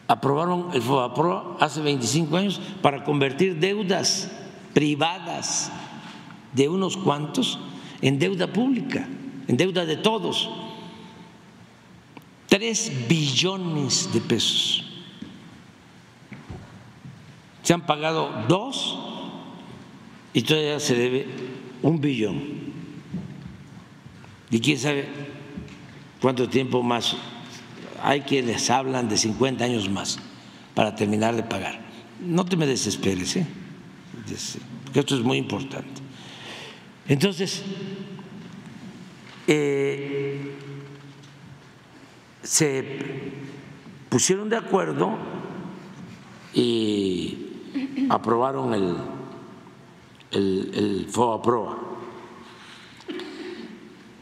Aprobaron 0.06 0.70
el 0.72 0.80
FOAPRO 0.80 1.58
hace 1.60 1.82
25 1.82 2.36
años 2.38 2.58
para 2.80 3.04
convertir 3.04 3.58
deudas 3.58 4.30
privadas 4.72 5.70
de 6.54 6.70
unos 6.70 6.96
cuantos 6.96 7.58
en 8.00 8.18
deuda 8.18 8.50
pública, 8.50 9.06
en 9.46 9.58
deuda 9.58 9.84
de 9.84 9.98
todos. 9.98 10.48
Tres 12.48 12.90
billones 13.06 14.10
de 14.10 14.22
pesos. 14.22 14.87
Se 17.68 17.74
han 17.74 17.84
pagado 17.84 18.30
dos 18.48 18.96
y 20.32 20.40
todavía 20.40 20.80
se 20.80 20.94
debe 20.94 21.26
un 21.82 22.00
billón. 22.00 22.42
Y 24.50 24.58
quién 24.60 24.78
sabe 24.78 25.06
cuánto 26.18 26.48
tiempo 26.48 26.82
más. 26.82 27.14
Hay 28.02 28.22
quienes 28.22 28.70
hablan 28.70 29.10
de 29.10 29.18
50 29.18 29.66
años 29.66 29.90
más 29.90 30.18
para 30.74 30.94
terminar 30.94 31.36
de 31.36 31.42
pagar. 31.42 31.78
No 32.24 32.46
te 32.46 32.56
me 32.56 32.66
desesperes, 32.66 33.36
¿eh? 33.36 33.46
porque 34.84 35.00
esto 35.00 35.16
es 35.16 35.22
muy 35.22 35.36
importante. 35.36 36.00
Entonces, 37.06 37.64
eh, 39.46 40.56
se 42.42 42.98
pusieron 44.08 44.48
de 44.48 44.56
acuerdo 44.56 45.18
y 46.54 47.47
aprobaron 48.08 48.74
el, 48.74 48.96
el, 50.30 50.70
el 50.74 51.06
FOA-PROA 51.08 51.88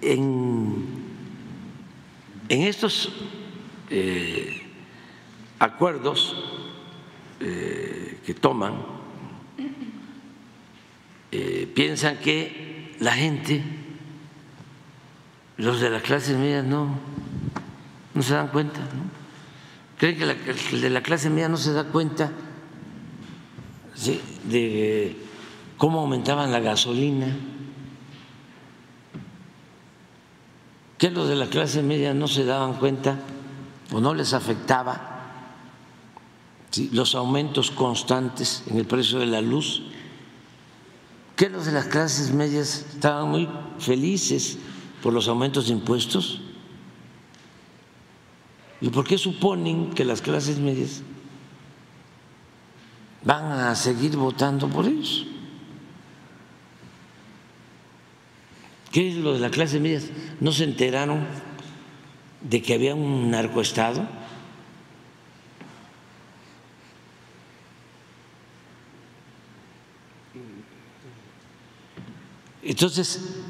en, 0.06 0.86
estos 2.48 3.12
eh, 3.90 4.62
acuerdos 5.58 6.36
eh, 7.40 8.20
que 8.24 8.34
toman, 8.34 8.74
eh, 11.32 11.70
piensan 11.74 12.18
que 12.18 12.96
la 13.00 13.12
gente, 13.12 13.62
los 15.56 15.80
de 15.80 15.90
las 15.90 16.02
clases 16.02 16.36
medias, 16.36 16.64
no, 16.64 16.98
no 18.14 18.22
se 18.22 18.34
dan 18.34 18.48
cuenta. 18.48 18.80
Creen 19.98 20.18
que 20.18 20.24
el 20.72 20.80
de 20.82 20.90
la 20.90 21.02
clase 21.02 21.30
media 21.30 21.48
no 21.48 21.56
se 21.56 21.72
da 21.72 21.84
cuenta 21.84 22.30
de 24.44 25.16
cómo 25.76 26.00
aumentaban 26.00 26.52
la 26.52 26.60
gasolina 26.60 27.34
que 30.98 31.10
los 31.10 31.28
de 31.28 31.36
la 31.36 31.46
clase 31.46 31.82
media 31.82 32.14
no 32.14 32.28
se 32.28 32.44
daban 32.44 32.74
cuenta 32.74 33.18
o 33.92 34.00
no 34.00 34.14
les 34.14 34.32
afectaba 34.32 35.12
los 36.92 37.14
aumentos 37.14 37.70
constantes 37.70 38.64
en 38.66 38.78
el 38.78 38.86
precio 38.86 39.18
de 39.18 39.26
la 39.26 39.40
luz, 39.40 39.82
que 41.34 41.48
los 41.48 41.66
de 41.66 41.72
las 41.72 41.86
clases 41.86 42.32
medias 42.32 42.86
estaban 42.94 43.30
muy 43.30 43.48
felices 43.78 44.58
por 45.02 45.12
los 45.12 45.28
aumentos 45.28 45.68
de 45.68 45.74
impuestos. 45.74 46.40
¿Y 48.80 48.90
por 48.90 49.06
qué 49.06 49.16
suponen 49.16 49.90
que 49.94 50.04
las 50.04 50.20
clases 50.20 50.58
medias 50.58 51.02
van 53.24 53.44
a 53.52 53.74
seguir 53.74 54.16
votando 54.16 54.68
por 54.68 54.86
ellos? 54.86 55.26
¿Qué 58.92 59.08
es 59.08 59.16
lo 59.16 59.34
de 59.34 59.40
la 59.40 59.50
clase 59.50 59.78
media? 59.78 60.00
¿No 60.40 60.52
se 60.52 60.64
enteraron 60.64 61.26
de 62.40 62.62
que 62.62 62.74
había 62.74 62.94
un 62.94 63.30
narcoestado? 63.30 64.08
Entonces, 72.62 73.42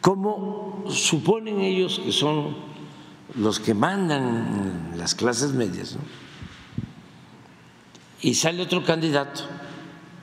¿cómo 0.00 0.84
suponen 0.88 1.60
ellos 1.60 2.00
que 2.02 2.12
son 2.12 2.56
los 3.34 3.60
que 3.60 3.74
mandan 3.74 4.94
las 4.96 5.14
clases 5.14 5.52
medias? 5.52 5.96
Y 8.20 8.34
sale 8.34 8.62
otro 8.62 8.84
candidato, 8.84 9.42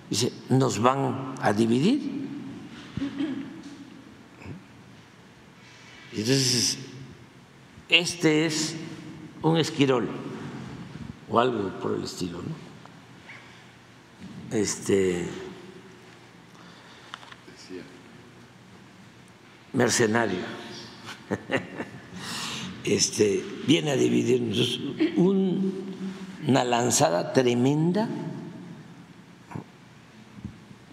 dice, 0.09 0.33
nos 0.49 0.79
van 0.79 1.35
a 1.41 1.53
dividir. 1.53 2.25
Entonces, 6.11 6.77
este 7.89 8.45
es 8.45 8.75
un 9.41 9.57
esquirol 9.57 10.09
o 11.29 11.39
algo 11.39 11.69
por 11.79 11.95
el 11.95 12.03
estilo, 12.03 12.41
¿no? 12.41 12.55
Este 14.57 15.27
mercenario. 19.73 20.39
Este 22.85 23.43
viene 23.65 23.89
a 23.89 23.95
dividirnos 23.95 24.79
una 26.47 26.63
lanzada 26.63 27.33
tremenda 27.33 28.07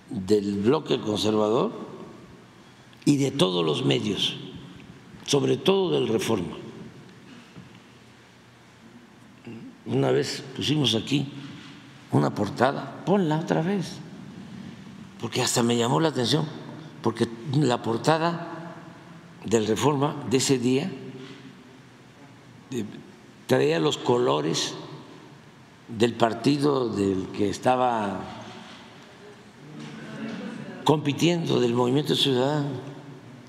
del 0.09 0.61
bloque 0.61 1.01
conservador 1.01 1.73
y 3.05 3.17
de 3.17 3.31
todos 3.31 3.65
los 3.65 3.85
medios, 3.85 4.37
sobre 5.27 5.57
todo 5.57 5.93
del 5.93 6.09
Reforma. 6.09 6.57
Una 9.87 10.11
vez 10.11 10.43
pusimos 10.57 10.95
aquí 10.95 11.27
una 12.13 12.35
portada, 12.35 13.03
ponla 13.05 13.39
otra 13.39 13.63
vez, 13.63 13.99
porque 15.21 15.43
hasta 15.43 15.63
me 15.63 15.77
llamó 15.77 16.01
la 16.01 16.09
atención, 16.09 16.47
porque 17.03 17.29
la 17.55 17.83
portada 17.83 18.75
del 19.45 19.67
Reforma 19.67 20.15
de 20.31 20.37
ese 20.37 20.59
día 20.59 20.91
traía 23.47 23.81
los 23.81 23.99
colores 23.99 24.75
del 25.89 26.15
partido 26.15 26.89
del 26.89 27.29
que 27.29 27.51
estaba 27.51 28.21
compitiendo, 30.85 31.61
del 31.61 31.75
movimiento 31.75 32.15
ciudadano, 32.15 32.71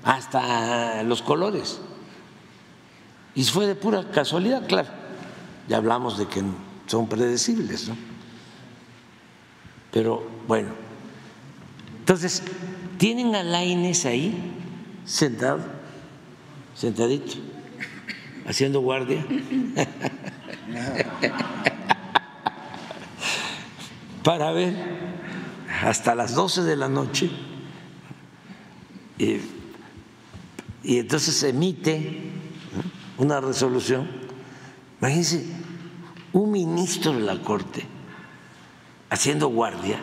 hasta 0.02 1.02
los 1.02 1.22
colores. 1.22 1.80
Y 3.34 3.44
fue 3.44 3.66
de 3.66 3.74
pura 3.74 4.10
casualidad, 4.10 4.66
claro. 4.66 4.88
Ya 5.68 5.78
hablamos 5.78 6.18
de 6.18 6.26
que 6.26 6.42
son 6.86 7.08
predecibles, 7.08 7.88
¿no? 7.88 7.96
Pero 9.90 10.26
bueno, 10.46 10.70
entonces, 12.04 12.42
tienen 12.98 13.34
a 13.34 13.42
Laines 13.42 14.04
ahí 14.04 14.34
sentado, 15.06 15.60
sentadito, 16.74 17.36
haciendo 18.46 18.80
guardia. 18.80 19.24
para 24.24 24.50
ver 24.52 24.74
hasta 25.84 26.14
las 26.14 26.34
12 26.34 26.62
de 26.62 26.76
la 26.76 26.88
noche 26.88 27.30
y, 29.18 29.36
y 30.82 30.98
entonces 30.98 31.40
emite 31.44 32.32
una 33.18 33.40
resolución. 33.40 34.08
Imagínense, 35.00 35.46
un 36.32 36.50
ministro 36.50 37.12
de 37.12 37.20
la 37.20 37.40
Corte 37.40 37.86
haciendo 39.10 39.48
guardia, 39.48 39.98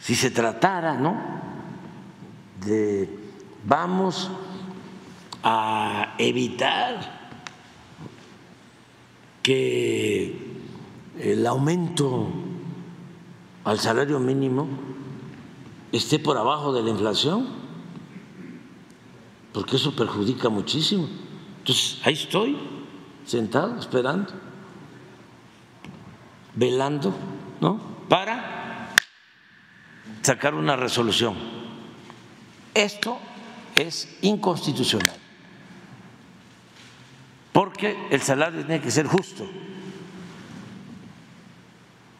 si 0.00 0.14
se 0.14 0.30
tratara, 0.30 0.94
¿no? 0.94 1.16
De 2.64 3.08
vamos 3.64 4.30
a 5.42 6.14
evitar 6.18 7.30
que 9.42 10.54
el 11.20 11.46
aumento 11.46 12.43
al 13.64 13.80
salario 13.80 14.20
mínimo 14.20 14.68
esté 15.90 16.18
por 16.18 16.36
abajo 16.36 16.72
de 16.72 16.82
la 16.82 16.90
inflación, 16.90 17.48
porque 19.52 19.76
eso 19.76 19.94
perjudica 19.96 20.48
muchísimo. 20.48 21.08
Entonces, 21.58 21.98
ahí 22.04 22.14
estoy, 22.14 22.58
sentado, 23.24 23.78
esperando, 23.78 24.32
velando, 26.54 27.14
¿no? 27.60 27.80
Para 28.08 28.90
sacar 30.20 30.54
una 30.54 30.76
resolución. 30.76 31.34
Esto 32.74 33.18
es 33.76 34.18
inconstitucional, 34.22 35.16
porque 37.52 37.96
el 38.10 38.20
salario 38.20 38.64
tiene 38.66 38.82
que 38.82 38.90
ser 38.90 39.06
justo 39.06 39.48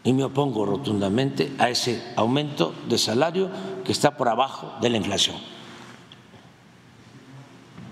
y 0.05 0.13
me 0.13 0.23
opongo 0.23 0.67
rotundamente 0.67 1.53
a 1.59 1.71
ese 1.71 2.13
aumento 2.15 2.75
de 2.89 2.99
salario 2.99 3.51
que 3.85 3.91
está 3.91 4.17
por 4.19 4.29
abajo 4.29 4.75
de 4.83 4.91
la 4.91 4.99
inflación. 4.99 5.37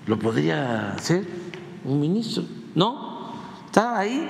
¿Lo 0.07 0.19
podría 0.19 0.93
hacer 0.93 1.27
un 1.85 2.01
ministro? 2.01 2.45
No, 2.75 3.33
estaba 3.65 4.01
ahí 4.01 4.29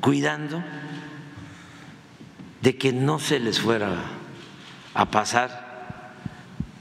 cuidando 0.00 0.62
de 2.62 2.76
que 2.76 2.92
no 2.92 3.20
se 3.20 3.38
les 3.38 3.60
fuera 3.60 3.94
a 4.92 5.10
pasar 5.10 6.14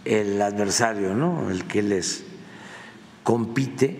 el 0.03 0.41
adversario, 0.41 1.13
¿no? 1.13 1.51
el 1.51 1.65
que 1.65 1.83
les 1.83 2.25
compite 3.23 3.99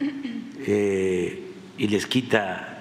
eh, 0.00 1.52
y 1.78 1.88
les 1.88 2.06
quita 2.06 2.75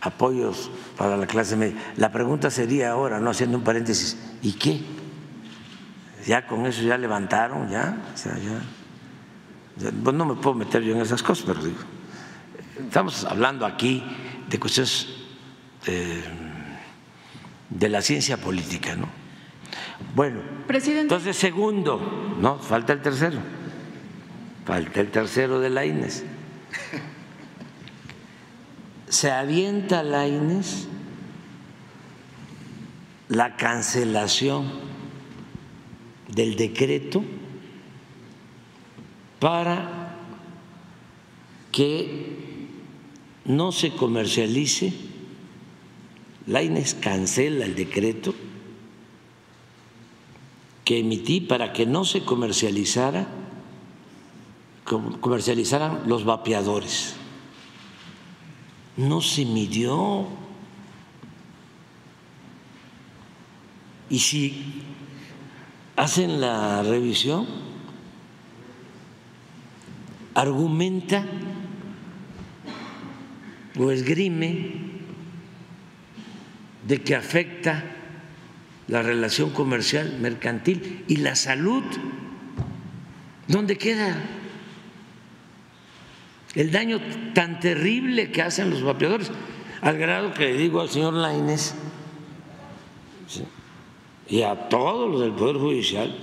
apoyos 0.00 0.70
para 0.96 1.16
la 1.16 1.26
clase 1.26 1.56
media. 1.56 1.76
La 1.96 2.10
pregunta 2.10 2.50
sería 2.50 2.92
ahora, 2.92 3.20
no 3.20 3.30
haciendo 3.30 3.58
un 3.58 3.64
paréntesis, 3.64 4.16
¿y 4.42 4.52
qué? 4.52 4.80
Ya 6.26 6.46
con 6.46 6.66
eso 6.66 6.82
ya 6.82 6.98
levantaron, 6.98 7.70
ya, 7.70 7.96
o 8.14 8.16
sea, 8.16 8.36
ya, 8.36 9.90
pues 10.02 10.16
no 10.16 10.24
me 10.24 10.34
puedo 10.34 10.54
meter 10.54 10.82
yo 10.82 10.94
en 10.94 11.00
esas 11.00 11.22
cosas, 11.22 11.44
pero 11.46 11.62
digo, 11.62 11.78
estamos 12.78 13.24
hablando 13.24 13.64
aquí 13.64 14.02
de 14.48 14.60
cuestiones 14.60 15.08
de, 15.86 16.22
de 17.70 17.88
la 17.88 18.02
ciencia 18.02 18.36
política, 18.36 18.96
¿no? 18.96 19.08
Bueno, 20.14 20.40
entonces 20.68 21.36
segundo, 21.36 22.36
no, 22.40 22.58
falta 22.58 22.92
el 22.92 23.00
tercero, 23.00 23.38
falta 24.64 25.00
el 25.00 25.10
tercero 25.10 25.60
de 25.60 25.70
la 25.70 25.84
INES 25.84 26.24
se 29.10 29.30
avienta 29.30 30.02
la 30.04 30.26
Inés 30.26 30.86
la 33.28 33.56
cancelación 33.56 34.70
del 36.28 36.56
decreto 36.56 37.22
para 39.40 40.16
que 41.72 42.58
no 43.44 43.72
se 43.72 43.90
comercialice, 43.90 44.92
la 46.46 46.62
Inés 46.62 46.94
cancela 46.94 47.64
el 47.64 47.74
decreto 47.74 48.34
que 50.84 50.98
emití 50.98 51.40
para 51.40 51.72
que 51.72 51.86
no 51.86 52.04
se 52.04 52.24
comercializara 52.24 53.28
comercializaran 55.20 56.02
los 56.06 56.24
vapeadores 56.24 57.19
no 59.00 59.20
se 59.20 59.44
midió. 59.44 60.26
Y 64.08 64.18
si 64.18 64.82
hacen 65.96 66.40
la 66.40 66.82
revisión, 66.82 67.46
argumenta 70.34 71.24
o 73.78 73.90
esgrime 73.90 74.72
de 76.86 77.02
que 77.02 77.14
afecta 77.14 77.84
la 78.88 79.02
relación 79.02 79.50
comercial, 79.50 80.18
mercantil 80.20 81.04
y 81.06 81.16
la 81.16 81.36
salud. 81.36 81.84
¿Dónde 83.46 83.78
queda? 83.78 84.39
El 86.54 86.70
daño 86.72 87.00
tan 87.34 87.60
terrible 87.60 88.30
que 88.30 88.42
hacen 88.42 88.70
los 88.70 88.82
vapeadores, 88.82 89.30
al 89.82 89.98
grado 89.98 90.34
que 90.34 90.44
le 90.46 90.54
digo 90.54 90.80
al 90.80 90.88
señor 90.88 91.14
Laines 91.14 91.74
y 94.28 94.42
a 94.42 94.68
todos 94.68 95.10
los 95.10 95.20
del 95.20 95.32
Poder 95.32 95.56
Judicial 95.56 96.16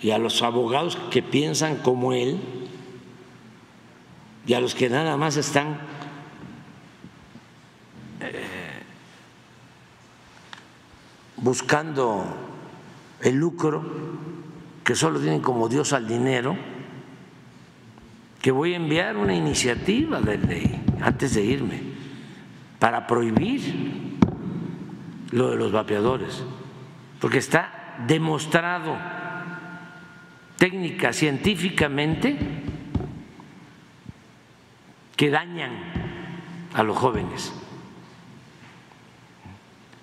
y 0.00 0.10
a 0.10 0.18
los 0.18 0.42
abogados 0.42 0.96
que 1.10 1.22
piensan 1.22 1.76
como 1.76 2.12
él 2.12 2.40
y 4.46 4.54
a 4.54 4.60
los 4.60 4.74
que 4.74 4.88
nada 4.88 5.16
más 5.16 5.36
están 5.36 5.78
eh, 8.20 8.82
buscando 11.36 12.24
el 13.20 13.36
lucro, 13.36 13.84
que 14.82 14.96
solo 14.96 15.20
tienen 15.20 15.40
como 15.40 15.68
Dios 15.68 15.92
al 15.92 16.08
dinero, 16.08 16.56
que 18.42 18.50
voy 18.50 18.74
a 18.74 18.76
enviar 18.76 19.16
una 19.16 19.34
iniciativa 19.34 20.20
de 20.20 20.36
ley 20.36 20.84
antes 21.00 21.34
de 21.34 21.44
irme 21.44 21.80
para 22.80 23.06
prohibir 23.06 24.18
lo 25.30 25.50
de 25.50 25.56
los 25.56 25.70
vapeadores, 25.70 26.42
porque 27.20 27.38
está 27.38 27.94
demostrado 28.06 28.98
técnica, 30.58 31.12
científicamente, 31.12 32.36
que 35.16 35.30
dañan 35.30 35.70
a 36.74 36.82
los 36.82 36.96
jóvenes, 36.96 37.52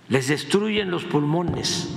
les 0.08 0.30
destruyen 0.30 0.90
los 0.90 1.04
pulmones, 1.04 1.90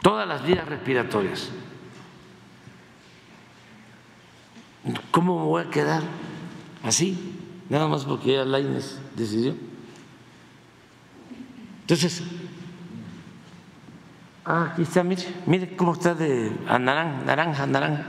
todas 0.00 0.26
las 0.26 0.46
vías 0.46 0.66
respiratorias. 0.66 1.52
¿Cómo 5.10 5.38
me 5.38 5.46
voy 5.46 5.62
a 5.62 5.70
quedar 5.70 6.02
así? 6.82 7.40
Nada 7.70 7.88
más 7.88 8.04
porque 8.04 8.34
ya 8.34 8.44
Laines 8.44 8.98
decidió. 9.16 9.54
Entonces, 11.80 12.22
ah, 14.44 14.70
aquí 14.72 14.82
está, 14.82 15.02
mire, 15.02 15.22
mire 15.46 15.76
cómo 15.76 15.94
está 15.94 16.14
de 16.14 16.52
a 16.68 16.78
naranja, 16.78 17.24
naranja, 17.24 17.66
naranja. 17.66 18.06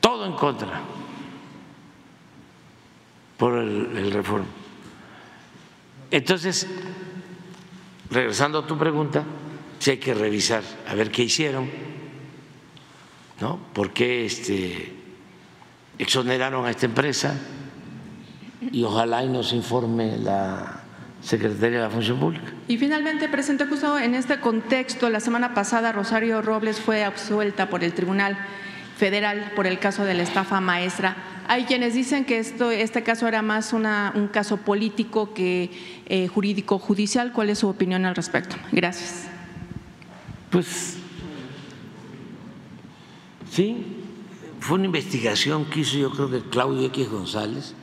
Todo 0.00 0.26
en 0.26 0.32
contra 0.34 0.80
por 3.38 3.56
el, 3.56 3.96
el 3.96 4.10
reforma. 4.12 4.46
Entonces, 6.10 6.66
regresando 8.10 8.58
a 8.58 8.66
tu 8.66 8.76
pregunta, 8.76 9.24
si 9.84 9.90
hay 9.90 9.98
que 9.98 10.14
revisar 10.14 10.62
a 10.88 10.94
ver 10.94 11.10
qué 11.10 11.24
hicieron, 11.24 11.68
¿no? 13.38 13.58
¿Por 13.74 13.92
qué 13.92 14.24
este, 14.24 14.94
exoneraron 15.98 16.64
a 16.64 16.70
esta 16.70 16.86
empresa? 16.86 17.38
Y 18.72 18.82
ojalá 18.82 19.22
y 19.22 19.28
nos 19.28 19.52
informe 19.52 20.16
la 20.16 20.80
Secretaría 21.20 21.80
de 21.80 21.84
la 21.84 21.90
Función 21.90 22.18
Pública. 22.18 22.50
Y 22.66 22.78
finalmente, 22.78 23.28
presidente, 23.28 23.66
justo 23.66 23.98
en 23.98 24.14
este 24.14 24.40
contexto, 24.40 25.10
la 25.10 25.20
semana 25.20 25.52
pasada 25.52 25.92
Rosario 25.92 26.40
Robles 26.40 26.80
fue 26.80 27.04
absuelta 27.04 27.68
por 27.68 27.84
el 27.84 27.92
Tribunal 27.92 28.38
Federal 28.96 29.52
por 29.54 29.66
el 29.66 29.78
caso 29.78 30.06
de 30.06 30.14
la 30.14 30.22
estafa 30.22 30.62
maestra. 30.62 31.14
Hay 31.46 31.64
quienes 31.64 31.92
dicen 31.92 32.24
que 32.24 32.38
esto, 32.38 32.70
este 32.70 33.02
caso 33.02 33.28
era 33.28 33.42
más 33.42 33.74
una, 33.74 34.12
un 34.14 34.28
caso 34.28 34.56
político 34.56 35.34
que 35.34 35.70
eh, 36.06 36.26
jurídico 36.28 36.78
judicial. 36.78 37.34
¿Cuál 37.34 37.50
es 37.50 37.58
su 37.58 37.68
opinión 37.68 38.06
al 38.06 38.16
respecto? 38.16 38.56
Gracias. 38.72 39.33
Pues 40.54 40.98
sí, 43.50 43.84
fue 44.60 44.76
una 44.76 44.86
investigación 44.86 45.64
que 45.64 45.80
hizo 45.80 45.96
yo 45.96 46.12
creo 46.12 46.30
que 46.30 46.48
Claudio 46.48 46.86
X 46.86 47.10
González 47.10 47.74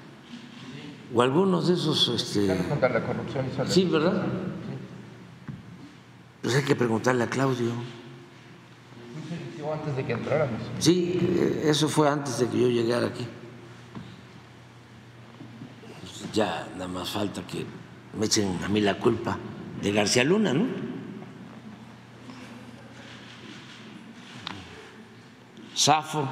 o 1.13 1.21
algunos 1.21 1.67
de 1.67 1.73
esos. 1.73 2.07
Este, 2.07 2.47
contra 2.69 2.87
la 2.87 3.05
corrupción 3.05 3.45
y 3.45 3.69
sí, 3.69 3.83
¿verdad? 3.83 4.25
Pues 6.41 6.55
hay 6.55 6.63
que 6.63 6.77
preguntarle 6.77 7.25
a 7.25 7.29
Claudio. 7.29 7.71
antes 9.73 9.95
de 9.97 10.05
que 10.05 10.13
entráramos. 10.13 10.61
Sí, 10.79 11.19
eso 11.63 11.89
fue 11.89 12.07
antes 12.07 12.39
de 12.39 12.47
que 12.47 12.57
yo 12.57 12.69
llegara 12.69 13.07
aquí. 13.07 13.27
Pues 15.99 16.31
ya 16.31 16.69
nada 16.75 16.87
más 16.87 17.09
falta 17.09 17.45
que 17.45 17.65
me 18.17 18.27
echen 18.27 18.63
a 18.63 18.69
mí 18.69 18.79
la 18.79 18.97
culpa 18.97 19.37
de 19.81 19.91
García 19.91 20.23
Luna, 20.23 20.53
¿no? 20.53 21.00
Safo, 25.81 26.29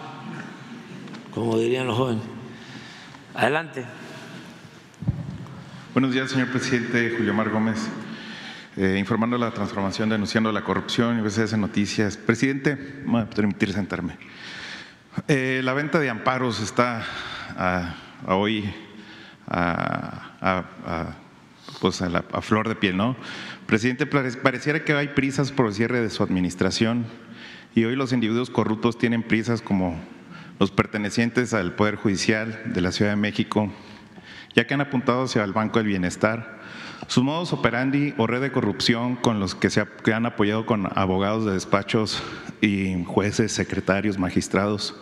como 1.33 1.57
dirían 1.57 1.87
los 1.87 1.97
jóvenes. 1.97 2.23
Adelante. 3.33 3.83
Buenos 5.91 6.13
días, 6.13 6.29
señor 6.29 6.49
presidente 6.49 7.15
Julio 7.17 7.33
Mar 7.33 7.49
Gómez. 7.49 7.89
Eh, 8.77 8.97
informando 8.99 9.39
la 9.39 9.49
transformación, 9.49 10.09
denunciando 10.09 10.51
la 10.51 10.63
corrupción 10.63 11.17
y 11.17 11.23
veces 11.23 11.57
noticias. 11.57 12.15
Presidente, 12.15 12.75
me 13.03 13.11
voy 13.11 13.21
a 13.21 13.25
permitir 13.31 13.73
sentarme. 13.73 14.17
Eh, 15.27 15.61
la 15.63 15.73
venta 15.73 15.97
de 15.97 16.11
amparos 16.11 16.59
está 16.59 17.03
a, 17.57 17.95
a 18.27 18.35
hoy 18.35 18.71
a, 19.47 20.63
pues 21.81 22.01
la, 22.01 22.23
a 22.33 22.41
flor 22.41 22.69
de 22.69 22.75
piel, 22.75 22.95
¿no? 22.97 23.15
Presidente, 23.65 24.05
pareciera 24.05 24.85
que 24.85 24.93
hay 24.93 25.07
prisas 25.07 25.51
por 25.51 25.65
el 25.65 25.73
cierre 25.73 26.01
de 26.01 26.11
su 26.11 26.21
administración 26.21 27.07
y 27.79 27.85
hoy 27.85 27.95
los 27.95 28.11
individuos 28.11 28.49
corruptos 28.49 28.97
tienen 28.97 29.23
prisas 29.23 29.61
como 29.61 29.97
los 30.59 30.69
pertenecientes 30.69 31.53
al 31.53 31.75
Poder 31.75 31.95
Judicial 31.95 32.61
de 32.65 32.81
la 32.81 32.91
Ciudad 32.91 33.11
de 33.11 33.15
México, 33.15 33.71
ya 34.53 34.67
que 34.67 34.73
han 34.73 34.81
apuntado 34.81 35.23
hacia 35.23 35.45
el 35.45 35.53
Banco 35.53 35.79
del 35.79 35.87
Bienestar. 35.87 36.59
Sus 37.07 37.23
modos 37.23 37.53
operandi 37.53 38.13
o 38.17 38.27
red 38.27 38.41
de 38.41 38.51
corrupción 38.51 39.15
con 39.15 39.39
los 39.39 39.55
que 39.55 39.69
se 39.69 39.85
han 40.13 40.25
apoyado 40.25 40.65
con 40.65 40.89
abogados 40.93 41.45
de 41.45 41.53
despachos 41.53 42.21
y 42.59 43.01
jueces, 43.05 43.53
secretarios, 43.53 44.19
magistrados, 44.19 44.99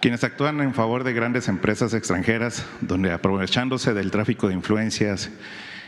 quienes 0.00 0.24
actúan 0.24 0.60
en 0.60 0.74
favor 0.74 1.04
de 1.04 1.12
grandes 1.12 1.46
empresas 1.46 1.94
extranjeras, 1.94 2.66
donde 2.80 3.12
aprovechándose 3.12 3.94
del 3.94 4.10
tráfico 4.10 4.48
de 4.48 4.54
influencias 4.54 5.30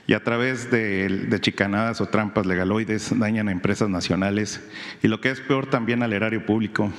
y 0.09 0.14
a 0.14 0.24
través 0.24 0.70
de, 0.70 1.39
chicanadas 1.39 2.01
o 2.01 2.06
trampas 2.06 2.47
legaloides 2.47 3.16
dañan 3.18 3.48
a 3.48 3.52
empresas 3.52 3.90
nacionales 3.90 4.59
y 5.02 5.09
lo 5.09 5.20
que 5.20 5.30
es 5.30 5.40
peor 5.40 5.68
también 5.68 6.02
al 6.02 6.14
erario 6.14 6.47
público. 6.47 6.90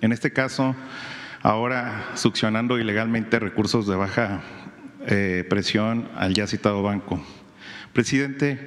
En 0.00 0.12
este 0.12 0.32
caso, 0.32 0.74
ahora 1.42 2.06
succionando 2.14 2.78
ilegalmente 2.78 3.38
recursos 3.38 3.86
de 3.86 3.96
baja 3.96 4.40
eh, 5.06 5.44
presión 5.50 6.08
al 6.16 6.32
ya 6.32 6.46
citado 6.46 6.82
banco. 6.82 7.22
Presidente, 7.92 8.66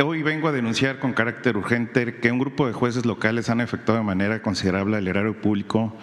hoy 0.00 0.22
vengo 0.22 0.46
a 0.46 0.52
denunciar 0.52 1.00
con 1.00 1.12
carácter 1.12 1.56
urgente 1.56 2.14
que 2.20 2.30
un 2.30 2.38
grupo 2.38 2.68
de 2.68 2.72
jueces 2.72 3.04
locales 3.04 3.50
han 3.50 3.60
efectuado 3.60 3.98
de 3.98 4.06
manera 4.06 4.40
considerable 4.40 4.98
el 4.98 5.08
erario 5.08 5.40
público 5.40 5.98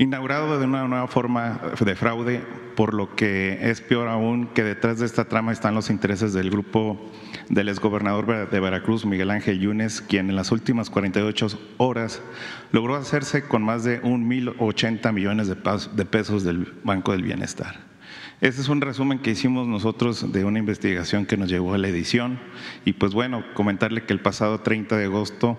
inaugurado 0.00 0.58
de 0.58 0.64
una 0.64 0.88
nueva 0.88 1.06
forma 1.08 1.60
de 1.78 1.94
fraude, 1.94 2.42
por 2.74 2.94
lo 2.94 3.14
que 3.14 3.58
es 3.70 3.82
peor 3.82 4.08
aún 4.08 4.46
que 4.46 4.64
detrás 4.64 4.98
de 4.98 5.04
esta 5.04 5.26
trama 5.26 5.52
están 5.52 5.74
los 5.74 5.90
intereses 5.90 6.32
del 6.32 6.50
grupo 6.50 6.98
del 7.50 7.68
exgobernador 7.68 8.48
de 8.48 8.60
Veracruz, 8.60 9.04
Miguel 9.04 9.30
Ángel 9.30 9.60
Yunes, 9.60 10.00
quien 10.00 10.30
en 10.30 10.36
las 10.36 10.52
últimas 10.52 10.88
48 10.88 11.48
horas 11.76 12.22
logró 12.72 12.96
hacerse 12.96 13.44
con 13.44 13.62
más 13.62 13.84
de 13.84 14.00
1.080 14.02 15.12
millones 15.12 15.48
de 15.48 16.04
pesos 16.06 16.44
del 16.44 16.72
Banco 16.82 17.12
del 17.12 17.22
Bienestar. 17.22 17.90
Ese 18.40 18.62
es 18.62 18.70
un 18.70 18.80
resumen 18.80 19.18
que 19.18 19.32
hicimos 19.32 19.68
nosotros 19.68 20.32
de 20.32 20.46
una 20.46 20.58
investigación 20.58 21.26
que 21.26 21.36
nos 21.36 21.50
llevó 21.50 21.74
a 21.74 21.78
la 21.78 21.88
edición. 21.88 22.40
Y 22.86 22.94
pues 22.94 23.12
bueno, 23.12 23.44
comentarle 23.52 24.04
que 24.04 24.14
el 24.14 24.20
pasado 24.20 24.60
30 24.60 24.96
de 24.96 25.04
agosto 25.04 25.58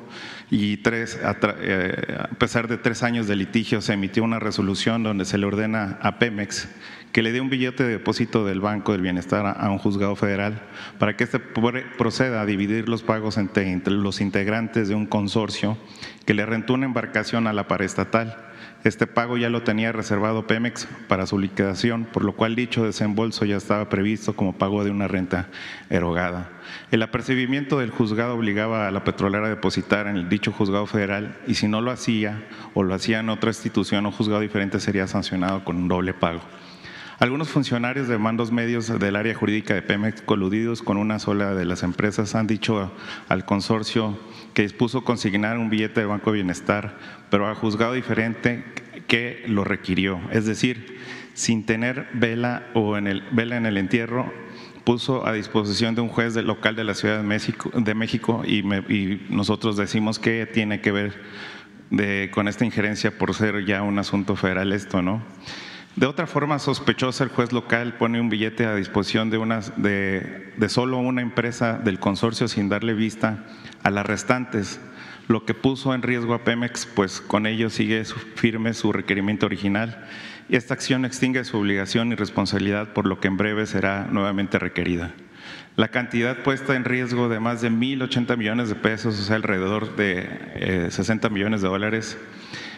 y 0.52 0.78
tres, 0.78 1.18
eh, 1.62 2.18
a, 2.20 2.28
pesar 2.36 2.68
de 2.68 2.78
tres 2.78 3.04
años 3.04 3.26
de 3.26 3.38
litigio, 3.38 3.82
se 3.82 3.94
emitió 3.94 4.22
una 4.24 4.38
resolución 4.38 5.02
donde 5.02 5.24
se 5.24 5.38
le 5.38 5.46
ordena 5.46 5.98
a 6.02 6.20
Pemex 6.20 6.68
que 7.14 7.24
le 7.24 7.32
dé 7.32 7.42
un 7.42 7.50
billete 7.50 7.84
de 7.84 7.90
depósito 7.94 8.46
del 8.46 8.60
Banco 8.60 8.92
del 8.92 9.02
Bienestar 9.02 9.58
a 9.58 9.70
un 9.70 9.78
juzgado 9.78 10.16
federal 10.16 10.62
para 11.00 11.16
que 11.16 11.24
éste 11.24 11.40
proceda 11.40 12.42
a 12.42 12.46
dividir 12.46 12.88
los 12.88 13.02
pagos 13.02 13.38
entre, 13.38 13.72
entre 13.72 13.94
los 13.94 14.22
integrantes 14.22 14.88
de 14.90 14.96
un 14.96 15.06
consorcio 15.06 15.78
que 16.26 16.34
le 16.34 16.46
rentó 16.46 16.74
una 16.74 16.86
embarcación 16.86 17.48
a 17.48 17.54
la 17.54 17.68
paraestatal 17.68 18.51
este 18.84 19.06
pago 19.06 19.38
ya 19.38 19.50
lo 19.50 19.62
tenía 19.62 19.92
reservado 19.92 20.48
Pemex 20.48 20.88
para 21.08 21.28
su 21.28 21.38
liquidación, 21.38 22.06
por 22.06 22.24
lo 22.24 22.34
cual 22.34 22.56
dicho 22.56 22.84
desembolso 22.84 23.46
ya 23.46 23.58
estaba 23.58 23.90
previsto 23.90 24.36
como 24.36 24.58
pago 24.58 24.84
de 24.84 24.90
una 24.90 25.08
renta 25.08 25.50
erogada. 25.90 26.50
El 26.90 27.04
apercibimiento 27.04 27.78
del 27.78 27.92
juzgado 27.92 28.36
obligaba 28.36 28.88
a 28.88 28.92
la 28.92 29.04
petrolera 29.04 29.46
a 29.46 29.50
depositar 29.50 30.08
en 30.08 30.30
dicho 30.30 30.52
juzgado 30.52 30.88
federal 30.88 31.38
y 31.46 31.56
si 31.56 31.68
no 31.68 31.82
lo 31.82 31.92
hacía 31.92 32.44
o 32.74 32.84
lo 32.84 32.96
hacía 32.96 33.20
en 33.20 33.30
otra 33.30 33.52
institución 33.52 34.06
o 34.06 34.12
juzgado 34.12 34.42
diferente 34.42 34.80
sería 34.80 35.06
sancionado 35.08 35.64
con 35.64 35.78
un 35.78 35.88
doble 35.88 36.14
pago. 36.14 36.42
Algunos 37.22 37.50
funcionarios 37.50 38.08
de 38.08 38.18
mandos 38.18 38.52
medios 38.52 38.88
del 39.00 39.16
área 39.16 39.36
jurídica 39.36 39.76
de 39.76 39.84
Pemex, 39.84 40.24
coludidos 40.24 40.82
con 40.82 40.98
una 40.98 41.20
sola 41.20 41.54
de 41.54 41.66
las 41.66 41.84
empresas, 41.84 42.34
han 42.34 42.48
dicho 42.48 42.92
al 43.30 43.46
consorcio 43.46 44.18
que 44.54 44.64
dispuso 44.64 45.04
consignar 45.04 45.58
un 45.58 45.70
billete 45.70 46.02
de 46.02 46.06
Banco 46.06 46.32
de 46.32 46.38
Bienestar, 46.38 46.98
pero 47.30 47.48
a 47.48 47.56
juzgado 47.56 47.94
diferente 47.94 48.64
que 49.08 49.44
lo 49.48 49.64
requirió. 49.64 50.20
Es 50.32 50.46
decir, 50.46 51.00
sin 51.34 51.66
tener 51.66 52.08
vela 52.14 52.68
o 52.74 52.98
en 52.98 53.08
el, 53.08 53.24
vela 53.32 53.58
en 53.58 53.66
el 53.66 53.78
entierro, 53.78 54.32
puso 54.84 55.26
a 55.26 55.34
disposición 55.34 55.96
de 55.96 56.02
un 56.02 56.10
juez 56.10 56.34
del 56.34 56.48
local 56.48 56.76
de 56.76 56.84
la 56.84 56.94
Ciudad 56.94 57.18
de 57.18 57.24
México, 57.24 57.72
de 57.74 57.94
México 57.94 58.44
y, 58.46 58.60
y 58.60 59.26
nosotros 59.30 59.78
decimos 59.78 60.20
que 60.20 60.46
tiene 60.46 60.82
que 60.82 60.92
ver 60.92 61.14
de, 61.92 62.32
con 62.34 62.48
esta 62.48 62.66
injerencia 62.66 63.18
por 63.18 63.34
ser 63.36 63.66
ya 63.66 63.84
un 63.84 64.00
asunto 64.00 64.36
federal 64.36 64.74
esto, 64.74 65.02
¿no? 65.02 65.22
De 65.96 66.06
otra 66.06 66.26
forma 66.26 66.58
sospechosa, 66.60 67.24
el 67.24 67.30
juez 67.30 67.52
local 67.52 67.96
pone 67.98 68.22
un 68.22 68.30
billete 68.30 68.66
a 68.66 68.76
disposición 68.76 69.30
de, 69.30 70.70
solo 70.70 70.98
una 70.98 71.22
empresa 71.22 71.74
del 71.74 72.00
consorcio 72.00 72.48
sin 72.48 72.70
darle 72.70 72.94
vista 72.94 73.46
a 73.84 73.90
las 73.90 74.06
restantes, 74.06 74.80
lo 75.28 75.46
que 75.46 75.54
puso 75.54 75.94
en 75.94 76.02
riesgo 76.02 76.34
a 76.34 76.44
Pemex, 76.44 76.86
pues 76.86 77.22
con 77.22 77.46
ello 77.46 77.70
sigue 77.70 78.04
firme 78.36 78.74
su 78.74 78.92
requerimiento 78.92 79.46
original 79.46 80.08
esta 80.58 80.74
acción 80.74 81.06
extingue 81.06 81.46
su 81.46 81.58
obligación 81.58 82.12
y 82.12 82.16
responsabilidad, 82.16 82.92
por 82.92 83.06
lo 83.06 83.22
que 83.22 83.30
en 83.30 83.38
breve 83.38 83.66
será 83.66 84.08
nuevamente 84.12 84.60
requerida. 84.60 85.14
La 85.78 85.88
cantidad 85.88 86.44
puesta 86.44 86.76
en 86.76 86.84
riesgo 86.84 87.30
de 87.30 87.40
más 87.40 87.62
de 87.62 87.72
1.080 87.72 88.36
millones 88.38 88.68
de 88.68 88.76
pesos, 88.76 89.18
o 89.18 89.24
sea, 89.24 89.38
alrededor 89.38 89.96
de 89.96 90.88
60 90.90 91.28
eh, 91.28 91.32
millones 91.32 91.62
de 91.62 91.70
dólares, 91.70 92.18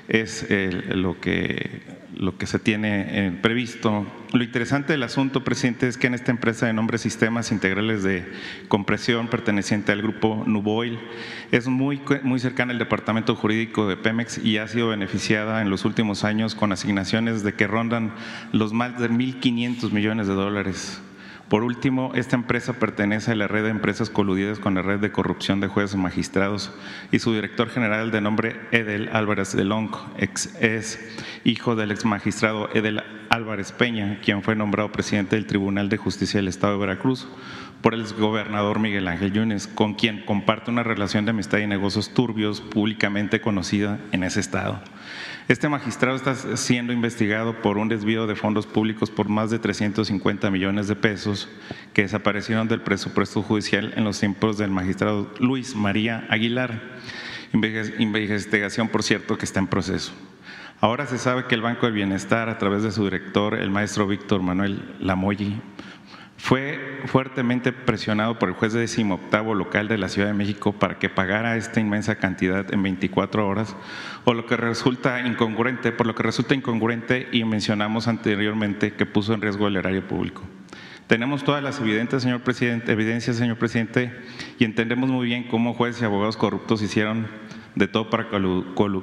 es 0.07 0.45
lo, 0.89 1.19
que, 1.19 1.81
lo 2.15 2.37
que 2.37 2.45
se 2.45 2.59
tiene 2.59 3.27
eh, 3.27 3.31
previsto. 3.41 4.05
Lo 4.33 4.43
interesante 4.43 4.93
del 4.93 5.03
asunto, 5.03 5.43
presidente, 5.43 5.87
es 5.87 5.97
que 5.97 6.07
en 6.07 6.15
esta 6.15 6.31
empresa 6.31 6.65
de 6.65 6.73
nombre 6.73 6.97
Sistemas 6.97 7.51
Integrales 7.51 8.01
de 8.01 8.25
Compresión, 8.67 9.27
perteneciente 9.27 9.91
al 9.91 10.01
grupo 10.01 10.43
Nuboil, 10.47 10.99
es 11.51 11.67
muy, 11.67 12.01
muy 12.23 12.39
cercana 12.39 12.71
al 12.71 12.79
departamento 12.79 13.35
jurídico 13.35 13.87
de 13.87 13.95
Pemex 13.95 14.39
y 14.39 14.57
ha 14.57 14.67
sido 14.67 14.89
beneficiada 14.89 15.61
en 15.61 15.69
los 15.69 15.85
últimos 15.85 16.23
años 16.23 16.55
con 16.55 16.71
asignaciones 16.71 17.43
de 17.43 17.53
que 17.53 17.67
rondan 17.67 18.13
los 18.51 18.73
más 18.73 18.99
de 18.99 19.09
1.500 19.11 19.91
millones 19.91 20.27
de 20.27 20.33
dólares 20.33 21.02
por 21.53 21.63
último, 21.63 22.13
esta 22.15 22.35
empresa 22.35 22.73
pertenece 22.79 23.31
a 23.31 23.35
la 23.35 23.47
red 23.47 23.61
de 23.61 23.69
empresas 23.69 24.09
coludidas 24.09 24.57
con 24.57 24.73
la 24.73 24.81
red 24.81 24.99
de 24.99 25.11
corrupción 25.11 25.59
de 25.59 25.67
jueces 25.67 25.93
y 25.93 25.99
magistrados 25.99 26.71
y 27.11 27.19
su 27.19 27.31
director 27.31 27.69
general 27.69 28.09
de 28.09 28.21
nombre 28.21 28.59
Edel 28.71 29.07
Álvarez 29.13 29.55
de 29.55 29.63
Long 29.63 29.91
ex, 30.17 30.55
es 30.59 30.99
hijo 31.43 31.75
del 31.75 31.91
ex 31.91 32.05
magistrado 32.05 32.71
Edel 32.73 33.03
Álvarez 33.29 33.71
Peña, 33.71 34.19
quien 34.23 34.41
fue 34.41 34.55
nombrado 34.55 34.91
presidente 34.91 35.35
del 35.35 35.45
Tribunal 35.45 35.89
de 35.89 35.97
Justicia 35.97 36.39
del 36.39 36.47
Estado 36.47 36.73
de 36.73 36.79
Veracruz 36.79 37.27
por 37.83 37.93
el 37.93 38.03
gobernador 38.15 38.79
Miguel 38.79 39.07
Ángel 39.07 39.31
Yunes, 39.31 39.67
con 39.67 39.93
quien 39.93 40.25
comparte 40.25 40.71
una 40.71 40.81
relación 40.81 41.25
de 41.25 41.31
amistad 41.31 41.59
y 41.59 41.67
negocios 41.67 42.15
turbios 42.15 42.61
públicamente 42.61 43.41
conocida 43.41 43.99
en 44.11 44.23
ese 44.23 44.39
estado. 44.39 44.81
Este 45.49 45.67
magistrado 45.67 46.15
está 46.15 46.35
siendo 46.55 46.93
investigado 46.93 47.61
por 47.61 47.77
un 47.77 47.89
desvío 47.89 48.27
de 48.27 48.35
fondos 48.35 48.65
públicos 48.65 49.11
por 49.11 49.27
más 49.27 49.49
de 49.49 49.59
350 49.59 50.49
millones 50.49 50.87
de 50.87 50.95
pesos 50.95 51.49
que 51.93 52.03
desaparecieron 52.03 52.69
del 52.69 52.79
presupuesto 52.79 53.41
judicial 53.43 53.93
en 53.97 54.05
los 54.05 54.17
tiempos 54.17 54.57
del 54.57 54.71
magistrado 54.71 55.29
Luis 55.39 55.75
María 55.75 56.25
Aguilar. 56.29 56.81
Investigación, 57.51 58.87
por 58.87 59.03
cierto, 59.03 59.37
que 59.37 59.43
está 59.43 59.59
en 59.59 59.67
proceso. 59.67 60.13
Ahora 60.79 61.07
se 61.07 61.17
sabe 61.17 61.45
que 61.45 61.55
el 61.55 61.61
Banco 61.61 61.87
del 61.87 61.95
Bienestar, 61.95 62.47
a 62.47 62.57
través 62.57 62.81
de 62.83 62.91
su 62.93 63.03
director, 63.03 63.53
el 63.53 63.69
maestro 63.69 64.07
Víctor 64.07 64.41
Manuel 64.41 64.95
Lamoyi, 65.01 65.61
fue 66.43 66.99
fuertemente 67.05 67.71
presionado 67.71 68.37
por 68.37 68.49
el 68.49 68.55
juez 68.55 68.73
de 68.73 68.85
octavo 69.11 69.55
local 69.55 69.87
de 69.87 69.97
la 69.97 70.09
Ciudad 70.09 70.27
de 70.27 70.33
México 70.33 70.73
para 70.73 70.99
que 70.99 71.07
pagara 71.07 71.55
esta 71.55 71.79
inmensa 71.79 72.15
cantidad 72.15 72.73
en 72.73 72.83
24 72.83 73.47
horas, 73.47 73.77
o 74.25 74.33
lo 74.33 74.45
que 74.45 74.57
resulta 74.57 75.25
incongruente, 75.25 75.93
por 75.93 76.05
lo 76.05 76.15
que 76.15 76.23
resulta 76.23 76.53
incongruente 76.53 77.29
y 77.31 77.45
mencionamos 77.45 78.09
anteriormente 78.09 78.91
que 78.91 79.05
puso 79.05 79.33
en 79.33 79.41
riesgo 79.41 79.69
el 79.69 79.77
erario 79.77 80.05
público. 80.05 80.41
Tenemos 81.07 81.45
todas 81.45 81.63
las 81.63 81.79
evidencias, 81.79 82.23
señor 82.23 82.41
presidente, 82.41 82.91
evidencias, 82.91 83.37
señor 83.37 83.55
presidente, 83.55 84.11
y 84.59 84.65
entendemos 84.65 85.09
muy 85.09 85.27
bien 85.27 85.45
cómo 85.45 85.73
jueces 85.73 86.01
y 86.01 86.05
abogados 86.05 86.35
corruptos 86.35 86.81
hicieron 86.81 87.25
de 87.75 87.87
todo 87.87 88.09
para 88.09 88.29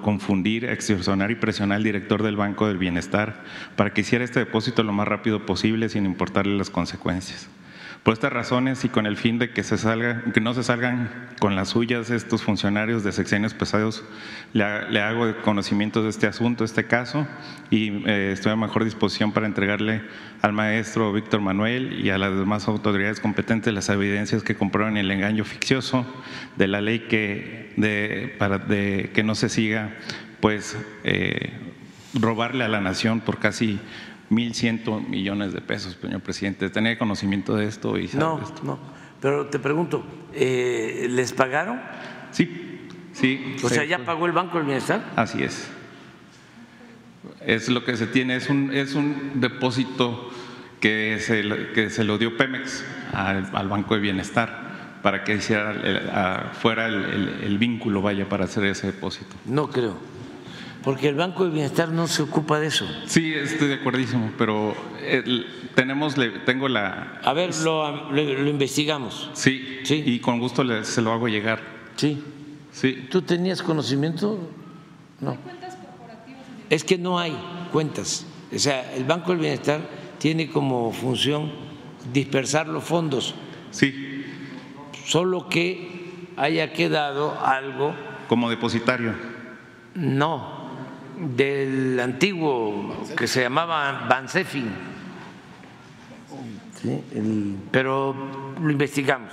confundir, 0.03 0.65
extorsionar 0.65 1.31
y 1.31 1.35
presionar 1.35 1.77
al 1.77 1.85
director 1.85 2.23
del 2.23 2.37
Banco 2.37 2.69
del 2.69 2.79
Bienestar 2.79 3.43
para 3.77 3.93
que 3.93 4.03
hiciera 4.03 4.25
este 4.25 4.41
depósito 4.41 4.83
lo 4.83 4.93
más 4.93 5.09
rápido 5.09 5.45
posible 5.47 5.89
sin 5.89 6.07
importarle 6.07 6.57
las 6.57 6.71
consecuencias. 6.71 7.49
Por 8.03 8.15
estas 8.15 8.33
razones 8.33 8.83
y 8.87 8.89
con 8.89 9.05
el 9.05 9.19
fin 9.19 9.39
de 9.39 9.51
que, 9.51 9.63
no 10.41 10.55
se 10.55 10.63
salgan 10.63 11.11
con 11.39 11.55
las 11.55 11.69
suyas 11.69 12.09
estos 12.09 12.43
funcionarios 12.43 13.05
de 13.05 13.13
sexenios 13.13 13.53
pesados, 13.53 14.05
le, 14.55 14.65
hago 14.65 15.37
conocimiento 15.43 16.03
de 16.03 16.09
este 16.09 16.27
asunto, 16.27 16.65
este 16.65 16.87
caso, 16.87 17.27
y 17.69 18.03
eh, 18.09 18.31
estoy 18.33 18.53
a 18.53 18.57
mejor 18.57 18.85
disposición 18.85 19.33
para 19.33 19.47
entregarle 19.47 20.01
al 20.41 20.55
maestro 20.55 21.13
Víctor 21.13 21.43
Manuel 21.43 22.01
y 22.03 22.09
a 22.09 22.17
las 22.17 22.35
demás 22.35 22.69
autoridades 22.69 23.21
competentes 23.21 23.75
las 23.75 23.91
evidencias 23.91 24.43
que 24.43 24.55
comprueban 24.55 24.97
el 24.97 25.11
engaño 25.11 25.45
ficcioso 25.45 26.07
de 26.57 26.69
la 26.69 26.81
ley 26.81 27.01
que, 27.01 28.35
para 28.39 28.67
que 28.67 29.23
no 29.23 29.35
se 29.35 29.51
siga, 29.51 29.91
pues, 30.41 30.75
eh, 31.05 31.53
robarle 32.15 32.65
a 32.65 32.69
la 32.69 32.81
nación 32.81 33.21
por 33.21 33.39
casi 33.39 33.79
1.100 34.31 35.09
millones 35.09 35.53
de 35.53 35.61
pesos, 35.61 35.99
señor 36.01 36.21
presidente. 36.21 36.71
¿Tenía 36.71 36.97
conocimiento 36.99 37.57
de 37.57 37.67
esto? 37.67 37.99
Y 37.99 38.09
no, 38.15 38.41
no. 38.63 38.79
Pero 39.21 39.47
te 39.47 39.59
pregunto, 39.59 40.05
eh, 40.33 41.09
¿les 41.11 41.33
pagaron? 41.33 41.81
Sí, 42.31 42.89
sí. 43.13 43.57
O 43.63 43.69
sea, 43.69 43.85
¿ya 43.85 43.99
pagó 43.99 44.27
el 44.27 44.33
Banco 44.33 44.59
del 44.59 44.67
Bienestar? 44.67 45.05
Así 45.17 45.43
es. 45.43 45.69
Es 47.45 47.69
lo 47.69 47.85
que 47.85 47.97
se 47.97 48.07
tiene, 48.07 48.37
es 48.37 48.49
un, 48.49 48.73
es 48.73 48.95
un 48.95 49.41
depósito 49.41 50.31
que 50.81 51.19
se, 51.21 51.43
que 51.75 51.91
se 51.91 52.05
lo 52.05 52.17
dio 52.17 52.37
Pemex 52.37 52.85
al, 53.13 53.69
Banco 53.69 53.95
de 53.95 54.01
Bienestar 54.01 54.71
para 55.03 55.25
que 55.25 55.35
hiciera 55.35 56.53
fuera 56.55 56.87
el, 56.87 57.41
el 57.43 57.59
vínculo, 57.59 58.01
vaya, 58.01 58.29
para 58.29 58.45
hacer 58.45 58.65
ese 58.65 58.87
depósito. 58.87 59.35
No 59.45 59.69
creo. 59.69 60.10
Porque 60.83 61.09
el 61.09 61.15
Banco 61.15 61.45
de 61.45 61.51
Bienestar 61.51 61.91
no 61.91 62.07
se 62.07 62.23
ocupa 62.23 62.59
de 62.59 62.69
eso. 62.69 62.87
Sí, 63.07 63.35
estoy 63.35 63.69
de 63.69 63.75
acuerdísimo, 63.75 64.33
pero 64.39 64.75
tenemos, 65.75 66.15
tengo 66.47 66.69
la... 66.69 67.21
A 67.23 67.33
ver, 67.35 67.55
lo, 67.63 68.11
lo, 68.11 68.49
investigamos. 68.49 69.31
Sí, 69.35 69.81
sí, 69.83 70.03
y 70.07 70.21
con 70.21 70.39
gusto 70.41 70.65
se 70.85 71.03
lo 71.03 71.13
hago 71.13 71.29
llegar. 71.29 71.61
Sí. 71.97 72.23
sí. 72.73 73.09
¿Tú 73.11 73.21
tenías 73.21 73.63
conocimiento? 73.63 74.39
No. 75.21 75.33
¿Hay 75.33 75.37
cuentas 75.37 75.77
corporativas? 75.77 76.41
Es 76.71 76.85
que 76.85 76.97
no 76.97 77.19
hay 77.19 77.37
cuentas. 77.73 78.27
O 78.55 78.59
sea, 78.59 78.95
el 78.95 79.05
Banco 79.05 79.33
del 79.33 79.41
Bienestar 79.41 79.81
tiene 80.19 80.49
como 80.49 80.93
función 80.93 81.53
dispersar 82.11 82.69
los 82.69 82.85
fondos. 82.85 83.35
Sí. 83.71 84.25
Solo 85.05 85.49
que 85.49 86.27
haya 86.37 86.73
quedado 86.73 87.39
algo... 87.45 87.95
Como 88.29 88.49
depositario. 88.49 89.13
No, 89.95 90.60
del 91.21 92.01
antiguo 92.01 93.05
que 93.17 93.27
se 93.27 93.43
llamaba 93.43 94.07
Bansefin, 94.09 94.71
pero 97.71 98.55
lo 98.61 98.71
investigamos. 98.71 99.33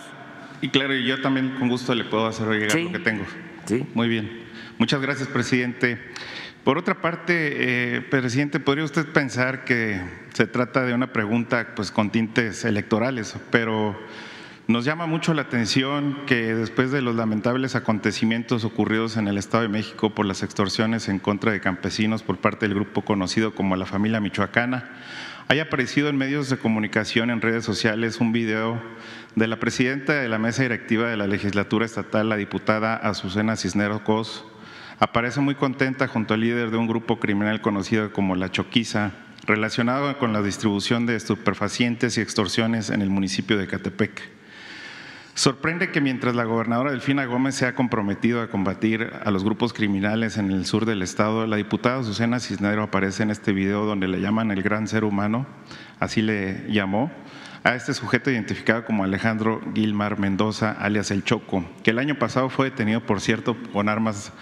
Y 0.61 0.69
claro, 0.69 0.95
yo 0.95 1.21
también 1.21 1.55
con 1.59 1.69
gusto 1.69 1.93
le 1.93 2.03
puedo 2.03 2.27
hacer 2.27 2.47
llegar 2.47 2.75
lo 2.75 2.91
que 2.91 2.99
tengo. 2.99 3.25
Sí. 3.65 3.85
Muy 3.93 4.07
bien. 4.07 4.45
Muchas 4.77 5.01
gracias, 5.01 5.27
presidente. 5.27 5.99
Por 6.63 6.77
otra 6.77 7.01
parte, 7.01 7.95
eh, 7.95 8.01
presidente, 8.01 8.59
podría 8.59 8.83
usted 8.83 9.05
pensar 9.07 9.63
que 9.63 10.01
se 10.33 10.47
trata 10.47 10.83
de 10.83 10.93
una 10.93 11.13
pregunta 11.13 11.73
pues, 11.75 11.91
con 11.91 12.11
tintes 12.11 12.65
electorales, 12.65 13.35
pero 13.51 13.97
nos 14.67 14.83
llama 14.83 15.05
mucho 15.05 15.33
la 15.33 15.43
atención 15.43 16.25
que 16.25 16.53
después 16.53 16.91
de 16.91 17.01
los 17.01 17.15
lamentables 17.15 17.75
acontecimientos 17.75 18.65
ocurridos 18.65 19.15
en 19.15 19.29
el 19.29 19.37
Estado 19.37 19.63
de 19.63 19.69
México 19.69 20.13
por 20.13 20.25
las 20.25 20.43
extorsiones 20.43 21.07
en 21.07 21.19
contra 21.19 21.53
de 21.53 21.61
campesinos 21.61 22.21
por 22.21 22.39
parte 22.39 22.67
del 22.67 22.75
grupo 22.75 23.03
conocido 23.03 23.55
como 23.55 23.77
la 23.77 23.85
familia 23.85 24.19
michoacana, 24.19 24.89
haya 25.47 25.63
aparecido 25.63 26.09
en 26.09 26.17
medios 26.17 26.49
de 26.49 26.57
comunicación, 26.57 27.29
en 27.29 27.39
redes 27.39 27.63
sociales, 27.63 28.19
un 28.19 28.33
video 28.33 28.81
de 29.35 29.47
la 29.47 29.57
presidenta 29.57 30.13
de 30.15 30.27
la 30.27 30.37
mesa 30.37 30.63
directiva 30.63 31.07
de 31.07 31.15
la 31.15 31.27
legislatura 31.27 31.85
estatal, 31.85 32.27
la 32.27 32.35
diputada 32.35 32.97
Azucena 32.97 33.55
Cisneros 33.55 34.01
Cos, 34.01 34.45
aparece 34.99 35.39
muy 35.39 35.55
contenta 35.55 36.09
junto 36.09 36.33
al 36.33 36.41
líder 36.41 36.71
de 36.71 36.77
un 36.77 36.87
grupo 36.87 37.21
criminal 37.21 37.61
conocido 37.61 38.11
como 38.11 38.35
La 38.35 38.51
Choquiza, 38.51 39.11
relacionado 39.45 40.17
con 40.17 40.33
la 40.33 40.41
distribución 40.41 41.05
de 41.05 41.15
estupefacientes 41.15 42.17
y 42.17 42.21
extorsiones 42.21 42.89
en 42.89 43.01
el 43.01 43.09
municipio 43.09 43.57
de 43.57 43.67
Catepec. 43.67 44.36
Sorprende 45.37 45.91
que 45.91 46.01
mientras 46.01 46.33
la 46.33 46.45
gobernadora 46.45 46.89
Delfina 46.89 47.25
Gómez 47.25 47.53
se 47.53 47.67
ha 47.67 47.75
comprometido 47.75 48.41
a 48.41 48.49
combatir 48.49 49.11
a 49.23 49.29
los 49.29 49.43
grupos 49.43 49.71
criminales 49.71 50.35
en 50.37 50.49
el 50.49 50.65
sur 50.65 50.87
del 50.87 51.03
estado, 51.03 51.45
la 51.45 51.57
diputada 51.57 52.01
Susana 52.01 52.39
Cisnero 52.39 52.81
aparece 52.81 53.21
en 53.21 53.29
este 53.29 53.53
video 53.53 53.85
donde 53.85 54.07
le 54.07 54.19
llaman 54.19 54.49
el 54.49 54.63
gran 54.63 54.87
ser 54.87 55.03
humano, 55.03 55.45
así 55.99 56.23
le 56.23 56.65
llamó, 56.73 57.11
a 57.63 57.75
este 57.75 57.93
sujeto 57.93 58.31
identificado 58.31 58.83
como 58.83 59.03
Alejandro 59.03 59.61
Gilmar 59.75 60.17
Mendoza, 60.17 60.71
alias 60.71 61.11
El 61.11 61.23
Choco, 61.23 61.63
que 61.83 61.91
el 61.91 61.99
año 61.99 62.17
pasado 62.17 62.49
fue 62.49 62.71
detenido, 62.71 63.01
por 63.01 63.21
cierto, 63.21 63.55
con 63.73 63.89
armas 63.89 64.33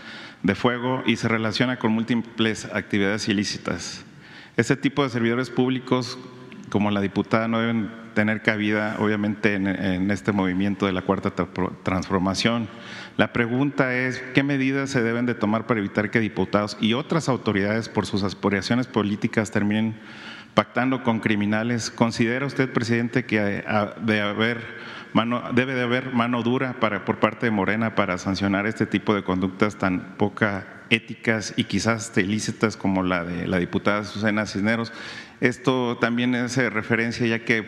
de 0.43 0.55
fuego 0.55 1.03
y 1.05 1.17
se 1.17 1.27
relaciona 1.27 1.77
con 1.77 1.91
múltiples 1.91 2.69
actividades 2.73 3.27
ilícitas. 3.27 4.05
Este 4.55 4.77
tipo 4.77 5.03
de 5.03 5.09
servidores 5.09 5.49
públicos, 5.49 6.17
como 6.69 6.89
la 6.89 7.01
diputada, 7.01 7.49
no 7.49 7.59
deben 7.59 8.04
tener 8.15 8.41
cabida, 8.41 8.95
obviamente, 8.99 9.53
en, 9.53 10.09
este 10.09 10.31
movimiento 10.31 10.87
de 10.87 10.93
la 10.93 11.03
cuarta 11.03 11.31
transformación. 11.83 12.67
La 13.17 13.31
pregunta 13.31 13.93
es, 13.93 14.19
¿qué 14.33 14.41
medidas 14.41 14.89
se 14.89 15.03
deben 15.03 15.27
de 15.27 15.35
tomar 15.35 15.67
para 15.67 15.79
evitar 15.79 16.09
que 16.09 16.19
diputados 16.19 16.77
y 16.81 16.93
otras 16.93 17.29
autoridades, 17.29 17.87
por 17.87 18.07
sus 18.07 18.23
aspiraciones 18.23 18.87
políticas, 18.87 19.51
terminen 19.51 19.95
pactando 20.55 21.03
con 21.03 21.19
criminales? 21.19 21.91
¿Considera 21.91 22.47
usted, 22.47 22.73
presidente, 22.73 23.25
que 23.25 23.63
de 24.01 24.21
haber 24.21 24.61
mano, 25.13 25.43
debe 25.53 25.75
de 25.75 25.83
haber 25.83 26.11
mano 26.13 26.41
dura 26.43 26.79
para, 26.79 27.05
por 27.05 27.19
parte 27.19 27.45
de 27.45 27.51
Morena 27.51 27.95
para 27.95 28.17
sancionar 28.17 28.65
este 28.65 28.85
tipo 28.85 29.13
de 29.13 29.23
conductas 29.23 29.77
tan 29.77 30.15
poca 30.17 30.67
éticas 30.89 31.53
y 31.55 31.63
quizás 31.63 32.11
ilícitas 32.17 32.77
como 32.77 33.01
la 33.01 33.23
de 33.23 33.47
la 33.47 33.57
diputada 33.57 34.03
Susana 34.03 34.45
Cisneros. 34.45 34.91
Esto 35.39 35.97
también 35.99 36.35
es 36.35 36.57
referencia 36.57 37.25
ya 37.25 37.45
que 37.45 37.65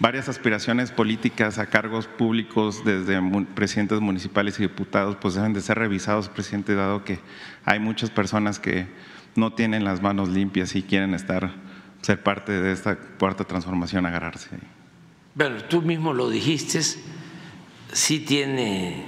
varias 0.00 0.28
aspiraciones 0.28 0.90
políticas 0.90 1.58
a 1.58 1.66
cargos 1.66 2.06
públicos 2.06 2.84
desde 2.84 3.20
presidentes 3.54 4.00
municipales 4.00 4.58
y 4.58 4.62
diputados, 4.62 5.16
pues 5.20 5.34
deben 5.34 5.52
de 5.52 5.60
ser 5.60 5.78
revisados, 5.78 6.28
presidente, 6.28 6.74
dado 6.74 7.04
que 7.04 7.18
hay 7.64 7.80
muchas 7.80 8.10
personas 8.10 8.58
que 8.58 8.86
no 9.34 9.52
tienen 9.52 9.84
las 9.84 10.02
manos 10.02 10.28
limpias 10.28 10.74
y 10.74 10.82
quieren 10.82 11.14
estar, 11.14 11.52
ser 12.02 12.22
parte 12.22 12.52
de 12.52 12.72
esta 12.72 12.96
cuarta 12.96 13.44
transformación, 13.44 14.06
agarrarse. 14.06 14.48
Bueno, 15.34 15.62
tú 15.64 15.82
mismo 15.82 16.12
lo 16.12 16.30
dijiste, 16.30 16.80
sí 17.92 18.20
tiene 18.20 19.04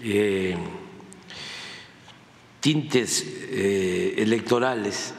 eh, 0.00 0.56
tintes 2.60 3.24
eh, 3.50 4.14
electorales, 4.18 5.14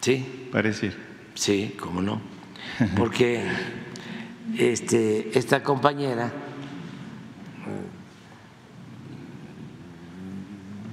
¿sí? 0.00 0.48
Parece. 0.50 0.92
Sí, 1.34 1.74
cómo 1.78 2.02
no. 2.02 2.39
Porque 2.96 3.44
este, 4.56 5.38
esta 5.38 5.62
compañera, 5.62 6.32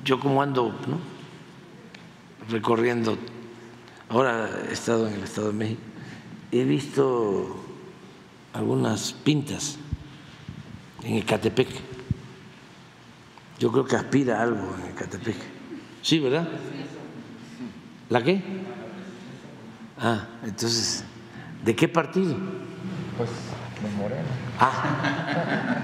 yo 0.03 0.19
como 0.19 0.41
ando 0.41 0.73
recorriendo, 2.49 3.17
ahora 4.09 4.49
he 4.69 4.73
estado 4.73 5.07
en 5.07 5.15
el 5.15 5.23
Estado 5.23 5.47
de 5.47 5.53
México, 5.53 5.81
he 6.51 6.63
visto 6.63 7.63
algunas 8.53 9.13
pintas 9.13 9.77
en 11.03 11.15
Ecatepec. 11.15 11.67
Yo 13.59 13.71
creo 13.71 13.85
que 13.85 13.95
aspira 13.95 14.39
a 14.39 14.43
algo 14.43 14.75
en 14.81 14.91
Ecatepec. 14.91 15.35
Sí, 16.01 16.19
¿verdad? 16.19 16.47
¿La 18.09 18.23
qué? 18.23 18.41
Ah, 19.99 20.27
entonces, 20.43 21.03
¿de 21.67 21.75
qué 21.75 21.89
partido? 21.89 22.33
Pues 23.17 23.29
de 23.29 23.97
Morena. 23.97 24.23
Ah, 24.57 25.83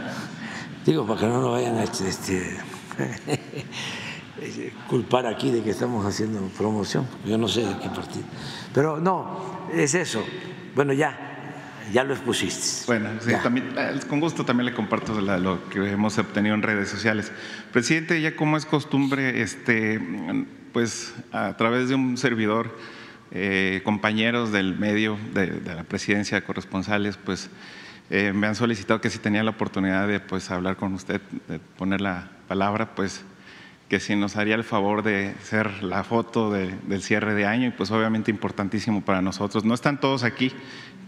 digo, 0.85 1.05
para 1.05 1.19
que 1.19 1.27
no 1.27 1.41
nos 1.41 1.51
vayan 1.51 1.76
a 1.76 1.84
este, 1.84 2.07
este 2.07 2.57
culpar 4.88 5.27
aquí 5.27 5.51
de 5.51 5.61
que 5.61 5.72
estamos 5.72 6.05
haciendo 6.05 6.39
promoción. 6.57 7.05
Yo 7.26 7.38
no 7.38 7.49
sé 7.49 7.65
de 7.65 7.77
qué 7.80 7.89
partido. 7.89 8.23
Pero 8.73 9.01
no, 9.01 9.68
es 9.73 9.93
eso. 9.93 10.23
Bueno, 10.73 10.93
ya, 10.93 11.18
ya 11.91 12.05
lo 12.05 12.14
expusiste. 12.14 12.85
Bueno, 12.88 13.10
sí, 13.19 13.34
también, 13.43 13.73
eh, 13.77 13.99
con 14.07 14.22
gusto 14.22 14.45
también 14.45 14.68
le 14.68 14.73
comparto 14.73 15.19
lo 15.19 15.68
que 15.68 15.80
hemos 15.91 16.18
obtenido 16.18 16.55
en 16.55 16.61
redes 16.61 16.88
sociales. 16.88 17.30
Presidente, 17.73 18.22
ya 18.22 18.38
como 18.38 18.55
es 18.55 18.65
costumbre, 18.65 19.41
este, 19.41 19.99
pues 20.72 21.14
a 21.34 21.57
través 21.57 21.89
de 21.89 21.95
un 21.95 22.15
servidor, 22.15 22.73
eh, 23.35 23.81
compañeros 23.84 24.51
del 24.51 24.77
medio 24.77 25.18
de, 25.34 25.60
la 25.65 25.84
presidencia 25.84 26.39
de 26.39 26.45
corresponsales, 26.45 27.18
pues 27.18 27.49
eh, 28.11 28.31
me 28.31 28.45
han 28.45 28.53
solicitado 28.53 29.01
que 29.01 29.10
si 29.10 29.18
tenía 29.18 29.43
la 29.43 29.49
oportunidad 29.49 30.07
de 30.07 30.19
pues 30.19 30.51
hablar 30.51 30.77
con 30.77 30.93
usted, 30.93 31.19
de 31.47 31.60
poner 31.60 31.99
la 31.99 32.30
palabra, 32.47 32.93
pues 32.93 33.26
que 33.89 33.99
si 33.99 34.15
nos 34.15 34.38
haría 34.38 34.53
el 34.53 34.64
favor 34.64 35.01
de 35.01 35.34
ser 35.41 35.84
la 35.84 36.03
foto 36.03 36.51
del 36.51 37.01
cierre 37.01 37.34
de 37.34 37.45
año 37.45 37.68
y 37.68 37.72
pues 37.72 37.89
obviamente 37.89 38.30
importantísimo 38.30 39.01
para 39.01 39.22
nosotros. 39.22 39.65
No 39.65 39.73
están 39.73 39.99
todos 39.99 40.23
aquí, 40.23 40.51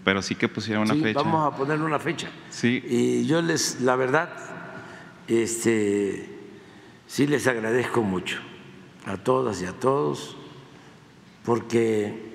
pero 0.04 0.22
sí 0.22 0.36
que 0.36 0.48
pusieron 0.48 0.84
una 0.84 0.96
sí, 0.96 1.02
fecha. 1.02 1.22
Vamos 1.22 1.54
a 1.54 1.56
poner 1.56 1.80
una 1.82 2.00
fecha. 2.00 2.28
Sí. 2.50 2.84
Y 2.88 3.26
yo 3.28 3.42
les, 3.42 3.82
la 3.82 3.96
verdad, 3.96 4.30
este, 5.28 6.28
sí 7.08 7.28
les 7.28 7.46
agradezco 7.48 8.02
mucho 8.02 8.40
a 9.06 9.18
todas 9.18 9.62
y 9.62 9.66
a 9.66 9.74
todos, 9.74 10.38
porque 11.46 12.32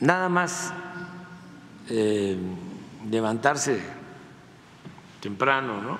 nada 0.00 0.28
más 0.28 0.72
eh, 1.88 2.36
levantarse 3.10 3.80
temprano, 5.20 5.80
¿no? 5.80 5.98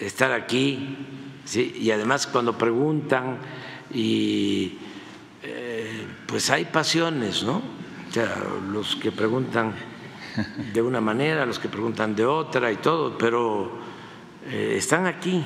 Estar 0.00 0.32
aquí, 0.32 0.96
¿sí? 1.44 1.76
y 1.78 1.90
además 1.90 2.26
cuando 2.26 2.56
preguntan 2.56 3.38
y 3.92 4.78
eh, 5.42 6.06
pues 6.26 6.50
hay 6.50 6.64
pasiones, 6.64 7.44
¿no? 7.44 7.62
O 8.08 8.12
sea, 8.12 8.36
los 8.70 8.96
que 8.96 9.12
preguntan 9.12 9.74
de 10.72 10.82
una 10.82 11.00
manera, 11.00 11.46
los 11.46 11.58
que 11.58 11.68
preguntan 11.68 12.16
de 12.16 12.24
otra 12.24 12.72
y 12.72 12.76
todo, 12.76 13.16
pero 13.18 13.70
eh, 14.46 14.74
están 14.76 15.06
aquí 15.06 15.44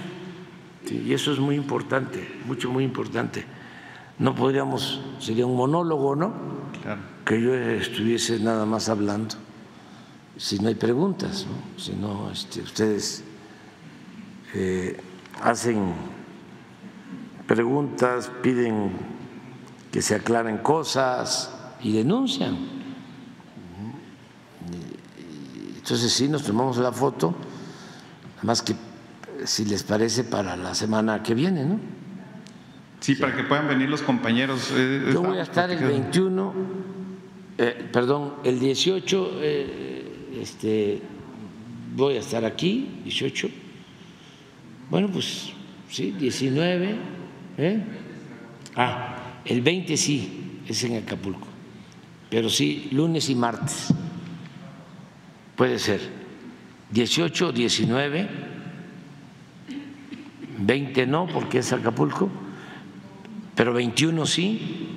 y 0.94 1.12
eso 1.12 1.32
es 1.32 1.38
muy 1.38 1.56
importante, 1.56 2.40
mucho, 2.46 2.70
muy 2.70 2.84
importante. 2.84 3.44
No 4.18 4.34
podríamos, 4.34 5.00
sería 5.18 5.46
un 5.46 5.56
monólogo, 5.56 6.16
¿no? 6.16 6.32
Claro. 6.82 7.00
Que 7.24 7.40
yo 7.40 7.54
estuviese 7.54 8.38
nada 8.40 8.64
más 8.64 8.88
hablando, 8.88 9.34
si 10.36 10.58
no 10.58 10.68
hay 10.68 10.74
preguntas, 10.74 11.46
¿no? 11.46 11.80
Si 11.80 11.92
no, 11.92 12.30
este, 12.30 12.62
ustedes 12.62 13.24
eh, 14.54 15.00
hacen 15.42 15.92
preguntas, 17.46 18.30
piden 18.42 18.92
que 19.90 20.02
se 20.02 20.14
aclaren 20.14 20.58
cosas 20.58 21.52
y 21.82 21.92
denuncian. 21.92 22.76
Entonces 25.76 26.12
sí, 26.12 26.28
nos 26.28 26.42
tomamos 26.42 26.78
la 26.78 26.90
foto, 26.90 27.34
más 28.42 28.60
que 28.60 28.74
si 29.46 29.64
les 29.64 29.82
parece 29.82 30.24
para 30.24 30.56
la 30.56 30.74
semana 30.74 31.22
que 31.22 31.34
viene, 31.34 31.64
¿no? 31.64 31.80
Sí, 33.00 33.14
para 33.14 33.36
que 33.36 33.44
puedan 33.44 33.68
venir 33.68 33.88
los 33.88 34.02
compañeros. 34.02 34.72
Eh, 34.74 35.10
Yo 35.12 35.22
voy 35.22 35.38
a 35.38 35.42
estar 35.42 35.70
el 35.70 35.78
21, 35.78 36.54
eh, 37.58 37.88
perdón, 37.92 38.34
el 38.44 38.58
18, 38.58 39.30
eh, 39.40 40.38
este, 40.40 41.00
voy 41.94 42.16
a 42.16 42.20
estar 42.20 42.44
aquí, 42.44 43.00
18. 43.04 43.48
Bueno, 44.90 45.08
pues 45.08 45.52
sí, 45.90 46.12
19. 46.18 46.96
¿eh? 47.58 47.84
Ah, 48.74 49.40
el 49.44 49.60
20 49.60 49.96
sí, 49.96 50.60
es 50.66 50.82
en 50.84 50.96
Acapulco, 50.96 51.46
pero 52.28 52.48
sí 52.50 52.88
lunes 52.92 53.30
y 53.30 53.34
martes. 53.34 53.92
Puede 55.54 55.78
ser 55.78 56.00
18, 56.90 57.52
19, 57.52 58.28
20 60.58 61.06
no, 61.06 61.26
porque 61.26 61.58
es 61.58 61.72
Acapulco, 61.72 62.28
pero 63.54 63.72
21 63.72 64.26
sí, 64.26 64.88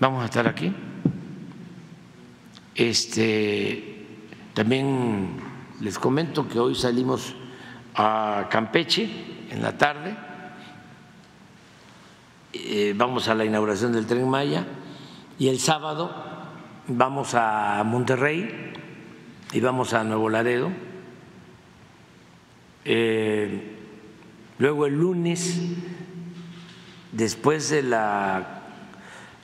vamos 0.00 0.22
a 0.22 0.26
estar 0.26 0.46
aquí. 0.46 0.72
Este, 2.74 4.06
también 4.54 5.28
les 5.80 5.98
comento 5.98 6.48
que 6.48 6.58
hoy 6.58 6.74
salimos 6.74 7.34
a 7.94 8.46
Campeche 8.50 9.08
en 9.50 9.62
la 9.62 9.76
tarde 9.76 10.28
eh, 12.52 12.94
vamos 12.96 13.28
a 13.28 13.34
la 13.34 13.44
inauguración 13.44 13.92
del 13.92 14.06
tren 14.06 14.28
Maya 14.28 14.64
y 15.38 15.48
el 15.48 15.58
sábado 15.58 16.10
vamos 16.86 17.34
a 17.34 17.82
Monterrey 17.84 18.72
y 19.52 19.60
vamos 19.60 19.92
a 19.92 20.02
Nuevo 20.02 20.30
Laredo. 20.30 20.70
Eh, 22.86 23.77
luego 24.58 24.86
el 24.86 24.94
lunes, 24.94 25.60
después 27.12 27.70
de 27.70 27.82
la 27.82 28.62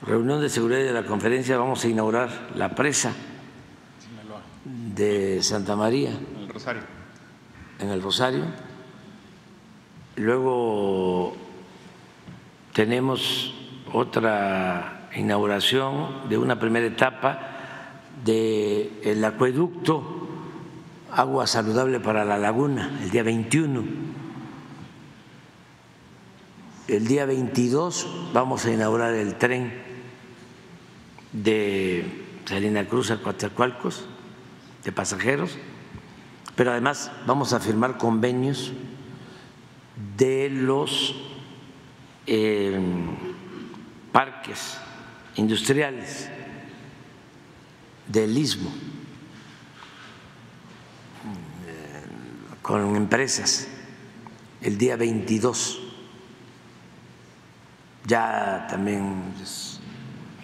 reunión 0.01 0.41
de 0.41 0.49
seguridad 0.49 0.79
y 0.79 0.83
de 0.83 0.93
la 0.93 1.05
conferencia, 1.05 1.57
vamos 1.57 1.83
a 1.83 1.87
inaugurar 1.87 2.51
la 2.55 2.75
presa 2.75 3.13
de 4.65 5.41
Santa 5.41 5.75
María. 5.75 6.11
En 6.11 6.41
el 6.41 6.49
Rosario. 6.49 6.81
En 7.79 7.89
el 7.89 8.01
Rosario. 8.01 8.45
Luego 10.17 11.35
tenemos 12.73 13.53
otra 13.91 15.09
inauguración 15.15 16.29
de 16.29 16.37
una 16.37 16.59
primera 16.59 16.85
etapa 16.85 17.51
del 18.23 19.23
acueducto 19.23 20.27
Agua 21.11 21.47
Saludable 21.47 21.99
para 21.99 22.25
la 22.25 22.37
Laguna, 22.37 22.99
el 23.01 23.09
día 23.09 23.23
21. 23.23 23.83
El 26.87 27.07
día 27.07 27.25
22 27.25 28.07
vamos 28.31 28.63
a 28.65 28.71
inaugurar 28.71 29.15
el 29.15 29.39
tren 29.39 29.73
de 31.31 32.05
Salina 32.45 32.87
Cruz 32.87 33.09
a 33.09 33.23
Coatzacoalcos 33.23 34.05
de 34.83 34.91
pasajeros, 34.91 35.57
pero 36.55 36.69
además 36.69 37.11
vamos 37.25 37.53
a 37.53 37.59
firmar 37.59 37.97
convenios 37.97 38.71
de 40.15 40.49
los 40.51 41.15
parques 44.11 44.77
industriales 45.37 46.29
del 48.07 48.37
istmo 48.37 48.71
con 52.61 52.95
empresas 52.95 53.67
el 54.61 54.77
día 54.77 54.95
22. 54.97 55.81
Ya 58.07 58.67
también 58.69 59.33
les 59.39 59.79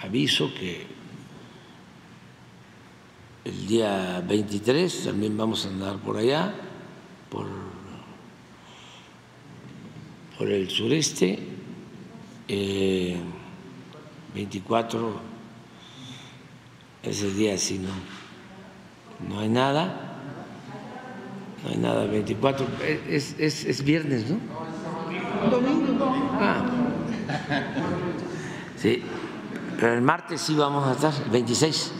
aviso 0.03 0.51
que 0.53 0.87
el 3.45 3.67
día 3.67 4.23
23 4.27 5.05
también 5.05 5.37
vamos 5.37 5.65
a 5.65 5.69
andar 5.69 5.97
por 5.97 6.17
allá, 6.17 6.53
por, 7.29 7.47
por 10.37 10.49
el 10.49 10.69
sureste, 10.69 11.39
24, 14.33 15.19
ese 17.03 17.31
día 17.31 17.57
sí 17.57 17.79
no, 17.79 17.91
no 19.29 19.39
hay 19.39 19.49
nada, 19.49 20.17
no 21.63 21.69
hay 21.69 21.77
nada, 21.77 22.05
24, 22.05 22.65
es, 23.07 23.35
es, 23.39 23.65
es 23.65 23.83
viernes, 23.83 24.29
¿no? 24.29 24.37
Domingo. 25.49 26.13
Ah. 26.39 26.80
Sí, 28.77 29.03
pero 29.79 29.93
el 29.93 30.01
martes 30.01 30.41
sí 30.41 30.55
vamos 30.55 30.87
a 30.87 30.93
estar, 30.93 31.13
el 31.23 31.29
26, 31.29 31.91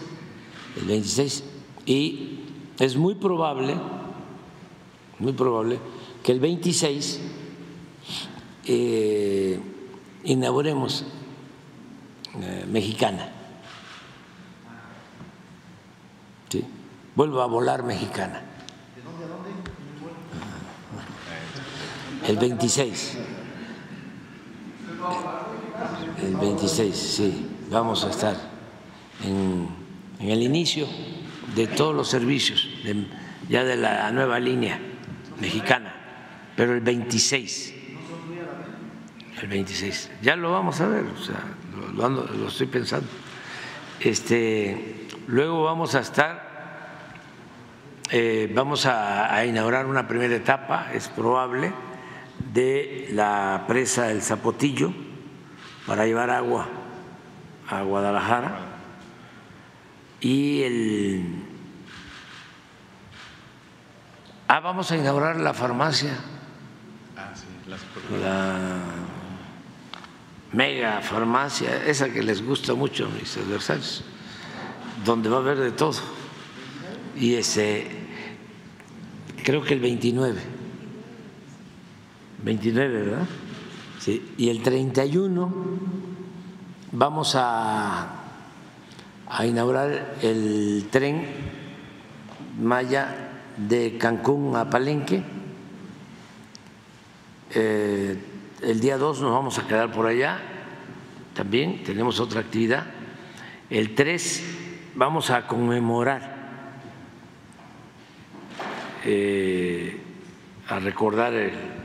el 0.78 0.86
26, 0.86 1.44
y 1.86 2.40
es 2.80 2.96
muy 2.96 3.16
probable, 3.16 3.76
muy 5.20 5.34
probable 5.34 5.80
que 6.24 6.32
el 6.32 6.40
26 6.40 7.20
eh, 8.66 9.60
inauguremos 10.24 11.06
eh, 12.40 12.66
Mexicana. 12.68 13.30
¿Sí? 16.50 16.66
Vuelvo 17.16 17.42
a 17.42 17.46
volar 17.48 17.84
Mexicana. 17.84 18.42
¿De 18.96 19.02
dónde 19.02 19.26
a 19.26 19.28
dónde? 19.28 19.50
El 22.28 22.38
26. 22.38 23.18
El 26.22 26.36
26, 26.36 26.96
sí. 26.96 27.48
Vamos 27.70 28.04
a 28.04 28.10
estar 28.10 28.36
en, 29.24 29.68
el 30.20 30.44
inicio 30.44 30.88
de 31.56 31.68
todos 31.68 31.96
los 31.96 32.08
servicios, 32.08 32.68
ya 33.50 33.64
de 33.64 33.76
la 33.76 34.12
nueva 34.12 34.40
línea 34.40 34.80
mexicana, 35.40 35.94
pero 36.56 36.74
el 36.74 36.82
26. 36.82 37.74
El 39.42 39.48
26. 39.48 40.12
Ya 40.22 40.36
lo 40.36 40.52
vamos 40.52 40.80
a 40.82 40.88
ver, 40.88 41.06
o 41.06 41.24
sea, 41.24 41.42
lo, 41.96 42.48
estoy 42.48 42.68
pensando. 42.68 43.08
Este, 44.00 45.08
luego 45.28 45.64
vamos 45.64 45.96
a 45.96 46.02
estar, 46.02 46.52
eh, 48.12 48.52
vamos 48.54 48.86
a 48.86 49.44
inaugurar 49.46 49.88
una 49.88 50.08
primera 50.08 50.36
etapa, 50.36 50.92
es 50.94 51.08
probable 51.08 51.72
de 52.54 53.10
la 53.14 53.66
presa 53.68 54.08
del 54.08 54.22
Zapotillo 54.22 54.94
para 55.86 56.06
llevar 56.06 56.30
agua 56.30 56.68
a 57.68 57.82
Guadalajara. 57.82 58.60
Y 60.20 60.62
el 60.62 61.26
ah 64.48 64.60
vamos 64.60 64.92
a 64.92 64.98
inaugurar 64.98 65.38
la 65.38 65.54
farmacia. 65.54 66.14
Ah, 67.18 67.34
la 68.22 68.80
mega 70.54 71.02
farmacia 71.02 71.86
esa 71.86 72.10
que 72.10 72.22
les 72.22 72.46
gusta 72.46 72.74
mucho 72.74 73.06
a 73.06 73.10
mis 73.10 73.38
adversarios 73.38 74.04
donde 75.06 75.30
va 75.30 75.38
a 75.38 75.40
haber 75.40 75.58
de 75.58 75.72
todo. 75.72 76.00
Y 77.16 77.36
ese 77.36 77.88
creo 79.44 79.64
que 79.64 79.74
el 79.74 79.80
29 79.80 80.61
29, 82.44 83.04
¿verdad? 83.04 83.28
Sí. 84.00 84.34
Y 84.38 84.50
el 84.50 84.64
31 84.64 85.54
vamos 86.92 87.36
a, 87.38 88.18
inaugurar 89.44 90.16
el 90.22 90.88
tren 90.90 91.26
Maya 92.60 93.32
de 93.58 93.98
Cancún 93.98 94.56
a 94.56 94.70
Palenque. 94.70 95.24
Eh, 97.54 98.18
el 98.62 98.80
día 98.80 98.98
2 98.98 99.22
nos 99.22 99.32
vamos 99.32 99.60
a 99.60 99.68
quedar 99.68 99.92
por 99.92 100.08
allá, 100.08 100.40
también 101.34 101.84
tenemos 101.84 102.20
otra 102.20 102.42
actividad. 102.42 102.86
El 103.70 103.96
3 103.96 104.44
vamos 104.96 105.30
a 105.30 105.48
conmemorar, 105.48 106.36
eh, 109.06 110.02
a 110.68 110.80
recordar 110.80 111.34
el 111.34 111.81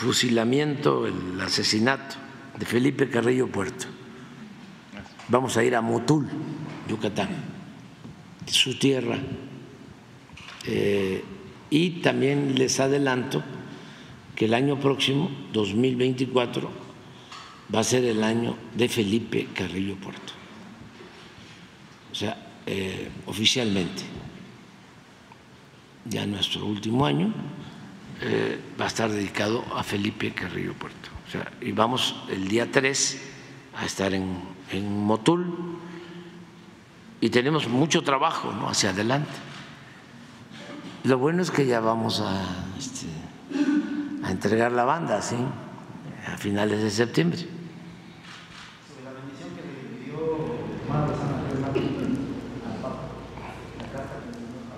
fusilamiento, 0.00 1.06
el 1.06 1.38
asesinato 1.40 2.16
de 2.58 2.64
Felipe 2.64 3.08
Carrillo 3.10 3.48
Puerto. 3.48 3.86
Vamos 5.28 5.56
a 5.56 5.62
ir 5.62 5.74
a 5.76 5.80
Motul, 5.80 6.26
Yucatán, 6.88 7.28
su 8.46 8.78
tierra. 8.78 9.18
Eh, 10.66 11.22
y 11.70 12.00
también 12.00 12.54
les 12.56 12.80
adelanto 12.80 13.42
que 14.34 14.46
el 14.46 14.54
año 14.54 14.80
próximo, 14.80 15.30
2024, 15.52 16.70
va 17.74 17.80
a 17.80 17.84
ser 17.84 18.04
el 18.04 18.24
año 18.24 18.56
de 18.74 18.88
Felipe 18.88 19.48
Carrillo 19.54 19.96
Puerto. 19.96 20.32
O 22.10 22.14
sea, 22.14 22.36
eh, 22.66 23.08
oficialmente 23.26 24.02
ya 26.06 26.26
nuestro 26.26 26.64
último 26.66 27.06
año, 27.06 27.32
eh, 28.22 28.60
va 28.78 28.84
a 28.84 28.88
estar 28.88 29.10
dedicado 29.10 29.64
a 29.74 29.82
Felipe 29.82 30.32
Carrillo 30.32 30.74
Puerto. 30.74 31.08
O 31.26 31.30
sea, 31.30 31.50
y 31.60 31.72
vamos 31.72 32.16
el 32.28 32.48
día 32.48 32.70
3 32.70 33.20
a 33.76 33.86
estar 33.86 34.12
en, 34.12 34.40
en 34.72 35.04
Motul 35.04 35.78
y 37.20 37.30
tenemos 37.30 37.68
mucho 37.68 38.02
trabajo 38.02 38.52
¿no? 38.52 38.68
hacia 38.68 38.90
adelante. 38.90 39.30
Lo 41.04 41.18
bueno 41.18 41.40
es 41.42 41.50
que 41.50 41.66
ya 41.66 41.80
vamos 41.80 42.20
a, 42.20 42.44
este, 42.78 43.06
a 44.22 44.30
entregar 44.30 44.72
la 44.72 44.84
banda, 44.84 45.22
¿sí? 45.22 45.36
A 46.26 46.36
finales 46.36 46.82
de 46.82 46.90
septiembre. 46.90 47.38
Sobre 47.38 49.04
la 49.04 49.12
bendición 49.12 49.48
que 49.56 49.62
le 49.62 49.72
pidió 50.04 50.60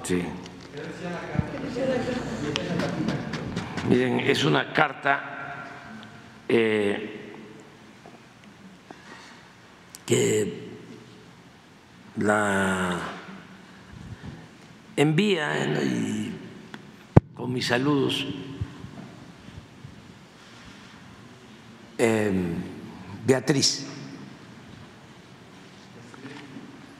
Sí. 0.04 0.22
Miren, 3.88 4.20
es 4.20 4.44
una 4.44 4.72
carta 4.72 5.66
eh, 6.48 7.32
que 10.06 10.68
la 12.16 12.98
envía 14.94 15.72
con 17.34 17.52
mis 17.52 17.66
saludos 17.66 18.24
eh, 21.98 22.32
Beatriz. 23.26 23.86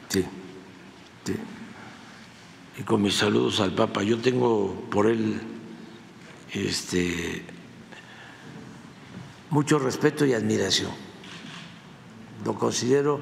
Sí, 0.08 0.24
sí. 1.24 1.34
Y 2.78 2.82
con 2.82 3.02
mis 3.02 3.14
saludos 3.14 3.60
al 3.60 3.72
Papa. 3.72 4.02
Yo 4.02 4.18
tengo 4.18 4.88
por 4.90 5.06
él 5.06 5.51
este, 6.52 7.42
mucho 9.50 9.78
respeto 9.78 10.24
y 10.24 10.34
admiración. 10.34 10.90
Lo 12.44 12.54
considero 12.54 13.20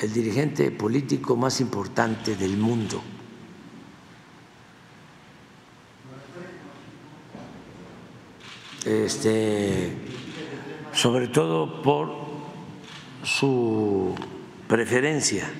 el 0.00 0.12
dirigente 0.12 0.70
político 0.70 1.36
más 1.36 1.60
importante 1.60 2.36
del 2.36 2.56
mundo. 2.56 3.02
Este, 8.84 9.92
sobre 10.92 11.28
todo 11.28 11.82
por 11.82 12.14
su 13.24 14.14
preferencia 14.68 15.50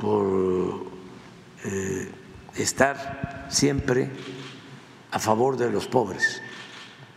por 0.00 0.86
eh, 1.64 2.08
estar 2.56 3.46
siempre 3.50 4.10
a 5.10 5.18
favor 5.18 5.56
de 5.56 5.70
los 5.70 5.86
pobres, 5.86 6.40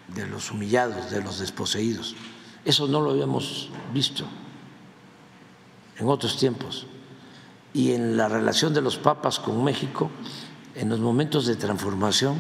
de 0.08 0.26
los 0.28 0.52
humillados, 0.52 1.12
de 1.12 1.22
los 1.22 1.40
desposeídos. 1.40 2.16
Eso 2.66 2.88
no 2.88 3.02
lo 3.02 3.12
habíamos 3.12 3.70
visto 3.94 4.26
en 5.98 6.08
otros 6.08 6.38
tiempos. 6.38 6.88
Y 7.74 7.94
en 7.94 8.18
la 8.18 8.30
relación 8.30 8.74
de 8.74 8.82
los 8.82 8.98
papas 8.98 9.40
con 9.40 9.64
México, 9.64 10.10
en 10.76 10.90
los 10.90 11.00
momentos 11.00 11.46
de 11.46 11.56
transformación, 11.56 12.40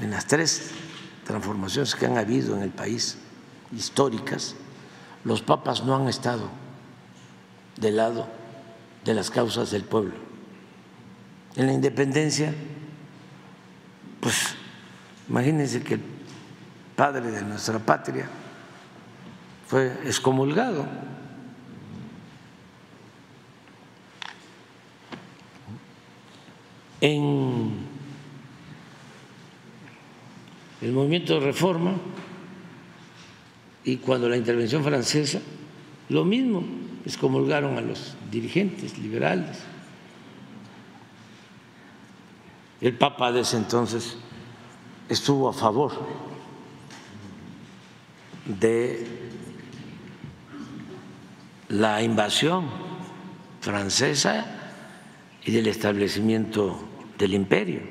en 0.00 0.10
las 0.10 0.26
tres 0.26 0.70
transformaciones 1.26 1.94
que 1.94 2.06
han 2.06 2.16
habido 2.16 2.56
en 2.56 2.62
el 2.62 2.70
país, 2.70 3.18
históricas, 3.76 4.56
los 5.24 5.42
papas 5.42 5.84
no 5.84 5.94
han 5.94 6.08
estado 6.08 6.48
del 7.76 7.96
lado 7.96 8.26
de 9.04 9.14
las 9.14 9.30
causas 9.30 9.70
del 9.70 9.84
pueblo 9.84 10.29
en 11.56 11.66
la 11.66 11.72
independencia, 11.72 12.54
pues 14.20 14.54
imagínense 15.28 15.82
que 15.82 15.94
el 15.94 16.00
padre 16.96 17.30
de 17.30 17.42
nuestra 17.42 17.78
patria, 17.78 18.28
fue 19.66 19.86
excomulgado. 20.04 20.84
En 27.00 27.70
el 30.82 30.92
movimiento 30.92 31.38
de 31.38 31.46
reforma 31.46 31.92
y 33.84 33.96
cuando 33.98 34.28
la 34.28 34.36
intervención 34.36 34.82
francesa, 34.82 35.40
lo 36.08 36.24
mismo, 36.24 36.64
excomulgaron 37.06 37.78
a 37.78 37.80
los 37.80 38.16
dirigentes 38.30 38.98
liberales. 38.98 39.69
El 42.80 42.96
Papa 42.96 43.30
de 43.30 43.40
ese 43.40 43.58
entonces 43.58 44.16
estuvo 45.08 45.48
a 45.48 45.52
favor 45.52 45.92
de 48.46 49.06
la 51.68 52.02
invasión 52.02 52.68
francesa 53.60 54.46
y 55.44 55.52
del 55.52 55.66
establecimiento 55.66 56.82
del 57.18 57.34
imperio. 57.34 57.82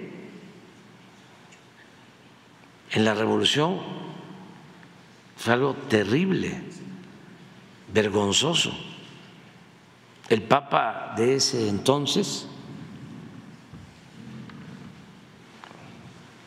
En 2.92 3.06
la 3.06 3.14
revolución 3.14 3.78
fue 5.38 5.54
algo 5.54 5.76
terrible, 5.88 6.64
vergonzoso. 7.94 8.72
El 10.30 10.42
Papa 10.42 11.14
de 11.16 11.36
ese 11.36 11.70
entonces 11.70 12.49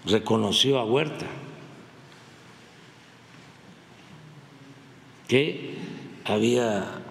reconoció 0.04 0.78
a 0.78 0.84
Huerta, 0.84 1.26
que 5.28 5.78
había 6.24 7.02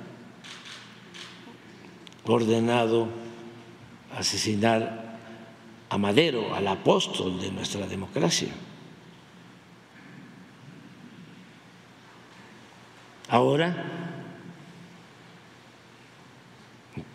ordenado 2.26 3.08
asesinar 4.16 5.18
a 5.90 5.98
Madero, 5.98 6.54
al 6.56 6.68
apóstol 6.68 7.40
de 7.42 7.52
nuestra 7.52 7.88
democracia. 7.88 8.50
Ahora, 13.28 13.76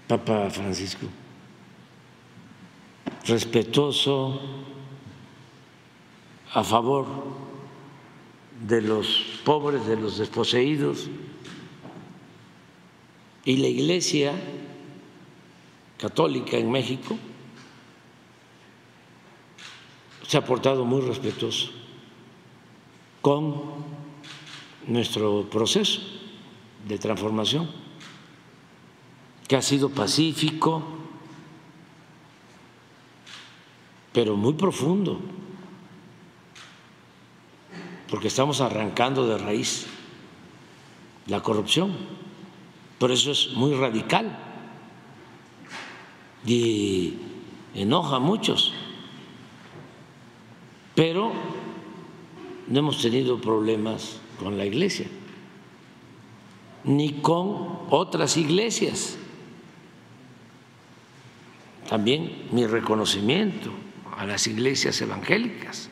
Papa 0.09 0.51
Francisco, 0.51 1.07
respetuoso, 3.27 4.66
a 6.57 6.65
favor 6.65 7.05
de 8.67 8.81
los 8.81 9.43
pobres, 9.45 9.87
de 9.87 9.95
los 9.99 10.17
desposeídos, 10.17 11.07
y 13.45 13.59
la 13.59 13.69
Iglesia 13.69 14.33
católica 15.99 16.57
en 16.57 16.71
México 16.71 17.19
se 20.27 20.39
ha 20.39 20.45
portado 20.47 20.87
muy 20.87 21.03
respetuoso 21.03 21.73
con 23.21 23.63
nuestro 24.87 25.51
proceso 25.51 26.01
de 26.89 26.99
transformación, 26.99 27.71
que 29.47 29.57
ha 29.57 29.63
sido 29.63 29.91
pacífico, 29.91 30.83
pero 34.15 34.37
muy 34.37 34.55
profundo, 34.55 35.21
porque 38.17 38.29
estamos 38.29 38.63
arrancando 38.63 39.27
de 39.27 39.37
raíz 39.37 39.85
la 41.27 41.43
corrupción, 41.43 41.95
por 42.99 43.13
eso 43.13 43.31
es 43.31 43.51
muy 43.53 43.75
radical. 43.75 44.39
Y 46.47 47.13
enoja 47.75 48.17
a 48.17 48.19
muchos, 48.19 48.73
pero 50.95 51.31
no 52.69 52.79
hemos 52.79 53.03
tenido 53.03 53.39
problemas 53.39 54.19
con 54.39 54.57
la 54.57 54.65
iglesia, 54.65 55.09
ni 56.85 57.21
con 57.21 57.81
otras 57.91 58.39
iglesias. 58.39 59.19
También 61.87 62.49
mi 62.51 62.67
reconocimiento 62.67 63.69
a 64.17 64.25
las 64.25 64.47
iglesias 64.47 64.99
evangélicas 65.03 65.91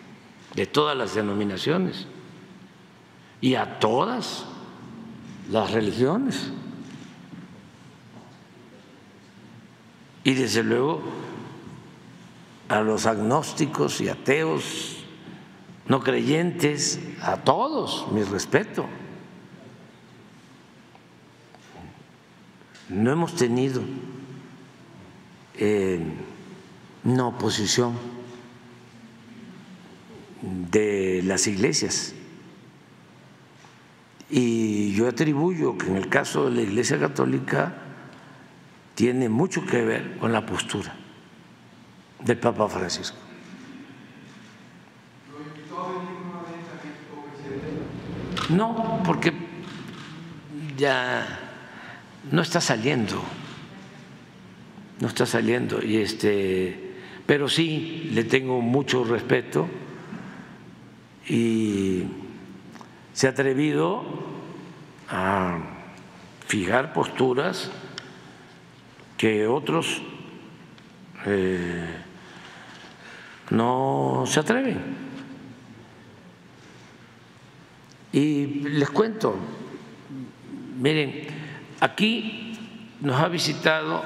de 0.54 0.66
todas 0.66 0.96
las 0.96 1.14
denominaciones 1.14 2.06
y 3.40 3.54
a 3.54 3.78
todas 3.78 4.44
las 5.50 5.70
religiones. 5.70 6.52
y 10.24 10.32
desde 10.32 10.62
luego 10.62 11.02
a 12.70 12.80
los 12.80 13.04
agnósticos 13.04 14.00
y 14.00 14.08
ateos, 14.08 15.04
no 15.86 16.00
creyentes, 16.02 16.98
a 17.20 17.36
todos 17.36 18.10
mi 18.10 18.22
respeto. 18.22 18.86
No 22.88 23.12
hemos 23.12 23.34
tenido 23.34 23.82
eh, 25.56 26.00
una 27.04 27.26
oposición 27.26 27.92
de 30.40 31.20
las 31.22 31.46
iglesias. 31.46 32.13
Y 34.36 34.92
yo 34.94 35.06
atribuyo 35.06 35.78
que 35.78 35.86
en 35.86 35.94
el 35.96 36.08
caso 36.08 36.46
de 36.46 36.56
la 36.56 36.62
Iglesia 36.62 36.98
Católica 36.98 37.72
tiene 38.96 39.28
mucho 39.28 39.64
que 39.64 39.80
ver 39.84 40.18
con 40.18 40.32
la 40.32 40.44
postura 40.44 40.92
del 42.18 42.36
Papa 42.38 42.68
Francisco. 42.68 43.16
No, 48.50 49.00
porque 49.06 49.32
ya 50.76 51.24
no 52.32 52.42
está 52.42 52.60
saliendo, 52.60 53.22
no 54.98 55.06
está 55.06 55.26
saliendo 55.26 55.80
y 55.80 55.98
este, 55.98 56.96
pero 57.24 57.48
sí 57.48 58.10
le 58.12 58.24
tengo 58.24 58.60
mucho 58.60 59.04
respeto 59.04 59.68
y 61.28 62.23
se 63.14 63.28
ha 63.28 63.30
atrevido 63.30 64.02
a 65.08 65.58
fijar 66.46 66.92
posturas 66.92 67.70
que 69.16 69.46
otros 69.46 70.02
eh, 71.24 71.86
no 73.50 74.24
se 74.26 74.40
atreven. 74.40 74.78
Y 78.12 78.46
les 78.46 78.90
cuento, 78.90 79.36
miren, 80.80 81.26
aquí 81.80 82.58
nos 83.00 83.20
ha 83.20 83.28
visitado, 83.28 84.04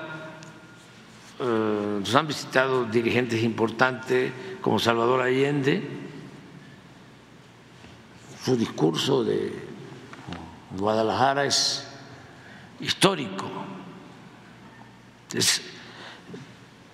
eh, 1.41 1.97
nos 2.01 2.15
han 2.15 2.27
visitado 2.27 2.85
dirigentes 2.85 3.43
importantes 3.43 4.33
como 4.61 4.79
Salvador 4.79 5.23
Allende, 5.23 6.08
su 8.49 8.57
discurso 8.57 9.25
de 9.25 9.53
Guadalajara 10.79 11.45
es 11.45 11.87
histórico 12.81 13.45
es 15.35 15.61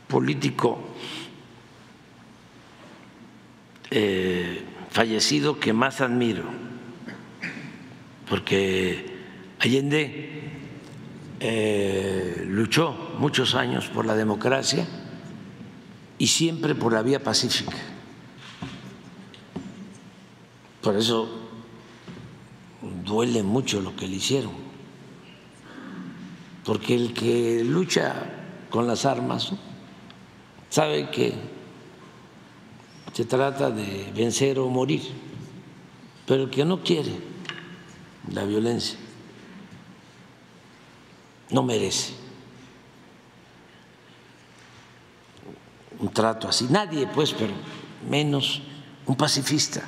político 0.08 0.80
eh, 3.88 4.64
fallecido 4.90 5.60
que 5.60 5.72
más 5.72 6.00
admiro, 6.00 6.42
porque 8.28 9.16
Allende 9.60 10.50
eh, 11.38 12.44
luchó 12.48 13.14
muchos 13.20 13.54
años 13.54 13.86
por 13.86 14.06
la 14.06 14.16
democracia 14.16 14.88
y 16.18 16.26
siempre 16.26 16.74
por 16.74 16.92
la 16.92 17.02
vía 17.02 17.22
pacífica. 17.22 17.76
Por 20.82 20.96
eso 20.96 21.43
duele 23.04 23.42
mucho 23.42 23.80
lo 23.80 23.94
que 23.96 24.08
le 24.08 24.16
hicieron 24.16 24.74
porque 26.64 26.94
el 26.94 27.12
que 27.12 27.62
lucha 27.62 28.14
con 28.70 28.86
las 28.86 29.04
armas 29.04 29.52
sabe 30.70 31.10
que 31.10 31.34
se 33.12 33.24
trata 33.26 33.70
de 33.70 34.10
vencer 34.16 34.58
o 34.58 34.68
morir, 34.68 35.02
pero 36.26 36.44
el 36.44 36.50
que 36.50 36.64
no 36.64 36.82
quiere 36.82 37.12
la 38.32 38.44
violencia 38.44 38.98
no 41.50 41.62
merece 41.62 42.14
un 46.00 46.08
trato 46.08 46.48
así. 46.48 46.66
Nadie, 46.70 47.06
pues, 47.06 47.32
pero 47.32 47.52
menos 48.10 48.62
un 49.06 49.16
pacifista. 49.16 49.82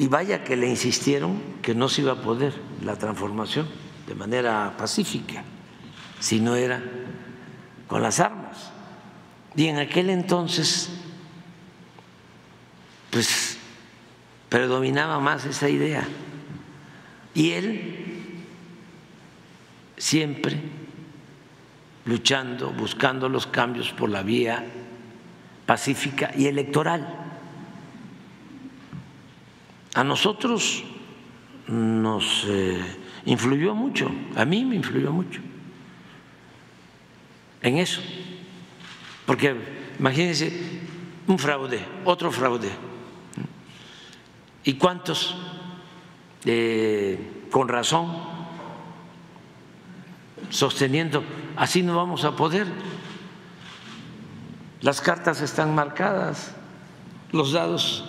Y 0.00 0.08
vaya 0.08 0.42
que 0.44 0.56
le 0.56 0.66
insistieron 0.66 1.42
que 1.60 1.74
no 1.74 1.90
se 1.90 2.00
iba 2.00 2.12
a 2.12 2.22
poder 2.22 2.54
la 2.82 2.96
transformación 2.96 3.68
de 4.06 4.14
manera 4.14 4.74
pacífica, 4.78 5.44
si 6.18 6.40
no 6.40 6.54
era 6.56 6.82
con 7.86 8.00
las 8.00 8.18
armas. 8.18 8.70
Y 9.54 9.66
en 9.66 9.76
aquel 9.76 10.08
entonces, 10.08 10.88
pues 13.10 13.58
predominaba 14.48 15.20
más 15.20 15.44
esa 15.44 15.68
idea. 15.68 16.08
Y 17.34 17.50
él 17.50 18.40
siempre 19.98 20.62
luchando, 22.06 22.70
buscando 22.70 23.28
los 23.28 23.46
cambios 23.46 23.92
por 23.92 24.08
la 24.08 24.22
vía 24.22 24.64
pacífica 25.66 26.30
y 26.34 26.46
electoral. 26.46 27.19
A 29.94 30.04
nosotros 30.04 30.84
nos 31.66 32.44
eh, 32.48 32.80
influyó 33.26 33.74
mucho, 33.74 34.10
a 34.36 34.44
mí 34.44 34.64
me 34.64 34.76
influyó 34.76 35.12
mucho 35.12 35.40
en 37.62 37.78
eso, 37.78 38.00
porque 39.26 39.54
imagínense 39.98 40.80
un 41.26 41.38
fraude, 41.38 41.84
otro 42.04 42.30
fraude, 42.32 42.70
¿y 44.64 44.74
cuántos 44.74 45.36
eh, 46.44 47.46
con 47.50 47.68
razón 47.68 48.10
sosteniendo 50.48 51.22
así 51.56 51.82
no 51.82 51.96
vamos 51.96 52.24
a 52.24 52.34
poder? 52.34 52.66
Las 54.80 55.00
cartas 55.00 55.42
están 55.42 55.74
marcadas, 55.74 56.54
los 57.32 57.52
dados 57.52 58.04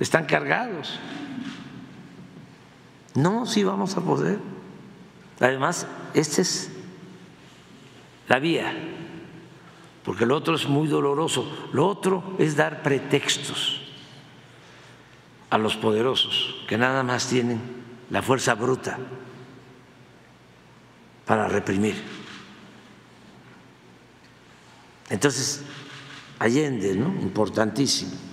están 0.00 0.26
cargados. 0.26 0.98
No, 3.14 3.46
sí 3.46 3.64
vamos 3.64 3.96
a 3.96 4.00
poder. 4.00 4.38
Además, 5.40 5.86
esta 6.14 6.42
es 6.42 6.70
la 8.28 8.38
vía, 8.38 8.72
porque 10.04 10.26
lo 10.26 10.36
otro 10.36 10.54
es 10.54 10.68
muy 10.68 10.88
doloroso. 10.88 11.68
Lo 11.72 11.86
otro 11.86 12.36
es 12.38 12.56
dar 12.56 12.82
pretextos 12.82 13.80
a 15.50 15.58
los 15.58 15.76
poderosos, 15.76 16.56
que 16.68 16.76
nada 16.76 17.02
más 17.02 17.28
tienen 17.28 17.60
la 18.10 18.22
fuerza 18.22 18.54
bruta 18.54 18.98
para 21.24 21.48
reprimir. 21.48 21.96
Entonces, 25.10 25.64
Allende, 26.38 26.94
¿no? 26.94 27.08
Importantísimo. 27.20 28.27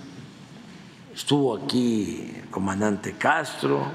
Estuvo 1.16 1.56
aquí 1.56 2.30
el 2.42 2.50
comandante 2.50 3.14
Castro 3.14 3.90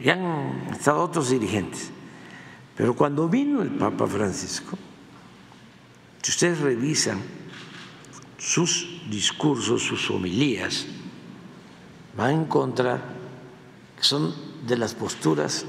y 0.00 0.10
han 0.10 0.66
estado 0.72 1.04
otros 1.04 1.30
dirigentes. 1.30 1.92
Pero 2.76 2.96
cuando 2.96 3.28
vino 3.28 3.62
el 3.62 3.70
Papa 3.70 4.08
Francisco, 4.08 4.76
si 6.20 6.30
ustedes 6.32 6.58
revisan 6.58 7.22
sus 8.38 9.02
discursos, 9.08 9.82
sus 9.82 10.10
homilías, 10.10 10.86
van 12.16 12.30
a 12.30 12.42
encontrar 12.42 13.00
que 13.96 14.02
son 14.02 14.34
de 14.66 14.76
las 14.76 14.94
posturas 14.94 15.64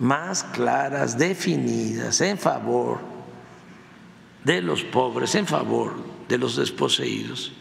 más 0.00 0.42
claras, 0.42 1.16
definidas, 1.16 2.20
en 2.22 2.38
favor 2.38 2.98
de 4.42 4.60
los 4.60 4.82
pobres, 4.82 5.36
en 5.36 5.46
favor 5.46 5.94
de 6.28 6.38
los 6.38 6.56
desposeídos, 6.56 7.52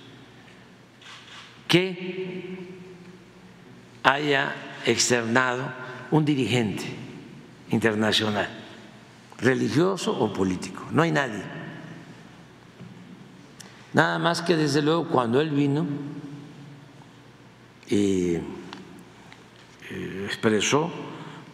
que 1.74 2.60
haya 4.04 4.54
externado 4.86 5.74
un 6.12 6.24
dirigente 6.24 6.84
internacional, 7.72 8.48
religioso 9.40 10.12
o 10.14 10.32
político. 10.32 10.86
No 10.92 11.02
hay 11.02 11.12
nadie. 11.12 11.42
Nada 13.92 14.20
más 14.20 14.44
que 14.44 14.56
desde 14.56 14.84
luego 14.84 15.08
cuando 15.08 15.42
él 15.42 15.50
vino 15.50 15.88
y 17.90 18.36
eh, 19.90 20.26
expresó 20.28 20.92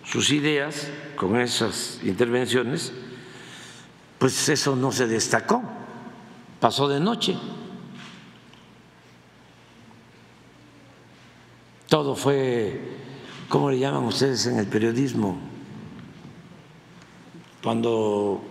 sus 0.04 0.32
ideas 0.32 0.90
con 1.16 1.40
esas 1.40 2.02
intervenciones, 2.04 2.92
pues 4.18 4.50
eso 4.50 4.76
no 4.76 4.92
se 4.92 5.08
destacó, 5.08 5.64
pasó 6.60 6.90
de 6.90 7.00
noche. 7.00 7.38
Todo 11.90 12.16
fue, 12.16 12.80
¿cómo 13.50 13.72
le 13.72 13.80
llaman 13.80 14.04
ustedes 14.04 14.46
en 14.46 14.60
el 14.60 14.68
periodismo? 14.68 15.38
Cuando 17.64 18.42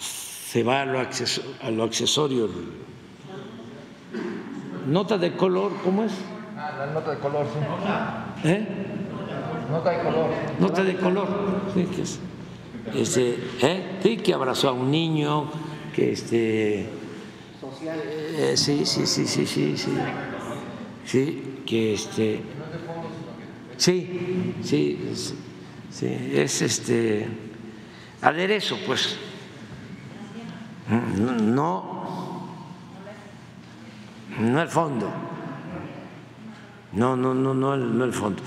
se 0.00 0.62
va 0.62 0.82
a 0.82 0.86
lo, 0.86 0.98
accesorio, 1.00 2.48
nota 4.86 5.18
de 5.18 5.36
color, 5.36 5.72
¿cómo 5.84 6.04
es? 6.04 6.12
Ah, 6.56 6.74
la 6.78 6.86
nota 6.86 7.10
de 7.10 7.18
color, 7.18 7.46
sí. 7.46 8.48
¿Eh? 8.48 8.66
Nota 9.70 9.90
de 9.90 10.02
color. 10.02 10.30
Nota 10.58 10.84
de 10.84 10.96
color, 10.96 11.28
sí, 11.74 11.84
que 11.84 12.02
es 12.02 12.18
este, 12.94 13.38
¿eh? 13.60 13.98
sí, 14.02 14.16
que 14.18 14.34
abrazó 14.34 14.68
a 14.68 14.72
un 14.72 14.90
niño, 14.90 15.50
que 15.94 16.12
este, 16.12 16.80
eh, 16.80 18.52
sí, 18.56 18.86
sí, 18.86 19.06
sí, 19.06 19.26
sí, 19.26 19.46
sí, 19.46 19.76
sí, 19.76 19.90
sí, 21.04 21.47
que 21.68 21.92
este, 21.92 22.40
sí, 23.76 24.54
sí, 24.62 24.98
sí, 25.90 26.06
es 26.32 26.62
este 26.62 27.28
aderezo, 28.22 28.78
pues, 28.86 29.18
no, 30.88 32.48
no 34.40 34.62
el 34.62 34.68
fondo, 34.68 35.12
no, 36.92 37.14
no, 37.14 37.34
no, 37.34 37.52
no 37.52 37.74
el, 37.74 37.98
no 37.98 38.04
el 38.06 38.14
fondo, 38.14 38.42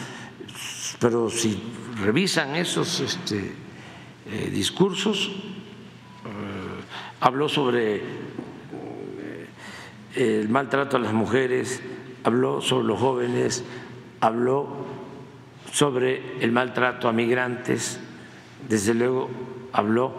pero 0.99 1.29
si 1.29 1.61
revisan 2.01 2.55
esos, 2.55 3.01
este 3.01 3.53
eh, 4.25 4.49
discursos, 4.51 5.27
eh, 5.27 5.31
habló 7.19 7.47
sobre 7.47 7.97
eh, 7.97 8.01
el 10.15 10.49
maltrato 10.49 10.97
a 10.97 10.99
las 10.99 11.13
mujeres, 11.13 11.83
habló 12.23 12.61
sobre 12.61 12.87
los 12.87 12.99
jóvenes, 12.99 13.63
habló 14.19 14.67
sobre 15.71 16.43
el 16.43 16.51
maltrato 16.51 17.07
a 17.07 17.13
migrantes, 17.13 17.99
desde 18.67 18.93
luego 18.93 19.29
habló 19.73 20.13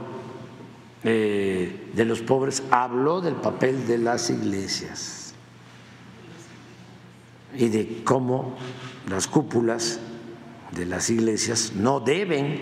de 1.02 2.04
los 2.06 2.20
pobres, 2.22 2.62
habló 2.70 3.20
del 3.20 3.34
papel 3.34 3.86
de 3.86 3.98
las 3.98 4.30
iglesias 4.30 5.34
y 7.54 7.68
de 7.68 8.02
cómo 8.04 8.56
las 9.10 9.26
cúpulas 9.26 10.00
de 10.70 10.86
las 10.86 11.10
iglesias 11.10 11.72
no 11.74 12.00
deben 12.00 12.60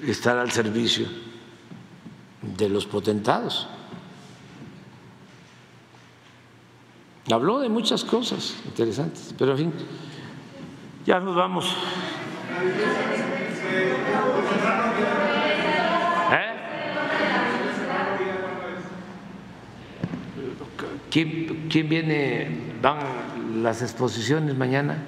estar 0.00 0.38
al 0.38 0.50
servicio 0.52 1.06
de 2.42 2.68
los 2.68 2.86
potentados. 2.86 3.68
Habló 7.30 7.60
de 7.60 7.70
muchas 7.70 8.04
cosas 8.04 8.54
interesantes, 8.66 9.34
pero 9.38 9.52
en 9.52 9.58
fin, 9.58 9.72
ya 11.06 11.20
nos 11.20 11.34
vamos. 11.34 11.74
¿Eh? 16.32 16.54
¿Quién, 21.10 21.68
¿Quién 21.70 21.88
viene? 21.88 22.74
¿Van 22.82 22.98
las 23.62 23.80
exposiciones 23.80 24.54
mañana? 24.54 24.98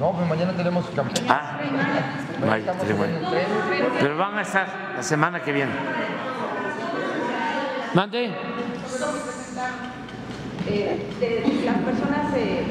No, 0.00 0.12
pues 0.12 0.28
mañana 0.28 0.52
tenemos 0.56 0.86
campaña. 0.86 1.26
Ah, 1.28 1.60
Pero 4.00 4.16
van 4.16 4.38
a 4.38 4.42
estar 4.42 4.92
la 4.96 5.02
semana 5.02 5.40
que 5.42 5.52
viene. 5.52 5.72
Mande. 7.94 8.32
Eh, 10.68 11.06
de, 11.20 11.64
las 11.64 11.78
personas, 11.78 12.36
eh, 12.36 12.64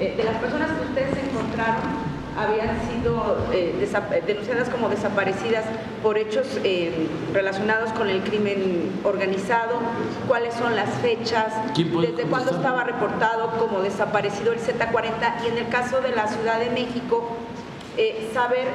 eh, 0.00 0.14
de 0.16 0.24
las 0.24 0.36
personas 0.36 0.70
que 0.72 0.86
ustedes 0.86 1.14
encontraron 1.28 2.10
habían 2.36 2.78
sido 2.88 3.36
eh, 3.52 4.22
denunciadas 4.26 4.68
como 4.68 4.88
desaparecidas 4.88 5.64
por 6.02 6.16
hechos 6.16 6.46
eh, 6.64 7.08
relacionados 7.32 7.90
con 7.92 8.08
el 8.08 8.22
crimen 8.22 8.90
organizado, 9.04 9.80
cuáles 10.28 10.54
son 10.54 10.76
las 10.76 10.88
fechas, 11.00 11.52
desde 11.76 12.22
cuándo 12.24 12.52
estaba 12.52 12.84
reportado 12.84 13.50
como 13.58 13.80
desaparecido 13.82 14.52
el 14.52 14.60
Z40 14.60 15.44
y 15.44 15.48
en 15.48 15.58
el 15.58 15.68
caso 15.68 16.00
de 16.00 16.14
la 16.14 16.26
Ciudad 16.28 16.58
de 16.58 16.70
México, 16.70 17.36
eh, 17.96 18.30
saber 18.32 18.68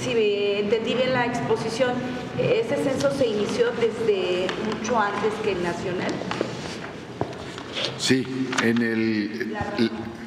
si 0.00 0.12
entendí 0.58 0.94
bien 0.94 1.12
la 1.12 1.26
exposición, 1.26 1.92
¿ese 2.38 2.76
censo 2.76 3.10
se 3.12 3.26
inició 3.26 3.66
desde 3.72 4.46
mucho 4.66 4.98
antes 4.98 5.32
que 5.42 5.52
el 5.52 5.62
nacional? 5.62 6.12
Sí, 7.98 8.26
en 8.62 8.82
el, 8.82 9.56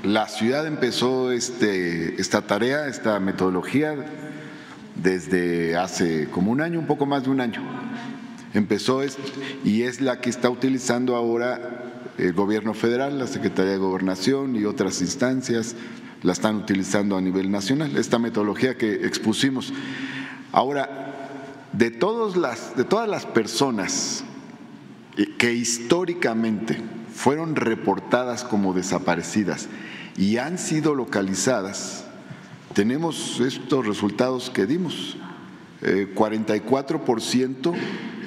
la 0.03 0.27
ciudad 0.27 0.67
empezó 0.67 1.31
este, 1.31 2.19
esta 2.21 2.43
tarea, 2.43 2.87
esta 2.87 3.19
metodología 3.19 3.95
desde 4.95 5.75
hace 5.75 6.29
como 6.29 6.51
un 6.51 6.61
año, 6.61 6.79
un 6.79 6.87
poco 6.87 7.05
más 7.05 7.23
de 7.23 7.31
un 7.31 7.41
año. 7.41 7.61
Empezó 8.53 9.01
y 9.63 9.81
es 9.81 10.01
la 10.01 10.21
que 10.21 10.29
está 10.29 10.49
utilizando 10.49 11.15
ahora 11.15 11.92
el 12.17 12.33
gobierno 12.33 12.73
federal, 12.73 13.17
la 13.19 13.27
Secretaría 13.27 13.73
de 13.73 13.77
Gobernación 13.77 14.55
y 14.55 14.65
otras 14.65 15.01
instancias 15.01 15.75
la 16.21 16.31
están 16.31 16.55
utilizando 16.55 17.17
a 17.17 17.21
nivel 17.21 17.51
nacional, 17.51 17.97
esta 17.97 18.17
metodología 18.17 18.77
que 18.77 19.05
expusimos. 19.05 19.73
Ahora, 20.51 21.03
de, 21.73 21.91
todas 21.91 22.37
las, 22.37 23.25
personas 23.25 24.23
que 25.37 25.53
históricamente 25.53 26.79
fueron 27.13 27.55
reportadas 27.55 28.43
como 28.43 28.73
desaparecidas 28.73 29.67
y 30.17 30.37
han 30.37 30.57
sido 30.57 30.95
localizadas, 30.95 32.05
tenemos 32.73 33.39
estos 33.39 33.85
resultados 33.85 34.49
que 34.49 34.65
dimos. 34.65 35.17
44% 35.81 37.75
eh, 37.75 37.79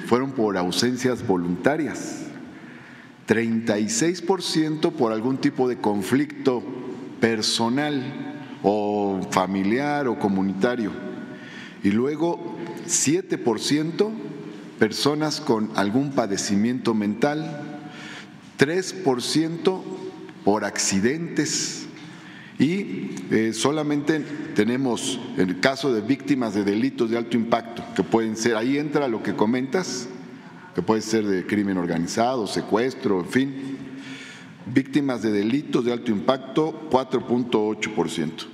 fueron 0.05 0.31
por 0.31 0.57
ausencias 0.57 1.25
voluntarias, 1.25 2.26
36% 3.27 4.91
por 4.91 5.11
algún 5.11 5.37
tipo 5.37 5.67
de 5.67 5.77
conflicto 5.77 6.63
personal 7.19 8.01
o 8.63 9.19
familiar 9.31 10.07
o 10.07 10.17
comunitario. 10.17 10.91
Y 11.83 11.91
luego 11.91 12.55
7% 12.87 14.09
personas 14.79 15.41
con 15.41 15.71
algún 15.75 16.11
padecimiento 16.11 16.93
mental, 16.93 17.81
3% 18.57 19.81
por 20.43 20.63
accidentes 20.63 21.87
y 22.59 23.11
eh, 23.29 23.51
solamente 23.53 24.19
tenemos 24.55 25.19
el 25.37 25.59
caso 25.59 25.93
de 25.93 26.01
víctimas 26.01 26.55
de 26.55 26.63
delitos 26.63 27.09
de 27.09 27.17
alto 27.17 27.37
impacto, 27.37 27.83
que 27.95 28.03
pueden 28.03 28.35
ser, 28.35 28.55
ahí 28.55 28.77
entra 28.77 29.07
lo 29.07 29.21
que 29.21 29.35
comentas, 29.35 30.07
que 30.77 30.83
puede 30.83 31.01
ser 31.01 31.25
de 31.25 31.43
crimen 31.43 31.79
organizado, 31.79 32.45
secuestro, 32.45 33.21
en 33.21 33.25
fin, 33.25 33.77
víctimas 34.71 35.23
de 35.23 35.31
delitos 35.31 35.83
de 35.83 35.91
alto 35.91 36.11
impacto 36.11 36.87
4.8% 36.91 38.45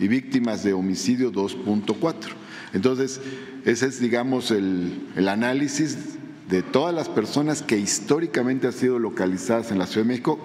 y 0.00 0.08
víctimas 0.08 0.64
de 0.64 0.72
homicidio 0.72 1.30
2.4%. 1.30 2.14
Entonces, 2.72 3.20
ese 3.64 3.86
es, 3.86 4.00
digamos, 4.00 4.50
el, 4.50 5.10
el, 5.14 5.28
análisis 5.28 5.96
de 6.48 6.62
todas 6.62 6.92
las 6.92 7.08
personas 7.08 7.62
que 7.62 7.78
históricamente 7.78 8.66
han 8.66 8.72
sido 8.72 8.98
localizadas 8.98 9.70
en 9.70 9.78
la 9.78 9.86
Ciudad 9.86 10.04
de 10.06 10.08
México, 10.08 10.40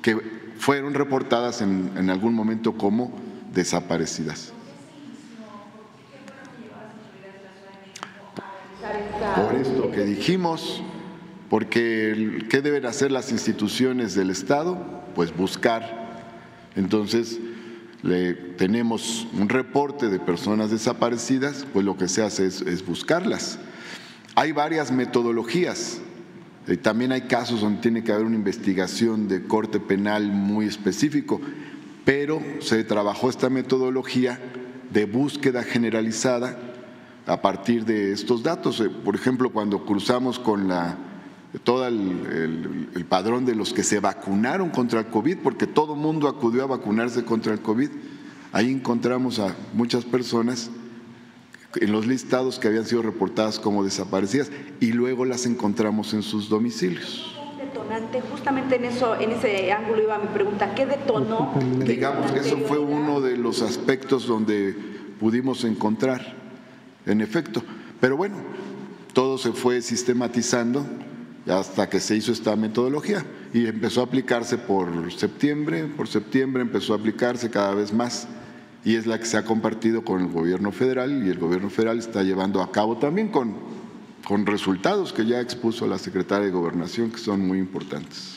que 0.00 0.16
fueron 0.56 0.94
reportadas 0.94 1.60
en, 1.60 1.90
en 1.98 2.08
algún 2.08 2.32
momento 2.32 2.78
como 2.78 3.12
desaparecidas. 3.52 4.51
Por 9.36 9.54
esto 9.54 9.90
que 9.90 10.04
dijimos, 10.04 10.82
porque 11.48 12.46
¿qué 12.48 12.60
deben 12.60 12.86
hacer 12.86 13.10
las 13.10 13.30
instituciones 13.32 14.14
del 14.14 14.30
Estado? 14.30 14.78
Pues 15.14 15.36
buscar. 15.36 16.02
Entonces, 16.76 17.38
le, 18.02 18.34
tenemos 18.34 19.26
un 19.32 19.48
reporte 19.48 20.08
de 20.08 20.18
personas 20.18 20.70
desaparecidas, 20.70 21.66
pues 21.72 21.84
lo 21.84 21.96
que 21.96 22.08
se 22.08 22.22
hace 22.22 22.46
es, 22.46 22.86
buscarlas. 22.86 23.58
Hay 24.34 24.52
varias 24.52 24.90
metodologías. 24.90 26.00
Eh, 26.66 26.76
también 26.76 27.12
hay 27.12 27.22
casos 27.22 27.60
donde 27.60 27.80
tiene 27.80 28.02
que 28.02 28.12
haber 28.12 28.26
una 28.26 28.36
investigación 28.36 29.28
de 29.28 29.44
corte 29.44 29.80
penal 29.80 30.30
muy 30.32 30.66
específico, 30.66 31.40
pero 32.04 32.42
se 32.60 32.82
trabajó 32.84 33.30
esta 33.30 33.50
metodología 33.50 34.38
de 34.90 35.06
búsqueda 35.06 35.62
generalizada 35.62 36.71
a 37.26 37.40
partir 37.40 37.84
de 37.84 38.12
estos 38.12 38.42
datos. 38.42 38.80
Eh, 38.80 38.90
por 38.90 39.14
ejemplo, 39.14 39.50
cuando 39.50 39.84
cruzamos 39.84 40.38
con 40.38 40.68
la 40.68 40.96
todo 41.64 41.86
el, 41.86 43.06
padrón 43.08 43.44
de 43.44 43.54
los 43.54 43.72
que 43.74 43.82
se 43.82 44.00
vacunaron 44.00 44.70
contra 44.70 45.00
el 45.00 45.06
COVID, 45.06 45.38
porque 45.42 45.66
todo 45.66 45.94
mundo 45.94 46.28
acudió 46.28 46.62
a 46.62 46.66
vacunarse 46.66 47.24
contra 47.24 47.52
el 47.52 47.60
COVID. 47.60 47.90
Ahí 48.52 48.70
encontramos 48.70 49.38
a 49.38 49.54
muchas 49.74 50.04
personas 50.04 50.70
en 51.76 51.92
los 51.92 52.06
listados 52.06 52.58
que 52.58 52.68
habían 52.68 52.86
sido 52.86 53.02
reportadas 53.02 53.58
como 53.58 53.84
desaparecidas 53.84 54.50
y 54.80 54.92
luego 54.92 55.24
las 55.24 55.46
encontramos 55.46 56.14
en 56.14 56.22
sus 56.22 56.48
domicilios. 56.48 57.34
Detonante, 57.58 58.22
justamente 58.30 58.76
en 58.76 58.84
eso, 58.86 59.18
en 59.18 59.32
ese 59.32 59.72
ángulo 59.72 60.02
iba 60.02 60.18
mi 60.18 60.28
pregunta, 60.28 60.74
¿qué 60.74 60.86
detonó? 60.86 61.54
Digamos 61.84 62.32
que 62.32 62.40
eso 62.40 62.58
fue 62.66 62.78
uno 62.78 63.20
de 63.20 63.36
los 63.36 63.62
aspectos 63.62 64.26
donde 64.26 64.74
pudimos 65.18 65.64
encontrar, 65.64 66.41
en 67.06 67.20
efecto. 67.20 67.62
Pero 68.00 68.16
bueno, 68.16 68.36
todo 69.12 69.38
se 69.38 69.52
fue 69.52 69.82
sistematizando 69.82 70.86
hasta 71.46 71.88
que 71.88 72.00
se 72.00 72.16
hizo 72.16 72.32
esta 72.32 72.54
metodología 72.56 73.24
y 73.52 73.66
empezó 73.66 74.00
a 74.00 74.04
aplicarse 74.04 74.58
por 74.58 75.12
septiembre, 75.12 75.84
por 75.84 76.08
septiembre 76.08 76.62
empezó 76.62 76.92
a 76.92 76.96
aplicarse 76.96 77.50
cada 77.50 77.74
vez 77.74 77.92
más 77.92 78.28
y 78.84 78.96
es 78.96 79.06
la 79.06 79.18
que 79.18 79.26
se 79.26 79.36
ha 79.36 79.44
compartido 79.44 80.04
con 80.04 80.20
el 80.22 80.28
gobierno 80.28 80.72
federal 80.72 81.24
y 81.24 81.30
el 81.30 81.38
gobierno 81.38 81.70
federal 81.70 81.98
está 81.98 82.22
llevando 82.22 82.62
a 82.62 82.70
cabo 82.70 82.96
también 82.96 83.28
con, 83.28 83.56
con 84.26 84.46
resultados 84.46 85.12
que 85.12 85.26
ya 85.26 85.40
expuso 85.40 85.86
la 85.86 85.98
secretaria 85.98 86.46
de 86.46 86.52
Gobernación 86.52 87.10
que 87.10 87.18
son 87.18 87.46
muy 87.46 87.58
importantes. 87.58 88.36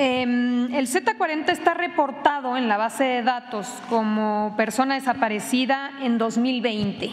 Em, 0.00 0.72
el 0.76 0.86
Z40 0.86 1.50
está 1.50 1.74
reportado 1.74 2.56
en 2.56 2.68
la 2.68 2.76
base 2.76 3.02
de 3.02 3.22
datos 3.24 3.66
como 3.88 4.54
persona 4.56 4.94
desaparecida 4.94 5.90
en 6.00 6.18
2020. 6.18 7.10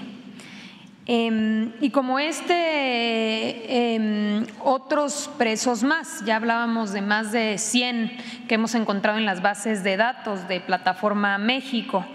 Em, 1.07 1.71
y 1.81 1.89
como 1.89 2.19
este, 2.19 3.95
em, 3.95 4.45
otros 4.63 5.31
presos 5.35 5.81
más, 5.81 6.23
ya 6.25 6.35
hablábamos 6.35 6.93
de 6.93 7.01
más 7.01 7.31
de 7.31 7.57
100 7.57 8.15
que 8.47 8.53
hemos 8.53 8.75
encontrado 8.75 9.17
en 9.17 9.25
las 9.25 9.41
bases 9.41 9.83
de 9.83 9.97
datos 9.97 10.47
de 10.47 10.59
Plataforma 10.59 11.39
México. 11.39 12.05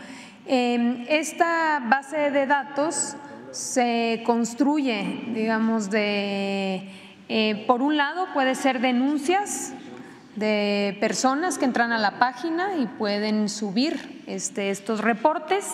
esta 0.46 1.80
base 1.84 2.30
de 2.30 2.46
datos 2.46 3.16
se 3.50 4.22
construye, 4.24 5.24
digamos, 5.34 5.90
de, 5.90 6.88
eh, 7.28 7.64
por 7.66 7.82
un 7.82 7.96
lado 7.96 8.28
puede 8.32 8.54
ser 8.54 8.80
denuncias 8.80 9.74
de 10.36 10.96
personas 11.00 11.58
que 11.58 11.64
entran 11.64 11.92
a 11.92 11.98
la 11.98 12.18
página 12.18 12.76
y 12.76 12.86
pueden 12.86 13.48
subir 13.48 14.22
este, 14.26 14.70
estos 14.70 15.00
reportes 15.00 15.66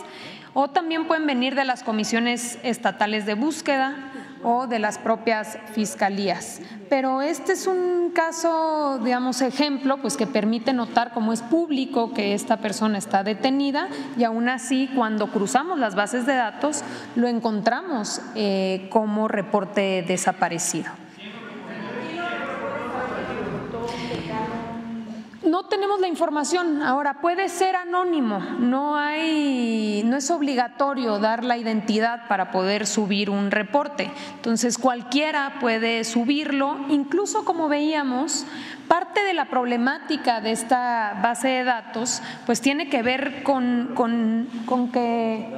o 0.55 0.69
también 0.69 1.07
pueden 1.07 1.27
venir 1.27 1.55
de 1.55 1.65
las 1.65 1.83
comisiones 1.83 2.59
estatales 2.63 3.27
de 3.27 3.35
búsqueda 3.35 3.95
o 4.43 4.67
de 4.67 4.79
las 4.79 4.97
propias 4.97 5.59
fiscalías. 5.73 6.61
Pero 6.89 7.21
este 7.21 7.53
es 7.53 7.67
un 7.67 8.11
caso, 8.15 8.99
digamos, 9.03 9.43
ejemplo, 9.43 9.99
pues 9.99 10.17
que 10.17 10.27
permite 10.27 10.73
notar 10.73 11.13
cómo 11.13 11.33
es 11.33 11.43
público 11.43 12.15
que 12.15 12.33
esta 12.33 12.57
persona 12.57 12.97
está 12.97 13.23
detenida 13.23 13.89
y 14.17 14.25
aún 14.25 14.49
así 14.49 14.89
cuando 14.95 15.31
cruzamos 15.31 15.79
las 15.79 15.95
bases 15.95 16.27
de 16.27 16.37
datos 16.37 16.83
lo 17.17 17.29
encontramos 17.29 18.23
eh, 18.35 18.89
como 18.91 19.29
reporte 19.29 20.05
desaparecido. 20.07 21.06
No 25.47 25.65
tenemos 25.65 26.01
la 26.01 26.09
información. 26.09 26.83
Ahora, 26.83 27.21
puede 27.21 27.49
ser 27.49 27.77
anónimo, 27.77 28.41
no, 28.59 28.97
hay, 28.97 30.03
no 30.05 30.17
es 30.17 30.31
obligatorio 30.31 31.19
dar 31.19 31.45
la 31.45 31.57
identidad 31.57 32.29
para 32.29 32.51
poder 32.51 32.87
subir 32.87 33.31
un 33.31 33.51
reporte. 33.51 34.11
Entonces, 34.35 34.77
cualquiera 34.77 35.59
puede 35.61 36.05
subirlo, 36.05 36.77
incluso 36.89 37.45
como 37.45 37.69
veíamos, 37.69 38.47
parte 38.89 39.23
de 39.25 39.35
la 39.35 39.47
problemática 39.47 40.41
de 40.41 40.53
esta 40.53 41.19
base 41.23 41.49
de 41.49 41.65
datos, 41.65 42.23
pues 42.45 42.61
tiene 42.61 42.89
que 42.89 43.03
ver 43.03 43.43
con, 43.43 43.93
con, 43.95 44.49
con 44.67 44.91
que 44.93 45.49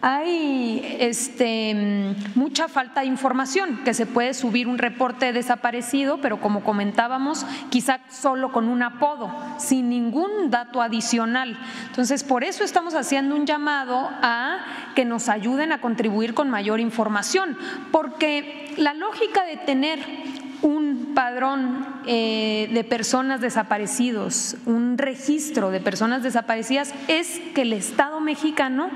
hay 0.00 0.96
este, 1.00 2.14
mucha 2.36 2.68
falta 2.68 3.00
de 3.00 3.06
información, 3.06 3.80
que 3.84 3.94
se 3.94 4.06
puede 4.06 4.32
subir 4.32 4.68
un 4.68 4.78
reporte 4.78 5.32
desaparecido, 5.32 6.20
pero 6.20 6.40
como 6.40 6.62
comentábamos, 6.62 7.44
quizá 7.70 8.00
solo 8.08 8.52
con 8.52 8.68
un 8.68 8.82
apodo, 8.82 9.32
sin 9.58 9.88
ningún 9.88 10.50
dato 10.50 10.82
adicional. 10.82 11.58
Entonces, 11.86 12.22
por 12.22 12.44
eso 12.44 12.62
estamos 12.62 12.94
haciendo 12.94 13.34
un 13.34 13.44
llamado 13.44 14.08
a 14.22 14.58
que 14.94 15.04
nos 15.04 15.28
ayuden 15.28 15.72
a 15.72 15.80
contribuir 15.80 16.32
con 16.32 16.48
mayor 16.48 16.78
información, 16.78 17.56
porque 17.90 18.72
la 18.76 18.94
lógica 18.94 19.44
de 19.44 19.56
tener 19.56 19.98
un 20.62 21.12
padrón 21.14 21.86
eh, 22.06 22.68
de 22.72 22.84
personas 22.84 23.40
desaparecidos, 23.40 24.56
un 24.66 24.98
registro 24.98 25.70
de 25.70 25.80
personas 25.80 26.22
desaparecidas, 26.22 26.94
es 27.08 27.40
que 27.54 27.62
el 27.62 27.72
Estado 27.72 28.20
mexicano 28.20 28.90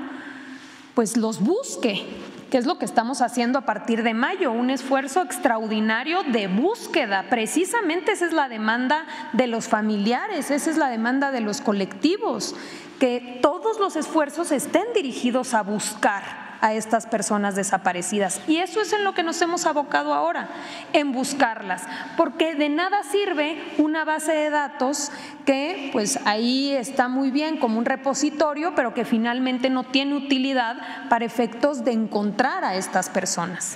pues 0.95 1.17
los 1.17 1.39
busque, 1.39 2.05
que 2.51 2.57
es 2.57 2.65
lo 2.65 2.77
que 2.77 2.85
estamos 2.85 3.21
haciendo 3.21 3.57
a 3.57 3.65
partir 3.65 4.03
de 4.03 4.13
mayo, 4.13 4.51
un 4.51 4.69
esfuerzo 4.69 5.21
extraordinario 5.21 6.23
de 6.23 6.47
búsqueda. 6.47 7.25
Precisamente 7.29 8.11
esa 8.11 8.27
es 8.27 8.33
la 8.33 8.47
demanda 8.47 9.05
de 9.33 9.47
los 9.47 9.67
familiares, 9.67 10.51
esa 10.51 10.69
es 10.69 10.77
la 10.77 10.89
demanda 10.89 11.31
de 11.31 11.41
los 11.41 11.61
colectivos, 11.61 12.55
que 12.99 13.39
todos 13.41 13.79
los 13.79 13.95
esfuerzos 13.95 14.51
estén 14.51 14.85
dirigidos 14.93 15.53
a 15.53 15.63
buscar 15.63 16.42
a 16.63 16.73
estas 16.73 17.05
personas 17.05 17.55
desaparecidas. 17.55 18.39
Y 18.47 18.57
eso 18.57 18.79
es 18.79 18.93
en 18.93 19.03
lo 19.03 19.13
que 19.13 19.21
nos 19.21 19.41
hemos 19.41 19.65
abocado 19.65 20.13
ahora, 20.13 20.47
en 20.93 21.11
buscarlas, 21.11 21.83
porque 22.15 22.55
de 22.55 22.69
nada 22.69 23.03
sirve 23.03 23.61
una 23.77 24.05
base 24.05 24.31
de 24.31 24.49
datos 24.49 25.11
que 25.45 25.89
pues 25.91 26.19
ahí 26.23 26.71
está 26.71 27.09
muy 27.09 27.31
bien 27.31 27.57
como 27.57 27.77
un 27.77 27.83
repositorio, 27.83 28.75
pero 28.75 28.93
que 28.93 29.03
finalmente 29.03 29.69
no 29.69 29.83
tiene 29.83 30.15
utilidad 30.15 30.77
para 31.09 31.25
efectos 31.25 31.83
de 31.83 31.91
encontrar 31.91 32.63
a 32.63 32.75
estas 32.75 33.09
personas. 33.09 33.75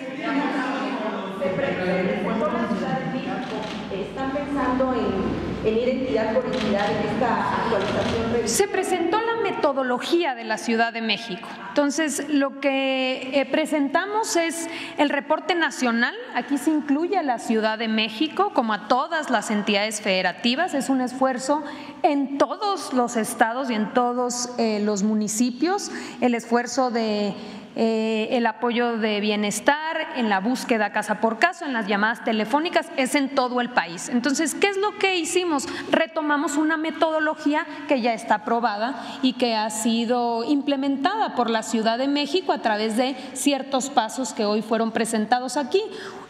¿Están 3.91 4.31
pensando 4.31 4.93
en 4.93 5.26
en 5.67 6.33
por 6.33 6.45
en 6.45 6.75
esta 6.75 7.63
actualización? 7.63 8.47
Se 8.47 8.67
presentó 8.67 9.19
la 9.21 9.41
metodología 9.41 10.35
de 10.35 10.43
la 10.43 10.57
Ciudad 10.57 10.93
de 10.93 11.01
México. 11.01 11.47
Entonces, 11.69 12.27
lo 12.29 12.59
que 12.59 13.29
eh, 13.33 13.45
presentamos 13.45 14.35
es 14.35 14.67
el 14.97 15.09
reporte 15.09 15.55
nacional. 15.55 16.15
Aquí 16.33 16.57
se 16.57 16.71
incluye 16.71 17.17
a 17.17 17.23
la 17.23 17.39
Ciudad 17.39 17.77
de 17.77 17.87
México, 17.87 18.51
como 18.53 18.73
a 18.73 18.87
todas 18.87 19.29
las 19.29 19.51
entidades 19.51 20.01
federativas. 20.01 20.73
Es 20.73 20.89
un 20.89 21.01
esfuerzo 21.01 21.63
en 22.03 22.37
todos 22.37 22.93
los 22.93 23.17
estados 23.17 23.69
y 23.69 23.73
en 23.73 23.93
todos 23.93 24.49
eh, 24.57 24.79
los 24.83 25.03
municipios, 25.03 25.91
el 26.21 26.35
esfuerzo 26.35 26.91
de 26.91 27.33
eh, 27.79 28.29
el 28.31 28.47
apoyo 28.47 28.97
de 28.97 29.19
bienestar, 29.19 29.97
en 30.15 30.29
la 30.29 30.39
búsqueda 30.39 30.91
casa 30.91 31.21
por 31.21 31.37
caso, 31.37 31.63
en 31.63 31.73
las 31.73 31.85
llamadas 31.85 32.23
telefónicas, 32.23 32.87
es 32.97 33.13
en 33.13 33.35
todo 33.35 33.61
el 33.61 33.69
país. 33.69 34.09
Entonces, 34.09 34.55
¿qué 34.55 34.67
es 34.67 34.77
lo 34.77 34.97
que 34.97 35.15
hicimos? 35.15 35.67
Retomamos 35.91 36.57
una 36.57 36.75
metodología 36.75 37.67
que 37.87 38.01
ya 38.01 38.15
está 38.15 38.35
aprobada 38.35 39.19
y 39.21 39.33
que 39.33 39.55
ha 39.55 39.69
sido 39.69 40.43
implementada 40.43 41.35
por 41.35 41.51
la 41.51 41.61
Ciudad 41.61 41.99
de 41.99 42.07
México 42.07 42.51
a 42.51 42.63
través 42.63 42.97
de 42.97 43.15
ciertos 43.33 43.91
pasos 43.91 44.33
que 44.33 44.43
hoy 44.43 44.63
fueron 44.63 44.91
presentados 44.91 45.55
aquí. 45.55 45.83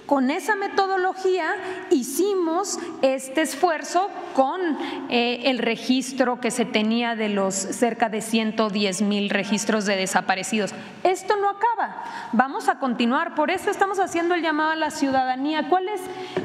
Con 0.07 0.31
esa 0.31 0.55
metodología 0.55 1.53
hicimos 1.89 2.79
este 3.01 3.41
esfuerzo 3.41 4.09
con 4.33 4.61
eh, 5.09 5.41
el 5.49 5.59
registro 5.59 6.39
que 6.39 6.49
se 6.49 6.63
tenía 6.63 7.15
de 7.17 7.27
los 7.27 7.53
cerca 7.53 8.07
de 8.07 8.21
110 8.21 9.01
mil 9.01 9.29
registros 9.29 9.85
de 9.85 9.97
desaparecidos. 9.97 10.73
Esto 11.03 11.35
no 11.35 11.49
acaba, 11.49 12.05
vamos 12.31 12.69
a 12.69 12.79
continuar, 12.79 13.35
por 13.35 13.51
eso 13.51 13.69
estamos 13.69 13.99
haciendo 13.99 14.33
el 14.33 14.41
llamado 14.41 14.71
a 14.71 14.75
la 14.77 14.91
ciudadanía. 14.91 15.67
¿Cuál 15.67 15.89
es 15.89 15.99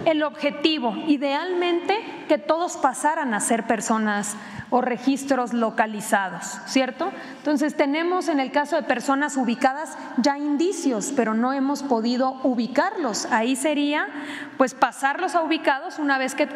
el 0.06 0.24
objetivo? 0.24 0.96
Idealmente 1.06 2.00
que 2.28 2.38
todos 2.38 2.76
pasaran 2.76 3.32
a 3.32 3.38
ser 3.38 3.68
personas 3.68 4.36
o 4.72 4.80
registros 4.80 5.52
localizados, 5.52 6.58
¿cierto? 6.66 7.12
Entonces 7.36 7.76
tenemos 7.76 8.28
en 8.28 8.40
el 8.40 8.50
caso 8.50 8.74
de 8.74 8.82
personas 8.82 9.36
ubicadas 9.36 9.98
ya 10.16 10.38
indicios, 10.38 11.12
pero 11.14 11.34
no 11.34 11.52
hemos 11.52 11.82
podido 11.82 12.40
ubicarlos. 12.42 13.26
Ahí 13.26 13.51
sería 13.56 14.06
pues 14.56 14.74
pasarlos 14.74 15.34
a 15.34 15.42
ubicados 15.42 15.98
una 15.98 16.18
vez 16.18 16.34
que, 16.34 16.48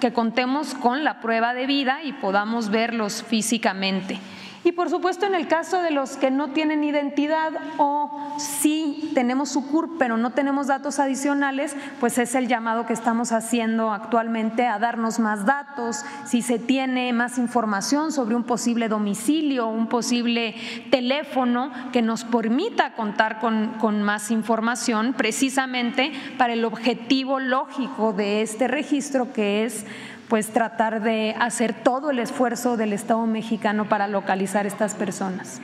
que 0.00 0.12
contemos 0.12 0.74
con 0.74 1.04
la 1.04 1.20
prueba 1.20 1.54
de 1.54 1.66
vida 1.66 2.02
y 2.02 2.12
podamos 2.12 2.70
verlos 2.70 3.22
físicamente. 3.22 4.18
Y 4.66 4.72
por 4.72 4.90
supuesto 4.90 5.26
en 5.26 5.36
el 5.36 5.46
caso 5.46 5.80
de 5.80 5.92
los 5.92 6.16
que 6.16 6.32
no 6.32 6.48
tienen 6.48 6.82
identidad 6.82 7.52
o 7.78 8.34
sí 8.36 9.12
tenemos 9.14 9.48
su 9.48 9.64
CURP 9.64 9.96
pero 9.96 10.16
no 10.16 10.32
tenemos 10.32 10.66
datos 10.66 10.98
adicionales, 10.98 11.76
pues 12.00 12.18
es 12.18 12.34
el 12.34 12.48
llamado 12.48 12.84
que 12.84 12.92
estamos 12.92 13.30
haciendo 13.30 13.92
actualmente 13.92 14.66
a 14.66 14.80
darnos 14.80 15.20
más 15.20 15.46
datos, 15.46 16.04
si 16.24 16.42
se 16.42 16.58
tiene 16.58 17.12
más 17.12 17.38
información 17.38 18.10
sobre 18.10 18.34
un 18.34 18.42
posible 18.42 18.88
domicilio, 18.88 19.68
un 19.68 19.86
posible 19.86 20.56
teléfono 20.90 21.70
que 21.92 22.02
nos 22.02 22.24
permita 22.24 22.94
contar 22.94 23.38
con, 23.38 23.74
con 23.78 24.02
más 24.02 24.32
información 24.32 25.14
precisamente 25.16 26.10
para 26.38 26.54
el 26.54 26.64
objetivo 26.64 27.38
lógico 27.38 28.12
de 28.12 28.42
este 28.42 28.66
registro 28.66 29.32
que 29.32 29.64
es 29.64 29.86
pues 30.28 30.52
tratar 30.52 31.02
de 31.02 31.34
hacer 31.38 31.72
todo 31.72 32.10
el 32.10 32.18
esfuerzo 32.18 32.76
del 32.76 32.92
Estado 32.92 33.26
mexicano 33.26 33.88
para 33.88 34.08
localizar 34.08 34.66
estas 34.66 34.94
personas. 34.94 35.60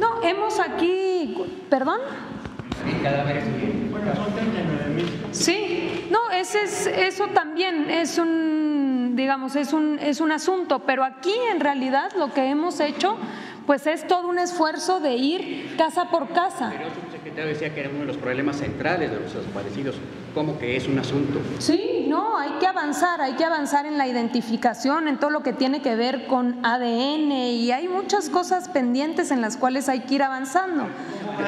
No, 0.00 0.22
hemos 0.22 0.60
aquí, 0.60 1.64
perdón. 1.68 2.00
Sí, 5.32 6.08
no, 6.10 6.30
ese 6.30 6.62
es, 6.62 6.86
eso 6.86 7.26
también 7.28 7.90
es 7.90 8.18
un, 8.18 9.12
digamos, 9.14 9.56
es 9.56 9.72
un, 9.72 9.98
es 10.00 10.20
un 10.20 10.32
asunto, 10.32 10.80
pero 10.80 11.04
aquí 11.04 11.34
en 11.50 11.60
realidad 11.60 12.10
lo 12.16 12.32
que 12.32 12.48
hemos 12.48 12.80
hecho 12.80 13.16
pues 13.66 13.86
es 13.86 14.06
todo 14.06 14.28
un 14.28 14.38
esfuerzo 14.38 14.98
de 14.98 15.16
ir 15.16 15.74
casa 15.76 16.06
por 16.10 16.30
casa. 16.30 16.72
Secretario 17.38 17.54
decía 17.54 17.74
que 17.74 17.80
era 17.80 17.90
uno 17.90 18.00
de 18.00 18.06
los 18.06 18.16
problemas 18.16 18.56
centrales 18.56 19.10
de 19.12 19.20
los 19.20 19.32
desaparecidos, 19.32 19.94
como 20.34 20.58
que 20.58 20.76
es 20.76 20.88
un 20.88 20.98
asunto. 20.98 21.38
Sí, 21.58 22.06
no, 22.08 22.36
hay 22.36 22.50
que 22.58 22.66
avanzar, 22.66 23.20
hay 23.20 23.34
que 23.34 23.44
avanzar 23.44 23.86
en 23.86 23.96
la 23.96 24.08
identificación, 24.08 25.06
en 25.06 25.18
todo 25.18 25.30
lo 25.30 25.44
que 25.44 25.52
tiene 25.52 25.80
que 25.80 25.94
ver 25.94 26.26
con 26.26 26.58
ADN 26.64 27.30
y 27.30 27.70
hay 27.70 27.86
muchas 27.86 28.28
cosas 28.28 28.68
pendientes 28.68 29.30
en 29.30 29.40
las 29.40 29.56
cuales 29.56 29.88
hay 29.88 30.00
que 30.00 30.16
ir 30.16 30.24
avanzando. 30.24 30.86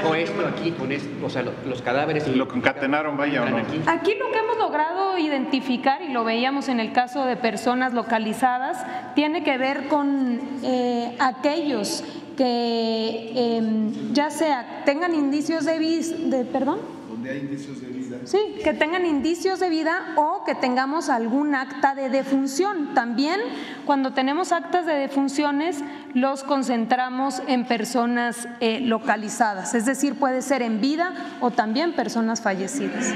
O 0.09 0.15
esto 0.15 0.47
aquí, 0.47 0.71
con 0.71 0.93
esto, 0.93 1.09
o 1.27 1.29
sea, 1.29 1.43
los 1.43 1.83
cadáveres. 1.83 2.29
Lo 2.29 2.47
concatenaron, 2.47 3.17
vaya 3.17 3.43
o 3.43 3.51
no. 3.51 3.57
Aquí. 3.57 3.81
aquí 3.87 4.15
lo 4.15 4.31
que 4.31 4.39
hemos 4.39 4.59
logrado 4.59 5.19
identificar, 5.19 6.03
y 6.03 6.13
lo 6.13 6.23
veíamos 6.23 6.69
en 6.69 6.79
el 6.79 6.93
caso 6.93 7.25
de 7.25 7.37
personas 7.37 7.93
localizadas, 7.95 8.87
tiene 9.17 9.43
que 9.43 9.59
ver 9.59 9.89
con 9.89 10.41
eh, 10.63 11.17
aquellos 11.19 12.05
que 12.41 13.33
em, 13.35 14.15
ya 14.15 14.31
sea 14.31 14.83
tengan 14.87 15.15
indicios 15.15 15.67
de, 15.67 15.79
de 15.79 16.47
perdón. 16.47 16.79
Donde 17.07 17.33
hay 17.33 17.41
indicios 17.41 17.83
de 17.83 17.89
vida. 17.89 18.17
Sí, 18.25 18.39
que 18.65 18.73
tengan 18.73 19.05
indicios 19.05 19.61
de 19.61 19.69
vida 19.69 20.15
o 20.17 20.43
que 20.47 20.55
tengamos 20.55 21.11
algún 21.11 21.55
acta 21.55 21.95
de 21.95 22.09
defunción. 22.09 22.95
También 22.95 23.43
cuando 23.85 24.15
tenemos 24.15 24.53
actas 24.53 24.87
de 24.87 24.95
defunciones 24.95 25.85
los 26.15 26.43
concentramos 26.43 27.43
en 27.47 27.67
personas 27.67 28.49
eh, 28.61 28.81
localizadas, 28.81 29.75
es 29.75 29.85
decir, 29.85 30.15
puede 30.15 30.41
ser 30.41 30.63
en 30.63 30.81
vida 30.81 31.13
o 31.43 31.51
también 31.51 31.93
personas 31.93 32.41
fallecidas. 32.41 33.13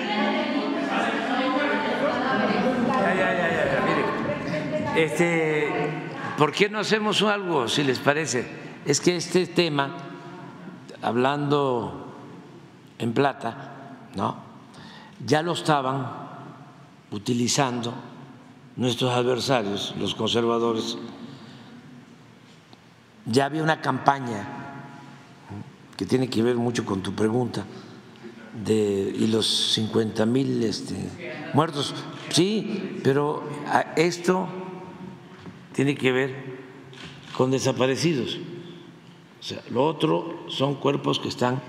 Ya, 2.92 3.14
ya, 3.14 3.32
ya, 3.32 3.48
ya, 4.94 5.00
Este, 5.00 5.68
¿Por 6.36 6.52
qué 6.52 6.68
no 6.68 6.80
hacemos 6.80 7.22
algo, 7.22 7.68
si 7.68 7.84
les 7.84 7.98
parece? 7.98 8.63
Es 8.86 9.00
que 9.00 9.16
este 9.16 9.46
tema, 9.46 9.96
hablando 11.02 12.14
en 12.98 13.12
plata, 13.12 14.08
¿no? 14.14 14.36
ya 15.26 15.42
lo 15.42 15.52
estaban 15.52 16.06
utilizando 17.10 17.94
nuestros 18.76 19.12
adversarios, 19.12 19.94
los 19.98 20.14
conservadores. 20.14 20.98
Ya 23.26 23.46
había 23.46 23.62
una 23.62 23.80
campaña 23.80 24.46
que 25.96 26.04
tiene 26.04 26.28
que 26.28 26.42
ver 26.42 26.56
mucho 26.56 26.84
con 26.84 27.02
tu 27.02 27.14
pregunta 27.14 27.64
de 28.64 29.14
y 29.18 29.26
los 29.28 29.72
50 29.74 30.26
mil 30.26 30.62
este, 30.62 30.94
muertos. 31.54 31.94
Sí, 32.30 33.00
pero 33.02 33.44
esto 33.96 34.48
tiene 35.72 35.94
que 35.94 36.12
ver 36.12 36.64
con 37.36 37.50
desaparecidos. 37.50 38.38
Lo 39.70 39.86
otro 39.86 40.44
son 40.48 40.76
cuerpos 40.76 41.18
que 41.18 41.28
están. 41.28 41.60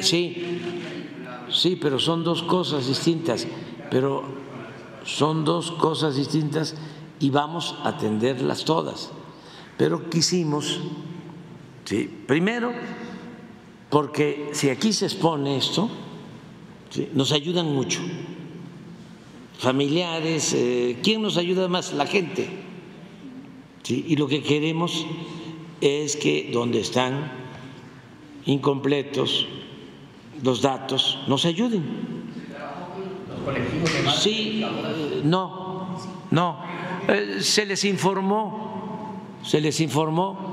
Sí, 0.00 0.60
sí, 1.50 1.78
pero 1.80 1.98
son 1.98 2.22
dos 2.24 2.42
cosas 2.42 2.86
distintas. 2.86 3.46
Pero 3.90 4.24
son 5.04 5.44
dos 5.44 5.72
cosas 5.72 6.16
distintas 6.16 6.74
y 7.18 7.30
vamos 7.30 7.76
a 7.82 7.90
atenderlas 7.90 8.64
todas. 8.64 9.10
Pero 9.78 10.10
quisimos, 10.10 10.80
sí, 11.84 12.22
primero, 12.26 12.72
porque 13.88 14.50
si 14.52 14.68
aquí 14.68 14.92
se 14.92 15.06
expone 15.06 15.56
esto, 15.56 15.88
nos 17.14 17.32
ayudan 17.32 17.72
mucho. 17.74 18.00
Familiares, 19.58 20.52
eh, 20.54 20.98
¿quién 21.02 21.22
nos 21.22 21.36
ayuda 21.38 21.68
más? 21.68 21.92
La 21.94 22.06
gente 22.06 22.69
y 23.88 24.16
lo 24.16 24.28
que 24.28 24.42
queremos 24.42 25.06
es 25.80 26.16
que 26.16 26.50
donde 26.52 26.80
están 26.80 27.32
incompletos 28.44 29.46
los 30.42 30.62
datos 30.62 31.18
nos 31.26 31.44
ayuden. 31.44 31.84
Sí, 34.16 34.64
no, 35.24 35.98
no. 36.30 36.58
Eh, 37.08 37.38
se 37.40 37.66
les 37.66 37.84
informó, 37.84 39.16
se 39.42 39.60
les 39.60 39.80
informó. 39.80 40.50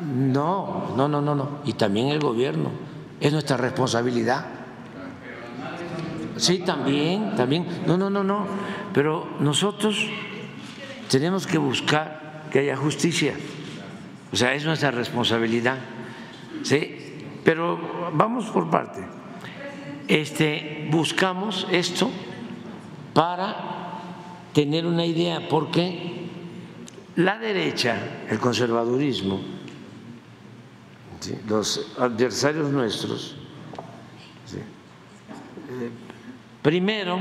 No, 0.00 0.92
no, 0.96 1.08
no, 1.08 1.20
no, 1.20 1.34
no. 1.34 1.48
Y 1.64 1.74
también 1.74 2.08
el 2.08 2.20
gobierno. 2.20 2.70
Es 3.20 3.32
nuestra 3.32 3.56
responsabilidad. 3.56 4.46
Sí, 6.36 6.58
también, 6.58 7.36
también. 7.36 7.66
No, 7.86 7.96
no, 7.96 8.10
no, 8.10 8.24
no. 8.24 8.46
Pero 8.92 9.28
nosotros 9.38 10.08
tenemos 11.12 11.46
que 11.46 11.58
buscar 11.58 12.48
que 12.50 12.60
haya 12.60 12.74
justicia. 12.74 13.34
O 14.32 14.36
sea, 14.36 14.54
es 14.54 14.64
nuestra 14.64 14.90
responsabilidad. 14.90 15.76
¿Sí? 16.62 17.20
Pero 17.44 18.10
vamos 18.14 18.46
por 18.46 18.70
parte. 18.70 19.04
Este, 20.08 20.88
buscamos 20.90 21.66
esto 21.70 22.10
para 23.12 24.00
tener 24.54 24.86
una 24.86 25.04
idea, 25.04 25.48
porque 25.50 26.28
la 27.16 27.36
derecha, 27.36 28.24
el 28.30 28.38
conservadurismo, 28.38 29.38
los 31.46 31.94
adversarios 31.98 32.70
nuestros, 32.70 33.36
eh, 34.54 35.90
primero 36.62 37.20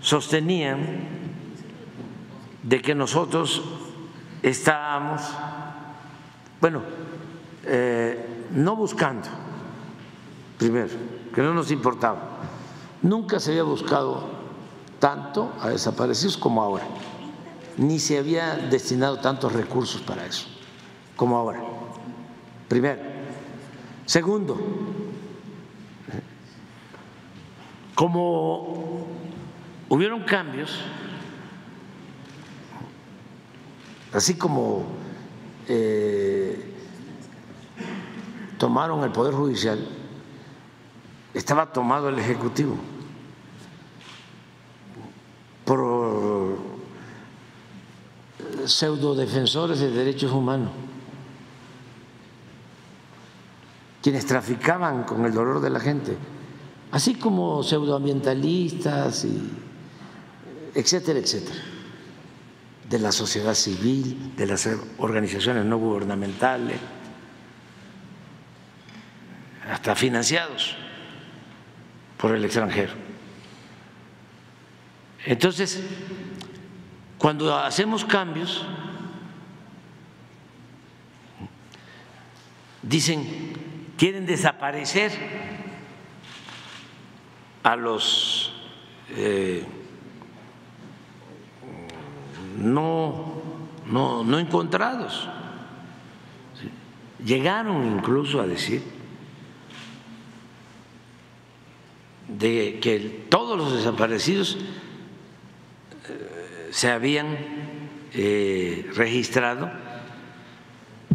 sostenían 0.00 1.19
de 2.62 2.82
que 2.82 2.94
nosotros 2.94 3.62
estábamos, 4.42 5.22
bueno, 6.60 6.82
eh, 7.64 8.46
no 8.52 8.76
buscando, 8.76 9.28
primero, 10.58 10.88
que 11.34 11.42
no 11.42 11.54
nos 11.54 11.70
importaba. 11.70 12.38
Nunca 13.02 13.40
se 13.40 13.50
había 13.50 13.62
buscado 13.62 14.28
tanto 14.98 15.52
a 15.60 15.70
desaparecidos 15.70 16.36
como 16.36 16.62
ahora, 16.62 16.84
ni 17.76 17.98
se 17.98 18.18
había 18.18 18.56
destinado 18.56 19.20
tantos 19.20 19.52
recursos 19.52 20.02
para 20.02 20.26
eso 20.26 20.46
como 21.16 21.36
ahora. 21.36 21.60
Primero. 22.68 23.00
Segundo, 24.06 24.58
como 27.94 29.06
hubieron 29.88 30.24
cambios, 30.24 30.80
así 34.12 34.34
como 34.34 34.86
eh, 35.68 36.74
tomaron 38.58 39.04
el 39.04 39.12
Poder 39.12 39.34
Judicial, 39.34 39.86
estaba 41.34 41.72
tomado 41.72 42.08
el 42.08 42.18
Ejecutivo. 42.18 42.76
Por 45.64 46.58
pseudodefensores 48.66 49.78
de 49.80 49.90
derechos 49.90 50.32
humanos, 50.32 50.70
quienes 54.02 54.26
traficaban 54.26 55.04
con 55.04 55.24
el 55.24 55.32
dolor 55.32 55.60
de 55.60 55.70
la 55.70 55.80
gente, 55.80 56.16
así 56.90 57.14
como 57.14 57.62
pseudoambientalistas, 57.62 59.24
y 59.24 59.50
etcétera, 60.74 61.18
etcétera, 61.18 61.60
de 62.90 62.98
la 62.98 63.12
sociedad 63.12 63.54
civil, 63.54 64.34
de 64.36 64.46
las 64.46 64.68
organizaciones 64.98 65.64
no 65.64 65.78
gubernamentales 65.78 66.76
hasta 69.70 69.94
financiados 69.94 70.74
por 72.18 72.34
el 72.34 72.44
extranjero. 72.44 72.92
Entonces, 75.24 75.80
cuando 77.16 77.56
hacemos 77.56 78.04
cambios, 78.04 78.66
dicen, 82.82 83.52
quieren 83.96 84.26
desaparecer 84.26 85.12
a 87.62 87.76
los 87.76 88.52
eh, 89.10 89.64
no, 92.58 93.42
no, 93.86 94.24
no 94.24 94.38
encontrados. 94.38 95.28
Llegaron 97.24 97.98
incluso 97.98 98.40
a 98.40 98.46
decir 98.46 98.82
de 102.28 102.78
que 102.80 103.26
todos 103.28 103.58
los 103.58 103.74
desaparecidos 103.74 104.56
eh, 106.08 106.68
se 106.70 106.90
habían 106.90 107.36
eh, 108.12 108.90
registrado 108.94 109.70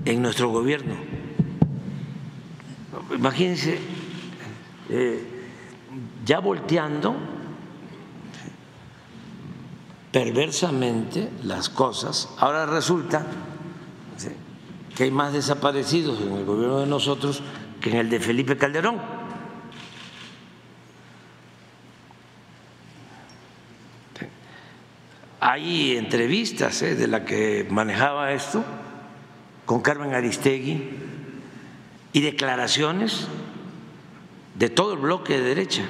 en 0.04 0.22
nuestro 0.22 0.50
gobierno. 0.50 0.96
Imagínense, 3.16 3.80
eh, 4.90 5.24
ya 6.26 6.40
volteando 6.40 7.16
perversamente 10.16 11.30
las 11.44 11.68
cosas, 11.68 12.30
ahora 12.38 12.66
resulta 12.66 13.26
que 14.96 15.04
hay 15.04 15.12
más 15.12 15.34
desaparecidos 15.34 16.22
en 16.22 16.32
el 16.32 16.46
gobierno 16.46 16.80
de 16.80 16.86
nosotros 16.88 17.44
que 17.82 17.90
en 17.90 17.98
el 17.98 18.10
de 18.10 18.22
Felipe 18.22 18.56
Calderón. 18.56 18.96
Hay 25.42 25.98
entrevistas 25.98 26.82
¿eh? 26.82 26.96
de 26.96 27.08
la 27.08 27.26
que 27.26 27.68
manejaba 27.70 28.32
esto 28.32 28.64
con 29.66 29.82
Carmen 29.82 30.14
Aristegui 30.14 30.92
y 32.14 32.22
declaraciones 32.22 33.28
de 34.58 34.70
todo 34.70 34.94
el 34.94 35.00
bloque 35.00 35.34
de 35.34 35.42
derecha 35.42 35.84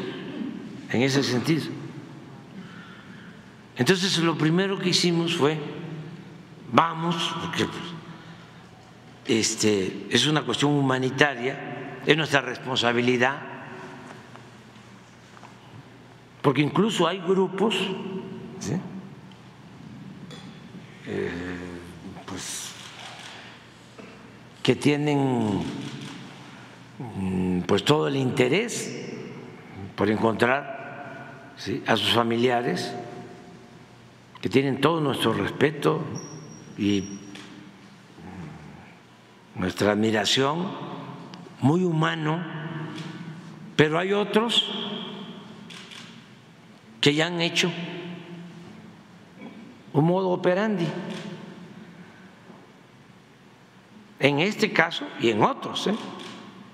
en 0.89 1.03
ese 1.03 1.21
sentido. 1.21 1.84
Entonces 3.77 4.17
lo 4.19 4.37
primero 4.37 4.79
que 4.79 4.89
hicimos 4.89 5.35
fue, 5.35 5.57
vamos, 6.71 7.35
porque 7.41 7.67
este, 9.27 10.07
es 10.09 10.27
una 10.27 10.43
cuestión 10.43 10.71
humanitaria, 10.71 11.99
es 12.05 12.15
nuestra 12.15 12.41
responsabilidad, 12.41 13.37
porque 16.41 16.61
incluso 16.61 17.07
hay 17.07 17.19
grupos 17.19 17.75
¿sí? 18.59 18.79
Eh, 21.07 21.31
pues, 22.25 22.71
que 24.61 24.75
tienen 24.75 25.63
mm, 26.99 27.61
pues 27.61 27.83
todo 27.83 28.07
el 28.07 28.15
interés 28.15 29.05
por 29.95 30.09
encontrar 30.09 31.53
a 31.87 31.95
sus 31.95 32.13
familiares, 32.13 32.93
que 34.45 34.49
tienen 34.49 34.79
todo 34.79 35.01
nuestro 35.01 35.33
respeto 35.33 36.01
y 36.77 37.17
nuestra 39.55 39.93
admiración, 39.93 40.67
muy 41.61 41.83
humano, 41.83 42.43
pero 43.75 43.97
hay 43.97 44.13
otros 44.13 44.69
que 47.01 47.15
ya 47.15 47.25
han 47.25 47.41
hecho 47.41 47.71
un 49.93 50.05
modo 50.05 50.29
operandi. 50.29 50.85
En 54.19 54.41
este 54.41 54.71
caso 54.71 55.07
y 55.19 55.31
en 55.31 55.41
otros, 55.41 55.87
¿eh? 55.87 55.95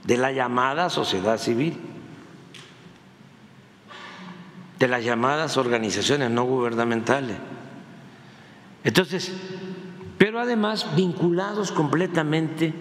de 0.03 0.17
la 0.17 0.33
llamada 0.33 0.89
sociedad 0.89 1.37
civil, 1.37 1.79
de 4.77 4.87
las 4.89 5.05
llamadas 5.05 5.55
organizaciones 5.55 6.29
no 6.31 6.43
gubernamentales. 6.43 7.37
Entonces, 8.83 9.31
pero 10.17 10.39
además 10.39 10.95
vinculados 10.95 11.71
completamente 11.71 12.73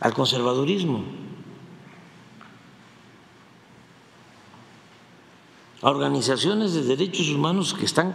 al 0.00 0.14
conservadurismo, 0.14 1.04
a 5.82 5.90
organizaciones 5.90 6.74
de 6.74 6.82
derechos 6.82 7.28
humanos 7.30 7.74
que 7.74 7.84
están 7.84 8.14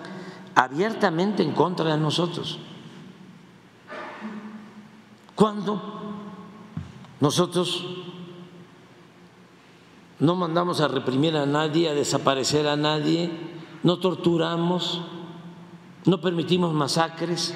abiertamente 0.55 1.43
en 1.43 1.51
contra 1.51 1.91
de 1.91 1.97
nosotros. 1.97 2.59
Cuando 5.35 5.81
nosotros 7.19 7.85
no 10.19 10.35
mandamos 10.35 10.81
a 10.81 10.87
reprimir 10.87 11.35
a 11.37 11.45
nadie, 11.45 11.89
a 11.89 11.93
desaparecer 11.93 12.67
a 12.67 12.75
nadie, 12.75 13.29
no 13.83 13.99
torturamos, 13.99 15.01
no 16.07 16.21
permitimos 16.21 16.73
masacres, 16.73 17.53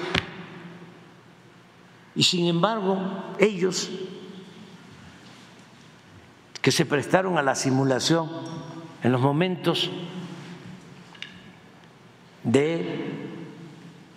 y 2.14 2.22
sin 2.22 2.46
embargo 2.46 2.98
ellos 3.38 3.90
que 6.60 6.70
se 6.70 6.84
prestaron 6.84 7.38
a 7.38 7.42
la 7.42 7.54
simulación 7.54 8.30
en 9.02 9.10
los 9.10 9.20
momentos 9.20 9.90
de 12.44 13.40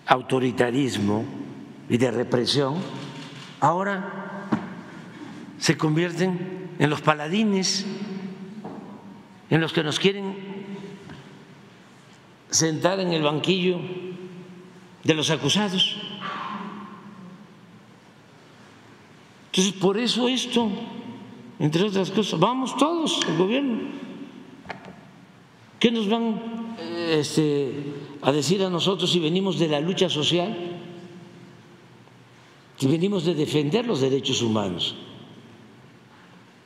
autoritarismo 0.05 1.23
y 1.89 1.97
de 1.97 2.11
represión, 2.11 2.75
ahora 3.61 4.47
se 5.57 5.77
convierten 5.77 6.71
en 6.77 6.89
los 6.89 7.01
paladines, 7.01 7.85
en 9.49 9.61
los 9.61 9.71
que 9.71 9.83
nos 9.83 9.97
quieren 9.97 10.35
sentar 12.49 12.99
en 12.99 13.13
el 13.13 13.23
banquillo 13.23 13.79
de 15.05 15.13
los 15.13 15.29
acusados. 15.29 15.95
Entonces, 19.45 19.73
por 19.73 19.97
eso 19.97 20.27
esto, 20.27 20.69
entre 21.59 21.83
otras 21.83 22.11
cosas, 22.11 22.39
vamos 22.39 22.75
todos, 22.75 23.21
el 23.29 23.37
gobierno. 23.37 23.77
¿Qué 25.79 25.91
nos 25.91 26.09
van 26.09 26.75
este, 27.09 27.93
a 28.21 28.31
decir 28.31 28.63
a 28.63 28.69
nosotros 28.69 29.11
si 29.11 29.19
venimos 29.19 29.59
de 29.59 29.67
la 29.67 29.79
lucha 29.79 30.09
social? 30.09 30.57
Si 32.77 32.87
venimos 32.87 33.23
de 33.23 33.35
defender 33.35 33.85
los 33.85 34.01
derechos 34.01 34.41
humanos. 34.41 34.95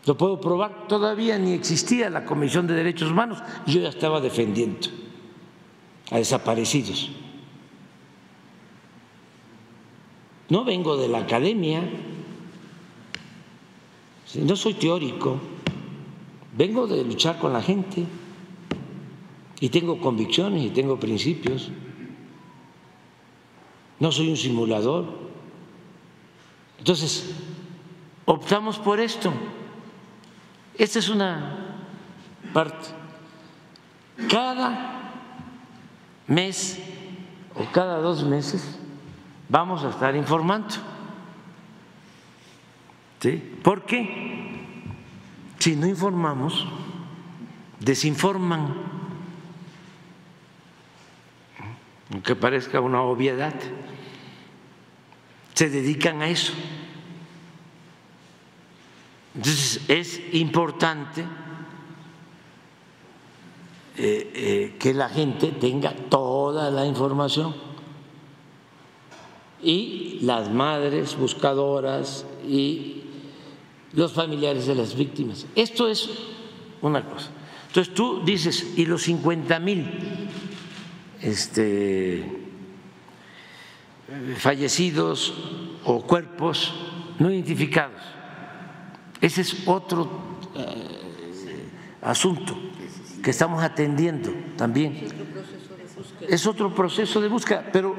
Lo 0.05 0.17
puedo 0.17 0.39
probar, 0.39 0.87
todavía 0.87 1.37
ni 1.37 1.51
existía 1.51 2.09
la 2.09 2.25
Comisión 2.25 2.65
de 2.65 2.73
Derechos 2.73 3.11
Humanos, 3.11 3.39
yo 3.67 3.81
ya 3.81 3.89
estaba 3.89 4.21
defendiendo 4.21 4.87
a 6.09 6.17
desaparecidos. 6.17 7.11
No 10.49 10.63
vengo 10.63 10.97
de 10.97 11.07
la 11.07 11.19
academia, 11.19 11.87
no 14.35 14.55
soy 14.55 14.73
teórico, 14.73 15.39
vengo 16.57 16.87
de 16.87 17.03
luchar 17.03 17.37
con 17.37 17.53
la 17.53 17.61
gente 17.61 18.03
y 19.59 19.69
tengo 19.69 19.99
convicciones 19.99 20.63
y 20.63 20.69
tengo 20.69 20.99
principios. 20.99 21.69
No 23.99 24.11
soy 24.11 24.29
un 24.29 24.37
simulador. 24.37 25.05
Entonces, 26.79 27.31
optamos 28.25 28.79
por 28.79 28.99
esto. 28.99 29.31
Esta 30.77 30.99
es 30.99 31.09
una 31.09 31.75
parte. 32.53 32.87
Cada 34.29 35.11
mes 36.27 36.79
o 37.55 37.71
cada 37.71 37.99
dos 37.99 38.23
meses 38.23 38.78
vamos 39.49 39.83
a 39.83 39.89
estar 39.89 40.15
informando. 40.15 40.75
¿Sí? 43.19 43.31
¿Por 43.63 43.85
qué? 43.85 44.55
Si 45.57 45.75
no 45.75 45.87
informamos, 45.87 46.65
desinforman, 47.79 48.73
aunque 52.13 52.35
parezca 52.35 52.79
una 52.79 53.01
obviedad, 53.01 53.53
se 55.53 55.69
dedican 55.69 56.21
a 56.21 56.29
eso. 56.29 56.53
Entonces 59.35 59.81
es 59.89 60.33
importante 60.33 61.21
eh, 63.97 64.31
eh, 64.33 64.75
que 64.79 64.93
la 64.93 65.09
gente 65.09 65.47
tenga 65.51 65.93
toda 65.93 66.71
la 66.71 66.85
información 66.85 67.68
y 69.61 70.19
las 70.21 70.51
madres 70.51 71.17
buscadoras 71.17 72.25
y 72.47 73.03
los 73.93 74.13
familiares 74.13 74.67
de 74.67 74.75
las 74.75 74.95
víctimas. 74.95 75.45
Esto 75.55 75.87
es 75.87 76.09
una 76.81 77.03
cosa. 77.03 77.29
Entonces 77.67 77.93
tú 77.93 78.23
dices, 78.23 78.73
y 78.77 78.85
los 78.85 79.03
50 79.03 79.59
mil 79.59 79.85
este, 81.21 82.25
fallecidos 84.37 85.33
o 85.83 86.01
cuerpos 86.01 86.73
no 87.19 87.31
identificados, 87.31 88.01
ese 89.21 89.41
es 89.41 89.67
otro 89.67 90.09
eh, 90.55 91.69
asunto 92.01 92.57
que 93.21 93.31
estamos 93.31 93.61
atendiendo 93.61 94.31
también. 94.55 95.07
Es 96.29 96.45
otro 96.45 96.73
proceso 96.73 97.19
de 97.19 97.27
búsqueda, 97.27 97.67
pero 97.73 97.95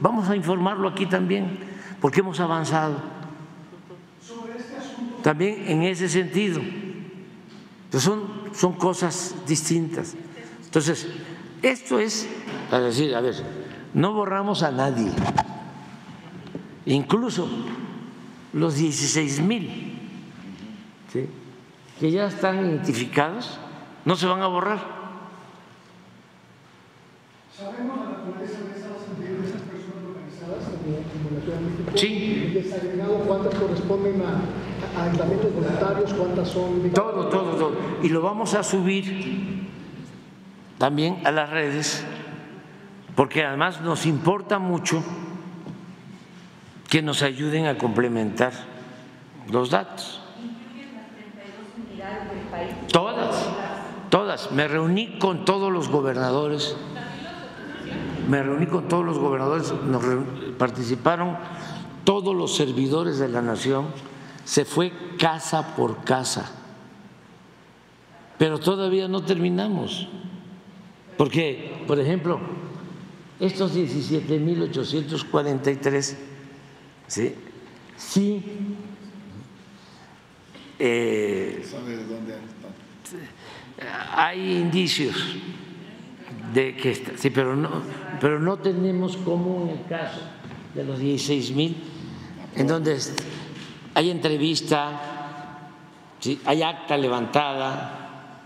vamos 0.00 0.28
a 0.28 0.36
informarlo 0.36 0.88
aquí 0.88 1.06
también, 1.06 1.58
porque 2.00 2.20
hemos 2.20 2.40
avanzado 2.40 2.96
también 5.22 5.64
en 5.66 5.82
ese 5.82 6.08
sentido. 6.08 6.60
son, 7.92 8.22
son 8.54 8.72
cosas 8.74 9.34
distintas. 9.46 10.16
Entonces, 10.64 11.08
esto 11.62 11.98
es 11.98 12.28
para 12.70 12.84
decir, 12.84 13.14
a 13.14 13.20
ver, 13.20 13.34
no 13.92 14.12
borramos 14.12 14.62
a 14.62 14.70
nadie, 14.70 15.10
incluso 16.86 17.48
los 18.52 18.76
16 18.76 19.40
mil 19.40 19.94
que 22.00 22.10
ya 22.10 22.26
están 22.26 22.58
identificados 22.66 23.58
no 24.04 24.16
se 24.16 24.26
van 24.26 24.42
a 24.42 24.46
borrar. 24.46 25.03
¿Sabemos 27.56 27.98
la 27.98 28.04
naturaleza 28.10 28.58
de 28.64 28.78
esas, 28.78 29.62
personas 29.62 30.02
organizadas 30.08 30.64
como, 30.64 31.36
la 31.36 31.40
Ciudad 31.40 31.58
de 31.58 31.64
México? 31.64 31.90
Sí. 31.94 32.50
¿Desagregado 32.52 33.14
cuántas 33.20 33.54
corresponden 33.54 34.22
a, 34.22 35.00
a, 35.00 35.04
aislamientos 35.04 35.54
voluntarios? 35.54 36.14
¿Cuántas 36.14 36.48
son? 36.48 36.90
Todo, 36.90 37.28
todo, 37.28 37.50
todo. 37.52 37.76
Y 38.02 38.08
lo 38.08 38.22
vamos 38.22 38.54
a 38.54 38.64
subir 38.64 39.68
también 40.78 41.20
a 41.24 41.30
las 41.30 41.50
redes, 41.50 42.04
porque 43.14 43.44
además 43.44 43.80
nos 43.82 44.04
importa 44.04 44.58
mucho 44.58 45.04
que 46.90 47.02
nos 47.02 47.22
ayuden 47.22 47.66
a 47.66 47.78
complementar 47.78 48.52
los 49.48 49.70
datos. 49.70 50.20
Todas, 52.90 53.48
todas. 54.10 54.50
Me 54.50 54.66
reuní 54.66 55.20
con 55.20 55.44
todos 55.44 55.72
los 55.72 55.88
gobernadores, 55.88 56.76
me 58.28 58.42
reuní 58.42 58.66
con 58.66 58.88
todos 58.88 59.04
los 59.04 59.18
gobernadores, 59.18 59.72
participaron 60.58 61.36
todos 62.04 62.34
los 62.34 62.56
servidores 62.56 63.18
de 63.18 63.28
la 63.28 63.42
nación, 63.42 63.88
se 64.44 64.64
fue 64.64 64.92
casa 65.18 65.76
por 65.76 66.02
casa, 66.04 66.50
pero 68.38 68.58
todavía 68.58 69.06
no 69.08 69.22
terminamos, 69.24 70.08
porque, 71.16 71.84
por 71.86 72.00
ejemplo, 72.00 72.40
estos 73.40 73.74
17.843, 73.74 76.16
¿sí? 77.06 77.34
sí 77.96 78.42
eh, 80.78 81.64
hay 84.12 84.58
indicios 84.58 85.16
de 86.52 86.76
que 86.76 86.94
sí, 86.94 87.30
pero 87.30 87.56
no, 87.56 87.70
pero 88.20 88.38
no 88.38 88.58
tenemos 88.58 89.16
como 89.18 89.62
en 89.62 89.70
el 89.70 89.84
caso 89.86 90.20
de 90.74 90.84
los 90.84 90.98
16 90.98 91.54
mil, 91.54 91.76
en 92.56 92.66
donde 92.66 92.98
hay 93.94 94.10
entrevista, 94.10 95.00
¿sí? 96.20 96.40
hay 96.44 96.62
acta 96.62 96.96
levantada, 96.96 98.40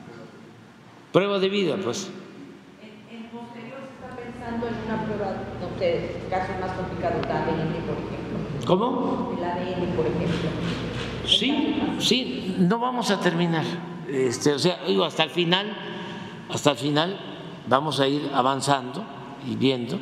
prueba 1.12 1.39
de 1.39 1.49
vida, 1.49 1.77
pues. 1.83 2.10
En, 2.83 3.25
posterior 3.28 3.78
se 3.81 3.94
está 3.94 4.17
pensando 4.17 4.68
en 4.68 4.75
una 4.86 5.05
prueba, 5.05 5.33
no 5.60 5.78
sé, 5.78 6.23
casos 6.31 6.57
más 6.60 6.73
complicados, 6.73 7.27
la 7.27 7.43
ADN, 7.43 7.73
por 7.86 7.97
ejemplo. 7.97 8.67
¿Cómo? 8.67 9.36
El 9.39 9.44
ADN, 9.44 9.97
por 9.97 10.07
ejemplo. 10.07 10.51
Sí, 11.27 11.83
sí, 11.99 12.57
no 12.59 12.78
vamos 12.78 13.10
a 13.10 13.20
terminar. 13.20 13.65
Este, 14.09 14.52
o 14.52 14.59
sea, 14.59 14.81
digo, 14.86 15.05
hasta 15.05 15.25
el 15.25 15.31
final, 15.31 15.77
hasta 16.49 16.70
el 16.70 16.77
final 16.77 17.28
vamos 17.69 18.01
a 18.01 18.09
ir 18.09 18.31
avanzando 18.35 19.05
y 19.47 19.57
viendo, 19.57 19.99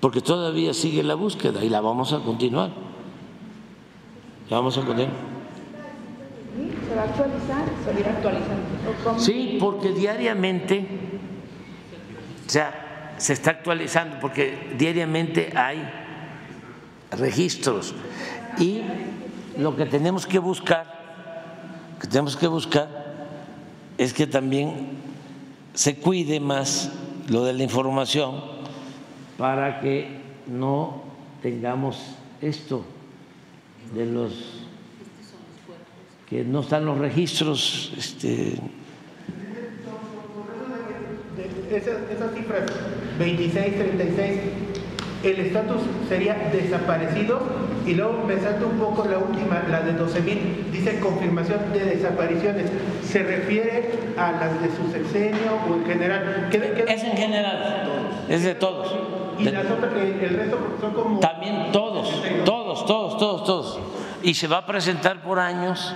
porque 0.00 0.20
todavía 0.20 0.74
sigue 0.74 1.02
la 1.02 1.14
búsqueda 1.14 1.64
y 1.64 1.68
la 1.68 1.80
vamos 1.80 2.12
a 2.12 2.20
continuar. 2.20 2.70
La 4.50 4.58
vamos 4.58 4.76
a 4.76 4.82
continuar. 4.82 5.12
¿Se 6.88 6.94
va 6.94 7.02
a 7.02 7.04
actualizar? 7.04 7.64
¿Se 7.84 8.02
va 8.02 8.08
a 8.08 8.12
actualizando? 8.12 9.18
Sí, 9.18 9.56
porque 9.58 9.92
diariamente, 9.92 10.86
o 12.46 12.50
sea, 12.50 13.14
se 13.16 13.32
está 13.32 13.52
actualizando, 13.52 14.18
porque 14.20 14.74
diariamente 14.78 15.52
hay 15.56 15.82
registros 17.10 17.94
y 18.58 18.82
lo 19.58 19.76
que 19.76 19.86
tenemos 19.86 20.26
que 20.26 20.38
buscar, 20.38 20.86
que 22.00 22.06
tenemos 22.06 22.36
que 22.36 22.46
buscar 22.46 22.88
es 23.96 24.12
que 24.12 24.26
también 24.26 25.13
se 25.74 25.96
cuide 25.96 26.40
más 26.40 26.92
lo 27.28 27.44
de 27.44 27.52
la 27.52 27.62
información 27.62 28.42
para 29.36 29.80
que 29.80 30.20
no 30.46 31.02
tengamos 31.42 32.16
esto 32.40 32.84
de 33.94 34.06
los 34.06 34.64
que 36.28 36.44
no 36.44 36.60
están 36.60 36.86
los 36.86 36.98
registros. 36.98 37.92
Este, 37.96 38.54
esas 41.70 42.34
cifras, 42.34 42.70
26, 43.18 43.78
36, 43.78 44.40
el 45.24 45.40
estatus 45.40 45.82
sería 46.08 46.34
desaparecido 46.52 47.40
y 47.86 47.94
luego 47.94 48.26
pensando 48.26 48.68
un 48.68 48.78
poco 48.78 49.06
la 49.06 49.18
última, 49.18 49.62
la 49.70 49.82
de 49.82 49.92
12 49.92 50.20
mil, 50.20 50.66
dice 50.72 51.00
confirmación 51.00 51.72
de 51.72 51.84
desapariciones. 51.84 52.70
¿Se 53.02 53.22
refiere 53.22 53.90
a 54.16 54.32
las 54.32 54.60
de 54.62 54.68
su 54.68 54.90
sexenio 54.90 55.58
o 55.68 55.74
en 55.74 55.84
general? 55.84 56.48
Es 56.50 57.04
en 57.04 57.16
general, 57.16 57.88
es 58.28 58.44
de 58.44 58.54
todos. 58.54 58.94
Y 59.38 59.44
las 59.44 59.66
otras, 59.66 59.92
el 59.94 60.36
resto 60.36 60.58
son 60.80 60.92
como... 60.92 61.20
También 61.20 61.72
todos, 61.72 62.22
todos, 62.44 62.86
todos, 62.86 63.18
todos, 63.18 63.44
todos. 63.44 63.80
Y 64.22 64.34
se 64.34 64.46
va 64.46 64.58
a 64.58 64.66
presentar 64.66 65.22
por 65.22 65.38
años 65.38 65.94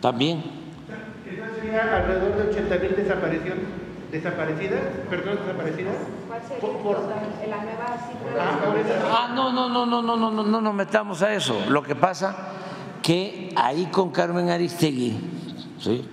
también. 0.00 0.38
Eso 0.38 1.44
sería 1.60 1.96
alrededor 1.96 2.36
de 2.36 2.50
80 2.50 2.78
mil 2.78 2.96
desapariciones. 2.96 3.83
¿Desaparecidas? 4.14 4.80
¿Perdón, 5.10 5.38
desaparecidas? 5.44 5.96
¿Cuál 6.28 6.40
sería 6.42 6.60
por, 6.60 6.78
por... 6.82 7.00
la 7.00 7.64
nueva 7.64 7.98
cifra? 8.06 9.10
Ah, 9.10 9.32
no, 9.34 9.52
no, 9.52 9.68
no, 9.68 9.84
no, 9.84 10.02
no, 10.02 10.16
no, 10.16 10.30
no, 10.30 10.42
no 10.44 10.60
nos 10.60 10.72
metamos 10.72 11.20
a 11.22 11.34
eso. 11.34 11.64
Lo 11.68 11.82
que 11.82 11.96
pasa 11.96 12.36
que 13.02 13.52
ahí 13.56 13.86
con 13.86 14.12
Carmen 14.12 14.50
Aristegui, 14.50 15.18
¿sí? 15.80 16.04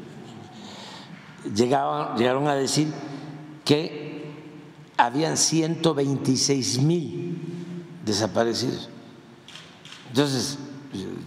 Llegaban, 1.53 2.17
llegaron 2.17 2.47
a 2.47 2.55
decir 2.55 2.91
que 3.63 4.31
habían 4.97 5.37
126 5.37 6.81
mil 6.81 7.37
desaparecidos. 8.03 8.89
Entonces, 10.07 10.57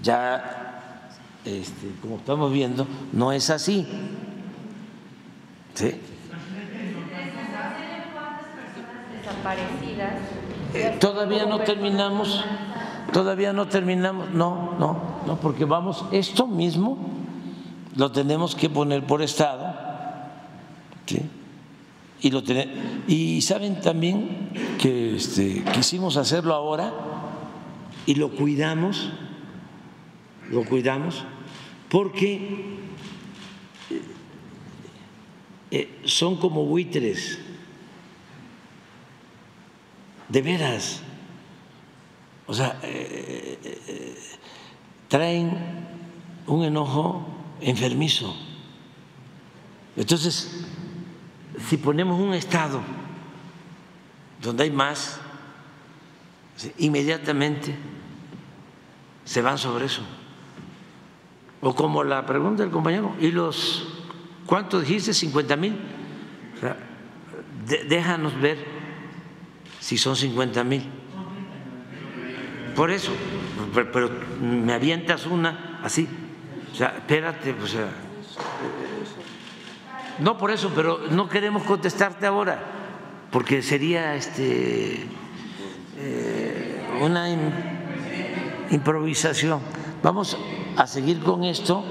ya, 0.02 1.08
este, 1.44 1.92
como 2.02 2.16
estamos 2.16 2.52
viendo, 2.52 2.84
no 3.12 3.30
es 3.30 3.48
así. 3.50 3.86
¿Sí? 5.74 6.00
Desaparecidas. 9.24 11.00
Todavía 11.00 11.46
no 11.46 11.60
terminamos, 11.60 12.44
todavía 13.12 13.52
no 13.52 13.68
terminamos, 13.68 14.30
no, 14.30 14.74
no, 14.78 15.22
no, 15.26 15.36
porque 15.36 15.64
vamos, 15.64 16.04
esto 16.12 16.46
mismo 16.46 16.98
lo 17.96 18.10
tenemos 18.10 18.54
que 18.54 18.68
poner 18.68 19.06
por 19.06 19.22
estado, 19.22 19.72
¿sí? 21.06 21.22
y 22.20 22.30
lo 22.30 22.42
y 23.06 23.40
saben 23.42 23.80
también 23.80 24.50
que 24.80 25.16
este, 25.16 25.62
quisimos 25.72 26.16
hacerlo 26.16 26.54
ahora 26.54 26.92
y 28.06 28.16
lo 28.16 28.30
cuidamos, 28.30 29.10
lo 30.50 30.64
cuidamos, 30.64 31.24
porque 31.88 32.78
eh, 33.90 34.02
eh, 35.70 36.00
son 36.04 36.36
como 36.36 36.64
buitres 36.64 37.38
de 40.28 40.42
veras. 40.42 41.00
O 42.46 42.54
sea, 42.54 42.78
eh, 42.82 43.58
eh, 43.64 44.18
traen 45.08 45.56
un 46.46 46.64
enojo 46.64 47.26
enfermizo. 47.60 48.34
Entonces, 49.96 50.66
si 51.68 51.76
ponemos 51.76 52.20
un 52.20 52.34
estado 52.34 52.80
donde 54.42 54.64
hay 54.64 54.70
más, 54.70 55.20
inmediatamente 56.78 57.74
se 59.24 59.40
van 59.40 59.56
sobre 59.56 59.86
eso. 59.86 60.02
O 61.60 61.74
como 61.74 62.04
la 62.04 62.26
pregunta 62.26 62.62
del 62.62 62.70
compañero, 62.70 63.14
¿y 63.18 63.30
los 63.30 63.88
cuánto 64.44 64.80
dijiste? 64.80 65.14
50 65.14 65.56
mil. 65.56 65.78
Déjanos 67.88 68.38
ver 68.38 68.73
si 69.84 69.98
son 69.98 70.16
50 70.16 70.64
mil. 70.64 70.82
Por 72.74 72.90
eso, 72.90 73.12
pero, 73.74 74.10
me 74.40 74.72
avientas 74.72 75.26
una 75.26 75.78
así. 75.82 76.08
O 76.72 76.74
sea, 76.74 76.94
espérate, 76.96 77.52
o 77.52 77.66
sea. 77.66 77.88
No 80.20 80.38
por 80.38 80.50
eso, 80.52 80.72
pero 80.74 81.00
no 81.10 81.28
queremos 81.28 81.64
contestarte 81.64 82.24
ahora, 82.24 82.58
porque 83.30 83.60
sería 83.60 84.14
este 84.14 85.06
eh, 85.98 86.98
una 87.02 87.28
improvisación. 88.70 89.60
Vamos 90.02 90.38
a 90.78 90.86
seguir 90.86 91.20
con 91.20 91.44
esto 91.44 91.84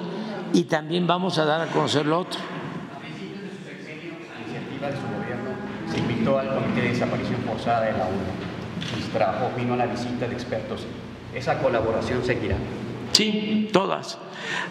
y 0.52 0.64
también 0.64 1.06
vamos 1.06 1.38
a 1.38 1.46
dar 1.46 1.62
a 1.62 1.68
conocer 1.68 2.08
lo 2.08 2.22
otro 2.22 2.40
se 5.94 6.00
invitó 6.00 6.40
al 6.40 6.48
Comité 6.56 6.82
de 6.82 6.90
Desaparición 6.90 7.42
Forzada 7.46 7.86
de 7.86 7.92
la 7.92 8.06
ONU. 8.06 9.12
trabajo 9.14 9.52
vino 9.56 9.76
a 9.76 9.78
la 9.78 9.86
visita 9.86 10.28
de 10.28 10.34
expertos. 10.34 10.88
¿Esa 11.36 11.60
colaboración 11.60 12.24
seguirá? 12.24 12.58
Sí, 13.12 13.70
todas. 13.72 14.18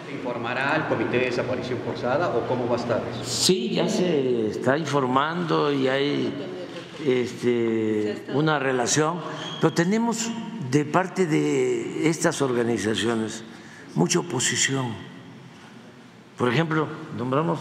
¿Se 0.05 0.15
informará 0.15 0.73
al 0.73 0.87
Comité 0.89 1.19
de 1.19 1.25
Desaparición 1.25 1.79
Forzada 1.85 2.27
o 2.29 2.45
cómo 2.45 2.67
va 2.67 2.75
a 2.75 2.79
estar 2.79 3.01
eso? 3.09 3.23
Sí, 3.23 3.71
ya 3.71 3.87
se 3.87 4.47
está 4.47 4.77
informando 4.77 5.71
y 5.71 5.87
hay 5.87 6.33
este, 7.05 8.25
una 8.33 8.59
relación, 8.59 9.19
pero 9.61 9.73
tenemos 9.73 10.29
de 10.69 10.83
parte 10.83 11.25
de 11.25 12.09
estas 12.09 12.41
organizaciones 12.41 13.45
mucha 13.95 14.19
oposición. 14.19 14.87
Por 16.37 16.49
ejemplo, 16.49 16.87
nombramos 17.17 17.59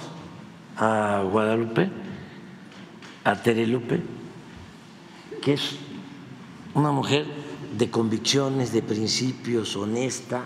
a 0.76 1.22
Guadalupe 1.30 2.01
a 3.24 3.40
Terelupe, 3.40 4.00
que 5.40 5.54
es 5.54 5.76
una 6.74 6.90
mujer 6.90 7.26
de 7.76 7.90
convicciones, 7.90 8.72
de 8.72 8.82
principios, 8.82 9.76
honesta. 9.76 10.44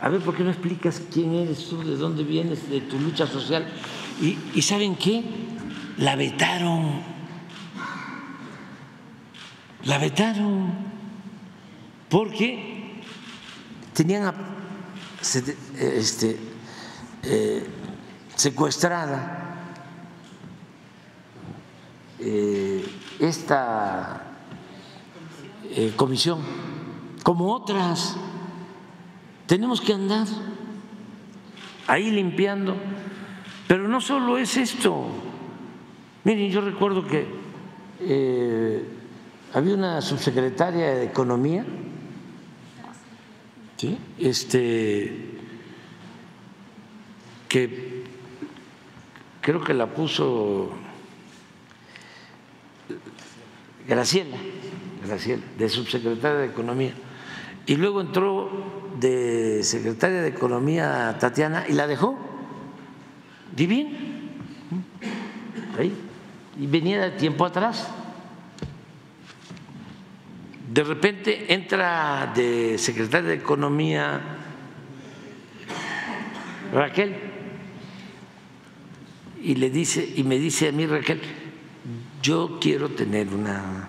A 0.00 0.08
ver, 0.08 0.20
¿por 0.20 0.34
qué 0.34 0.42
no 0.42 0.50
explicas 0.50 1.00
quién 1.12 1.32
eres 1.34 1.68
tú, 1.68 1.82
de 1.82 1.96
dónde 1.96 2.24
vienes, 2.24 2.68
de 2.68 2.80
tu 2.80 2.98
lucha 2.98 3.26
social? 3.26 3.66
Y, 4.20 4.36
y 4.54 4.62
¿saben 4.62 4.96
qué? 4.96 5.22
La 5.98 6.16
vetaron. 6.16 7.00
La 9.84 9.98
vetaron. 9.98 10.72
Porque 12.08 13.00
tenían 13.94 14.34
este, 15.20 16.36
eh, 17.22 17.64
secuestrada 18.34 19.51
esta 23.18 24.22
eh, 25.74 25.92
comisión, 25.96 26.40
como 27.22 27.52
otras. 27.52 28.16
Tenemos 29.46 29.80
que 29.80 29.92
andar 29.92 30.26
ahí 31.86 32.10
limpiando, 32.10 32.76
pero 33.68 33.88
no 33.88 34.00
solo 34.00 34.38
es 34.38 34.56
esto. 34.56 35.06
Miren, 36.24 36.50
yo 36.50 36.60
recuerdo 36.60 37.06
que 37.06 37.26
eh, 38.00 38.84
había 39.54 39.74
una 39.74 40.00
subsecretaria 40.00 40.94
de 40.94 41.04
Economía, 41.04 41.64
este, 44.18 45.38
que 47.48 48.04
creo 49.40 49.62
que 49.64 49.74
la 49.74 49.86
puso 49.86 50.70
Graciela, 53.94 54.38
Graciela, 55.06 55.42
de 55.58 55.68
subsecretaria 55.68 56.38
de 56.38 56.46
Economía. 56.46 56.94
Y 57.66 57.76
luego 57.76 58.00
entró 58.00 58.50
de 58.98 59.62
secretaria 59.62 60.22
de 60.22 60.28
Economía 60.28 61.14
Tatiana 61.20 61.66
y 61.68 61.74
la 61.74 61.86
dejó. 61.86 62.18
¿Y 63.54 63.66
bien? 63.66 64.30
Ahí. 65.78 65.92
Y 66.58 66.66
venía 66.68 67.02
de 67.02 67.10
tiempo 67.10 67.44
atrás. 67.44 67.86
De 70.72 70.84
repente 70.84 71.52
entra 71.52 72.32
de 72.34 72.78
secretaria 72.78 73.28
de 73.28 73.34
Economía 73.34 74.22
Raquel 76.72 77.14
y 79.42 79.54
le 79.56 79.68
dice 79.68 80.14
y 80.16 80.22
me 80.22 80.38
dice 80.38 80.68
a 80.68 80.72
mí 80.72 80.86
Raquel 80.86 81.20
yo 82.22 82.58
quiero 82.60 82.88
tener 82.90 83.28
una 83.34 83.81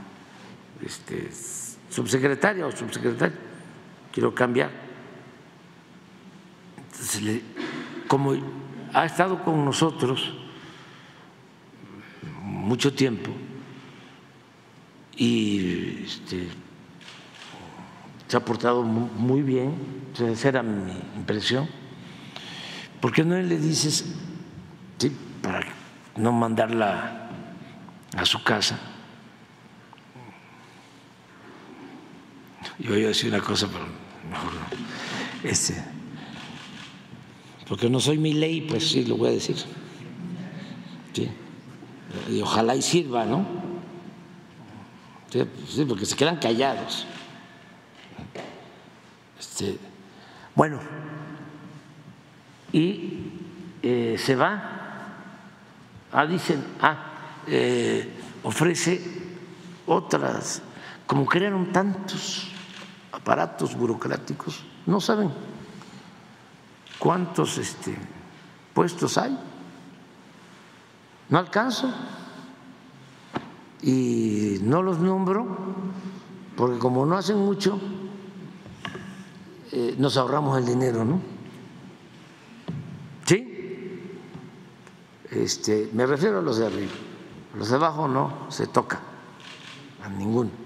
este, 0.86 1.30
subsecretaria 1.90 2.68
o 2.68 2.72
subsecretario, 2.72 3.38
quiero 4.12 4.34
cambiar. 4.34 4.72
Entonces, 6.78 7.42
como 8.08 8.34
ha 8.94 9.06
estado 9.06 9.44
con 9.44 9.66
nosotros 9.66 10.34
mucho 12.42 12.94
tiempo 12.94 13.32
y 15.16 16.04
este, 16.04 16.48
se 18.28 18.38
ha 18.38 18.44
portado 18.44 18.84
muy 18.84 19.42
bien, 19.42 19.76
esa 20.18 20.50
era 20.50 20.64
mi 20.64 20.94
impresión 21.16 21.68
¿por 23.04 23.12
qué 23.12 23.26
no 23.26 23.36
le 23.36 23.58
dices, 23.58 24.06
para 25.42 25.68
no 26.16 26.32
mandarla 26.32 27.28
a 28.16 28.26
su 28.26 28.42
casa? 28.42 28.80
Yo 32.80 32.96
iba 32.96 33.06
a 33.06 33.08
decir 33.10 33.30
una 33.30 33.42
cosa, 33.42 33.68
pero 33.68 33.86
mejor 34.30 34.54
no. 34.54 35.50
Este, 35.50 35.84
porque 37.68 37.90
no 37.90 38.00
soy 38.00 38.18
mi 38.18 38.34
ley, 38.34 38.62
pues 38.62 38.90
sí, 38.90 39.06
lo 39.06 39.18
voy 39.18 39.30
a 39.30 39.32
decir. 39.34 39.58
Sí. 41.14 41.30
Y 42.30 42.42
ojalá 42.42 42.76
y 42.76 42.82
sirva, 42.82 43.26
¿no? 43.26 43.46
Sí, 45.30 45.86
porque 45.88 46.06
se 46.06 46.16
quedan 46.16 46.38
callados. 46.38 47.08
Este, 49.40 49.78
bueno, 50.56 50.80
y 52.72 53.20
eh, 53.82 54.16
se 54.18 54.36
va. 54.36 54.70
Ah, 56.12 56.28
dicen, 56.28 56.64
ah, 56.80 57.14
eh, 57.48 58.08
ofrece 58.44 59.02
otras, 59.88 60.62
como 61.08 61.26
crearon 61.26 61.72
tantos 61.72 62.53
aparatos 63.14 63.76
burocráticos, 63.76 64.66
no 64.88 65.00
saben 65.00 65.32
cuántos 66.98 67.58
este, 67.60 67.96
puestos 68.74 69.18
hay. 69.18 69.40
No 71.30 71.38
alcanzo 71.38 71.94
y 73.82 74.58
no 74.64 74.82
los 74.82 75.00
nombro 75.00 75.58
porque 76.58 76.80
como 76.80 77.06
no 77.06 77.18
hacen 77.18 77.38
mucho, 77.38 77.80
eh, 79.72 79.96
nos 79.98 80.18
ahorramos 80.18 80.58
el 80.58 80.66
dinero, 80.66 81.06
¿no? 81.06 81.22
¿Sí? 83.26 84.10
Este, 85.32 85.90
me 85.94 86.06
refiero 86.06 86.40
a 86.40 86.42
los 86.42 86.58
de 86.58 86.66
arriba. 86.68 86.92
Los 87.58 87.70
de 87.70 87.76
abajo 87.76 88.08
no 88.08 88.48
se 88.50 88.68
toca 88.68 89.00
a 90.04 90.10
ninguno. 90.10 90.63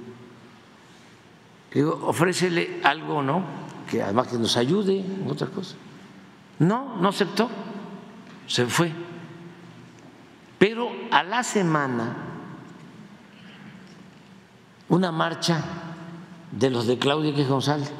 Digo, 1.77 1.99
ofrécele 2.07 2.81
algo, 2.83 3.21
¿no? 3.21 3.43
Que 3.87 4.01
además 4.01 4.29
que 4.29 4.39
nos 4.39 4.57
ayude 4.57 4.97
en 4.97 5.29
otras 5.29 5.51
cosas. 5.51 5.75
No, 6.57 6.95
no 6.97 7.09
aceptó, 7.09 7.51
se 8.47 8.65
fue. 8.65 8.91
Pero 10.57 10.89
a 11.11 11.21
la 11.21 11.43
semana, 11.43 12.17
una 14.89 15.11
marcha 15.11 15.63
de 16.51 16.71
los 16.71 16.87
de 16.87 16.97
Claudia 16.97 17.35
que 17.35 17.43
González 17.43 17.91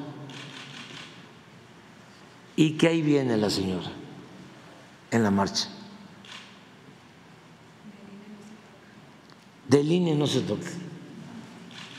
y 2.56 2.78
que 2.78 2.88
ahí 2.88 3.04
viene 3.04 3.38
la 3.38 3.52
señora 3.52 3.92
en 5.12 5.22
la 5.22 5.30
marcha. 5.30 5.70
Del 9.68 9.92
INE 9.92 10.16
no 10.16 10.26
se 10.26 10.42
toca. 10.42 10.66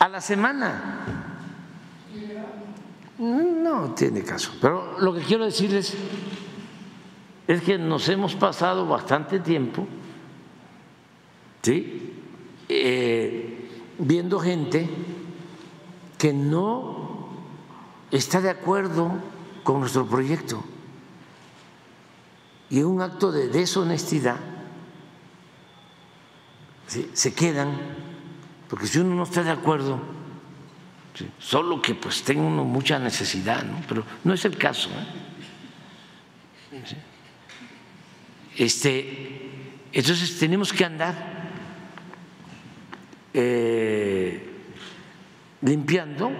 A 0.00 0.08
la 0.08 0.20
semana. 0.20 1.27
No 3.18 3.94
tiene 3.94 4.22
caso. 4.22 4.52
Pero 4.60 4.98
lo 5.00 5.12
que 5.12 5.20
quiero 5.20 5.44
decirles 5.44 5.94
es 7.46 7.62
que 7.62 7.78
nos 7.78 8.08
hemos 8.08 8.34
pasado 8.34 8.86
bastante 8.86 9.40
tiempo 9.40 9.86
¿sí? 11.62 12.14
Eh, 12.68 13.68
viendo 13.98 14.38
gente 14.40 14.88
que 16.16 16.32
no 16.32 17.28
está 18.10 18.40
de 18.40 18.50
acuerdo 18.50 19.12
con 19.62 19.80
nuestro 19.80 20.06
proyecto. 20.06 20.64
Y 22.70 22.82
un 22.82 23.00
acto 23.00 23.32
de 23.32 23.48
deshonestidad 23.48 24.36
se 27.12 27.34
quedan, 27.34 27.78
porque 28.68 28.86
si 28.86 28.98
uno 28.98 29.14
no 29.14 29.24
está 29.24 29.42
de 29.42 29.50
acuerdo, 29.50 30.00
solo 31.38 31.82
que 31.82 31.94
pues 31.94 32.22
tenga 32.22 32.42
uno 32.42 32.64
mucha 32.64 32.98
necesidad, 32.98 33.64
¿no? 33.64 33.82
pero 33.88 34.04
no 34.24 34.34
es 34.34 34.44
el 34.44 34.56
caso. 34.56 34.90
¿eh? 36.72 36.84
Este, 38.56 39.50
entonces 39.92 40.38
tenemos 40.38 40.72
que 40.72 40.84
andar 40.84 41.38
eh, 43.32 44.48
limpiando 45.62 46.30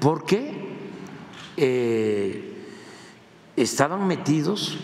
porque 0.00 0.68
eh, 1.56 2.54
estaban 3.56 4.06
metidos, 4.06 4.76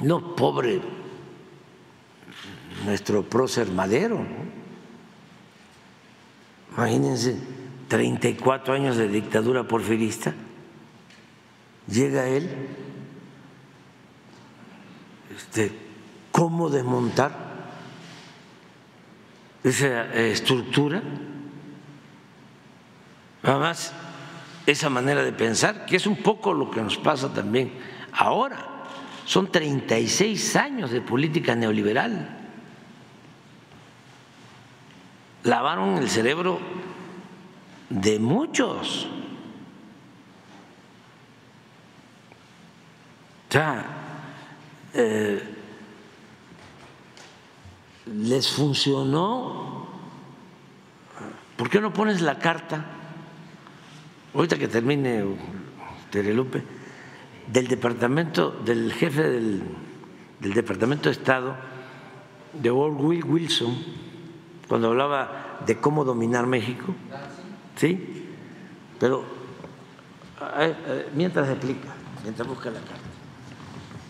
no, 0.00 0.36
pobre 0.36 0.80
nuestro 2.84 3.28
prócer 3.28 3.68
Madero, 3.68 4.24
imagínense, 6.76 7.36
34 7.88 8.74
años 8.74 8.96
de 8.96 9.08
dictadura 9.08 9.64
porfirista, 9.64 10.34
llega 11.88 12.28
él, 12.28 12.48
este, 15.34 15.72
cómo 16.30 16.68
desmontar 16.68 17.48
esa 19.64 20.14
estructura, 20.14 21.02
además 23.42 23.92
esa 24.66 24.90
manera 24.90 25.22
de 25.22 25.32
pensar, 25.32 25.86
que 25.86 25.96
es 25.96 26.06
un 26.06 26.16
poco 26.16 26.52
lo 26.52 26.70
que 26.70 26.82
nos 26.82 26.98
pasa 26.98 27.32
también 27.32 27.72
ahora. 28.12 28.66
Son 29.24 29.50
36 29.50 30.56
años 30.56 30.90
de 30.90 31.00
política 31.00 31.54
neoliberal. 31.54 32.36
Lavaron 35.44 35.98
el 35.98 36.08
cerebro 36.10 36.60
de 37.90 38.18
muchos. 38.18 39.06
O 43.48 43.52
sea, 43.52 43.84
eh, 44.94 45.42
les 48.06 48.50
funcionó. 48.50 49.86
¿Por 51.56 51.70
qué 51.70 51.80
no 51.80 51.92
pones 51.92 52.20
la 52.20 52.38
carta? 52.38 52.98
ahorita 54.34 54.58
que 54.58 54.68
termine 54.68 55.24
Terelupe, 56.10 56.62
del 57.50 57.66
departamento, 57.66 58.50
del 58.50 58.92
jefe 58.92 59.22
del, 59.22 59.62
Departamento 60.40 61.08
de 61.08 61.12
Estado, 61.12 61.56
de 62.52 62.70
Will 62.70 63.24
Wilson, 63.24 63.76
cuando 64.68 64.88
hablaba 64.88 65.58
de 65.66 65.80
cómo 65.80 66.04
dominar 66.04 66.46
México, 66.46 66.94
¿sí? 67.78 68.26
Pero 68.98 69.24
mientras 71.14 71.48
explica, 71.48 71.88
mientras 72.22 72.46
busca 72.46 72.70
la 72.70 72.80
carta, 72.80 72.94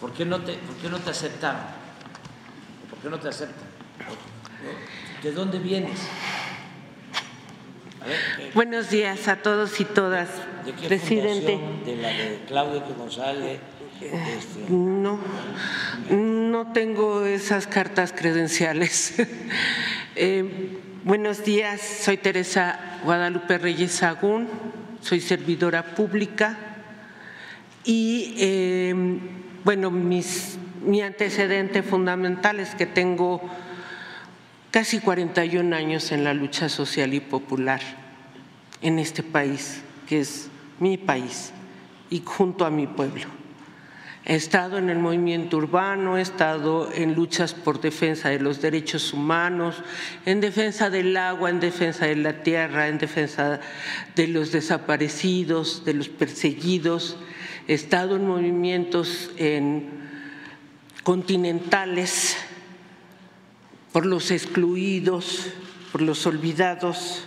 ¿por 0.01 0.13
qué 0.13 0.25
no 0.25 0.41
te, 0.41 0.55
por 0.55 0.77
qué 0.77 0.89
no 0.89 0.99
te 0.99 1.11
aceptaron? 1.11 1.61
¿Por 2.91 2.99
qué 3.01 3.11
no 3.11 3.21
te 3.21 3.29
aceptan? 3.29 3.69
¿De 5.23 5.33
dónde 5.33 5.59
vienes? 5.59 6.01
Buenos 8.55 8.91
días 8.91 9.29
a 9.29 9.37
todos 9.37 9.81
y 9.81 9.85
todas. 9.85 10.29
¿De 10.65 10.73
qué 10.73 10.89
Presidente. 10.89 11.59
¿De 11.85 11.97
la 11.97 12.09
de 12.09 12.45
Claudia 12.47 12.83
González? 12.97 13.61
Este... 14.01 14.71
No, 14.71 15.19
no 16.11 16.73
tengo 16.73 17.27
esas 17.27 17.67
cartas 17.67 18.15
credenciales. 18.17 19.15
eh, 20.17 20.79
buenos 21.09 21.43
días, 21.43 21.81
soy 21.81 22.19
Teresa 22.19 22.79
Guadalupe 23.03 23.57
Reyes 23.57 23.93
Sagún, 23.93 24.47
soy 25.01 25.23
servidora 25.23 25.95
pública 25.95 26.59
y, 27.83 28.35
eh, 28.37 28.95
bueno, 29.65 29.91
mis, 29.91 30.59
mi 30.85 31.01
antecedente 31.01 31.83
fundamental 31.83 32.61
es 32.61 32.75
que 32.75 32.85
tengo 32.85 33.41
casi 34.71 35.01
41 35.01 35.75
años 35.75 36.13
en 36.13 36.25
la 36.25 36.35
lucha 36.35 36.69
social 36.69 37.15
y 37.15 37.21
popular 37.21 37.81
en 38.83 38.99
este 38.99 39.23
país, 39.23 39.81
que 40.07 40.21
es 40.21 40.51
mi 40.79 40.99
país, 40.99 41.55
y 42.11 42.23
junto 42.23 42.67
a 42.67 42.71
mi 42.71 42.87
pueblo. 42.87 43.25
He 44.29 44.35
estado 44.35 44.77
en 44.77 44.91
el 44.91 44.99
movimiento 44.99 45.57
urbano, 45.57 46.19
he 46.19 46.21
estado 46.21 46.93
en 46.93 47.15
luchas 47.15 47.55
por 47.55 47.81
defensa 47.81 48.29
de 48.29 48.39
los 48.39 48.61
derechos 48.61 49.15
humanos, 49.15 49.83
en 50.27 50.43
defensa 50.43 50.91
del 50.91 51.17
agua, 51.17 51.49
en 51.49 51.61
defensa 51.61 52.05
de 52.05 52.17
la 52.17 52.43
tierra, 52.43 52.89
en 52.89 52.99
defensa 52.99 53.59
de 54.15 54.29
los 54.29 54.53
desaparecidos, 54.53 55.83
de 55.87 55.95
los 55.95 56.11
perseguidos. 56.11 57.17
He 57.69 57.73
estado 57.73 58.17
en 58.17 58.27
movimientos 58.27 59.31
en 59.39 59.89
continentales 61.05 62.37
por 63.95 64.05
los 64.05 64.31
excluidos, 64.31 65.47
por 65.91 66.03
los 66.03 66.27
olvidados, 66.27 67.27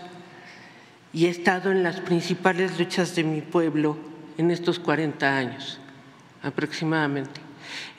y 1.14 1.26
he 1.26 1.30
estado 1.30 1.72
en 1.72 1.82
las 1.82 2.00
principales 2.00 2.78
luchas 2.78 3.16
de 3.16 3.24
mi 3.24 3.42
pueblo 3.42 3.98
en 4.38 4.52
estos 4.52 4.78
40 4.78 5.36
años 5.36 5.81
aproximadamente. 6.44 7.42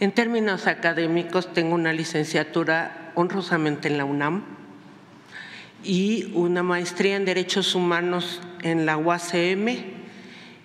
En 0.01 0.13
términos 0.13 0.67
académicos, 0.67 1.53
tengo 1.53 1.75
una 1.75 1.93
licenciatura 1.93 3.13
honrosamente 3.15 3.89
en 3.89 3.99
la 3.99 4.05
UNAM 4.05 4.43
y 5.85 6.31
una 6.35 6.63
maestría 6.63 7.17
en 7.17 7.25
Derechos 7.25 7.75
Humanos 7.75 8.41
en 8.63 8.87
la 8.87 8.97
UACM 8.97 9.69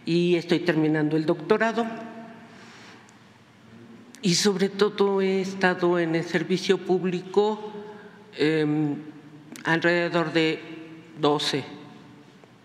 y 0.06 0.36
estoy 0.36 0.60
terminando 0.60 1.18
el 1.18 1.26
doctorado. 1.26 1.86
Y 4.22 4.36
sobre 4.36 4.70
todo 4.70 5.22
he 5.22 5.42
estado 5.42 6.00
en 6.00 6.16
el 6.16 6.24
servicio 6.24 6.80
público 6.80 7.72
em, 8.36 8.96
alrededor 9.64 10.34
de 10.34 10.60
12, 11.20 11.64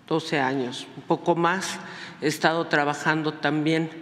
12 0.08 0.40
años, 0.40 0.86
un 0.96 1.02
poco 1.02 1.36
más. 1.36 1.78
He 2.20 2.26
estado 2.26 2.66
trabajando 2.68 3.34
también 3.34 4.01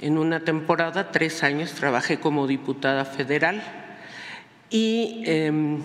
en 0.00 0.16
una 0.16 0.40
temporada, 0.40 1.12
tres 1.12 1.42
años, 1.42 1.72
trabajé 1.72 2.18
como 2.18 2.46
diputada 2.46 3.04
federal 3.04 3.62
y 4.70 5.22
em, 5.26 5.78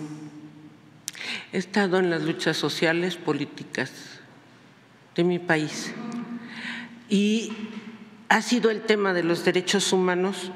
he 1.52 1.58
estado 1.58 1.98
en 1.98 2.08
las 2.08 2.22
luchas 2.22 2.56
sociales, 2.56 3.16
políticas 3.16 3.92
de 5.14 5.24
mi 5.24 5.38
país. 5.38 5.92
Y 7.08 7.52
ha 8.28 8.40
sido 8.42 8.70
el 8.70 8.82
tema 8.82 9.12
de 9.12 9.22
los 9.22 9.44
derechos 9.44 9.92
humanos, 9.92 10.50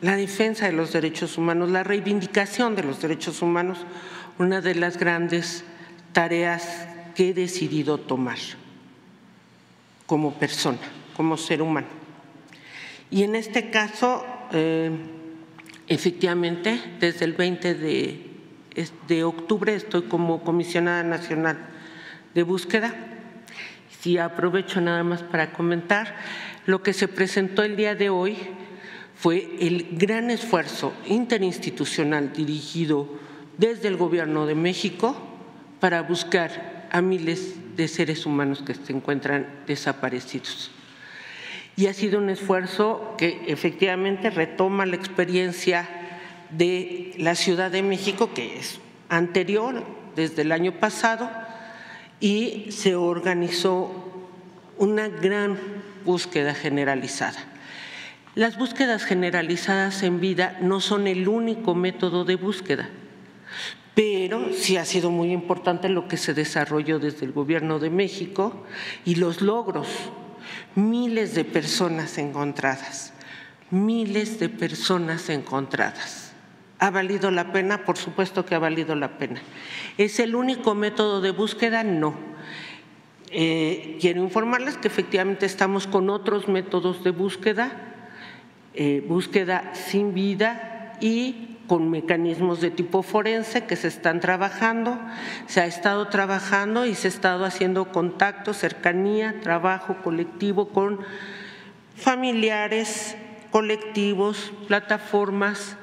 la 0.00 0.16
defensa 0.16 0.66
de 0.66 0.72
los 0.72 0.92
derechos 0.92 1.38
humanos, 1.38 1.70
la 1.70 1.84
reivindicación 1.84 2.74
de 2.74 2.82
los 2.82 3.00
derechos 3.00 3.42
humanos, 3.42 3.78
una 4.38 4.60
de 4.60 4.74
las 4.74 4.98
grandes 4.98 5.64
tareas 6.12 6.86
que 7.14 7.30
he 7.30 7.34
decidido 7.34 7.98
tomar 7.98 8.38
como 10.04 10.34
persona, 10.34 10.78
como 11.16 11.36
ser 11.36 11.62
humano. 11.62 11.95
Y 13.10 13.22
en 13.22 13.36
este 13.36 13.70
caso, 13.70 14.24
eh, 14.52 14.90
efectivamente, 15.88 16.80
desde 17.00 17.24
el 17.24 17.32
20 17.34 17.74
de, 17.74 19.24
octubre 19.24 19.74
estoy 19.74 20.02
como 20.02 20.42
comisionada 20.42 21.02
nacional 21.02 21.58
de 22.34 22.42
búsqueda. 22.42 22.94
Si 24.00 24.18
aprovecho 24.18 24.80
nada 24.80 25.02
más 25.04 25.22
para 25.22 25.52
comentar, 25.52 26.16
lo 26.66 26.82
que 26.82 26.92
se 26.92 27.08
presentó 27.08 27.62
el 27.62 27.76
día 27.76 27.94
de 27.94 28.10
hoy 28.10 28.36
fue 29.14 29.56
el 29.60 29.88
gran 29.92 30.30
esfuerzo 30.30 30.92
interinstitucional 31.06 32.32
dirigido 32.32 33.08
desde 33.56 33.88
el 33.88 33.96
Gobierno 33.96 34.46
de 34.46 34.54
México 34.54 35.16
para 35.80 36.02
buscar 36.02 36.88
a 36.90 37.00
miles 37.00 37.76
de 37.76 37.88
seres 37.88 38.26
humanos 38.26 38.62
que 38.62 38.74
se 38.74 38.92
encuentran 38.92 39.46
desaparecidos. 39.66 40.70
Y 41.76 41.88
ha 41.88 41.92
sido 41.92 42.18
un 42.18 42.30
esfuerzo 42.30 43.14
que 43.18 43.44
efectivamente 43.48 44.30
retoma 44.30 44.86
la 44.86 44.96
experiencia 44.96 45.88
de 46.50 47.14
la 47.18 47.34
Ciudad 47.34 47.70
de 47.70 47.82
México, 47.82 48.32
que 48.32 48.58
es 48.58 48.80
anterior, 49.08 49.84
desde 50.14 50.42
el 50.42 50.52
año 50.52 50.72
pasado, 50.80 51.30
y 52.18 52.68
se 52.70 52.94
organizó 52.94 54.06
una 54.78 55.08
gran 55.08 55.58
búsqueda 56.04 56.54
generalizada. 56.54 57.38
Las 58.34 58.58
búsquedas 58.58 59.04
generalizadas 59.04 60.02
en 60.02 60.20
vida 60.20 60.58
no 60.60 60.80
son 60.80 61.06
el 61.06 61.28
único 61.28 61.74
método 61.74 62.24
de 62.24 62.36
búsqueda, 62.36 62.88
pero 63.94 64.52
sí 64.52 64.76
ha 64.76 64.84
sido 64.84 65.10
muy 65.10 65.32
importante 65.32 65.88
lo 65.88 66.06
que 66.06 66.18
se 66.18 66.34
desarrolló 66.34 66.98
desde 66.98 67.24
el 67.24 67.32
Gobierno 67.32 67.78
de 67.78 67.90
México 67.90 68.66
y 69.04 69.14
los 69.14 69.40
logros. 69.40 69.88
Miles 70.76 71.34
de 71.34 71.44
personas 71.44 72.18
encontradas, 72.18 73.14
miles 73.70 74.38
de 74.38 74.50
personas 74.50 75.30
encontradas. 75.30 76.34
¿Ha 76.78 76.90
valido 76.90 77.30
la 77.30 77.50
pena? 77.50 77.86
Por 77.86 77.96
supuesto 77.96 78.44
que 78.44 78.54
ha 78.54 78.58
valido 78.58 78.94
la 78.94 79.16
pena. 79.16 79.40
¿Es 79.96 80.20
el 80.20 80.34
único 80.34 80.74
método 80.74 81.22
de 81.22 81.30
búsqueda? 81.30 81.82
No. 81.82 82.14
Eh, 83.30 83.96
quiero 84.02 84.22
informarles 84.22 84.76
que 84.76 84.88
efectivamente 84.88 85.46
estamos 85.46 85.86
con 85.86 86.10
otros 86.10 86.46
métodos 86.46 87.02
de 87.02 87.10
búsqueda, 87.10 87.72
eh, 88.74 89.02
búsqueda 89.08 89.72
sin 89.72 90.12
vida 90.12 90.98
y 91.00 91.55
con 91.66 91.90
mecanismos 91.90 92.60
de 92.60 92.70
tipo 92.70 93.02
forense 93.02 93.64
que 93.64 93.76
se 93.76 93.88
están 93.88 94.20
trabajando, 94.20 94.98
se 95.46 95.60
ha 95.60 95.66
estado 95.66 96.08
trabajando 96.08 96.86
y 96.86 96.94
se 96.94 97.08
ha 97.08 97.10
estado 97.10 97.44
haciendo 97.44 97.92
contacto, 97.92 98.54
cercanía, 98.54 99.40
trabajo 99.40 99.96
colectivo 100.02 100.68
con 100.68 101.00
familiares, 101.96 103.16
colectivos, 103.50 104.52
plataformas, 104.68 105.76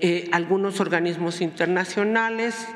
eh, 0.00 0.28
algunos 0.32 0.80
organismos 0.80 1.40
internacionales 1.40 2.68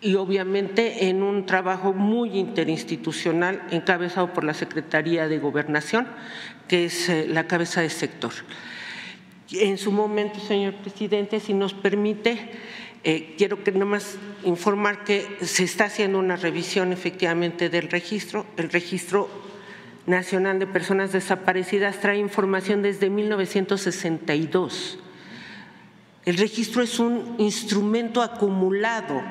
y 0.00 0.16
obviamente 0.16 1.08
en 1.08 1.22
un 1.22 1.46
trabajo 1.46 1.92
muy 1.92 2.38
interinstitucional 2.38 3.62
encabezado 3.70 4.32
por 4.32 4.44
la 4.44 4.54
Secretaría 4.54 5.28
de 5.28 5.38
Gobernación, 5.38 6.06
que 6.68 6.86
es 6.86 7.08
eh, 7.08 7.26
la 7.28 7.46
cabeza 7.46 7.80
de 7.80 7.90
sector. 7.90 8.32
En 9.52 9.78
su 9.78 9.92
momento, 9.92 10.40
señor 10.40 10.74
presidente, 10.74 11.38
si 11.38 11.54
nos 11.54 11.72
permite, 11.72 12.50
eh, 13.04 13.34
quiero 13.38 13.62
que 13.62 13.70
más 13.70 14.16
informar 14.44 15.04
que 15.04 15.38
se 15.42 15.62
está 15.62 15.84
haciendo 15.84 16.18
una 16.18 16.34
revisión 16.34 16.92
efectivamente 16.92 17.68
del 17.68 17.88
registro. 17.88 18.44
El 18.56 18.70
registro 18.70 19.28
nacional 20.06 20.58
de 20.58 20.66
personas 20.66 21.12
desaparecidas 21.12 22.00
trae 22.00 22.18
información 22.18 22.82
desde 22.82 23.08
1962. 23.08 24.98
El 26.24 26.38
registro 26.38 26.82
es 26.82 26.98
un 26.98 27.36
instrumento 27.38 28.22
acumulado 28.22 29.22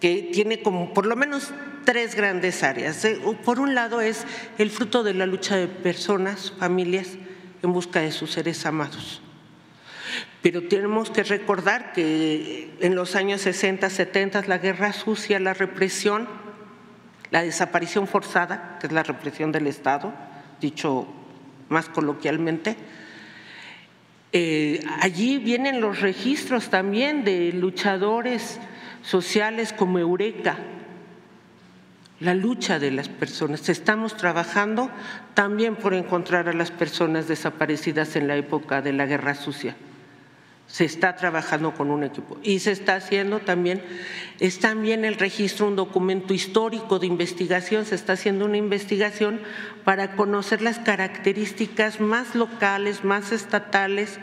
que 0.00 0.30
tiene 0.32 0.62
como 0.62 0.94
por 0.94 1.06
lo 1.06 1.16
menos 1.16 1.52
tres 1.84 2.14
grandes 2.14 2.62
áreas. 2.62 3.04
Eh, 3.04 3.18
por 3.44 3.58
un 3.58 3.74
lado 3.74 4.00
es 4.00 4.24
el 4.58 4.70
fruto 4.70 5.02
de 5.02 5.14
la 5.14 5.26
lucha 5.26 5.56
de 5.56 5.66
personas, 5.66 6.52
familias, 6.58 7.18
en 7.66 7.72
busca 7.72 8.00
de 8.00 8.12
sus 8.12 8.32
seres 8.32 8.64
amados. 8.64 9.20
Pero 10.42 10.62
tenemos 10.68 11.10
que 11.10 11.24
recordar 11.24 11.92
que 11.92 12.70
en 12.80 12.94
los 12.94 13.16
años 13.16 13.40
60, 13.42 13.90
70, 13.90 14.42
la 14.46 14.58
guerra 14.58 14.92
sucia, 14.92 15.40
la 15.40 15.54
represión, 15.54 16.28
la 17.30 17.42
desaparición 17.42 18.06
forzada, 18.06 18.78
que 18.80 18.86
es 18.86 18.92
la 18.92 19.02
represión 19.02 19.52
del 19.52 19.66
Estado, 19.66 20.14
dicho 20.60 21.06
más 21.68 21.88
coloquialmente, 21.88 22.76
eh, 24.32 24.84
allí 25.00 25.38
vienen 25.38 25.80
los 25.80 26.00
registros 26.00 26.70
también 26.70 27.24
de 27.24 27.52
luchadores 27.52 28.60
sociales 29.02 29.72
como 29.72 29.98
Eureka, 29.98 30.58
la 32.20 32.34
lucha 32.34 32.78
de 32.78 32.90
las 32.90 33.08
personas. 33.08 33.68
Estamos 33.68 34.16
trabajando 34.16 34.90
también 35.34 35.76
por 35.76 35.94
encontrar 35.94 36.48
a 36.48 36.52
las 36.52 36.70
personas 36.70 37.28
desaparecidas 37.28 38.16
en 38.16 38.28
la 38.28 38.36
época 38.36 38.80
de 38.80 38.92
la 38.92 39.06
guerra 39.06 39.34
sucia. 39.34 39.76
Se 40.66 40.84
está 40.84 41.14
trabajando 41.14 41.74
con 41.74 41.92
un 41.92 42.02
equipo 42.02 42.38
y 42.42 42.58
se 42.58 42.72
está 42.72 42.96
haciendo 42.96 43.38
también, 43.38 43.82
es 44.40 44.58
también 44.58 45.04
el 45.04 45.14
registro, 45.14 45.68
un 45.68 45.76
documento 45.76 46.34
histórico 46.34 46.98
de 46.98 47.06
investigación, 47.06 47.84
se 47.84 47.94
está 47.94 48.14
haciendo 48.14 48.46
una 48.46 48.56
investigación 48.56 49.40
para 49.84 50.16
conocer 50.16 50.62
las 50.62 50.80
características 50.80 52.00
más 52.00 52.34
locales, 52.34 53.04
más 53.04 53.30
estatales 53.30 54.18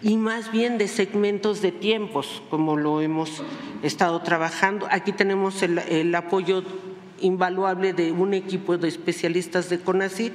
y 0.00 0.16
más 0.16 0.52
bien 0.52 0.78
de 0.78 0.86
segmentos 0.86 1.60
de 1.60 1.72
tiempos, 1.72 2.40
como 2.50 2.76
lo 2.76 3.00
hemos 3.00 3.42
estado 3.82 4.22
trabajando. 4.22 4.86
Aquí 4.92 5.10
tenemos 5.10 5.60
el, 5.64 5.78
el 5.78 6.14
apoyo 6.14 6.62
invaluable 7.20 7.92
de 7.92 8.12
un 8.12 8.34
equipo 8.34 8.76
de 8.76 8.88
especialistas 8.88 9.68
de 9.68 9.80
CONACYT. 9.80 10.32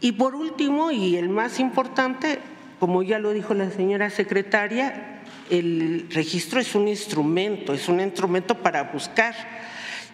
Y 0.00 0.12
por 0.12 0.34
último, 0.34 0.90
y 0.90 1.16
el 1.16 1.28
más 1.28 1.58
importante, 1.58 2.38
como 2.78 3.02
ya 3.02 3.18
lo 3.18 3.32
dijo 3.32 3.54
la 3.54 3.70
señora 3.70 4.10
secretaria, 4.10 5.22
el 5.50 6.08
registro 6.10 6.60
es 6.60 6.74
un 6.74 6.88
instrumento, 6.88 7.72
es 7.72 7.88
un 7.88 8.00
instrumento 8.00 8.56
para 8.56 8.84
buscar. 8.84 9.34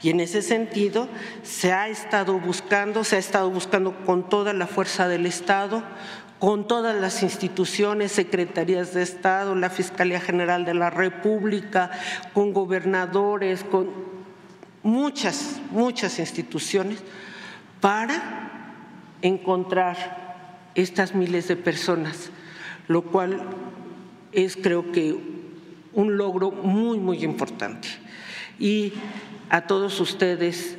Y 0.02 0.10
en 0.10 0.20
ese 0.20 0.42
sentido 0.42 1.08
se 1.42 1.72
ha 1.72 1.88
estado 1.88 2.38
buscando, 2.38 3.04
se 3.04 3.16
ha 3.16 3.18
estado 3.18 3.50
buscando 3.50 3.94
con 4.04 4.28
toda 4.28 4.52
la 4.52 4.66
fuerza 4.66 5.06
del 5.06 5.26
Estado, 5.26 5.82
con 6.40 6.66
todas 6.66 7.00
las 7.00 7.22
instituciones, 7.22 8.10
secretarías 8.10 8.94
de 8.94 9.02
Estado, 9.02 9.54
la 9.54 9.70
Fiscalía 9.70 10.20
General 10.20 10.64
de 10.64 10.74
la 10.74 10.90
República, 10.90 11.92
con 12.34 12.52
gobernadores, 12.52 13.62
con 13.62 14.11
muchas, 14.82 15.60
muchas 15.70 16.18
instituciones 16.18 16.98
para 17.80 18.70
encontrar 19.22 20.70
estas 20.74 21.14
miles 21.14 21.48
de 21.48 21.56
personas, 21.56 22.30
lo 22.88 23.02
cual 23.02 23.40
es 24.32 24.56
creo 24.56 24.92
que 24.92 25.16
un 25.92 26.16
logro 26.16 26.50
muy, 26.50 26.98
muy 26.98 27.24
importante. 27.24 27.88
Y 28.58 28.92
a 29.50 29.66
todos 29.66 30.00
ustedes 30.00 30.76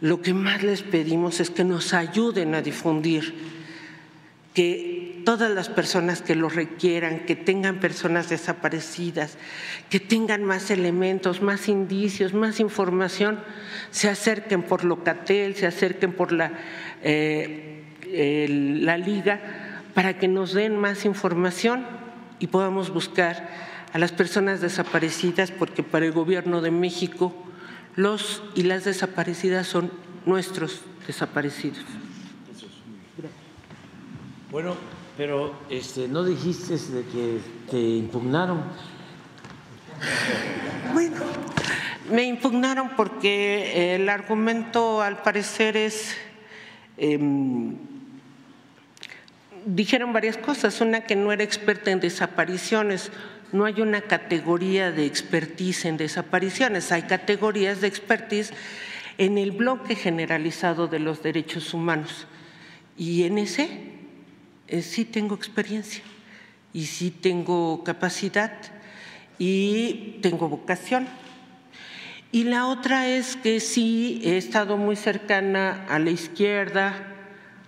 lo 0.00 0.22
que 0.22 0.34
más 0.34 0.62
les 0.62 0.82
pedimos 0.82 1.40
es 1.40 1.50
que 1.50 1.64
nos 1.64 1.92
ayuden 1.92 2.54
a 2.54 2.62
difundir 2.62 3.34
que 4.54 4.99
todas 5.24 5.50
las 5.50 5.68
personas 5.68 6.22
que 6.22 6.34
lo 6.34 6.48
requieran, 6.48 7.20
que 7.20 7.36
tengan 7.36 7.80
personas 7.80 8.28
desaparecidas, 8.28 9.38
que 9.88 10.00
tengan 10.00 10.44
más 10.44 10.70
elementos, 10.70 11.42
más 11.42 11.68
indicios, 11.68 12.34
más 12.34 12.60
información, 12.60 13.40
se 13.90 14.08
acerquen 14.08 14.62
por 14.62 14.84
Locatel, 14.84 15.54
se 15.54 15.66
acerquen 15.66 16.12
por 16.12 16.32
la, 16.32 16.52
eh, 17.02 17.82
la 18.82 18.98
liga 18.98 19.40
para 19.94 20.18
que 20.18 20.28
nos 20.28 20.52
den 20.52 20.76
más 20.76 21.04
información 21.04 21.86
y 22.38 22.48
podamos 22.48 22.90
buscar 22.92 23.48
a 23.92 23.98
las 23.98 24.12
personas 24.12 24.60
desaparecidas, 24.60 25.50
porque 25.50 25.82
para 25.82 26.06
el 26.06 26.12
gobierno 26.12 26.60
de 26.60 26.70
México 26.70 27.34
los 27.96 28.42
y 28.54 28.62
las 28.62 28.84
desaparecidas 28.84 29.66
son 29.66 29.90
nuestros 30.26 30.82
desaparecidos. 31.06 31.84
Bueno, 34.50 34.74
pero 35.20 35.52
este, 35.68 36.08
no 36.08 36.24
dijiste 36.24 36.78
de 36.78 37.04
que 37.04 37.40
te 37.70 37.78
impugnaron. 37.78 38.64
Bueno, 40.94 41.16
me 42.10 42.22
impugnaron 42.22 42.92
porque 42.96 43.94
el 43.94 44.08
argumento 44.08 45.02
al 45.02 45.20
parecer 45.20 45.76
es, 45.76 46.16
em, 46.96 47.76
dijeron 49.66 50.14
varias 50.14 50.38
cosas, 50.38 50.80
una 50.80 51.02
que 51.02 51.16
no 51.16 51.32
era 51.32 51.44
experta 51.44 51.90
en 51.90 52.00
desapariciones, 52.00 53.12
no 53.52 53.66
hay 53.66 53.82
una 53.82 54.00
categoría 54.00 54.90
de 54.90 55.04
expertise 55.04 55.84
en 55.84 55.98
desapariciones, 55.98 56.92
hay 56.92 57.02
categorías 57.02 57.82
de 57.82 57.88
expertise 57.88 58.54
en 59.18 59.36
el 59.36 59.50
bloque 59.52 59.96
generalizado 59.96 60.88
de 60.88 60.98
los 60.98 61.22
derechos 61.22 61.74
humanos. 61.74 62.26
Y 62.96 63.24
en 63.24 63.36
ese 63.36 63.89
eh, 64.70 64.82
sí 64.82 65.04
tengo 65.04 65.34
experiencia 65.34 66.02
y 66.72 66.86
sí 66.86 67.10
tengo 67.10 67.82
capacidad 67.82 68.52
y 69.38 70.18
tengo 70.22 70.48
vocación. 70.48 71.08
Y 72.30 72.44
la 72.44 72.68
otra 72.68 73.08
es 73.08 73.34
que 73.34 73.58
sí 73.58 74.20
he 74.22 74.36
estado 74.36 74.76
muy 74.76 74.94
cercana 74.94 75.86
a 75.88 75.98
la 75.98 76.10
izquierda, 76.10 76.94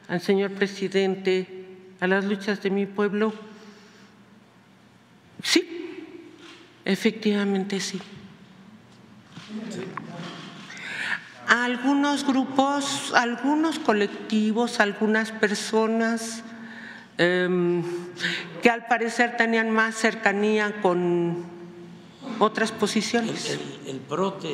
al 0.06 0.20
señor 0.20 0.52
presidente, 0.52 1.66
a 1.98 2.06
las 2.06 2.24
luchas 2.24 2.62
de 2.62 2.70
mi 2.70 2.86
pueblo. 2.86 3.34
Sí, 5.42 5.68
efectivamente 6.84 7.80
sí. 7.80 8.00
algunos 11.48 12.24
grupos, 12.24 13.12
algunos 13.14 13.80
colectivos, 13.80 14.78
algunas 14.78 15.32
personas 15.32 16.44
Em, 17.22 17.84
que 18.62 18.68
al 18.68 18.86
parecer 18.86 19.36
tenían 19.36 19.70
más 19.70 19.94
cercanía 19.94 20.80
con 20.82 21.44
otras 22.40 22.72
posiciones. 22.72 23.58
¿El, 23.86 23.98
PRO 23.98 24.32
te, 24.34 24.48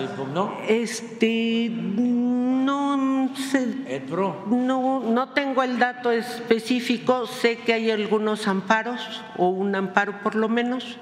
impugnó? 0.00 0.60
Este, 0.66 1.68
no 1.70 3.30
sé. 3.36 3.66
¿El 3.86 4.02
PRO? 4.02 4.46
No, 4.46 5.00
no 5.00 5.28
tengo 5.30 5.62
el 5.62 5.78
dato 5.78 6.10
específico, 6.10 7.26
sé 7.26 7.58
que 7.58 7.74
hay 7.74 7.90
algunos 7.90 8.46
amparos, 8.48 9.22
o 9.36 9.50
un 9.50 9.74
amparo 9.74 10.22
por 10.22 10.36
lo 10.36 10.48
menos, 10.48 10.96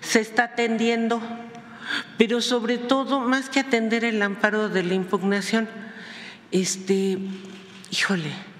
se 0.00 0.20
está 0.20 0.44
atendiendo, 0.44 1.20
pero 2.16 2.40
sobre 2.40 2.78
todo, 2.78 3.18
más 3.18 3.48
que 3.48 3.58
atender 3.58 4.04
el 4.04 4.22
amparo 4.22 4.68
de 4.68 4.84
la 4.84 4.94
impugnación, 4.94 5.68
este, 6.52 7.18
híjole, 7.90 8.51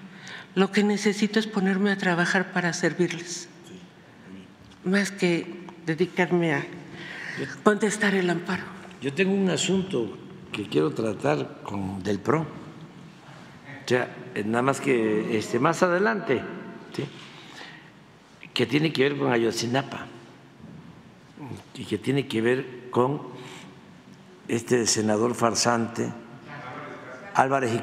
lo 0.55 0.71
que 0.71 0.83
necesito 0.83 1.39
es 1.39 1.47
ponerme 1.47 1.91
a 1.91 1.97
trabajar 1.97 2.51
para 2.51 2.73
servirles, 2.73 3.49
más 4.83 5.11
que 5.11 5.65
dedicarme 5.85 6.53
a 6.53 6.65
contestar 7.63 8.15
el 8.15 8.29
amparo. 8.29 8.63
Yo 9.01 9.13
tengo 9.13 9.33
un 9.33 9.49
asunto 9.49 10.17
que 10.51 10.67
quiero 10.67 10.91
tratar 10.91 11.61
con 11.63 12.03
del 12.03 12.19
PRO, 12.19 12.41
o 12.41 13.87
sea, 13.87 14.15
nada 14.45 14.61
más 14.61 14.79
que 14.79 15.37
este, 15.37 15.59
más 15.59 15.83
adelante, 15.83 16.41
que 18.53 18.65
tiene 18.65 18.93
que 18.93 19.03
ver 19.03 19.17
con 19.17 19.31
Ayotzinapa. 19.31 20.07
Y 21.75 21.85
que 21.85 21.97
tiene 21.97 22.27
que 22.27 22.41
ver 22.41 22.89
con 22.89 23.21
este 24.47 24.85
senador 24.85 25.35
farsante 25.35 26.09
Álvarez 27.33 27.73
y 27.73 27.79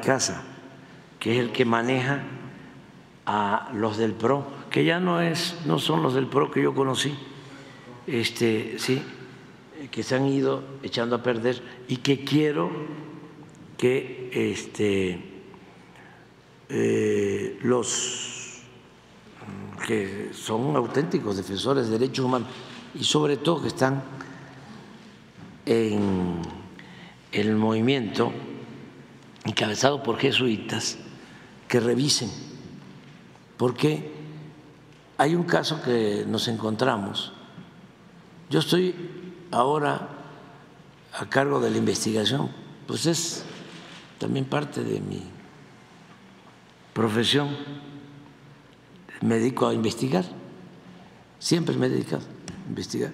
que 1.18 1.32
es 1.32 1.39
el 1.39 1.52
que 1.52 1.65
maneja 1.65 2.23
a 3.26 3.70
los 3.74 3.97
del 3.97 4.12
PRO, 4.12 4.47
que 4.70 4.84
ya 4.84 5.00
no, 5.00 5.20
es, 5.20 5.57
no 5.66 5.78
son 5.78 6.02
los 6.02 6.15
del 6.15 6.26
PRO 6.26 6.50
que 6.50 6.62
yo 6.62 6.74
conocí, 6.74 7.15
este, 8.07 8.78
sí, 8.78 9.02
que 9.90 10.02
se 10.02 10.15
han 10.16 10.26
ido 10.26 10.62
echando 10.82 11.16
a 11.16 11.23
perder 11.23 11.62
y 11.89 11.97
que 11.99 12.24
quiero 12.24 12.70
que 13.76 14.31
este, 14.32 15.24
eh, 16.68 17.58
los 17.62 18.60
que 19.86 20.31
son 20.34 20.76
auténticos 20.76 21.36
defensores 21.36 21.86
de 21.86 21.99
derechos 21.99 22.24
humanos 22.24 22.49
y 22.94 23.05
sobre 23.05 23.36
todo 23.36 23.62
que 23.62 23.68
están 23.68 24.02
en 25.65 26.42
el 27.32 27.57
movimiento 27.57 28.32
encabezado 29.44 30.02
por 30.02 30.18
jesuitas, 30.18 30.99
que 31.68 31.81
revisen 31.81 32.49
porque 33.60 34.10
hay 35.18 35.34
un 35.34 35.42
caso 35.42 35.82
que 35.82 36.24
nos 36.26 36.48
encontramos. 36.48 37.30
Yo 38.48 38.60
estoy 38.60 38.94
ahora 39.50 40.08
a 41.12 41.28
cargo 41.28 41.60
de 41.60 41.68
la 41.68 41.76
investigación, 41.76 42.50
pues 42.86 43.05
es 43.05 43.44
también 44.16 44.47
parte 44.47 44.82
de 44.82 44.98
mi 45.00 45.22
profesión. 46.94 47.55
Me 49.20 49.34
dedico 49.34 49.68
a 49.68 49.74
investigar, 49.74 50.24
siempre 51.39 51.76
me 51.76 51.89
he 51.89 51.90
dedicado 51.90 52.22
a 52.64 52.68
investigar. 52.70 53.12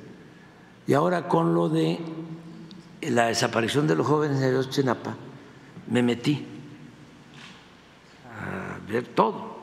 Y 0.86 0.92
ahora 0.92 1.26
con 1.26 1.54
lo 1.56 1.68
de 1.68 1.98
la 3.02 3.26
desaparición 3.26 3.88
de 3.88 3.96
los 3.96 4.06
jóvenes 4.06 4.38
de 4.38 4.46
Ayotzinapa, 4.46 5.16
me 5.88 6.04
metí 6.04 6.46
a 8.30 8.78
ver 8.88 9.08
todo 9.08 9.55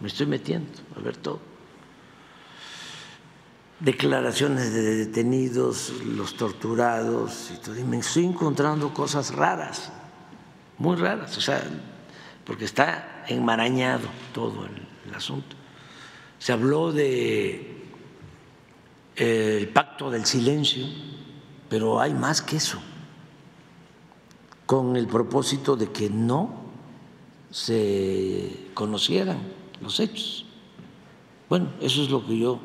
me 0.00 0.08
estoy 0.08 0.26
metiendo 0.26 0.70
a 0.96 1.00
ver 1.00 1.16
todo. 1.16 1.40
Declaraciones 3.80 4.72
de 4.72 4.96
detenidos, 4.96 5.92
los 6.04 6.36
torturados, 6.36 7.50
y, 7.54 7.58
todo, 7.58 7.78
y 7.78 7.84
me 7.84 7.98
estoy 7.98 8.24
encontrando 8.24 8.92
cosas 8.92 9.34
raras, 9.34 9.92
muy 10.78 10.96
raras, 10.96 11.36
o 11.36 11.40
sea, 11.40 11.62
porque 12.44 12.64
está 12.64 13.24
enmarañado 13.28 14.08
todo 14.32 14.66
el, 14.66 14.88
asunto. 15.14 15.56
Se 16.38 16.52
habló 16.52 16.92
de 16.92 17.86
eh, 19.16 19.58
el 19.58 19.68
pacto 19.68 20.10
del 20.10 20.26
silencio, 20.26 20.86
pero 21.68 21.98
hay 21.98 22.12
más 22.12 22.42
que 22.42 22.56
eso, 22.56 22.78
con 24.66 24.96
el 24.96 25.06
propósito 25.06 25.76
de 25.76 25.90
que 25.90 26.10
no 26.10 26.68
se 27.50 28.68
conocieran 28.74 29.57
los 29.80 30.00
hechos. 30.00 30.44
Bueno, 31.48 31.70
eso 31.80 32.02
es 32.02 32.10
lo 32.10 32.24
que 32.26 32.38
yo 32.38 32.60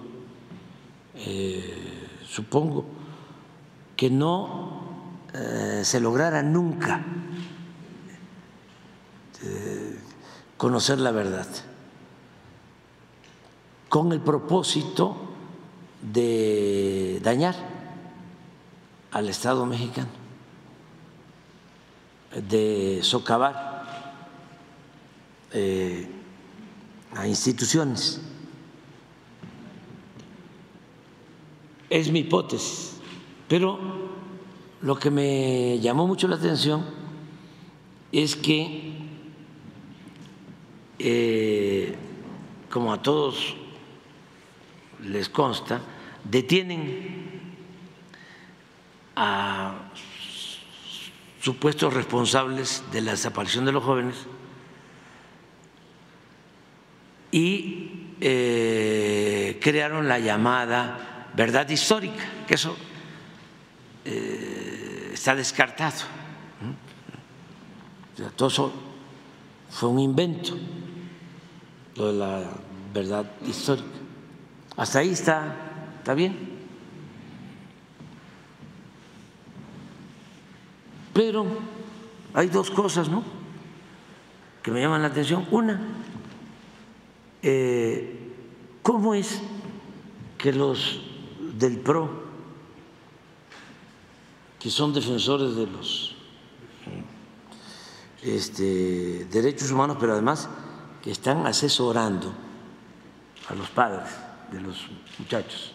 eh, 1.15 2.07
supongo, 2.27 2.85
que 3.95 4.09
no 4.09 4.81
eh, 5.33 5.81
se 5.83 5.99
lograra 5.99 6.41
nunca 6.41 7.03
eh, 9.43 9.99
conocer 10.57 10.99
la 10.99 11.11
verdad, 11.11 11.47
con 13.89 14.11
el 14.11 14.21
propósito 14.21 15.15
de 16.01 17.19
dañar 17.23 17.55
al 19.11 19.29
Estado 19.29 19.65
mexicano, 19.65 20.09
de 22.49 22.99
socavar 23.03 23.71
a 27.15 27.27
instituciones. 27.27 28.21
Es 31.89 32.11
mi 32.11 32.19
hipótesis, 32.19 32.97
pero 33.47 33.79
lo 34.81 34.97
que 34.97 35.11
me 35.11 35.79
llamó 35.79 36.07
mucho 36.07 36.27
la 36.27 36.35
atención 36.35 36.85
es 38.11 38.35
que, 38.35 38.93
eh, 40.99 41.95
como 42.69 42.93
a 42.93 43.01
todos 43.01 43.55
les 45.03 45.29
consta, 45.29 45.81
detienen 46.23 47.41
a 49.15 49.89
supuestos 51.41 51.93
responsables 51.93 52.83
de 52.91 53.01
la 53.01 53.11
desaparición 53.11 53.65
de 53.65 53.71
los 53.71 53.83
jóvenes 53.83 54.15
y 57.33 58.15
eh, 58.21 59.59
crearon 59.59 60.07
la 60.07 60.19
llamada 60.19 61.31
verdad 61.35 61.67
histórica, 61.67 62.23
que 62.47 62.53
eso 62.53 62.77
eh, 64.05 65.09
está 65.13 65.33
descartado. 65.35 65.97
todo 68.35 68.47
eso 68.47 68.73
fue 69.71 69.89
un 69.89 69.99
invento, 69.99 70.55
lo 71.95 72.13
de 72.13 72.19
la 72.19 72.43
verdad 72.93 73.25
histórica. 73.47 73.87
Hasta 74.77 74.99
ahí 74.99 75.09
está, 75.09 75.55
está 75.97 76.13
bien. 76.13 76.37
Pero 81.13 81.47
hay 82.35 82.47
dos 82.47 82.69
cosas, 82.69 83.09
¿no? 83.09 83.23
Que 84.61 84.69
me 84.69 84.81
llaman 84.81 85.01
la 85.01 85.07
atención. 85.07 85.47
Una, 85.49 85.79
eh, 87.43 88.31
¿cómo 88.81 89.13
es 89.13 89.41
que 90.37 90.53
los 90.53 91.01
del 91.57 91.77
PRO, 91.79 92.09
que 94.59 94.69
son 94.69 94.93
defensores 94.93 95.55
de 95.55 95.67
los 95.67 96.15
este, 98.21 99.25
derechos 99.25 99.71
humanos, 99.71 99.97
pero 99.99 100.13
además 100.13 100.49
que 101.01 101.11
están 101.11 101.45
asesorando 101.45 102.33
a 103.49 103.55
los 103.55 103.69
padres 103.69 104.09
de 104.51 104.61
los 104.61 104.87
muchachos, 105.19 105.73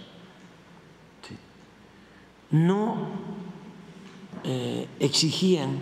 no 2.51 2.97
eh, 4.43 4.89
exigían 5.01 5.81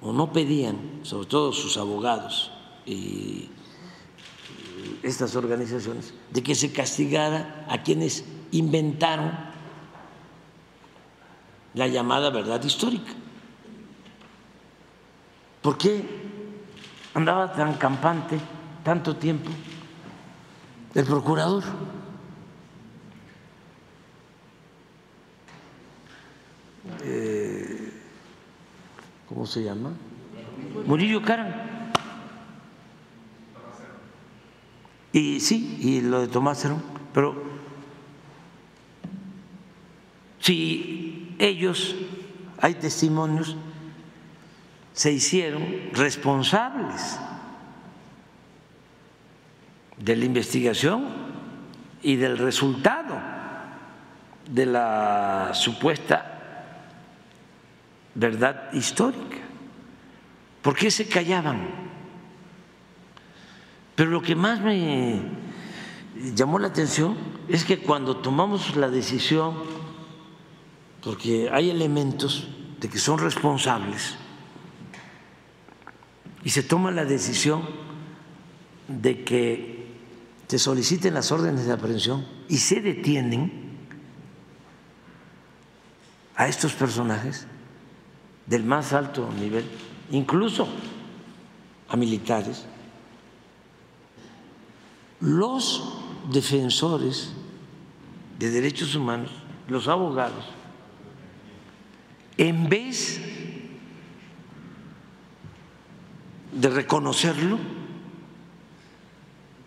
o 0.00 0.10
no 0.14 0.32
pedían, 0.32 1.00
sobre 1.02 1.26
todo 1.26 1.52
sus 1.52 1.76
abogados 1.76 2.55
y 2.86 3.50
estas 5.02 5.36
organizaciones, 5.36 6.14
de 6.30 6.42
que 6.42 6.54
se 6.54 6.72
castigara 6.72 7.66
a 7.68 7.82
quienes 7.82 8.24
inventaron 8.52 9.32
la 11.74 11.86
llamada 11.88 12.30
verdad 12.30 12.62
histórica. 12.62 13.12
¿Por 15.62 15.76
qué 15.76 16.04
andaba 17.14 17.52
tan 17.52 17.74
campante 17.74 18.38
tanto 18.84 19.16
tiempo 19.16 19.50
el 20.94 21.04
procurador? 21.04 21.64
Eh, 27.02 27.92
¿cómo 29.28 29.44
se 29.44 29.64
llama? 29.64 29.92
Murillo 30.86 31.22
Caran. 31.22 31.75
Y 35.12 35.40
sí, 35.40 35.78
y 35.80 36.00
lo 36.00 36.20
de 36.20 36.28
Tomás 36.28 36.66
pero 37.12 37.42
si 40.40 41.34
ellos, 41.38 41.96
hay 42.60 42.74
testimonios, 42.74 43.56
se 44.92 45.12
hicieron 45.12 45.64
responsables 45.92 47.18
de 49.98 50.16
la 50.16 50.24
investigación 50.24 51.06
y 52.02 52.16
del 52.16 52.38
resultado 52.38 53.18
de 54.50 54.66
la 54.66 55.50
supuesta 55.54 56.36
verdad 58.14 58.72
histórica. 58.72 59.38
¿Por 60.62 60.76
qué 60.76 60.90
se 60.90 61.08
callaban? 61.08 61.85
Pero 63.96 64.10
lo 64.10 64.22
que 64.22 64.36
más 64.36 64.60
me 64.60 65.20
llamó 66.34 66.58
la 66.58 66.68
atención 66.68 67.16
es 67.48 67.64
que 67.64 67.78
cuando 67.78 68.18
tomamos 68.18 68.76
la 68.76 68.90
decisión, 68.90 69.54
porque 71.02 71.50
hay 71.50 71.70
elementos 71.70 72.48
de 72.78 72.88
que 72.88 72.98
son 72.98 73.18
responsables, 73.18 74.16
y 76.44 76.50
se 76.50 76.62
toma 76.62 76.92
la 76.92 77.04
decisión 77.04 77.62
de 78.86 79.24
que 79.24 79.86
se 80.46 80.58
soliciten 80.58 81.14
las 81.14 81.32
órdenes 81.32 81.66
de 81.66 81.72
aprehensión 81.72 82.24
y 82.48 82.58
se 82.58 82.80
detienen 82.80 83.66
a 86.36 86.46
estos 86.46 86.74
personajes, 86.74 87.46
del 88.46 88.62
más 88.62 88.92
alto 88.92 89.28
nivel, 89.40 89.64
incluso 90.12 90.68
a 91.88 91.96
militares, 91.96 92.66
los 95.20 95.98
defensores 96.30 97.32
de 98.38 98.50
derechos 98.50 98.94
humanos, 98.94 99.30
los 99.68 99.88
abogados, 99.88 100.44
en 102.36 102.68
vez 102.68 103.20
de 106.52 106.68
reconocerlo, 106.68 107.58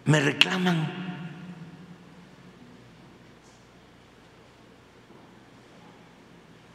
me 0.06 0.20
reclaman 0.20 1.00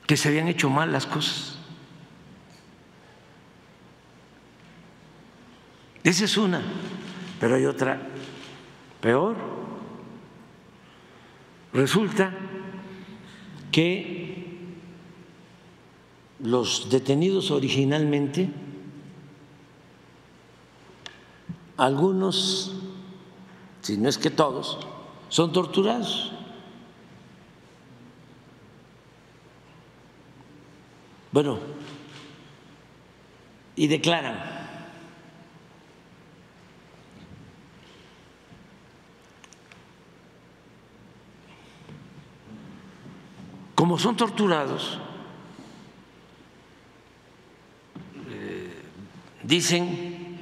que 0.07 0.17
se 0.17 0.29
habían 0.29 0.49
hecho 0.49 0.69
mal 0.69 0.93
las 0.93 1.07
cosas. 1.07 1.59
Esa 6.03 6.27
es 6.27 6.37
una, 6.37 6.61
pero 7.41 7.57
hay 7.57 7.65
otra 7.65 8.14
peor. 9.05 9.37
Resulta 11.75 12.33
que 13.71 14.73
los 16.41 16.89
detenidos 16.89 17.51
originalmente, 17.51 18.49
algunos, 21.77 22.73
si 23.83 23.99
no 23.99 24.09
es 24.09 24.17
que 24.17 24.31
todos, 24.31 24.79
son 25.29 25.53
torturados. 25.53 26.33
Bueno, 31.31 31.59
y 33.77 33.87
declaran 33.87 34.54
como 43.75 43.99
son 43.99 44.17
torturados, 44.17 44.99
eh, 48.29 48.83
dicen, 49.43 50.39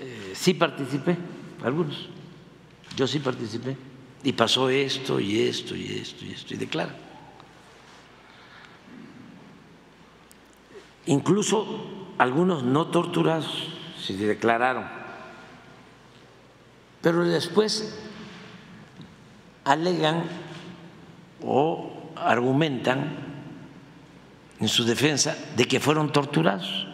eh, 0.00 0.32
sí 0.34 0.54
participé, 0.54 1.16
algunos, 1.62 2.08
yo 2.96 3.06
sí 3.06 3.20
participé, 3.20 3.76
y 4.22 4.32
pasó 4.32 4.68
esto 4.68 5.20
y 5.20 5.40
esto 5.42 5.76
y 5.76 5.86
esto 5.86 6.24
y 6.24 6.32
esto, 6.32 6.54
y 6.54 6.56
declaran. 6.56 6.96
Incluso 11.06 11.66
algunos 12.18 12.62
no 12.62 12.86
torturados 12.86 13.68
se 14.00 14.14
declararon, 14.14 14.86
pero 17.02 17.22
después 17.24 18.00
alegan 19.64 20.24
o 21.42 21.93
argumentan 22.16 23.16
en 24.60 24.68
su 24.68 24.84
defensa 24.84 25.36
de 25.56 25.66
que 25.66 25.80
fueron 25.80 26.12
torturados. 26.12 26.86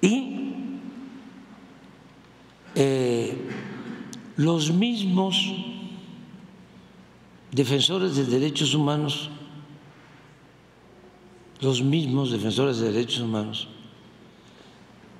Y 0.00 0.78
eh, 2.74 3.36
los 4.36 4.72
mismos 4.72 5.52
defensores 7.50 8.14
de 8.14 8.24
derechos 8.24 8.74
humanos, 8.74 9.30
los 11.60 11.82
mismos 11.82 12.30
defensores 12.30 12.78
de 12.78 12.92
derechos 12.92 13.20
humanos 13.20 13.68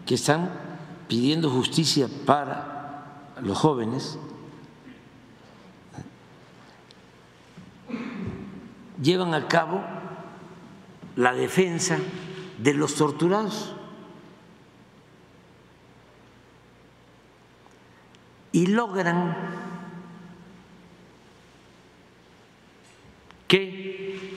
que 0.07 0.15
están 0.15 0.51
pidiendo 1.09 1.51
justicia 1.51 2.09
para 2.25 2.78
los 3.43 3.59
jóvenes 3.59 4.19
llevan 9.01 9.35
a 9.35 9.49
cabo 9.49 9.83
la 11.17 11.33
defensa 11.33 11.99
de 12.59 12.75
los 12.75 12.95
torturados 12.95 13.75
y 18.53 18.67
logran 18.67 19.37
que 23.47 24.37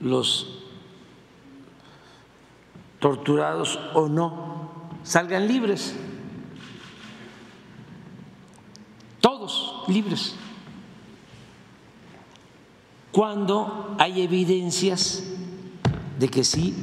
los 0.00 0.58
torturados 2.98 3.78
o 3.94 4.08
no, 4.08 4.70
salgan 5.02 5.46
libres. 5.46 5.94
Todos 9.20 9.77
libres. 9.88 10.34
Cuando 13.12 13.96
hay 13.98 14.22
evidencias 14.22 15.24
de 16.18 16.28
que 16.28 16.44
sí 16.44 16.74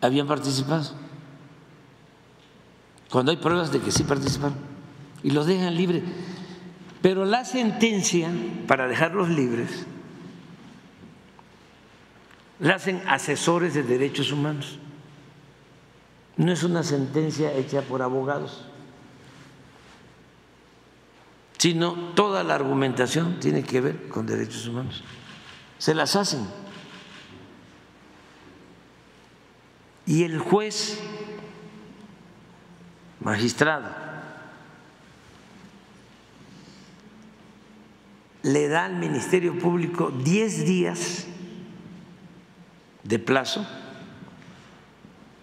habían 0.00 0.26
participado. 0.26 0.90
Cuando 3.10 3.32
hay 3.32 3.38
pruebas 3.38 3.72
de 3.72 3.80
que 3.80 3.90
sí 3.90 4.04
participaron. 4.04 4.58
Y 5.22 5.30
los 5.30 5.46
dejan 5.46 5.74
libres. 5.76 6.04
Pero 7.02 7.24
la 7.24 7.44
sentencia 7.44 8.30
para 8.66 8.86
dejarlos 8.86 9.28
libres 9.28 9.86
la 12.60 12.74
hacen 12.74 13.02
asesores 13.08 13.74
de 13.74 13.82
derechos 13.82 14.32
humanos. 14.32 14.78
No 16.36 16.52
es 16.52 16.62
una 16.62 16.82
sentencia 16.82 17.52
hecha 17.54 17.82
por 17.82 18.02
abogados, 18.02 18.64
sino 21.60 21.92
toda 22.14 22.42
la 22.42 22.54
argumentación 22.54 23.38
tiene 23.38 23.62
que 23.62 23.82
ver 23.82 24.08
con 24.08 24.24
derechos 24.24 24.66
humanos. 24.66 25.04
Se 25.76 25.92
las 25.92 26.16
hacen. 26.16 26.48
Y 30.06 30.24
el 30.24 30.38
juez, 30.38 30.98
magistrado, 33.20 33.90
le 38.42 38.68
da 38.68 38.86
al 38.86 38.96
Ministerio 38.96 39.58
Público 39.58 40.10
10 40.10 40.64
días 40.64 41.26
de 43.02 43.18
plazo 43.18 43.66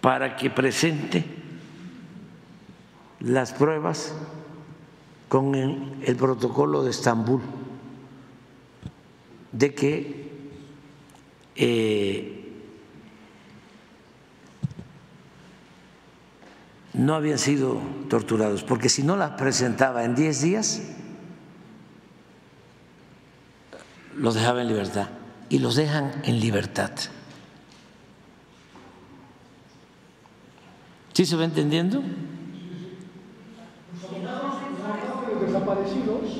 para 0.00 0.34
que 0.34 0.50
presente 0.50 1.24
las 3.20 3.52
pruebas 3.52 4.12
con 5.28 5.54
el, 5.54 6.16
protocolo 6.16 6.82
de 6.82 6.90
Estambul 6.90 7.42
de 9.52 9.74
que 9.74 10.28
eh, 11.56 12.38
no 16.94 17.14
habían 17.14 17.38
sido 17.38 17.80
torturados, 18.08 18.62
porque 18.62 18.88
si 18.88 19.02
no 19.02 19.16
las 19.16 19.32
presentaba 19.32 20.04
en 20.04 20.14
10 20.14 20.42
días, 20.42 20.82
los 24.16 24.34
dejaba 24.34 24.62
en 24.62 24.68
libertad 24.68 25.08
y 25.48 25.58
los 25.58 25.76
dejan 25.76 26.22
en 26.24 26.40
libertad. 26.40 26.90
¿Sí 31.12 31.26
se 31.26 31.36
va 31.36 31.44
entendiendo? 31.44 32.02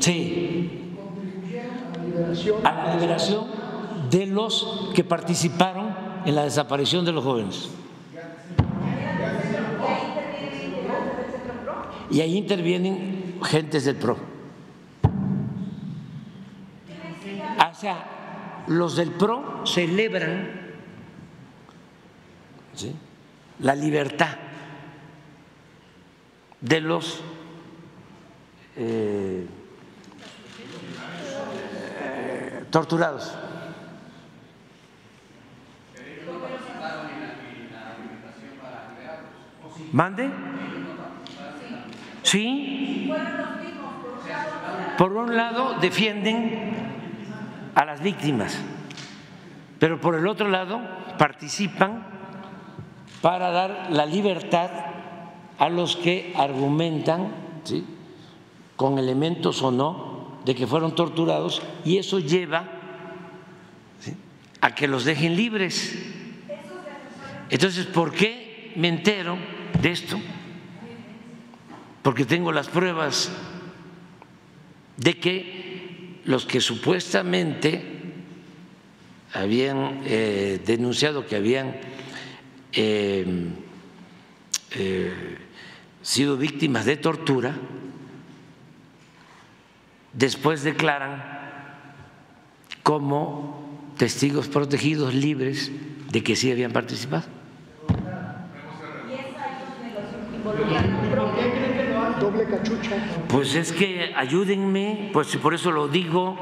Sí. 0.00 0.94
A 2.64 2.72
la 2.72 2.94
liberación 2.94 3.46
de 4.10 4.26
los 4.26 4.90
que 4.94 5.04
participaron 5.04 5.94
en 6.24 6.34
la 6.34 6.44
desaparición 6.44 7.04
de 7.04 7.12
los 7.12 7.24
jóvenes. 7.24 7.70
Y 12.10 12.20
ahí 12.20 12.36
intervienen 12.36 13.38
gentes 13.42 13.84
del 13.84 13.96
PRO. 13.96 14.16
O 17.70 17.80
sea, 17.80 18.64
los 18.66 18.96
del 18.96 19.12
PRO 19.12 19.64
celebran 19.64 20.68
la 23.60 23.74
libertad 23.74 24.36
de 26.60 26.80
los 26.80 27.20
eh, 28.78 29.46
torturados. 32.70 33.34
¿Mande? 39.92 40.30
Sí. 42.22 43.10
Por 44.96 45.12
un 45.12 45.36
lado 45.36 45.74
defienden 45.80 46.72
a 47.74 47.84
las 47.84 48.00
víctimas, 48.02 48.58
pero 49.78 50.00
por 50.00 50.14
el 50.16 50.26
otro 50.26 50.48
lado 50.48 50.80
participan 51.16 52.04
para 53.22 53.50
dar 53.50 53.88
la 53.90 54.06
libertad 54.06 54.70
a 55.58 55.68
los 55.68 55.96
que 55.96 56.32
argumentan, 56.36 57.32
con 58.78 58.96
elementos 59.00 59.60
o 59.62 59.72
no, 59.72 60.38
de 60.44 60.54
que 60.54 60.68
fueron 60.68 60.94
torturados 60.94 61.60
y 61.84 61.98
eso 61.98 62.20
lleva 62.20 62.64
a 64.60 64.72
que 64.72 64.86
los 64.86 65.04
dejen 65.04 65.34
libres. 65.34 65.98
Entonces, 67.50 67.86
¿por 67.86 68.12
qué 68.12 68.72
me 68.76 68.86
entero 68.86 69.36
de 69.82 69.90
esto? 69.90 70.20
Porque 72.02 72.24
tengo 72.24 72.52
las 72.52 72.68
pruebas 72.68 73.32
de 74.96 75.18
que 75.18 76.20
los 76.24 76.46
que 76.46 76.60
supuestamente 76.60 77.82
habían 79.32 80.02
eh, 80.04 80.60
denunciado 80.64 81.26
que 81.26 81.34
habían 81.34 81.74
eh, 82.72 83.26
eh, 84.70 85.38
sido 86.00 86.36
víctimas 86.36 86.84
de 86.84 86.96
tortura, 86.96 87.56
después 90.18 90.64
declaran 90.64 91.22
como 92.82 93.62
testigos 93.96 94.48
protegidos 94.48 95.14
libres 95.14 95.70
de 96.10 96.22
que 96.22 96.34
sí 96.34 96.50
habían 96.50 96.72
participado. 96.72 97.24
doble 102.20 102.44
cachucha? 102.46 102.96
Pues 103.28 103.54
es 103.54 103.70
que 103.72 104.12
ayúdenme, 104.16 105.10
pues 105.12 105.36
por 105.36 105.54
eso 105.54 105.70
lo 105.70 105.86
digo. 105.86 106.36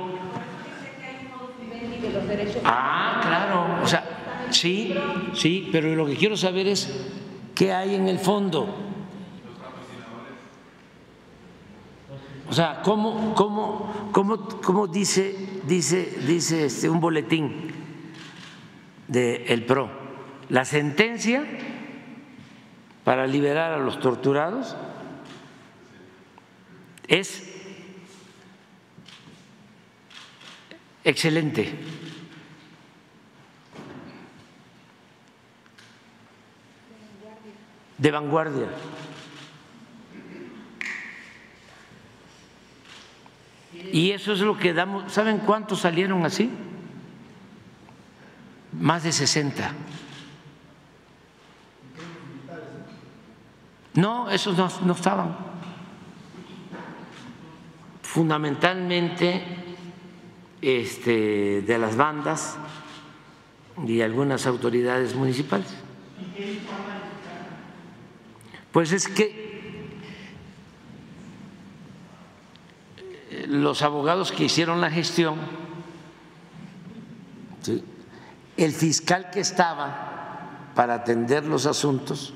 Ah, 2.64 3.20
claro, 3.22 3.82
o 3.82 3.86
sea, 3.86 4.48
sí, 4.50 4.94
sí, 5.34 5.68
pero 5.70 5.94
lo 5.94 6.06
que 6.06 6.16
quiero 6.16 6.36
saber 6.36 6.66
es 6.66 6.90
qué 7.54 7.74
hay 7.74 7.94
en 7.94 8.08
el 8.08 8.18
fondo. 8.18 8.85
O 12.48 12.52
sea, 12.52 12.82
¿cómo, 12.82 13.34
cómo, 13.34 14.10
cómo, 14.12 14.48
cómo 14.62 14.86
dice, 14.86 15.36
dice, 15.66 16.18
dice 16.26 16.66
este, 16.66 16.88
un 16.88 17.00
boletín 17.00 17.72
del 19.08 19.42
el 19.46 19.64
PRO? 19.64 19.90
La 20.48 20.64
sentencia 20.64 21.44
para 23.04 23.26
liberar 23.26 23.72
a 23.72 23.78
los 23.78 23.98
torturados 23.98 24.76
es 27.08 27.52
excelente. 31.04 31.72
De 37.98 38.10
vanguardia. 38.10 38.68
Y 43.92 44.10
eso 44.10 44.32
es 44.32 44.40
lo 44.40 44.56
que 44.58 44.72
damos. 44.72 45.12
¿Saben 45.12 45.38
cuántos 45.38 45.80
salieron 45.80 46.24
así? 46.24 46.50
Más 48.72 49.02
de 49.02 49.12
60. 49.12 49.72
No, 53.94 54.30
esos 54.30 54.56
no, 54.56 54.68
no 54.84 54.92
estaban. 54.92 55.36
Fundamentalmente 58.02 59.42
este, 60.60 61.62
de 61.62 61.78
las 61.78 61.96
bandas 61.96 62.58
y 63.86 64.00
algunas 64.00 64.46
autoridades 64.46 65.14
municipales. 65.14 65.74
Pues 68.72 68.92
es 68.92 69.08
que 69.08 69.45
los 73.46 73.82
abogados 73.82 74.32
que 74.32 74.44
hicieron 74.44 74.80
la 74.80 74.90
gestión, 74.90 75.36
el 78.56 78.72
fiscal 78.72 79.30
que 79.30 79.40
estaba 79.40 80.70
para 80.74 80.94
atender 80.94 81.44
los 81.44 81.66
asuntos, 81.66 82.32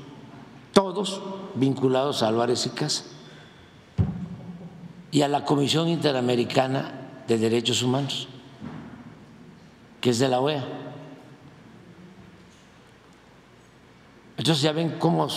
todos 0.72 1.22
vinculados 1.54 2.22
a 2.22 2.28
Álvarez 2.28 2.66
y 2.66 2.70
Casa 2.70 3.04
y 5.10 5.22
a 5.22 5.28
la 5.28 5.44
Comisión 5.44 5.88
Interamericana 5.88 7.22
de 7.26 7.38
Derechos 7.38 7.82
Humanos, 7.82 8.28
que 10.00 10.10
es 10.10 10.18
de 10.18 10.28
la 10.28 10.40
OEA. 10.40 10.64
Entonces 14.36 14.62
ya 14.62 14.72
ven 14.72 14.96
cómo, 14.98 15.28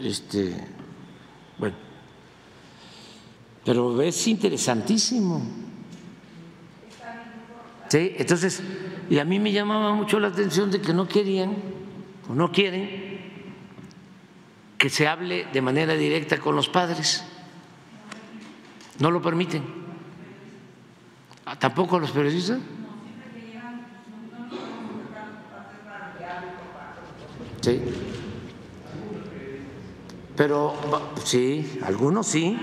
este, 0.00 0.54
bueno, 1.58 1.74
pero 3.64 4.00
es 4.02 4.26
interesantísimo. 4.26 5.42
Sí, 7.88 8.14
entonces, 8.16 8.62
y 9.10 9.18
a 9.18 9.24
mí 9.24 9.38
me 9.38 9.52
llamaba 9.52 9.94
mucho 9.94 10.18
la 10.18 10.28
atención 10.28 10.70
de 10.70 10.80
que 10.80 10.94
no 10.94 11.06
querían 11.06 11.54
o 12.28 12.34
no 12.34 12.50
quieren 12.50 13.12
que 14.78 14.88
se 14.88 15.06
hable 15.06 15.46
de 15.52 15.62
manera 15.62 15.94
directa 15.94 16.38
con 16.38 16.56
los 16.56 16.68
padres. 16.68 17.22
No 18.98 19.10
lo 19.10 19.22
permiten. 19.22 19.62
Ah, 21.44 21.58
¿Tampoco 21.58 22.00
los 22.00 22.10
periodistas? 22.10 22.58
Sí. 27.60 27.80
Pero 30.36 30.74
sí, 31.24 31.78
algunos 31.84 32.26
sí, 32.26 32.58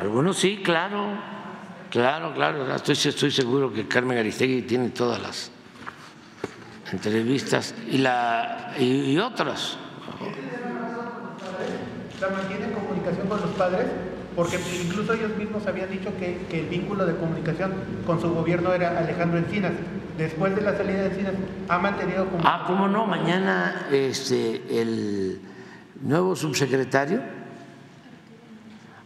algunos 0.00 0.38
sí, 0.38 0.62
claro, 0.64 1.12
claro, 1.90 2.32
claro. 2.32 2.74
Estoy, 2.74 2.94
estoy 2.94 3.30
seguro 3.30 3.70
que 3.70 3.86
Carmen 3.86 4.16
Aristegui 4.16 4.62
tiene 4.62 4.88
todas 4.88 5.20
las 5.20 5.50
entrevistas 6.90 7.74
y, 7.90 7.98
la, 7.98 8.72
y, 8.78 9.18
otras. 9.18 9.76
¿La 12.18 12.28
mantiene 12.30 12.72
comunicación 12.72 13.28
con 13.28 13.40
los 13.42 13.50
padres? 13.50 13.86
Porque 14.34 14.58
incluso 14.82 15.12
ellos 15.12 15.36
mismos 15.36 15.66
habían 15.66 15.90
dicho 15.90 16.10
que, 16.18 16.46
que, 16.48 16.60
el 16.60 16.66
vínculo 16.66 17.04
de 17.04 17.16
comunicación 17.16 17.74
con 18.06 18.20
su 18.20 18.32
gobierno 18.32 18.72
era 18.72 18.98
Alejandro 18.98 19.38
Encinas. 19.38 19.72
Después 20.16 20.56
de 20.56 20.62
la 20.62 20.76
salida 20.76 21.02
de 21.02 21.06
Encinas, 21.08 21.34
¿ha 21.68 21.78
mantenido 21.78 22.24
comunicación? 22.24 22.60
Ah, 22.62 22.64
¿cómo 22.66 22.88
no? 22.88 23.06
Mañana 23.06 23.86
este, 23.90 24.80
el 24.80 25.40
nuevo 26.00 26.34
subsecretario, 26.34 27.20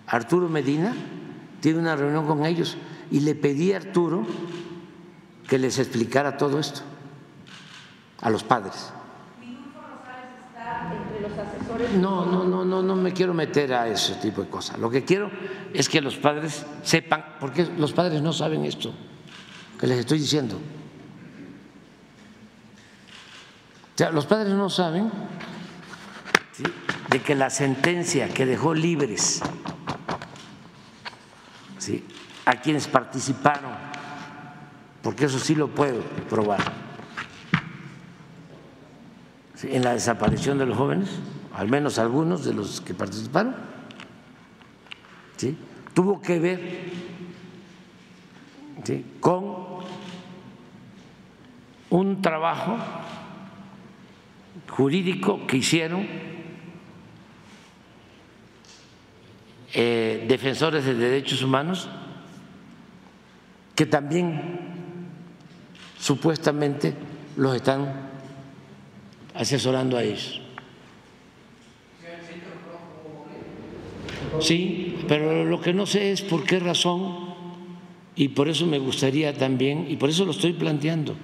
Arturo 0.06 0.48
Medina, 0.48 0.94
tiene 1.60 1.78
una 1.78 1.96
reunión 1.96 2.26
con 2.26 2.44
ellos 2.44 2.76
y 3.10 3.20
le 3.20 3.34
pedí 3.34 3.72
a 3.72 3.78
Arturo 3.78 4.26
que 5.48 5.58
les 5.58 5.78
explicara 5.78 6.36
todo 6.36 6.58
esto 6.58 6.82
a 8.20 8.30
los 8.30 8.44
padres. 8.44 8.92
No, 12.00 12.24
no, 12.24 12.44
no, 12.44 12.64
no, 12.64 12.82
no 12.82 12.96
me 12.96 13.12
quiero 13.12 13.34
meter 13.34 13.74
a 13.74 13.88
ese 13.88 14.14
tipo 14.14 14.42
de 14.42 14.48
cosas. 14.48 14.78
Lo 14.78 14.90
que 14.90 15.04
quiero 15.04 15.30
es 15.72 15.88
que 15.88 16.00
los 16.00 16.16
padres 16.16 16.64
sepan, 16.82 17.36
porque 17.40 17.66
los 17.78 17.92
padres 17.92 18.22
no 18.22 18.32
saben 18.32 18.64
esto 18.64 18.92
que 19.78 19.86
les 19.86 19.98
estoy 19.98 20.18
diciendo. 20.18 20.56
O 23.94 23.98
sea, 23.98 24.10
los 24.10 24.26
padres 24.26 24.54
no 24.54 24.70
saben 24.70 25.10
de 27.10 27.20
que 27.20 27.34
la 27.34 27.50
sentencia 27.50 28.28
que 28.28 28.46
dejó 28.46 28.74
libres 28.74 29.42
a 32.46 32.52
quienes 32.56 32.88
participaron, 32.88 33.72
porque 35.02 35.26
eso 35.26 35.38
sí 35.38 35.54
lo 35.54 35.68
puedo 35.68 36.00
probar, 36.28 36.60
en 39.62 39.82
la 39.82 39.94
desaparición 39.94 40.58
de 40.58 40.66
los 40.66 40.76
jóvenes, 40.76 41.08
al 41.54 41.68
menos 41.68 41.98
algunos 41.98 42.44
de 42.44 42.52
los 42.54 42.80
que 42.80 42.94
participaron, 42.94 43.54
tuvo 45.94 46.20
que 46.20 46.38
ver 46.38 46.92
con 49.20 49.44
un 51.90 52.22
trabajo 52.22 52.76
jurídico 54.68 55.46
que 55.46 55.58
hicieron 55.58 56.33
eh, 59.74 60.24
defensores 60.28 60.84
de 60.84 60.94
derechos 60.94 61.42
humanos 61.42 61.88
que 63.74 63.86
también 63.86 64.58
supuestamente 65.98 66.94
los 67.36 67.56
están 67.56 68.10
asesorando 69.34 69.96
a 69.96 70.02
ellos. 70.02 70.40
Sí, 74.40 74.98
pero 75.08 75.44
lo 75.44 75.60
que 75.60 75.72
no 75.72 75.86
sé 75.86 76.12
es 76.12 76.22
por 76.22 76.44
qué 76.44 76.58
razón, 76.58 77.34
y 78.16 78.28
por 78.28 78.48
eso 78.48 78.66
me 78.66 78.78
gustaría 78.78 79.36
también, 79.36 79.86
y 79.88 79.96
por 79.96 80.08
eso 80.08 80.24
lo 80.24 80.32
estoy 80.32 80.52
planteando, 80.52 81.14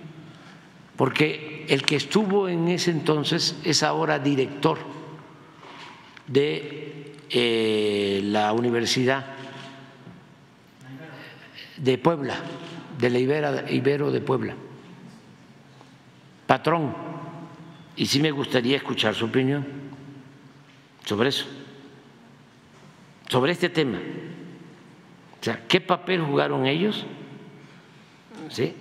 porque 0.96 1.66
el 1.68 1.82
que 1.82 1.96
estuvo 1.96 2.48
en 2.48 2.68
ese 2.68 2.90
entonces 2.90 3.56
es 3.64 3.82
ahora 3.82 4.18
director 4.18 4.78
de 6.26 6.99
eh, 7.30 8.20
la 8.24 8.52
Universidad 8.52 9.24
de 11.76 11.98
Puebla, 11.98 12.36
de 12.98 13.10
la 13.10 13.18
Ibero 13.70 14.10
de 14.10 14.20
Puebla, 14.20 14.54
patrón, 16.46 16.94
y 17.96 18.06
sí 18.06 18.20
me 18.20 18.30
gustaría 18.30 18.76
escuchar 18.76 19.14
su 19.14 19.26
opinión 19.26 19.66
sobre 21.04 21.28
eso, 21.28 21.46
sobre 23.28 23.52
este 23.52 23.68
tema. 23.68 23.98
O 25.40 25.44
sea, 25.44 25.66
¿qué 25.66 25.80
papel 25.80 26.20
jugaron 26.20 26.66
ellos? 26.66 27.06
¿Sí? 28.48 28.74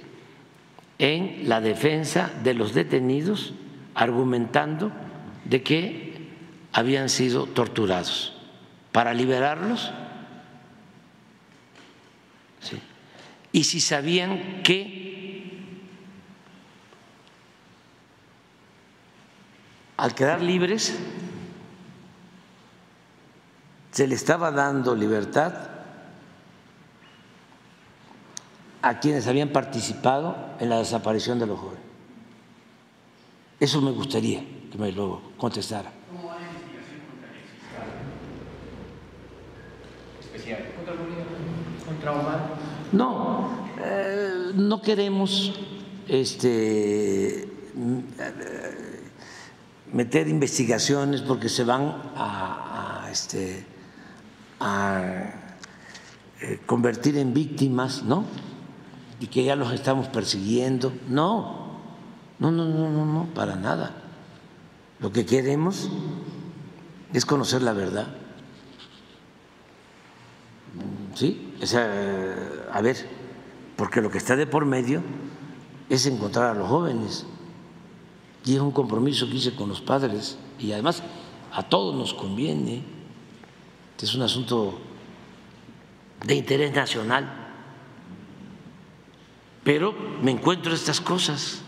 en 0.99 1.47
la 1.47 1.61
defensa 1.61 2.29
de 2.43 2.53
los 2.53 2.73
detenidos, 2.73 3.53
argumentando 3.95 4.91
de 5.45 5.63
que 5.63 6.13
habían 6.73 7.09
sido 7.09 7.45
torturados. 7.45 8.35
Para 8.91 9.13
liberarlos, 9.13 9.91
y 13.51 13.63
si 13.63 13.79
sabían 13.79 14.61
que 14.63 14.99
al 19.97 20.13
quedar 20.13 20.41
libres 20.41 20.97
se 23.91 24.07
le 24.07 24.15
estaba 24.15 24.51
dando 24.51 24.95
libertad 24.95 25.53
a 28.81 28.99
quienes 28.99 29.27
habían 29.27 29.49
participado 29.49 30.55
en 30.59 30.69
la 30.69 30.77
desaparición 30.77 31.37
de 31.37 31.47
los 31.47 31.59
jóvenes. 31.59 31.83
Eso 33.59 33.81
me 33.81 33.91
gustaría 33.91 34.41
que 34.71 34.77
me 34.77 34.91
lo 34.93 35.33
contestara. 35.37 35.91
¿Cómo 36.09 36.29
va 36.29 36.35
la 36.39 36.47
investigación 36.47 37.01
contra 37.09 37.29
el 37.29 37.39
Especial. 40.21 40.59
¿Contra 40.59 40.71
Omar? 40.75 40.78
No, 42.91 43.49
eh, 43.81 44.51
no 44.55 44.81
queremos 44.81 45.53
este, 46.07 47.47
meter 49.93 50.27
investigaciones 50.27 51.21
porque 51.21 51.49
se 51.49 51.63
van 51.63 52.01
a, 52.15 53.03
a, 53.03 53.11
este, 53.11 53.65
eh, 56.41 56.59
convertir 56.65 57.17
en 57.17 57.33
víctimas, 57.33 58.03
¿no? 58.03 58.25
y 59.19 59.27
que 59.27 59.43
ya 59.43 59.55
los 59.55 59.73
estamos 59.73 60.07
persiguiendo. 60.07 60.93
No, 61.07 61.79
no, 62.39 62.51
no, 62.51 62.65
no, 62.65 62.89
no, 62.89 63.05
no, 63.05 63.25
para 63.33 63.55
nada. 63.55 63.91
Lo 64.99 65.11
que 65.11 65.25
queremos 65.25 65.89
es 67.13 67.25
conocer 67.25 67.61
la 67.61 67.73
verdad. 67.73 68.07
¿Sí? 71.15 71.53
O 71.61 71.65
sea, 71.65 72.69
a 72.71 72.81
ver, 72.81 72.97
porque 73.75 74.01
lo 74.01 74.09
que 74.09 74.17
está 74.17 74.35
de 74.35 74.47
por 74.47 74.65
medio 74.65 75.01
es 75.89 76.05
encontrar 76.05 76.55
a 76.55 76.59
los 76.59 76.67
jóvenes. 76.67 77.25
Y 78.45 78.55
es 78.55 78.61
un 78.61 78.71
compromiso 78.71 79.27
que 79.27 79.35
hice 79.35 79.55
con 79.55 79.69
los 79.69 79.81
padres 79.81 80.37
y 80.59 80.71
además 80.71 81.03
a 81.51 81.63
todos 81.63 81.95
nos 81.95 82.13
conviene. 82.13 82.83
Es 84.01 84.15
un 84.15 84.21
asunto 84.21 84.79
de 86.25 86.35
interés 86.35 86.73
nacional 86.73 87.49
pero 89.69 89.93
me 90.23 90.31
encuentro 90.31 90.73
estas 90.73 90.99
cosas. 90.99 91.61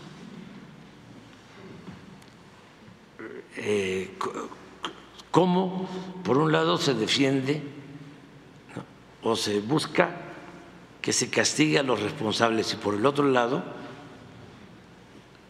Eh, 3.56 4.10
cómo, 5.30 5.88
por 6.24 6.38
un 6.38 6.50
lado, 6.50 6.78
se 6.78 6.94
defiende 6.94 7.62
o 9.22 9.36
se 9.36 9.60
busca 9.60 10.10
que 11.00 11.12
se 11.12 11.30
castigue 11.30 11.78
a 11.78 11.82
los 11.82 12.00
responsables 12.00 12.72
y 12.72 12.76
por 12.76 12.94
el 12.94 13.06
otro 13.06 13.24
lado 13.24 13.62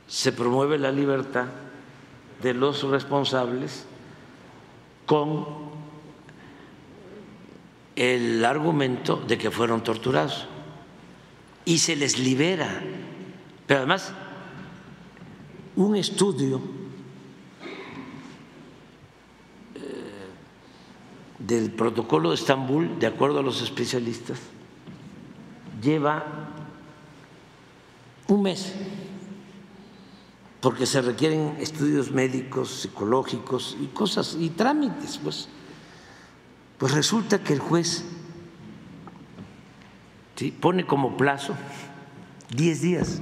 se 0.07 0.33
promueve 0.33 0.79
la 0.79 0.93
libertad 0.93 1.47
de 2.43 2.55
los 2.55 2.83
responsables 2.83 3.87
con 5.07 5.47
el 7.97 8.45
argumento 8.45 9.17
de 9.17 9.39
que 9.39 9.51
fueron 9.51 9.83
torturados 9.83 10.47
y 11.65 11.79
se 11.79 11.97
les 11.97 12.19
libera. 12.19 12.83
Pero 13.67 13.81
además, 13.81 14.13
un 15.77 15.97
estudio 15.97 16.61
del 21.47 21.71
protocolo 21.73 22.31
de 22.31 22.37
Estambul, 22.37 22.99
de 22.99 23.07
acuerdo 23.07 23.41
a 23.41 23.43
los 23.43 23.63
especialistas, 23.63 24.39
lleva 25.83 26.25
un 28.29 28.43
mes, 28.43 28.73
porque 30.61 30.87
se 30.87 31.03
requieren 31.03 31.57
estudios 31.59 32.13
médicos, 32.13 32.83
psicológicos 32.83 33.77
y 33.81 33.87
cosas, 33.87 34.37
y 34.39 34.51
trámites, 34.51 35.19
pues. 35.19 35.49
Pues 36.79 36.93
resulta 36.95 37.43
que 37.43 37.53
el 37.53 37.61
juez 37.61 38.05
pone 40.61 40.85
como 40.85 41.17
plazo 41.17 41.55
10 42.57 42.83
días. 42.83 43.21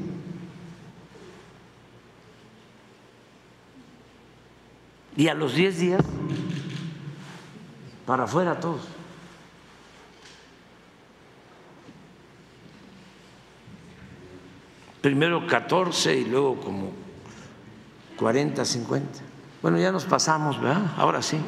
Y 5.17 5.29
a 5.29 5.35
los 5.35 5.55
10 5.55 5.79
días, 5.79 6.05
para 8.11 8.25
afuera 8.25 8.59
todos. 8.59 8.81
Primero 15.01 15.47
14 15.47 16.17
y 16.17 16.25
luego 16.25 16.57
como 16.61 16.91
40, 18.17 18.65
50. 18.65 19.21
Bueno, 19.63 19.79
ya 19.79 19.93
nos 19.93 20.07
pasamos, 20.07 20.61
¿verdad? 20.61 20.93
Ahora 20.97 21.23
sí. 21.23 21.39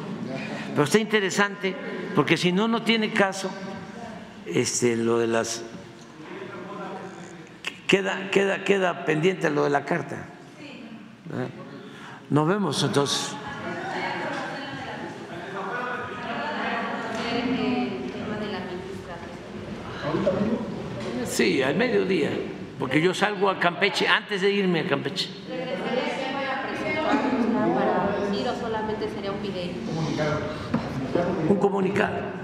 Pero 0.69 0.85
está 0.85 0.99
interesante 0.99 1.75
porque 2.15 2.37
si 2.37 2.53
no, 2.53 2.69
no 2.69 2.83
tiene 2.83 3.11
caso 3.11 3.51
este, 4.45 4.95
lo 4.95 5.19
de 5.19 5.27
las... 5.27 5.63
Queda, 7.87 8.31
queda, 8.31 8.63
queda 8.63 9.03
pendiente 9.03 9.49
lo 9.49 9.65
de 9.65 9.69
la 9.69 9.83
carta. 9.83 10.29
Nos 12.29 12.47
vemos 12.47 12.81
entonces. 12.83 13.35
Sí, 21.33 21.63
al 21.63 21.73
mediodía, 21.73 22.29
porque 22.77 23.01
yo 23.01 23.11
salgo 23.11 23.49
a 23.49 23.59
Campeche 23.59 24.07
antes 24.07 24.41
de 24.41 24.51
irme 24.51 24.81
a 24.81 24.87
Campeche. 24.87 25.29
para 27.73 28.29
decir 28.29 28.47
o 28.47 28.55
solamente 28.55 29.09
sería 29.09 29.31
un 29.31 29.41
video? 29.41 29.71
Un 31.49 31.55
comunicado. 31.57 32.42